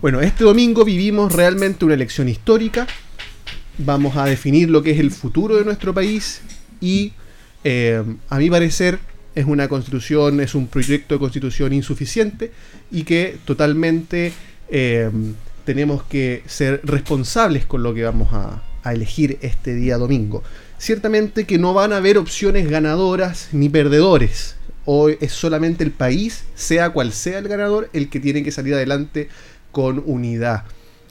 Bueno, 0.01 0.21
este 0.21 0.43
domingo 0.43 0.83
vivimos 0.83 1.33
realmente 1.33 1.85
una 1.85 1.93
elección 1.93 2.27
histórica. 2.27 2.87
Vamos 3.77 4.17
a 4.17 4.25
definir 4.25 4.69
lo 4.69 4.83
que 4.83 4.91
es 4.91 4.99
el 4.99 5.11
futuro 5.11 5.55
de 5.55 5.63
nuestro 5.63 5.93
país 5.93 6.41
y 6.81 7.13
eh, 7.63 8.03
a 8.29 8.37
mi 8.37 8.49
parecer 8.49 8.99
es 9.33 9.45
una 9.45 9.69
constitución, 9.69 10.41
es 10.41 10.55
un 10.55 10.67
proyecto 10.67 11.15
de 11.15 11.19
constitución 11.19 11.71
insuficiente 11.71 12.51
y 12.91 13.03
que 13.03 13.37
totalmente 13.45 14.33
eh, 14.67 15.09
tenemos 15.63 16.03
que 16.03 16.43
ser 16.47 16.81
responsables 16.83 17.65
con 17.65 17.81
lo 17.81 17.93
que 17.93 18.03
vamos 18.03 18.29
a 18.33 18.61
elegir 18.91 19.37
este 19.41 19.75
día 19.75 19.97
domingo 19.97 20.43
ciertamente 20.81 21.45
que 21.45 21.59
no 21.59 21.75
van 21.75 21.93
a 21.93 21.97
haber 21.97 22.17
opciones 22.17 22.67
ganadoras 22.67 23.49
ni 23.51 23.69
perdedores. 23.69 24.55
Hoy 24.85 25.15
es 25.21 25.31
solamente 25.31 25.83
el 25.83 25.91
país, 25.91 26.45
sea 26.55 26.89
cual 26.89 27.13
sea 27.13 27.37
el 27.37 27.47
ganador, 27.47 27.91
el 27.93 28.09
que 28.09 28.19
tiene 28.19 28.41
que 28.41 28.51
salir 28.51 28.73
adelante 28.73 29.29
con 29.71 30.01
unidad. 30.03 30.63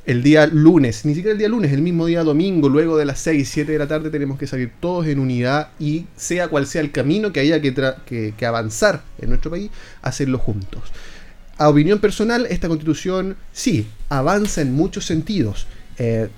El 0.06 0.24
día 0.24 0.48
lunes, 0.48 1.04
ni 1.04 1.14
siquiera 1.14 1.34
el 1.34 1.38
día 1.38 1.48
lunes, 1.48 1.72
el 1.72 1.82
mismo 1.82 2.06
día 2.06 2.24
domingo, 2.24 2.68
luego 2.68 2.96
de 2.96 3.04
las 3.04 3.20
6, 3.20 3.48
7 3.48 3.70
de 3.70 3.78
la 3.78 3.86
tarde, 3.86 4.10
tenemos 4.10 4.40
que 4.40 4.48
salir 4.48 4.72
todos 4.80 5.06
en 5.06 5.20
unidad 5.20 5.68
y 5.78 6.06
sea 6.16 6.48
cual 6.48 6.66
sea 6.66 6.80
el 6.80 6.90
camino 6.90 7.32
que 7.32 7.38
haya 7.38 7.60
que, 7.60 8.34
que, 8.36 8.46
avanzar 8.46 9.04
en 9.20 9.28
nuestro 9.28 9.52
país, 9.52 9.70
hacerlo 10.02 10.38
juntos. 10.38 10.82
A 11.58 11.68
opinión 11.68 12.00
personal, 12.00 12.44
esta 12.50 12.66
constitución 12.66 13.36
sí, 13.52 13.86
avanza 14.08 14.62
en 14.62 14.72
muchos 14.72 15.04
sentidos. 15.04 15.68
Eh, 15.96 16.28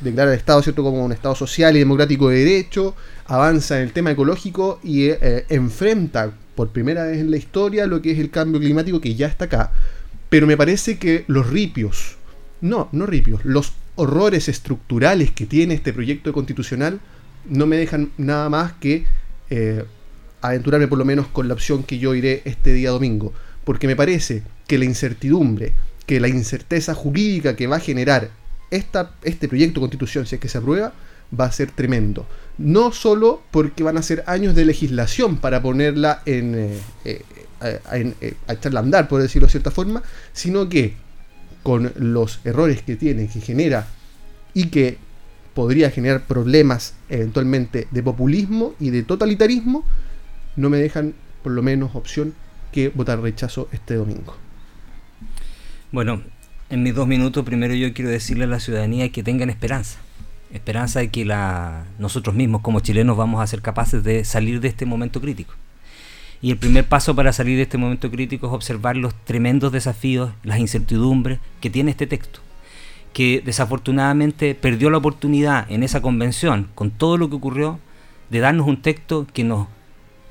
declara 0.00 0.32
el 0.32 0.38
Estado 0.38 0.62
¿cierto? 0.62 0.82
como 0.82 1.04
un 1.04 1.12
Estado 1.12 1.34
social 1.34 1.76
y 1.76 1.80
democrático 1.80 2.28
de 2.28 2.44
derecho, 2.44 2.94
avanza 3.26 3.76
en 3.76 3.84
el 3.84 3.92
tema 3.92 4.10
ecológico 4.10 4.80
y 4.82 5.06
eh, 5.08 5.44
enfrenta 5.48 6.32
por 6.54 6.70
primera 6.70 7.04
vez 7.04 7.18
en 7.18 7.30
la 7.30 7.36
historia 7.36 7.86
lo 7.86 8.02
que 8.02 8.12
es 8.12 8.18
el 8.18 8.30
cambio 8.30 8.60
climático 8.60 9.00
que 9.00 9.14
ya 9.14 9.26
está 9.26 9.46
acá. 9.46 9.72
Pero 10.28 10.46
me 10.46 10.56
parece 10.56 10.98
que 10.98 11.24
los 11.26 11.48
ripios, 11.48 12.16
no, 12.60 12.88
no 12.92 13.06
ripios, 13.06 13.44
los 13.44 13.72
horrores 13.94 14.48
estructurales 14.48 15.30
que 15.30 15.46
tiene 15.46 15.74
este 15.74 15.92
proyecto 15.92 16.32
constitucional 16.32 17.00
no 17.48 17.66
me 17.66 17.76
dejan 17.76 18.12
nada 18.18 18.48
más 18.48 18.72
que 18.74 19.06
eh, 19.50 19.84
aventurarme 20.40 20.88
por 20.88 20.98
lo 20.98 21.04
menos 21.04 21.26
con 21.28 21.48
la 21.48 21.54
opción 21.54 21.82
que 21.82 21.98
yo 21.98 22.14
iré 22.14 22.42
este 22.44 22.72
día 22.72 22.90
domingo. 22.90 23.32
Porque 23.64 23.86
me 23.86 23.96
parece 23.96 24.42
que 24.66 24.78
la 24.78 24.84
incertidumbre, 24.84 25.74
que 26.06 26.20
la 26.20 26.28
incerteza 26.28 26.94
jurídica 26.94 27.56
que 27.56 27.66
va 27.66 27.76
a 27.76 27.80
generar 27.80 28.30
este 28.70 29.48
proyecto 29.48 29.80
de 29.80 29.82
constitución, 29.82 30.26
si 30.26 30.34
es 30.34 30.40
que 30.40 30.48
se 30.48 30.58
aprueba, 30.58 30.92
va 31.38 31.46
a 31.46 31.52
ser 31.52 31.70
tremendo. 31.70 32.26
No 32.58 32.92
solo 32.92 33.42
porque 33.50 33.82
van 33.82 33.98
a 33.98 34.02
ser 34.02 34.24
años 34.26 34.54
de 34.54 34.64
legislación 34.64 35.36
para 35.36 35.62
ponerla 35.62 36.22
en, 36.26 36.54
eh, 36.54 36.80
eh, 37.04 37.22
eh, 37.92 38.34
a 38.46 38.52
echarla 38.52 38.80
a 38.80 38.82
andar, 38.82 39.08
por 39.08 39.22
decirlo 39.22 39.46
de 39.46 39.52
cierta 39.52 39.70
forma, 39.70 40.02
sino 40.32 40.68
que 40.68 40.94
con 41.62 41.92
los 41.96 42.40
errores 42.44 42.82
que 42.82 42.96
tiene, 42.96 43.28
que 43.28 43.40
genera 43.40 43.86
y 44.54 44.68
que 44.68 44.98
podría 45.54 45.90
generar 45.90 46.24
problemas 46.24 46.94
eventualmente 47.08 47.88
de 47.90 48.02
populismo 48.02 48.74
y 48.78 48.90
de 48.90 49.02
totalitarismo, 49.02 49.84
no 50.56 50.70
me 50.70 50.78
dejan 50.78 51.14
por 51.42 51.52
lo 51.52 51.62
menos 51.62 51.94
opción 51.94 52.34
que 52.72 52.88
votar 52.88 53.20
rechazo 53.20 53.68
este 53.72 53.94
domingo. 53.94 54.36
Bueno, 55.90 56.22
en 56.70 56.82
mis 56.82 56.94
dos 56.94 57.06
minutos, 57.06 57.44
primero 57.44 57.74
yo 57.74 57.92
quiero 57.94 58.10
decirle 58.10 58.44
a 58.44 58.48
la 58.48 58.60
ciudadanía 58.60 59.10
que 59.10 59.22
tengan 59.22 59.50
esperanza. 59.50 59.98
Esperanza 60.52 61.00
de 61.00 61.08
que 61.08 61.24
la, 61.24 61.84
nosotros 61.98 62.34
mismos 62.34 62.62
como 62.62 62.80
chilenos 62.80 63.16
vamos 63.16 63.42
a 63.42 63.46
ser 63.46 63.62
capaces 63.62 64.04
de 64.04 64.24
salir 64.24 64.60
de 64.60 64.68
este 64.68 64.86
momento 64.86 65.20
crítico. 65.20 65.54
Y 66.40 66.50
el 66.50 66.58
primer 66.58 66.86
paso 66.86 67.16
para 67.16 67.32
salir 67.32 67.56
de 67.56 67.62
este 67.62 67.78
momento 67.78 68.10
crítico 68.10 68.46
es 68.46 68.52
observar 68.52 68.96
los 68.96 69.14
tremendos 69.24 69.72
desafíos, 69.72 70.30
las 70.44 70.58
incertidumbres 70.58 71.40
que 71.60 71.70
tiene 71.70 71.90
este 71.90 72.06
texto, 72.06 72.40
que 73.12 73.42
desafortunadamente 73.44 74.54
perdió 74.54 74.90
la 74.90 74.98
oportunidad 74.98 75.70
en 75.70 75.82
esa 75.82 76.00
convención, 76.00 76.68
con 76.74 76.90
todo 76.90 77.16
lo 77.16 77.28
que 77.28 77.36
ocurrió, 77.36 77.80
de 78.30 78.40
darnos 78.40 78.68
un 78.68 78.80
texto 78.80 79.26
que 79.32 79.42
nos 79.42 79.66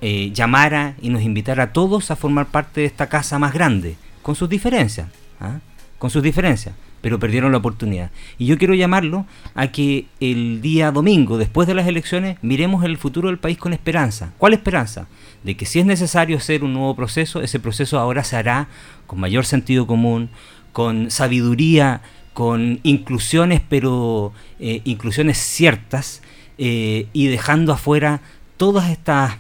eh, 0.02 0.32
llamara 0.34 0.96
y 1.02 1.10
nos 1.10 1.24
invitara 1.24 1.64
a 1.64 1.74
todos 1.74 2.10
a 2.10 2.16
formar 2.16 2.48
parte 2.48 2.82
de 2.82 2.88
esta 2.88 3.10
casa 3.10 3.38
más 3.38 3.54
grande, 3.54 3.98
con 4.22 4.36
sus 4.36 4.48
diferencias. 4.48 5.10
¿ah? 5.42 5.60
Con 5.98 6.10
sus 6.10 6.24
diferencias, 6.24 6.76
pero 7.02 7.20
perdieron 7.20 7.52
la 7.52 7.58
oportunidad. 7.58 8.12
Y 8.38 8.46
yo 8.46 8.58
quiero 8.58 8.74
llamarlo 8.74 9.26
a 9.56 9.68
que 9.68 10.06
el 10.20 10.62
día 10.62 10.92
domingo, 10.92 11.38
después 11.38 11.68
de 11.68 11.74
las 11.74 11.88
elecciones, 11.88 12.38
miremos 12.42 12.84
el 12.84 12.98
futuro 12.98 13.30
del 13.30 13.40
país 13.40 13.58
con 13.58 13.74
esperanza. 13.74 14.34
¿Cuál 14.38 14.54
esperanza? 14.54 15.08
De 15.44 15.56
que 15.58 15.66
si 15.66 15.80
es 15.80 15.86
necesario 15.86 16.38
hacer 16.38 16.64
un 16.64 16.74
nuevo 16.74 16.96
proceso, 16.96 17.42
ese 17.42 17.60
proceso 17.60 18.00
ahora 18.00 18.24
se 18.24 18.36
hará 18.36 18.68
con 19.06 19.20
mayor 19.20 19.46
sentido 19.46 19.88
común, 19.88 20.30
con 20.72 21.10
sabiduría, 21.10 22.02
con 22.34 22.80
inclusiones, 22.84 23.62
pero 23.68 24.32
eh, 24.60 24.82
inclusiones 24.84 25.40
ciertas, 25.40 26.22
eh, 26.60 27.08
y 27.14 27.28
dejando 27.28 27.74
afuera 27.74 28.22
todas 28.58 28.90
estas 28.90 29.38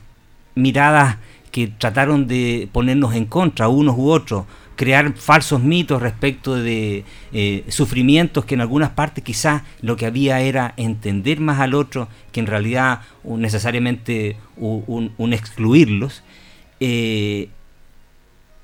miradas 0.55 1.17
que 1.51 1.67
trataron 1.67 2.27
de 2.27 2.69
ponernos 2.71 3.15
en 3.15 3.25
contra, 3.25 3.67
unos 3.67 3.95
u 3.97 4.09
otros, 4.09 4.45
crear 4.77 5.11
falsos 5.15 5.61
mitos 5.61 6.01
respecto 6.01 6.55
de 6.55 7.03
eh, 7.33 7.65
sufrimientos 7.67 8.45
que 8.45 8.55
en 8.55 8.61
algunas 8.61 8.91
partes 8.91 9.23
quizás 9.23 9.63
lo 9.81 9.97
que 9.97 10.05
había 10.05 10.39
era 10.39 10.73
entender 10.77 11.41
más 11.41 11.59
al 11.59 11.73
otro 11.73 12.07
que 12.31 12.39
en 12.39 12.47
realidad 12.47 13.01
necesariamente 13.25 14.37
un, 14.55 15.33
excluirlos. 15.33 16.23
Eh, 16.79 17.49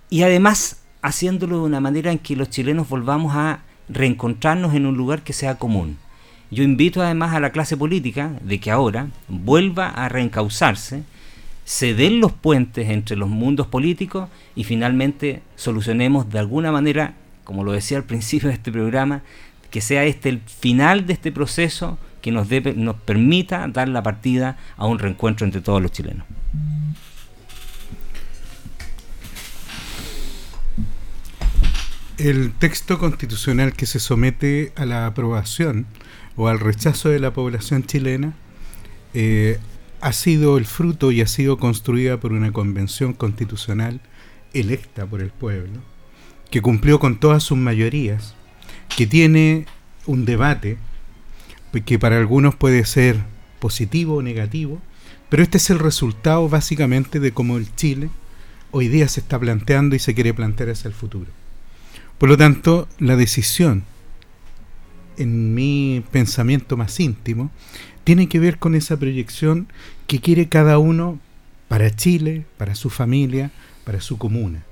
y 0.09 0.21
además 0.21 0.83
haciéndolo 1.01 1.57
de 1.57 1.63
una 1.63 1.81
manera 1.81 2.11
en 2.11 2.19
que 2.19 2.35
los 2.35 2.49
chilenos 2.49 2.87
volvamos 2.87 3.35
a 3.35 3.61
reencontrarnos 3.89 4.75
en 4.75 4.85
un 4.85 4.95
lugar 4.95 5.23
que 5.23 5.33
sea 5.33 5.55
común. 5.55 5.97
Yo 6.51 6.63
invito 6.63 7.01
además 7.01 7.33
a 7.33 7.39
la 7.39 7.51
clase 7.51 7.75
política 7.75 8.31
de 8.43 8.59
que 8.59 8.69
ahora 8.69 9.07
vuelva 9.27 9.89
a 9.89 10.07
reencauzarse 10.09 11.03
se 11.65 11.93
den 11.93 12.19
los 12.19 12.31
puentes 12.31 12.89
entre 12.89 13.15
los 13.15 13.29
mundos 13.29 13.67
políticos 13.67 14.29
y 14.55 14.63
finalmente 14.63 15.41
solucionemos 15.55 16.29
de 16.29 16.39
alguna 16.39 16.71
manera, 16.71 17.15
como 17.43 17.63
lo 17.63 17.71
decía 17.71 17.97
al 17.97 18.03
principio 18.03 18.49
de 18.49 18.55
este 18.55 18.71
programa, 18.71 19.21
que 19.71 19.81
sea 19.81 20.03
este 20.05 20.29
el 20.29 20.39
final 20.39 21.07
de 21.07 21.13
este 21.13 21.31
proceso 21.31 21.97
que 22.21 22.31
nos, 22.31 22.47
nos 22.75 22.95
permita 22.95 23.67
dar 23.67 23.89
la 23.89 24.03
partida 24.03 24.57
a 24.77 24.85
un 24.85 24.99
reencuentro 24.99 25.45
entre 25.45 25.61
todos 25.61 25.81
los 25.81 25.91
chilenos. 25.91 26.25
El 32.17 32.53
texto 32.53 32.99
constitucional 32.99 33.73
que 33.73 33.85
se 33.85 33.99
somete 33.99 34.71
a 34.75 34.85
la 34.85 35.07
aprobación 35.07 35.87
o 36.35 36.47
al 36.47 36.59
rechazo 36.59 37.09
de 37.09 37.19
la 37.19 37.33
población 37.33 37.83
chilena 37.83 38.33
eh, 39.13 39.59
ha 40.03 40.11
sido 40.11 40.57
el 40.57 40.65
fruto 40.65 41.13
y 41.13 41.21
ha 41.21 41.27
sido 41.27 41.57
construida 41.57 42.19
por 42.19 42.33
una 42.33 42.51
convención 42.51 43.13
constitucional 43.13 44.01
electa 44.53 45.05
por 45.05 45.21
el 45.21 45.29
pueblo, 45.29 45.79
que 46.51 46.61
cumplió 46.61 46.99
con 46.99 47.21
todas 47.21 47.41
sus 47.41 47.57
mayorías, 47.57 48.35
que 48.97 49.07
tiene 49.07 49.65
un 50.05 50.25
debate 50.25 50.77
que 51.85 51.97
para 51.97 52.17
algunos 52.17 52.53
puede 52.53 52.83
ser 52.83 53.17
positivo 53.59 54.15
o 54.15 54.21
negativo, 54.21 54.81
pero 55.29 55.41
este 55.41 55.57
es 55.57 55.69
el 55.69 55.79
resultado 55.79 56.49
básicamente 56.49 57.21
de 57.21 57.31
cómo 57.31 57.55
el 57.55 57.73
Chile 57.73 58.09
hoy 58.71 58.89
día 58.89 59.07
se 59.07 59.21
está 59.21 59.39
planteando 59.39 59.95
y 59.95 59.99
se 59.99 60.13
quiere 60.13 60.33
plantear 60.33 60.71
hacia 60.71 60.89
el 60.89 60.93
futuro. 60.93 61.31
Por 62.17 62.27
lo 62.27 62.35
tanto, 62.35 62.89
la 62.99 63.15
decisión, 63.15 63.85
en 65.17 65.55
mi 65.55 66.03
pensamiento 66.11 66.75
más 66.75 66.99
íntimo, 66.99 67.51
tiene 68.03 68.27
que 68.27 68.39
ver 68.39 68.59
con 68.59 68.75
esa 68.75 68.97
proyección 68.97 69.67
que 70.07 70.19
quiere 70.19 70.49
cada 70.49 70.77
uno 70.77 71.19
para 71.67 71.95
Chile, 71.95 72.45
para 72.57 72.75
su 72.75 72.89
familia, 72.89 73.51
para 73.85 74.01
su 74.01 74.17
comuna. 74.17 74.63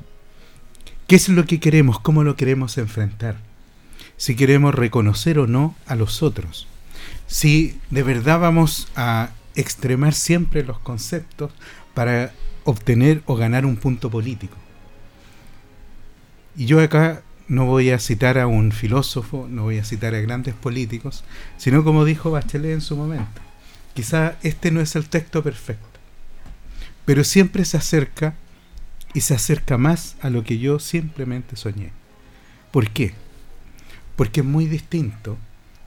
¿Qué 1.08 1.16
es 1.16 1.30
lo 1.30 1.46
que 1.46 1.60
queremos? 1.60 2.00
¿Cómo 2.00 2.24
lo 2.24 2.36
queremos 2.36 2.78
enfrentar? 2.78 3.38
Si 4.18 4.36
queremos 4.36 4.76
reconocer 4.76 5.40
o 5.40 5.48
no 5.48 5.76
a 5.86 5.96
los 5.96 6.24
otros. 6.24 6.68
Si 7.28 7.78
de 7.90 8.04
verdad 8.04 8.40
vamos 8.40 8.88
a 8.96 9.32
extremar 9.56 10.14
siempre 10.14 10.64
los 10.64 10.80
conceptos 10.80 11.52
para 11.94 12.34
obtener 12.64 13.24
o 13.26 13.36
ganar 13.36 13.66
un 13.66 13.78
punto 13.78 14.10
político. 14.10 14.56
Y 16.56 16.66
yo 16.66 16.80
acá 16.82 17.24
no 17.52 17.66
voy 17.66 17.90
a 17.90 18.00
citar 18.00 18.38
a 18.38 18.48
un 18.48 18.72
filósofo, 18.72 19.46
no 19.50 19.64
voy 19.64 19.78
a 19.78 19.84
citar 19.84 20.16
a 20.16 20.22
grandes 20.22 20.54
políticos, 20.54 21.26
sino 21.58 21.84
como 21.84 22.06
dijo 22.06 22.32
Bachelet 22.32 22.72
en 22.72 22.80
su 22.80 22.96
momento. 22.96 23.42
Quizá 23.94 24.38
este 24.42 24.72
no 24.72 24.80
es 24.80 24.96
el 24.96 25.10
texto 25.10 25.44
perfecto, 25.44 26.00
pero 27.04 27.26
siempre 27.26 27.66
se 27.66 27.76
acerca 27.76 28.36
y 29.14 29.20
se 29.20 29.34
acerca 29.34 29.78
más 29.78 30.16
a 30.22 30.30
lo 30.30 30.46
que 30.46 30.60
yo 30.60 30.80
simplemente 30.80 31.58
soñé. 31.58 31.92
¿Por 32.72 32.90
qué? 32.90 33.16
Porque 34.16 34.40
es 34.40 34.46
muy 34.46 34.68
distinto 34.68 35.38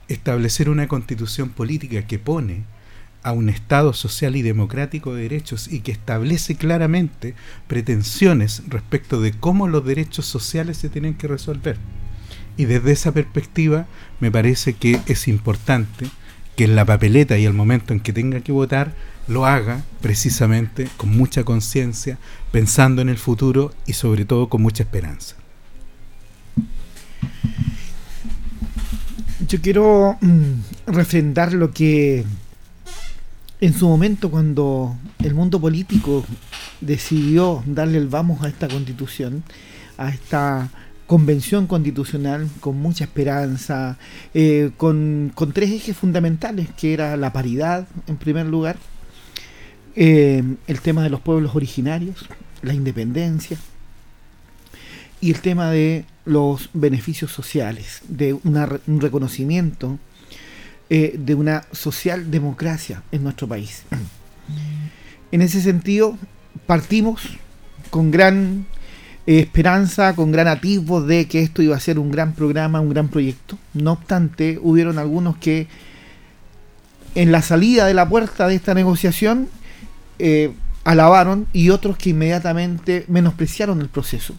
establecer 0.07 0.69
una 0.69 0.87
constitución 0.87 1.49
política 1.49 2.05
que 2.05 2.19
pone 2.19 2.61
a 3.25 3.31
un 3.31 3.49
Estado 3.49 3.91
social 3.93 4.35
y 4.35 4.43
democrático 4.43 5.15
de 5.15 5.23
derechos 5.23 5.67
y 5.67 5.79
que 5.79 5.91
establece 5.91 6.55
claramente 6.55 7.33
pretensiones 7.67 8.61
respecto 8.67 9.19
de 9.19 9.31
cómo 9.31 9.67
los 9.67 9.83
derechos 9.83 10.27
sociales 10.27 10.77
se 10.77 10.89
tienen 10.89 11.15
que 11.15 11.27
resolver. 11.27 11.75
Y 12.55 12.65
desde 12.65 12.91
esa 12.91 13.11
perspectiva 13.13 13.87
me 14.19 14.29
parece 14.29 14.73
que 14.73 15.01
es 15.07 15.27
importante 15.27 16.05
que 16.55 16.65
en 16.65 16.75
la 16.75 16.85
papeleta 16.85 17.35
y 17.39 17.45
el 17.45 17.53
momento 17.53 17.93
en 17.93 17.99
que 17.99 18.13
tenga 18.13 18.41
que 18.41 18.51
votar 18.51 18.93
lo 19.27 19.47
haga 19.47 19.83
precisamente 20.01 20.87
con 20.95 21.09
mucha 21.09 21.43
conciencia, 21.43 22.19
pensando 22.51 23.01
en 23.01 23.09
el 23.09 23.17
futuro 23.17 23.73
y 23.87 23.93
sobre 23.93 24.25
todo 24.25 24.49
con 24.49 24.61
mucha 24.61 24.83
esperanza. 24.83 25.35
Yo 29.47 29.59
quiero 29.61 30.15
mm, 30.21 30.91
refrendar 30.91 31.53
lo 31.53 31.71
que 31.71 32.23
en 33.61 33.73
su 33.73 33.87
momento 33.87 34.29
cuando 34.29 34.95
el 35.19 35.33
mundo 35.33 35.59
político 35.59 36.25
decidió 36.81 37.63
darle 37.65 37.97
el 37.97 38.07
vamos 38.07 38.43
a 38.43 38.49
esta 38.49 38.67
constitución, 38.67 39.43
a 39.97 40.09
esta 40.09 40.69
convención 41.07 41.67
constitucional 41.67 42.49
con 42.59 42.77
mucha 42.77 43.05
esperanza, 43.05 43.97
eh, 44.33 44.71
con, 44.77 45.31
tres 45.53 45.71
ejes 45.71 45.95
fundamentales, 45.95 46.69
que 46.75 46.93
era 46.93 47.15
la 47.15 47.31
paridad 47.31 47.87
en 48.07 48.17
primer 48.17 48.47
lugar, 48.47 48.77
eh, 49.95 50.43
el 50.67 50.81
tema 50.81 51.03
de 51.03 51.09
los 51.09 51.21
pueblos 51.21 51.55
originarios, 51.55 52.27
la 52.61 52.73
independencia 52.73 53.57
y 55.21 55.31
el 55.31 55.39
tema 55.39 55.71
de 55.71 56.05
los 56.25 56.69
beneficios 56.73 57.31
sociales, 57.31 58.01
de 58.07 58.33
un 58.33 58.99
reconocimiento 58.99 59.99
eh, 60.89 61.15
de 61.17 61.35
una 61.35 61.65
socialdemocracia 61.71 63.03
en 63.11 63.23
nuestro 63.23 63.47
país. 63.47 63.83
En 65.31 65.41
ese 65.41 65.59
sentido, 65.59 66.17
partimos 66.65 67.21
con 67.89 68.11
gran 68.11 68.67
eh, 69.27 69.39
esperanza, 69.39 70.15
con 70.15 70.31
gran 70.31 70.47
atisbo 70.47 71.01
de 71.01 71.27
que 71.27 71.41
esto 71.41 71.61
iba 71.61 71.75
a 71.75 71.79
ser 71.79 71.97
un 71.97 72.11
gran 72.11 72.33
programa, 72.33 72.79
un 72.79 72.89
gran 72.89 73.09
proyecto. 73.09 73.57
No 73.73 73.93
obstante, 73.93 74.59
hubieron 74.61 74.99
algunos 74.99 75.35
que 75.37 75.67
en 77.15 77.31
la 77.31 77.41
salida 77.41 77.87
de 77.87 77.95
la 77.95 78.07
puerta 78.07 78.47
de 78.47 78.55
esta 78.55 78.73
negociación 78.73 79.49
eh, 80.19 80.53
alabaron 80.83 81.47
y 81.53 81.69
otros 81.69 81.97
que 81.97 82.11
inmediatamente 82.11 83.05
menospreciaron 83.07 83.81
el 83.81 83.89
proceso. 83.89 84.35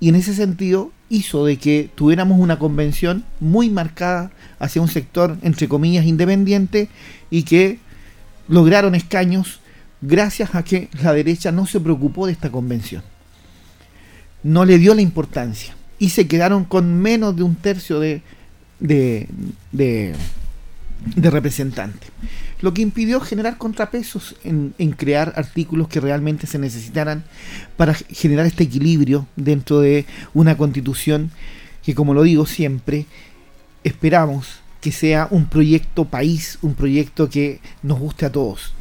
Y 0.00 0.08
en 0.08 0.16
ese 0.16 0.34
sentido 0.34 0.90
hizo 1.10 1.44
de 1.44 1.58
que 1.58 1.90
tuviéramos 1.94 2.40
una 2.40 2.58
convención 2.58 3.24
muy 3.40 3.68
marcada 3.68 4.30
hacia 4.58 4.80
un 4.80 4.88
sector, 4.88 5.36
entre 5.42 5.68
comillas, 5.68 6.06
independiente 6.06 6.88
y 7.30 7.42
que 7.42 7.78
lograron 8.48 8.94
escaños 8.94 9.60
gracias 10.00 10.54
a 10.54 10.62
que 10.62 10.88
la 11.02 11.12
derecha 11.12 11.52
no 11.52 11.66
se 11.66 11.80
preocupó 11.80 12.26
de 12.26 12.32
esta 12.32 12.50
convención. 12.50 13.02
No 14.42 14.64
le 14.64 14.78
dio 14.78 14.94
la 14.94 15.02
importancia 15.02 15.76
y 15.98 16.10
se 16.10 16.26
quedaron 16.26 16.64
con 16.64 16.98
menos 17.00 17.36
de 17.36 17.42
un 17.42 17.56
tercio 17.56 18.00
de, 18.00 18.22
de, 18.80 20.14
representantes 21.16 22.10
lo 22.60 22.74
que 22.74 22.82
impidió 22.82 23.20
generar 23.20 23.56
contrapesos 23.58 24.36
en, 24.44 24.72
crear 24.96 25.32
artículos 25.36 25.88
que 25.88 26.00
realmente 26.00 26.46
se 26.46 26.58
necesitaran 26.58 27.24
para 27.76 27.94
generar 27.94 28.46
este 28.46 28.64
equilibrio 28.64 29.26
dentro 29.36 29.80
de 29.80 30.06
una 30.34 30.56
constitución 30.56 31.30
que, 31.82 31.94
como 31.94 32.14
lo 32.14 32.22
digo 32.22 32.46
siempre, 32.46 33.06
esperamos 33.84 34.60
que 34.80 34.92
sea 34.92 35.28
un 35.30 35.46
proyecto 35.46 36.04
país, 36.06 36.58
un 36.62 36.74
proyecto 36.74 37.28
que 37.28 37.60
nos 37.82 37.98
guste 37.98 38.26
a 38.26 38.32
todos. 38.32 38.74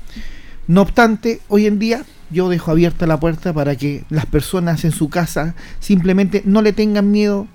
No 0.67 0.81
obstante, 0.81 1.41
hoy 1.47 1.65
en 1.65 1.79
día 1.79 2.05
yo 2.31 2.49
dejo 2.49 2.71
abierta 2.71 3.07
la 3.07 3.19
puerta 3.19 3.53
para 3.53 3.75
que 3.75 4.03
las 4.09 4.25
personas 4.25 4.85
en 4.85 4.91
su 4.91 5.09
casa 5.09 5.55
simplemente 5.79 6.43
no 6.45 6.61
le 6.61 6.73
tengan 6.73 7.11
miedo 7.11 7.47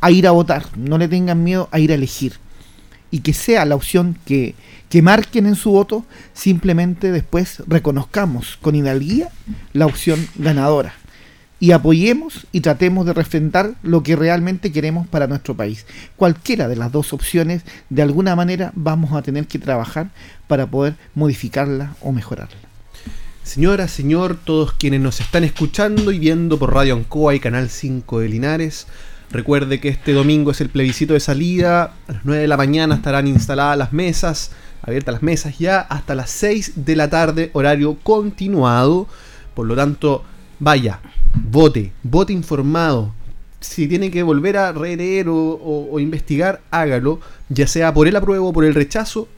a 0.00 0.10
ir 0.10 0.26
a 0.26 0.30
votar, 0.30 0.66
no 0.76 0.98
le 0.98 1.06
tengan 1.06 1.44
miedo 1.44 1.68
a 1.70 1.78
ir 1.78 1.92
a 1.92 1.94
elegir 1.94 2.34
y 3.12 3.20
que 3.20 3.34
sea 3.34 3.64
la 3.64 3.76
opción 3.76 4.16
que, 4.24 4.56
marquen 5.00 5.46
en 5.46 5.54
su 5.54 5.70
voto, 5.70 6.04
simplemente 6.34 7.12
después 7.12 7.62
reconozcamos 7.66 8.58
con 8.60 8.74
hidalguía 8.74 9.28
la 9.72 9.86
opción 9.86 10.26
ganadora 10.34 10.92
y 11.60 11.70
apoyemos 11.70 12.46
y 12.50 12.60
tratemos 12.60 13.06
de 13.06 13.12
refrendar 13.12 13.74
lo 13.84 14.02
que 14.02 14.16
realmente 14.16 14.72
queremos 14.72 15.06
para 15.06 15.28
nuestro 15.28 15.56
país. 15.56 15.86
Cualquiera 16.16 16.66
de 16.66 16.74
las 16.74 16.90
dos 16.90 17.12
opciones, 17.12 17.62
de 17.88 18.02
alguna 18.02 18.34
manera 18.34 18.72
vamos 18.74 19.12
a 19.12 19.22
tener 19.22 19.46
que 19.46 19.60
trabajar 19.60 20.10
para 20.48 20.66
poder 20.66 20.96
modificarla 21.14 21.94
o 22.00 22.10
mejorarla. 22.10 22.56
Señora, 23.44 23.86
señor, 23.86 24.36
todos 24.44 24.72
quienes 24.72 25.00
nos 25.00 25.20
están 25.20 25.44
escuchando 25.44 26.10
y 26.10 26.18
viendo 26.18 26.58
por 26.58 26.74
Radio 26.74 26.94
Ancoa 26.94 27.34
y 27.34 27.40
Canal 27.40 27.70
5 27.70 28.20
de 28.20 28.28
Linares, 28.28 28.88
Recuerde 29.32 29.80
que 29.80 29.88
este 29.88 30.12
domingo 30.12 30.50
es 30.50 30.60
el 30.60 30.68
plebiscito 30.68 31.14
de 31.14 31.20
salida. 31.20 31.94
A 32.06 32.12
las 32.12 32.24
9 32.24 32.42
de 32.42 32.48
la 32.48 32.58
mañana 32.58 32.96
estarán 32.96 33.26
instaladas 33.26 33.78
las 33.78 33.92
mesas, 33.94 34.50
abiertas 34.82 35.14
las 35.14 35.22
mesas 35.22 35.58
ya 35.58 35.80
hasta 35.80 36.14
las 36.14 36.30
6 36.30 36.72
de 36.76 36.96
la 36.96 37.08
tarde, 37.08 37.50
horario 37.52 37.96
continuado. 38.02 39.06
Por 39.54 39.66
lo 39.66 39.76
tanto, 39.76 40.24
vaya, 40.58 41.00
vote, 41.34 41.92
vote 42.02 42.32
informado. 42.32 43.14
Si 43.60 43.86
tiene 43.86 44.10
que 44.10 44.22
volver 44.22 44.56
a 44.56 44.72
releer 44.72 45.26
o, 45.28 45.98
investigar, 46.00 46.60
hágalo, 46.70 47.20
ya 47.48 47.66
sea 47.66 47.94
por 47.94 48.08
el 48.08 48.16
apruebo 48.16 48.48
o 48.48 48.52
por 48.52 48.64
el 48.64 48.74
rechazo, 48.74 49.28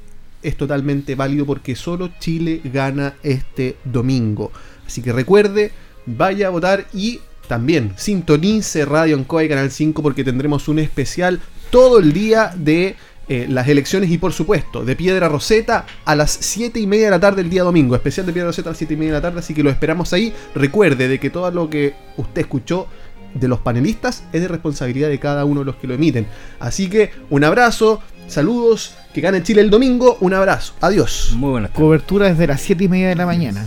es 0.43 0.57
totalmente 0.57 1.15
válido 1.15 1.45
porque 1.45 1.77
solo 1.77 2.11
Chile 2.19 2.61
gana 2.65 3.15
este 3.23 3.77
domingo. 3.85 4.51
Así 4.87 5.03
que 5.03 5.13
recuerde, 5.13 5.73
vaya 6.07 6.47
a 6.47 6.51
votar 6.51 6.87
y 6.95 7.21
también 7.49 7.93
sintonice 7.97 8.87
Radio 8.87 9.17
Ancoa 9.17 9.45
y 9.45 9.49
Canal 9.49 9.71
5 9.71 10.03
porque 10.03 10.25
tendremos 10.25 10.69
un 10.69 10.79
especial 10.79 11.41
todo 11.71 11.99
el 11.99 12.13
día 12.15 12.55
de 12.57 12.97
eh, 13.29 13.47
las 13.49 13.69
elecciones 13.69 14.11
y 14.11 14.19
por 14.19 14.33
supuesto 14.33 14.85
de 14.85 14.97
Piedra 14.97 15.29
Roseta 15.29 15.87
a 16.05 16.15
las 16.15 16.31
7 16.31 16.79
y 16.79 16.87
media 16.87 17.07
de 17.07 17.11
la 17.13 17.21
tarde 17.21 17.41
el 17.43 17.51
día 17.51 17.63
domingo. 17.63 17.95
Especial 17.95 18.27
de 18.27 18.33
Piedra 18.33 18.49
Roseta 18.49 18.69
a 18.69 18.73
las 18.73 18.79
7 18.79 18.93
y 18.93 18.97
media 18.97 19.13
de 19.13 19.19
la 19.19 19.23
tarde, 19.23 19.39
así 19.39 19.55
que 19.55 19.63
lo 19.63 19.71
esperamos 19.71 20.13
ahí. 20.13 20.33
Recuerde 20.55 21.09
de 21.09 21.19
que 21.19 21.31
todo 21.31 21.51
lo 21.51 21.71
que 21.71 21.95
usted 22.17 22.43
escuchó 22.43 22.87
de 23.35 23.49
los 23.49 23.61
panelistas 23.61 24.25
es 24.33 24.41
de 24.41 24.49
responsabilidad 24.49 25.09
de 25.09 25.19
cada 25.19 25.45
uno 25.45 25.61
de 25.61 25.67
los 25.67 25.77
que 25.77 25.87
lo 25.87 25.95
emiten. 25.95 26.27
Así 26.61 26.89
que 26.89 27.13
un 27.31 27.45
abrazo, 27.45 28.01
saludos, 28.29 28.95
que 29.13 29.21
gane 29.21 29.43
Chile 29.43 29.61
el 29.61 29.71
domingo, 29.71 30.19
un 30.21 30.35
abrazo, 30.35 30.75
adiós. 30.81 31.33
Muy 31.37 31.51
buenas 31.51 31.71
Cobertura 31.71 32.29
desde 32.29 32.47
las 32.47 32.61
7 32.61 32.85
y 32.85 32.89
media 32.89 33.09
de 33.09 33.17
la 33.17 33.27
mañana. 33.27 33.67